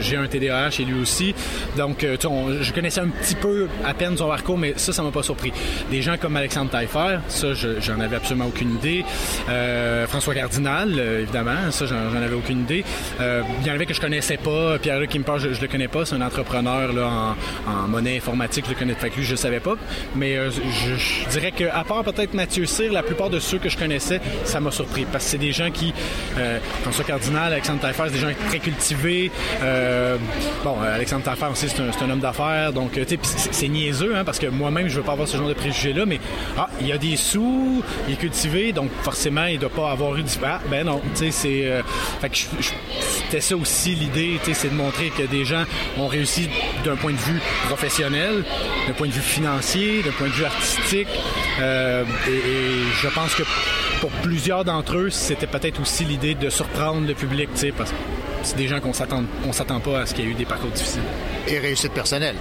j'ai 0.02 0.18
un 0.18 0.28
TDAH 0.28 0.80
et 0.82 0.84
lui 0.86 1.00
aussi. 1.02 1.34
Donc, 1.78 2.04
euh, 2.04 2.18
on- 2.26 2.62
je 2.62 2.74
connaissais 2.74 3.00
un 3.00 3.08
petit 3.08 3.36
peu 3.36 3.68
à 3.86 3.94
peine 3.94 4.18
son 4.18 4.30
mais 4.58 4.74
ça, 4.76 4.92
ça 4.92 5.02
m'a 5.02 5.12
pas 5.12 5.24
surpris. 5.24 5.54
Des 5.90 6.02
gens 6.02 6.18
comme 6.18 6.36
Alexandre 6.36 6.70
Taillefer, 6.70 7.20
ça, 7.30 7.54
je- 7.54 7.80
j'en 7.80 8.02
avais 8.02 8.18
absolument 8.18 8.48
aucune 8.48 8.76
idée. 8.76 9.06
Euh, 9.50 10.08
François 10.08 10.34
Cardinal, 10.34 10.94
euh, 10.98 11.22
évidemment, 11.22 11.72
ça, 11.72 11.86
j'en 11.86 12.22
avais 12.22 12.36
aucune 12.36 12.62
idée. 12.62 12.84
Il 13.20 13.68
y 13.68 13.72
en 13.72 13.76
avait 13.76 13.86
que 13.86 13.94
je 13.94 14.02
connaissais 14.02 14.38
pas. 14.38 14.78
Pierre-Luc 14.80 15.12
Kimper, 15.12 15.36
je, 15.38 15.54
je 15.54 15.62
le 15.62 15.68
connais 15.68 15.88
pas. 15.88 16.04
C'est 16.06 16.16
un 16.16 16.22
entrepreneur 16.22 16.92
là, 16.92 17.36
en 17.68 17.88
monnaie 17.88 18.18
informatique. 18.18 18.66
Le 18.74 18.80
connais. 18.80 18.94
Fait 18.94 19.10
que 19.10 19.18
lui, 19.18 19.24
je 19.24 19.36
savais 19.36 19.60
pas. 19.60 19.76
Mais 20.16 20.38
euh, 20.38 20.50
je, 20.50 21.30
dirais 21.30 21.52
que, 21.52 21.66
à 21.66 21.84
part 21.84 22.04
peut-être 22.04 22.34
Mathieu 22.34 22.66
Cyr, 22.66 22.92
la 22.92 23.04
plupart 23.04 23.30
de 23.30 23.40
ceux 23.40 23.58
que 23.58 23.70
je 23.70 23.78
connaissais, 23.78 24.20
ça 24.46 24.60
m'a 24.60 24.72
surpris. 24.72 25.06
Parce 25.12 25.26
que 25.26 25.32
c'est 25.32 25.38
des 25.38 25.52
gens 25.52 25.72
qui, 25.72 25.94
euh, 26.38 26.60
François 26.82 27.06
Cardinal, 27.06 27.54
Alexandre 27.54 27.82
Taillefer, 27.82 28.04
c'est 28.08 28.14
des 28.14 28.20
gens 28.20 28.34
très 28.48 28.60
cultivés. 28.60 29.32
Euh, 29.62 30.18
bon, 30.64 30.80
Alexandre 30.82 31.24
Taillefer 31.24 31.48
aussi, 31.52 31.70
c'est 31.70 32.04
un, 32.04 32.10
homme 32.10 32.20
d'affaires. 32.20 32.74
Donc, 32.74 32.94
tu 32.94 33.06
sais, 33.06 33.20
c'est 33.52 33.68
niaiseux, 33.68 34.16
hein, 34.16 34.24
parce 34.24 34.40
que 34.40 34.48
moi-même, 34.48 34.88
je 34.88 34.98
veux 34.98 35.04
pas 35.04 35.14
avoir 35.14 35.28
ce 35.28 35.38
genre 35.38 35.48
de 35.48 35.54
préjugés-là. 35.54 36.06
Mais, 36.06 36.20
ah, 36.58 36.70
il 36.82 36.88
y 36.88 36.92
a 36.92 36.98
des 36.98 37.16
sous, 37.16 37.84
il 38.08 38.14
est 38.14 38.18
cultivé, 38.18 38.74
donc 38.74 38.90
forcément, 39.04 39.46
il 39.46 39.60
doit 39.60 39.70
pas 39.70 39.92
avoir 39.92 40.16
eu 40.18 40.24
du. 40.24 40.32
Ah, 40.44 40.60
ben 40.70 40.86
non, 40.86 41.02
tu 41.16 41.32
sais, 41.32 41.32
c'est. 41.32 41.84
fait 42.22 42.48
c'était 43.34 43.42
ça 43.42 43.56
aussi 43.56 43.96
l'idée, 43.96 44.40
c'est 44.54 44.70
de 44.70 44.76
montrer 44.76 45.10
que 45.10 45.24
des 45.24 45.46
gens 45.46 45.64
ont 45.98 46.08
réussi 46.08 46.50
d'un 46.84 46.96
point 46.96 47.14
de 47.14 47.18
vue 47.18 47.40
professionnel, 47.68 48.44
d'un 48.88 48.94
point 48.94 49.08
de 49.08 49.14
vue 49.14 49.22
financier, 49.22 50.02
d'un 50.04 50.12
point 50.12 50.28
de 50.28 50.34
vue 50.34 50.46
artistique. 50.46 51.08
Euh, 51.60 52.04
et, 52.28 52.84
je 53.02 53.08
pense 53.10 53.36
que 53.36 53.44
pour 54.02 54.10
plusieurs 54.22 54.66
d'entre 54.66 54.98
eux, 54.98 55.10
c'était 55.10 55.48
peut-être 55.48 55.82
aussi 55.82 56.04
l'idée 56.04 56.36
de 56.36 56.50
surprendre 56.50 57.08
le 57.08 57.14
public, 57.14 57.50
parce 57.78 57.92
que 57.92 57.96
c'est 58.44 58.58
des 58.58 58.68
gens 58.68 58.80
qu'on 58.80 58.94
s'attend, 58.94 59.24
on 59.46 59.54
s'attend 59.54 59.80
pas 59.80 60.02
à 60.02 60.06
ce 60.06 60.14
qu'il 60.14 60.26
y 60.26 60.28
ait 60.28 60.32
eu 60.32 60.36
des 60.36 60.46
parcours 60.46 60.72
difficiles. 60.72 61.02
Et 61.48 61.60
réussite 61.60 61.94
personnelle. 61.94 62.36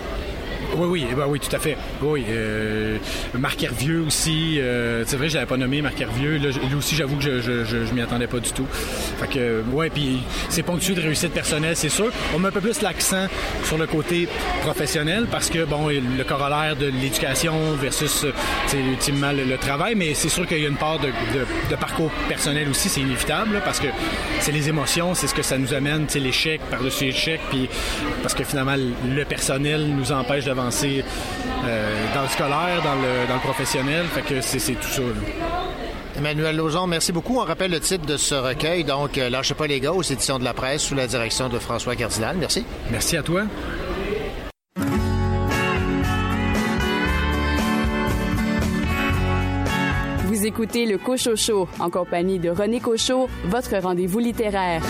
Oui, 0.75 0.87
oui, 0.89 1.07
eh 1.11 1.15
ben 1.15 1.27
oui, 1.29 1.39
tout 1.39 1.55
à 1.55 1.59
fait. 1.59 1.77
Oui, 2.01 2.25
euh, 2.29 2.97
Marc 3.39 3.63
Hervieux 3.63 4.05
aussi. 4.07 4.59
euh, 4.59 5.05
c'est 5.07 5.17
vrai, 5.17 5.29
je 5.29 5.35
l'avais 5.35 5.47
pas 5.47 5.57
nommé 5.59 5.83
Marc 5.83 6.01
Hervieux. 6.01 6.39
Là, 6.39 6.49
lui 6.69 6.75
aussi, 6.77 6.97
j'avoue 6.97 7.17
que 7.17 7.23
je, 7.23 7.41
je, 7.41 7.65
je, 7.65 7.85
je 7.85 7.95
m'y 7.95 8.01
attendais 8.01 8.27
pas 8.27 8.39
du 8.41 8.51
tout. 8.53 8.67
Fait 9.21 9.27
que, 9.27 9.39
euh, 9.39 9.63
ouais, 9.73 9.91
puis 9.91 10.21
c'est 10.49 10.63
ponctué 10.63 10.95
de 10.95 11.03
réussite 11.03 11.33
personnelle, 11.33 11.77
c'est 11.77 11.91
sûr. 11.91 12.11
On 12.35 12.39
met 12.39 12.49
un 12.49 12.53
peu 12.53 12.61
plus 12.61 12.81
l'accent 12.81 13.27
sur 13.65 13.77
le 13.77 13.87
côté 13.87 14.29
professionnel 14.63 15.27
parce 15.31 15.51
que, 15.51 15.65
bon, 15.65 15.89
le 15.89 16.25
corollaire 16.25 16.77
de 16.77 16.87
l'éducation 16.87 17.55
versus, 17.81 18.25
euh, 18.25 18.33
c'est 18.67 18.79
ultimement 18.79 19.33
le, 19.33 19.57
travail, 19.59 19.95
mais 19.95 20.15
c'est 20.15 20.31
sûr 20.31 20.47
qu'il 20.47 20.59
y 20.59 20.67
a 20.67 20.69
une 20.69 20.77
part 20.77 20.99
de, 20.99 21.09
de, 21.09 21.77
parcours 21.77 22.11
personnel 22.29 22.69
aussi, 22.69 22.89
c'est 22.89 23.01
inévitable, 23.01 23.61
parce 23.65 23.79
que 23.79 23.87
c'est 24.41 24.51
les 24.51 24.69
émotions, 24.69 25.15
c'est 25.15 25.27
ce 25.27 25.35
que 25.35 25.43
ça 25.43 25.59
nous 25.59 25.75
amène, 25.75 26.09
sais, 26.09 26.19
l'échec 26.19 26.61
par-dessus 26.71 27.05
l'échec, 27.05 27.41
puis 27.51 27.69
parce 28.23 28.35
que 28.35 28.45
finalement, 28.45 28.77
le 28.77 29.25
personnel 29.25 29.87
nous 29.87 30.11
empêche 30.11 30.45
euh, 30.71 32.15
dans 32.15 32.23
le 32.23 32.29
scolaire, 32.29 32.83
dans 32.83 32.95
le, 32.95 33.27
dans 33.29 33.35
le 33.35 33.41
professionnel, 33.41 34.07
fait 34.07 34.23
que 34.23 34.41
c'est 34.41 34.73
tout 34.75 34.89
ça. 34.89 35.03
là. 35.03 35.63
Emmanuel 36.17 36.57
Lauzon, 36.57 36.87
merci 36.87 37.11
beaucoup. 37.13 37.39
On 37.39 37.45
rappelle 37.45 37.71
le 37.71 37.81
titre 37.81 38.05
de 38.05 38.17
ce 38.17 38.35
recueil, 38.35 38.85
donc 38.85 39.17
euh, 39.17 39.31
Lâchez 39.31 39.55
pas 39.55 39.67
les 39.67 39.81
gars, 39.81 39.93
aux 39.93 40.03
éditions 40.03 40.39
de 40.39 40.45
la 40.45 40.53
presse, 40.53 40.83
sous 40.83 40.95
la 40.95 41.07
direction 41.07 41.49
de 41.49 41.59
François 41.59 41.97
Cardinal. 41.97 42.37
Merci. 42.39 42.65
Merci 42.91 43.17
à 43.17 43.23
toi. 43.23 43.43
Vous 50.27 50.47
écoutez 50.47 50.87
le 50.87 50.99
Cochocho 50.99 51.69
en 51.79 51.89
compagnie 51.89 52.39
de 52.39 52.51
René 52.51 52.81
Cochot, 52.81 53.29
votre 53.45 53.77
rendez-vous 53.79 54.19
littéraire. 54.19 54.83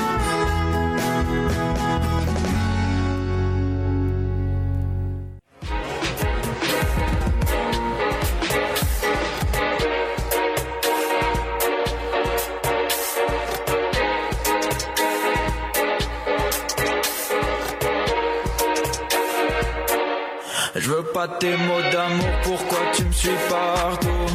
Pas 21.12 21.28
tes 21.28 21.56
mots 21.56 21.82
d'amour, 21.92 22.30
pourquoi 22.42 22.78
tu 22.94 23.04
me 23.04 23.12
suis 23.12 23.36
partout? 23.48 24.32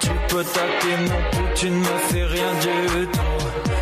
Tu 0.00 0.10
peux 0.28 0.44
tâter 0.44 0.96
mon 1.08 1.30
pouls, 1.30 1.54
tu 1.54 1.70
ne 1.70 1.78
me 1.78 1.98
fais 2.08 2.24
rien 2.24 2.52
du 2.60 3.06
tout. 3.06 3.20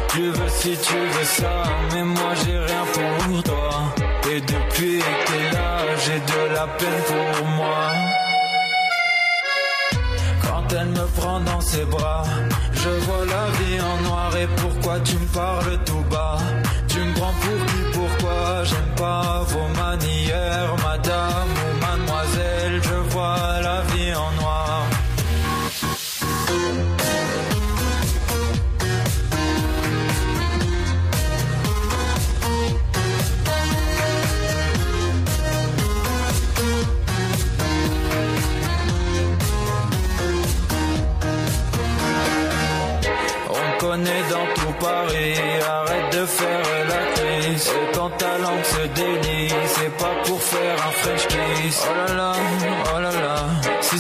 Tu 0.09 0.31
veux 0.31 0.49
si 0.49 0.77
tu 0.77 0.95
veux 0.97 1.25
ça, 1.25 1.63
mais 1.93 2.03
moi 2.03 2.33
j'ai 2.45 2.59
rien 2.59 2.85
pour 2.93 3.43
toi. 3.43 3.71
Et 4.31 4.41
depuis 4.41 4.99
que 4.99 5.25
t'es 5.27 5.57
là, 5.57 5.79
j'ai 6.05 6.21
de 6.21 6.55
la 6.55 6.67
peine 6.67 7.03
pour 7.07 7.47
moi. 7.47 7.93
Quand 10.43 10.77
elle 10.79 10.89
me 10.89 11.07
prend 11.19 11.41
dans 11.41 11.61
ses 11.61 11.85
bras, 11.85 12.25
je 12.73 12.89
vois 12.89 13.25
la 13.27 13.47
vie 13.59 13.81
en 13.81 14.09
noir. 14.09 14.37
Et 14.37 14.49
pourquoi 14.57 15.01
tu 15.01 15.17
me 15.17 15.27
parles 15.27 15.79
tout 15.85 16.05
bas? 16.11 16.39
Tu 16.89 16.99
me 16.99 17.15
prends 17.15 17.35
pour 17.43 17.67
qui, 17.67 17.81
pourquoi 17.93 18.65
j'aime 18.65 18.95
pas 18.97 19.45
vos 19.47 19.69
manières, 19.83 20.75
madame 20.85 21.08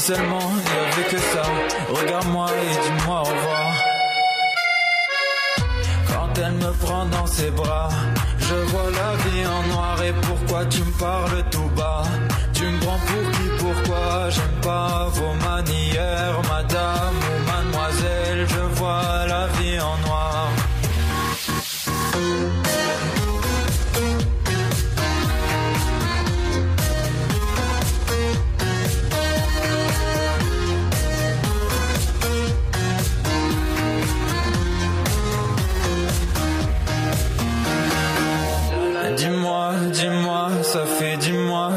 seulement 0.08 0.50
il 0.56 0.74
y 0.74 0.78
avait 0.86 1.08
que 1.12 1.18
ça. 1.32 1.42
Regarde-moi 2.00 2.46
et 2.62 2.74
dis-moi 2.84 3.20
au 3.20 3.28
revoir. 3.32 3.68
Quand 6.10 6.30
elle 6.42 6.56
me 6.64 6.72
prend 6.84 7.04
dans 7.16 7.26
ses 7.26 7.50
bras, 7.50 7.90
je 8.38 8.54
vois 8.70 8.90
la 9.00 9.10
vie 9.24 9.44
en 9.56 9.62
noir 9.72 10.02
et 10.02 10.14
pourquoi 10.26 10.64
tu 10.66 10.80
me 10.80 10.94
parles 10.98 11.42
tout 11.50 11.70
bas? 11.76 12.04
Tu 12.54 12.64
me 12.64 12.78
prends 12.80 13.00
pour 13.08 13.24
qui, 13.34 13.46
pourquoi? 13.64 14.30
J'aime 14.30 14.58
pas 14.62 15.08
vos 15.18 15.34
manières, 15.48 16.40
madame 16.54 17.16
ou 17.30 17.36
mademoiselle, 17.50 18.46
je 18.54 18.62
vois 18.78 19.26
la 19.34 19.46
vie 19.56 19.78
en 19.78 19.96
noir. 20.06 20.48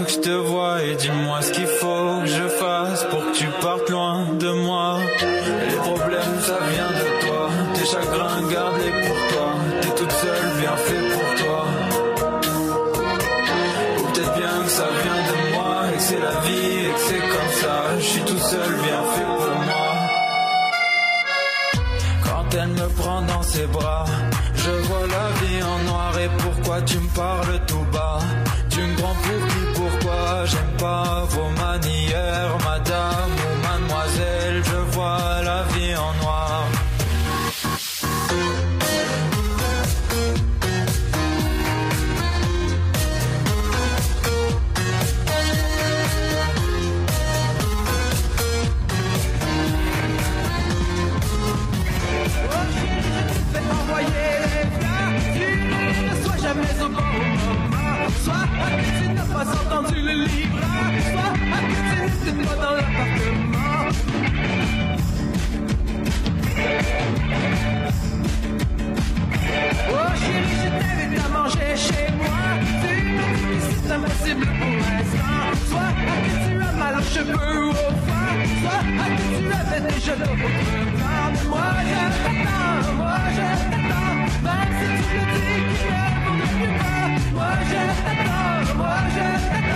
que 0.05 0.11
je 0.11 0.19
te 0.19 0.29
vois 0.29 0.83
et 0.83 0.95
dis-moi 0.95 1.41
ce 1.41 1.51
qu'il 1.51 1.67
faut 1.67 2.21
que 2.21 2.27
je 2.27 2.47
fasse 2.61 3.03
pour 3.09 3.19
que 3.25 3.33
tu 3.35 3.47
partes 3.61 3.89
loin 3.89 4.25
de 4.43 4.51
moi. 4.67 4.99
Les 5.69 5.75
problèmes, 5.89 6.37
ça 6.49 6.57
vient 6.71 6.91
de 7.01 7.07
toi. 7.23 7.43
Tes 7.75 7.85
chagrins, 7.93 8.41
garde-les 8.53 8.93
pour 9.07 9.19
toi. 9.31 9.47
T'es 9.81 9.93
toute 9.99 10.11
seule, 10.23 10.47
bien 10.61 10.75
fait 10.87 11.03
pour 11.13 11.29
toi. 11.41 11.61
Ou 13.97 14.01
peut-être 14.07 14.33
bien 14.41 14.55
que 14.65 14.71
ça 14.79 14.87
vient 15.03 15.21
de 15.31 15.35
moi 15.55 15.71
et 15.89 15.97
que 15.97 16.03
c'est 16.09 16.23
la 16.29 16.35
vie 16.45 16.73
et 16.85 16.91
que 16.95 17.01
c'est 17.07 17.25
comme 17.33 17.53
ça. 17.63 17.75
Je 17.97 18.07
suis 18.13 18.25
tout 18.29 18.43
seul, 18.51 18.69
bien 18.87 19.01
fait 19.13 19.29
pour 19.39 19.55
moi. 19.69 19.91
Quand 22.25 22.57
elle 22.59 22.73
me 22.81 22.87
prend 23.01 23.21
dans 23.21 23.43
ses 23.43 23.67
bras, 23.67 24.05
je 24.55 24.71
vois 24.87 25.07
la 25.17 25.27
vie 25.41 25.61
en 25.63 25.79
noir 25.89 26.11
et 26.23 26.29
pourquoi 26.43 26.81
tu 26.81 26.97
me 26.97 27.09
parles 27.15 27.59
tout 27.67 27.85
bas? 27.91 28.19
Tu 28.69 28.79
me 28.79 28.95
prends 28.95 29.17
pour 29.25 29.50
J'aime 30.45 30.73
pas 30.77 31.23
vos 31.29 31.49
manières, 31.49 32.57
madame 32.63 33.31
ou 33.45 33.51
mademoiselle, 33.67 34.63
je 34.63 34.77
vois 34.93 35.41
la 35.43 35.63
vie 35.73 35.95
en 35.95 36.13
noir. 36.23 36.63
Entendu 59.81 60.01
le 60.01 60.13
livre, 60.25 60.59
soit 61.11 61.31
à 61.31 61.59
tu 61.67 62.31
n'étais 62.31 62.47
pas 62.47 62.55
dans 62.55 62.75
l'appartement. 62.75 63.81
Oh 69.89 70.09
chérie, 70.21 70.57
je 70.61 70.69
t'invite 70.79 71.19
à 71.19 71.29
manger 71.29 71.71
chez 71.75 72.07
moi. 72.17 72.39
Tu 72.81 72.91
me 73.03 73.25
dis 73.37 73.61
c'est 73.83 73.91
impossible 73.91 74.45
pour 74.59 74.73
l'instant. 74.81 75.45
Soit 75.69 75.79
à 75.81 76.15
que 76.23 76.33
tu 76.43 76.53
as 76.61 76.73
mal 76.73 76.93
aux 76.99 77.07
cheveux 77.13 77.59
ou 77.63 77.69
au 77.69 77.73
foie, 77.73 78.31
soit 78.61 78.83
à 79.01 79.07
que 79.15 79.23
tu 79.37 79.45
avais 79.59 79.81
déjà 79.93 80.13
d'autres 80.15 80.35
plans. 80.35 81.29
Mais 81.33 81.45
moi 81.49 81.69
je 81.87 81.93
t'attends, 82.23 82.93
moi 82.97 83.17
je 83.35 83.45
t'attends. 83.71 84.19
Même 84.45 84.71
si 84.77 84.87
tu 85.07 85.17
me 85.17 85.33
dis 85.33 85.61
qu'il 85.79 85.91
ne 85.91 86.09
vaudrait 86.25 86.55
plus 86.57 86.73
pas. 86.79 87.05
Moi 87.33 87.51
je 87.69 87.81
t'attends, 88.03 88.77
moi 88.77 88.97
je 89.09 89.19
t'attends. 89.19 89.70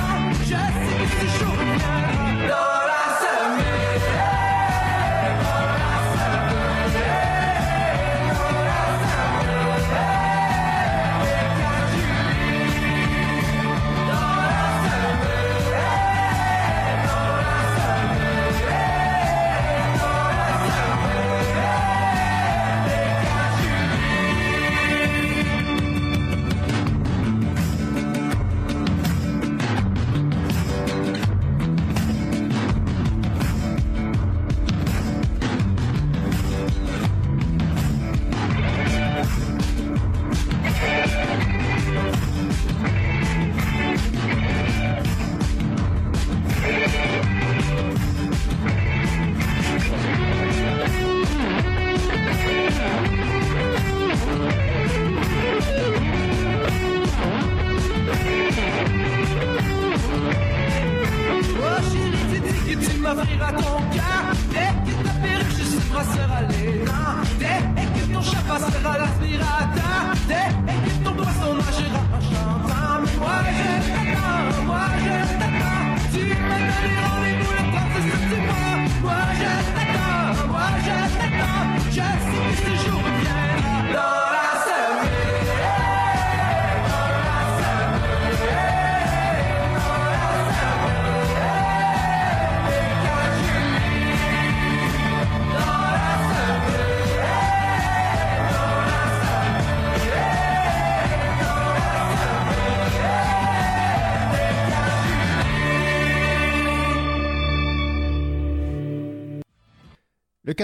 Je 0.47 2.14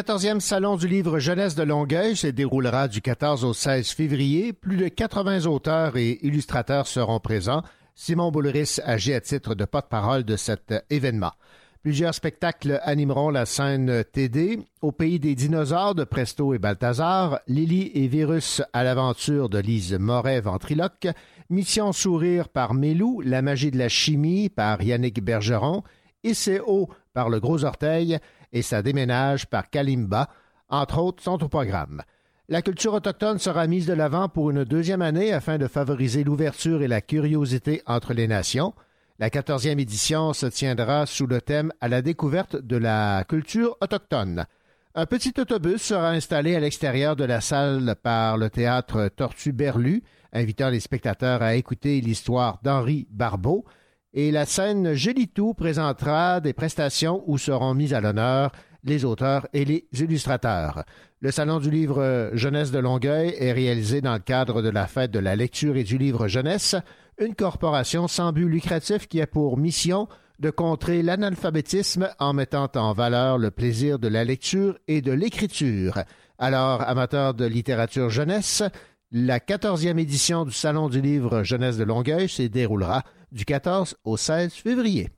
14e 0.02 0.40
Salon 0.40 0.78
du 0.78 0.88
livre 0.88 1.20
jeunesse 1.20 1.54
de 1.54 1.62
Longueuil 1.62 2.16
se 2.16 2.26
déroulera 2.26 2.88
du 2.88 3.02
14 3.02 3.46
au 3.46 3.54
16 3.54 3.92
février. 3.92 4.52
Plus 4.52 4.76
de 4.76 4.88
80 4.88 5.46
auteurs 5.46 5.96
et 5.96 6.18
illustrateurs 6.24 6.88
seront 6.88 7.20
présents. 7.20 7.62
Simon 7.94 8.32
Boulris 8.32 8.80
agit 8.84 9.14
à 9.14 9.22
titre 9.22 9.54
de 9.54 9.64
porte-parole 9.64 10.24
de 10.24 10.38
cet 10.38 10.74
événement. 10.90 11.34
Plusieurs 11.84 12.16
spectacles 12.16 12.80
animeront 12.82 13.30
la 13.30 13.46
scène 13.46 14.04
TD. 14.12 14.62
Au 14.82 14.92
pays 14.92 15.20
des 15.20 15.36
dinosaures 15.36 15.94
de 15.94 16.04
Presto 16.04 16.56
et 16.56 16.60
Balthazar, 16.60 17.40
Lily 17.48 17.92
et 17.94 18.08
Virus 18.08 18.64
à 18.74 18.84
l'aventure 18.84 19.50
de 19.50 19.60
Lise 19.60 19.94
Moret 19.94 20.42
ventriloque, 20.42 21.10
Mission 21.52 21.92
Sourire 21.92 22.50
par 22.50 22.74
Mélou, 22.74 23.22
La 23.24 23.44
magie 23.44 23.70
de 23.70 23.78
la 23.78 23.88
chimie 23.88 24.50
par 24.50 24.82
Yannick 24.82 25.24
Bergeron, 25.24 25.84
ICO 26.24 26.90
par 27.14 27.30
Le 27.30 27.40
Gros 27.40 27.66
Orteil 27.66 28.20
et 28.54 28.62
Ça 28.62 28.82
déménage 28.82 29.48
par 29.48 29.70
Kalimba, 29.70 30.30
entre 30.70 31.00
autres, 31.00 31.24
sont 31.24 31.44
au 31.44 31.48
programme. 31.48 32.02
La 32.50 32.62
culture 32.62 32.94
autochtone 32.94 33.40
sera 33.40 33.66
mise 33.68 33.86
de 33.86 33.94
l'avant 33.94 34.28
pour 34.28 34.52
une 34.52 34.66
deuxième 34.66 35.02
année 35.02 35.32
afin 35.32 35.58
de 35.58 35.68
favoriser 35.68 36.24
l'ouverture 36.24 36.82
et 36.82 36.88
la 36.88 37.00
curiosité 37.00 37.82
entre 37.86 38.14
les 38.14 38.28
nations. 38.28 38.74
La 39.20 39.30
quatorzième 39.30 39.80
édition 39.80 40.34
se 40.34 40.48
tiendra 40.48 41.06
sous 41.06 41.28
le 41.28 41.40
thème 41.40 41.72
à 41.80 41.88
la 41.88 42.02
découverte 42.02 42.56
de 42.56 42.76
la 42.76 43.24
culture 43.24 43.78
autochtone. 43.80 44.46
Un 44.96 45.06
petit 45.06 45.34
autobus 45.40 45.82
sera 45.82 46.10
installé 46.10 46.56
à 46.56 46.60
l'extérieur 46.60 47.16
de 47.16 47.24
la 47.24 47.40
salle 47.40 47.96
par 48.04 48.36
le 48.38 48.50
théâtre 48.50 49.10
Tortue 49.16 49.54
Berlu, 49.54 50.04
invitant 50.34 50.70
les 50.70 50.82
spectateurs 50.82 51.42
à 51.42 51.56
écouter 51.56 52.02
l'histoire 52.02 52.60
d'Henri 52.64 53.08
Barbeau. 53.12 53.64
Et 54.14 54.30
la 54.32 54.46
scène 54.46 54.94
Gélitou 54.94 55.54
présentera 55.54 56.42
des 56.42 56.52
prestations 56.52 57.24
où 57.28 57.38
seront 57.38 57.74
mis 57.74 57.94
à 57.94 58.02
l'honneur 58.02 58.52
les 58.84 59.06
auteurs 59.06 59.48
et 59.54 59.64
les 59.64 59.88
illustrateurs. 59.94 60.84
Le 61.22 61.32
Salon 61.32 61.60
du 61.60 61.72
livre 61.72 62.32
Jeunesse 62.34 62.72
de 62.72 62.80
Longueuil 62.80 63.34
est 63.40 63.54
réalisé 63.54 64.02
dans 64.02 64.14
le 64.14 64.20
cadre 64.20 64.62
de 64.62 64.70
la 64.70 64.88
fête 64.88 65.12
de 65.12 65.20
la 65.20 65.38
lecture 65.38 65.78
et 65.78 65.86
du 65.86 65.98
livre 65.98 66.28
jeunesse, 66.28 66.76
une 67.20 67.36
corporation 67.36 68.10
sans 68.10 68.34
but 68.34 68.50
lucratif 68.50 69.08
qui 69.08 69.22
a 69.22 69.28
pour 69.28 69.58
mission 69.58 70.10
de 70.40 70.50
contrer 70.50 71.04
l'analphabétisme 71.04 72.10
en 72.20 72.34
mettant 72.34 72.70
en 72.76 72.92
valeur 72.92 73.38
le 73.38 73.52
plaisir 73.52 73.98
de 73.98 74.10
la 74.10 74.26
lecture 74.26 74.78
et 74.90 75.02
de 75.02 75.14
l'écriture. 75.14 76.00
Alors, 76.38 76.82
amateurs 76.82 77.34
de 77.34 77.46
littérature 77.46 78.10
jeunesse, 78.10 78.64
la 79.12 79.40
14e 79.40 80.00
édition 80.00 80.44
du 80.44 80.52
Salon 80.52 80.90
du 80.90 81.00
livre 81.00 81.44
jeunesse 81.44 81.78
de 81.78 81.84
Longueuil 81.84 82.28
se 82.28 82.42
déroulera 82.44 83.04
du 83.32 83.46
14 83.46 83.96
au 84.04 84.18
16 84.18 84.54
février. 84.54 85.10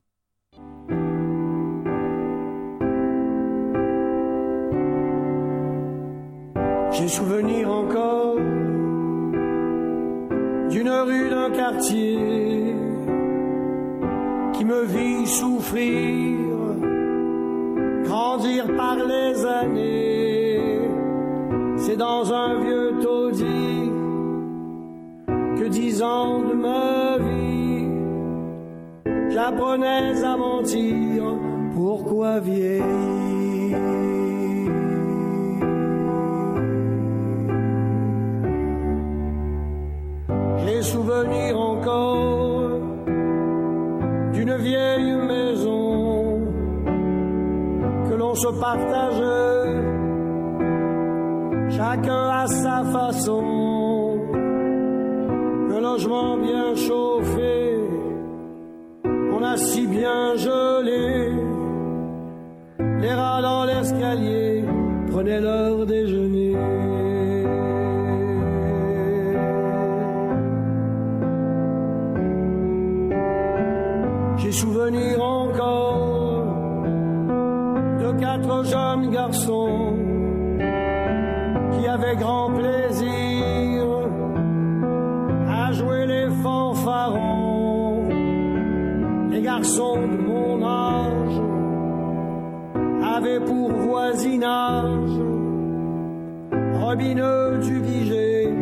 J'ai 6.92 7.08
souvenir 7.08 7.72
encore 7.72 8.36
d'une 10.70 10.90
rue 10.90 11.30
d'un 11.30 11.50
quartier 11.52 12.76
qui 14.54 14.66
me 14.66 14.84
vit 14.86 15.28
souffrir, 15.28 16.38
grandir 18.04 18.68
par 18.76 18.96
les 18.96 19.46
années. 19.46 20.88
C'est 21.78 21.98
dans 21.98 22.32
un 22.32 22.64
vieux 22.64 22.94
taudis 23.02 23.92
que 25.58 25.68
dix 25.68 26.02
ans 26.02 26.42
de 26.42 26.54
ma 26.54 27.18
vie, 27.18 27.63
j'apprenais 29.34 30.24
à 30.24 30.38
mentir, 30.38 31.24
pourquoi 31.74 32.40
vieillir? 32.40 32.84
J'ai 40.60 40.82
souvenir 40.82 41.60
encore 41.60 42.80
d'une 44.34 44.56
vieille 44.58 45.16
maison 45.28 46.42
que 48.08 48.14
l'on 48.14 48.36
se 48.36 48.48
partageait, 48.60 49.82
chacun 51.70 52.30
à 52.30 52.48
sa 52.48 52.84
façon, 52.84 53.44
un 55.76 55.80
logement 55.80 56.38
bien 56.38 56.76
chauffé, 56.76 57.80
si 59.58 59.86
bien 59.86 60.36
gelé, 60.36 61.32
les 63.02 63.14
rats 63.14 63.42
dans 63.42 63.66
l'escalier 63.66 64.64
prenaient 65.12 65.42
leur 65.42 65.86
déjeuner. 65.86 66.33
Robineux 96.94 97.58
du 97.58 97.80
Vigé, 97.80 98.54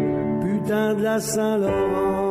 putain 0.41 0.93
de 0.93 1.03
la 1.03 1.19
Saint-Laurent. 1.19 2.30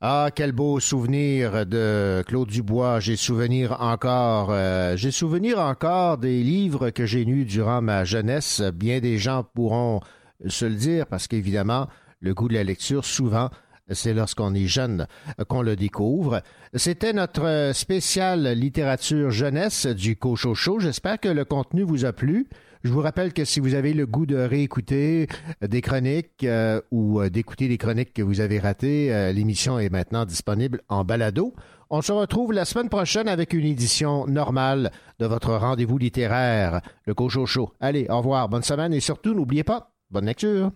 Ah, 0.00 0.30
quel 0.34 0.52
beau 0.52 0.78
souvenir 0.78 1.66
de 1.66 2.22
Claude 2.26 2.48
Dubois. 2.48 3.00
J'ai 3.00 3.16
souvenir 3.16 3.80
encore, 3.80 4.50
euh, 4.50 4.96
j'ai 4.96 5.10
souvenir 5.10 5.58
encore 5.58 6.18
des 6.18 6.42
livres 6.42 6.90
que 6.90 7.04
j'ai 7.04 7.24
lus 7.24 7.44
durant 7.44 7.82
ma 7.82 8.04
jeunesse. 8.04 8.60
Bien 8.60 9.00
des 9.00 9.18
gens 9.18 9.42
pourront 9.42 10.00
se 10.46 10.66
le 10.66 10.76
dire 10.76 11.06
parce 11.06 11.26
qu'évidemment, 11.26 11.88
le 12.20 12.32
goût 12.32 12.48
de 12.48 12.54
la 12.54 12.62
lecture, 12.62 13.04
souvent, 13.04 13.50
c'est 13.90 14.14
lorsqu'on 14.14 14.54
est 14.54 14.66
jeune 14.66 15.06
qu'on 15.48 15.62
le 15.62 15.74
découvre. 15.74 16.42
C'était 16.74 17.12
notre 17.12 17.72
spécial 17.74 18.46
littérature 18.52 19.30
jeunesse 19.30 19.86
du 19.86 20.16
Cochocho. 20.16 20.78
J'espère 20.78 21.18
que 21.18 21.28
le 21.28 21.44
contenu 21.44 21.82
vous 21.82 22.04
a 22.04 22.12
plu. 22.12 22.46
Je 22.84 22.92
vous 22.92 23.00
rappelle 23.00 23.32
que 23.32 23.44
si 23.44 23.58
vous 23.58 23.74
avez 23.74 23.92
le 23.92 24.06
goût 24.06 24.24
de 24.24 24.36
réécouter 24.36 25.26
des 25.60 25.80
chroniques 25.80 26.44
euh, 26.44 26.80
ou 26.92 27.20
euh, 27.20 27.28
d'écouter 27.28 27.66
des 27.66 27.76
chroniques 27.76 28.12
que 28.12 28.22
vous 28.22 28.40
avez 28.40 28.60
ratées, 28.60 29.12
euh, 29.12 29.32
l'émission 29.32 29.78
est 29.78 29.88
maintenant 29.88 30.24
disponible 30.24 30.82
en 30.88 31.04
balado. 31.04 31.54
On 31.90 32.02
se 32.02 32.12
retrouve 32.12 32.52
la 32.52 32.64
semaine 32.64 32.88
prochaine 32.88 33.26
avec 33.26 33.52
une 33.52 33.64
édition 33.64 34.26
normale 34.26 34.92
de 35.18 35.26
votre 35.26 35.54
rendez-vous 35.54 35.98
littéraire, 35.98 36.80
le 37.04 37.14
Cochocho. 37.14 37.72
Allez, 37.80 38.06
au 38.10 38.18
revoir, 38.18 38.48
bonne 38.48 38.62
semaine 38.62 38.92
et 38.92 39.00
surtout, 39.00 39.34
n'oubliez 39.34 39.64
pas, 39.64 39.92
bonne 40.10 40.26
lecture. 40.26 40.70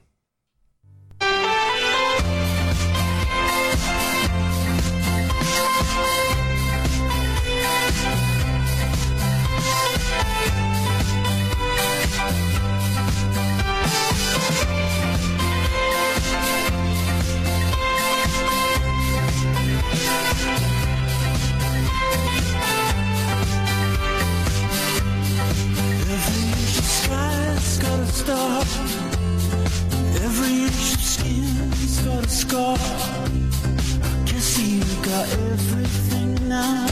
Star. 28.23 28.61
Every 30.27 30.55
inch 30.67 30.95
of 30.95 31.03
skin's 31.15 31.99
got 32.07 32.25
a 32.25 32.29
scar. 32.29 32.77
I 34.07 34.23
guess 34.31 34.49
you 34.59 34.79
got 35.11 35.27
everything 35.51 36.31
now. 36.49 36.87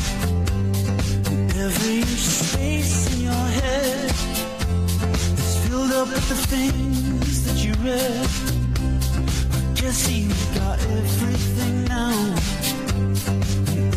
Every 1.67 1.97
inch 1.99 2.25
of 2.31 2.37
space 2.49 2.97
in 3.13 3.19
your 3.29 3.47
head 3.61 4.11
is 5.43 5.53
filled 5.65 5.93
up 5.93 6.09
with 6.09 6.27
the 6.33 6.41
things 6.53 7.35
that 7.47 7.59
you 7.65 7.73
read. 7.89 8.29
I 9.59 9.81
guess 9.81 9.99
you 10.11 10.29
got 10.61 10.79
everything 10.99 11.85
now. 11.85 12.17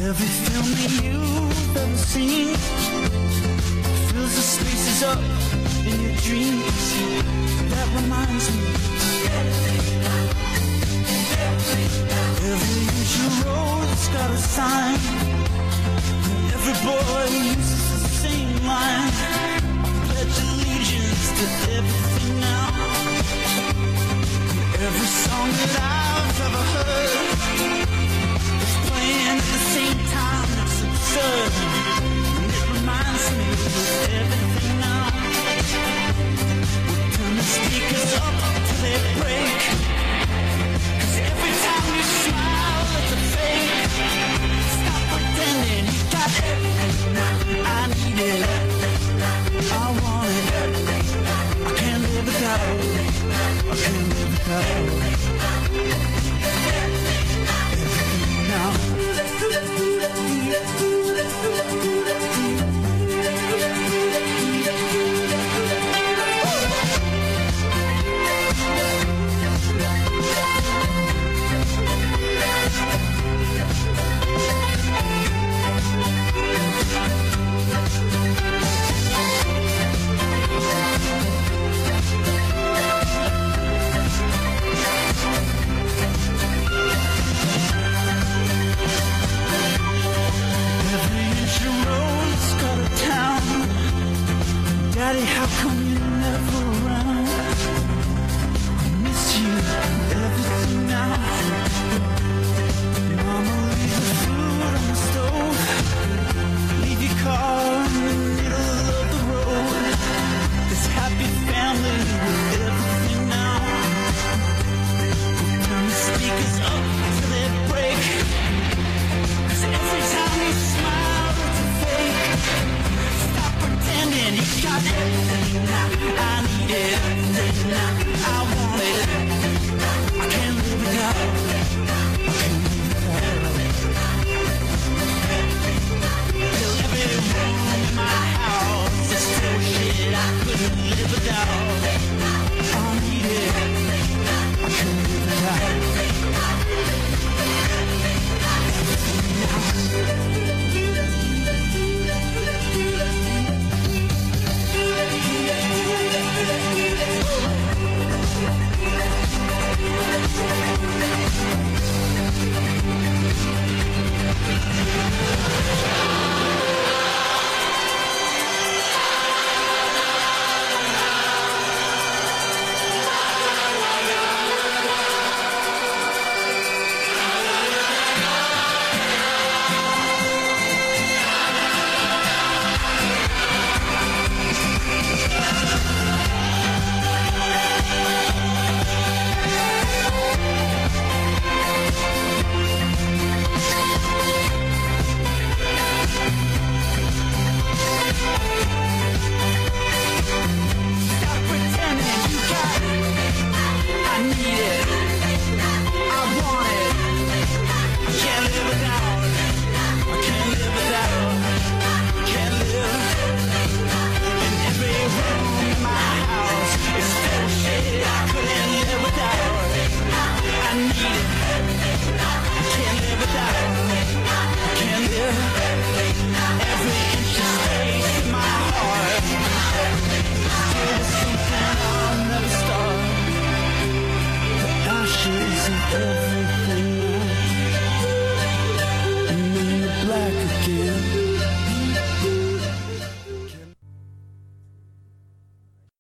Every 0.08 0.32
film 0.46 0.68
that 0.80 0.94
you've 1.04 1.78
ever 1.78 1.98
seen 2.14 2.56
fills 4.10 4.36
the 4.36 4.46
spaces 4.54 5.04
up 5.04 5.53
dreams. 6.24 6.86
That 7.72 7.88
reminds 8.00 8.48
me. 8.56 8.64
Every 12.52 12.84
inch 12.98 13.16
road's 13.44 14.06
got 14.16 14.30
a 14.32 14.38
sign. 14.38 15.00
And 16.30 16.46
every 16.56 16.76
boy 16.88 17.26
uses 17.52 17.84
the 17.92 18.10
same 18.24 18.56
line. 18.66 19.12
Pledge 20.08 20.38
allegiance 20.48 21.26
to 21.40 21.46
everything 21.78 22.40
now. 22.40 22.70
Every 24.88 25.10
song 25.24 25.50
that 25.60 25.74
I've 26.00 26.40
ever 26.48 26.64
heard 26.74 27.14
is 28.64 28.76
playing 28.88 29.28
at 29.34 29.44
the 29.54 29.62
same 29.76 30.00
time. 30.18 30.50
It's 30.64 30.80
absurd. 30.88 31.43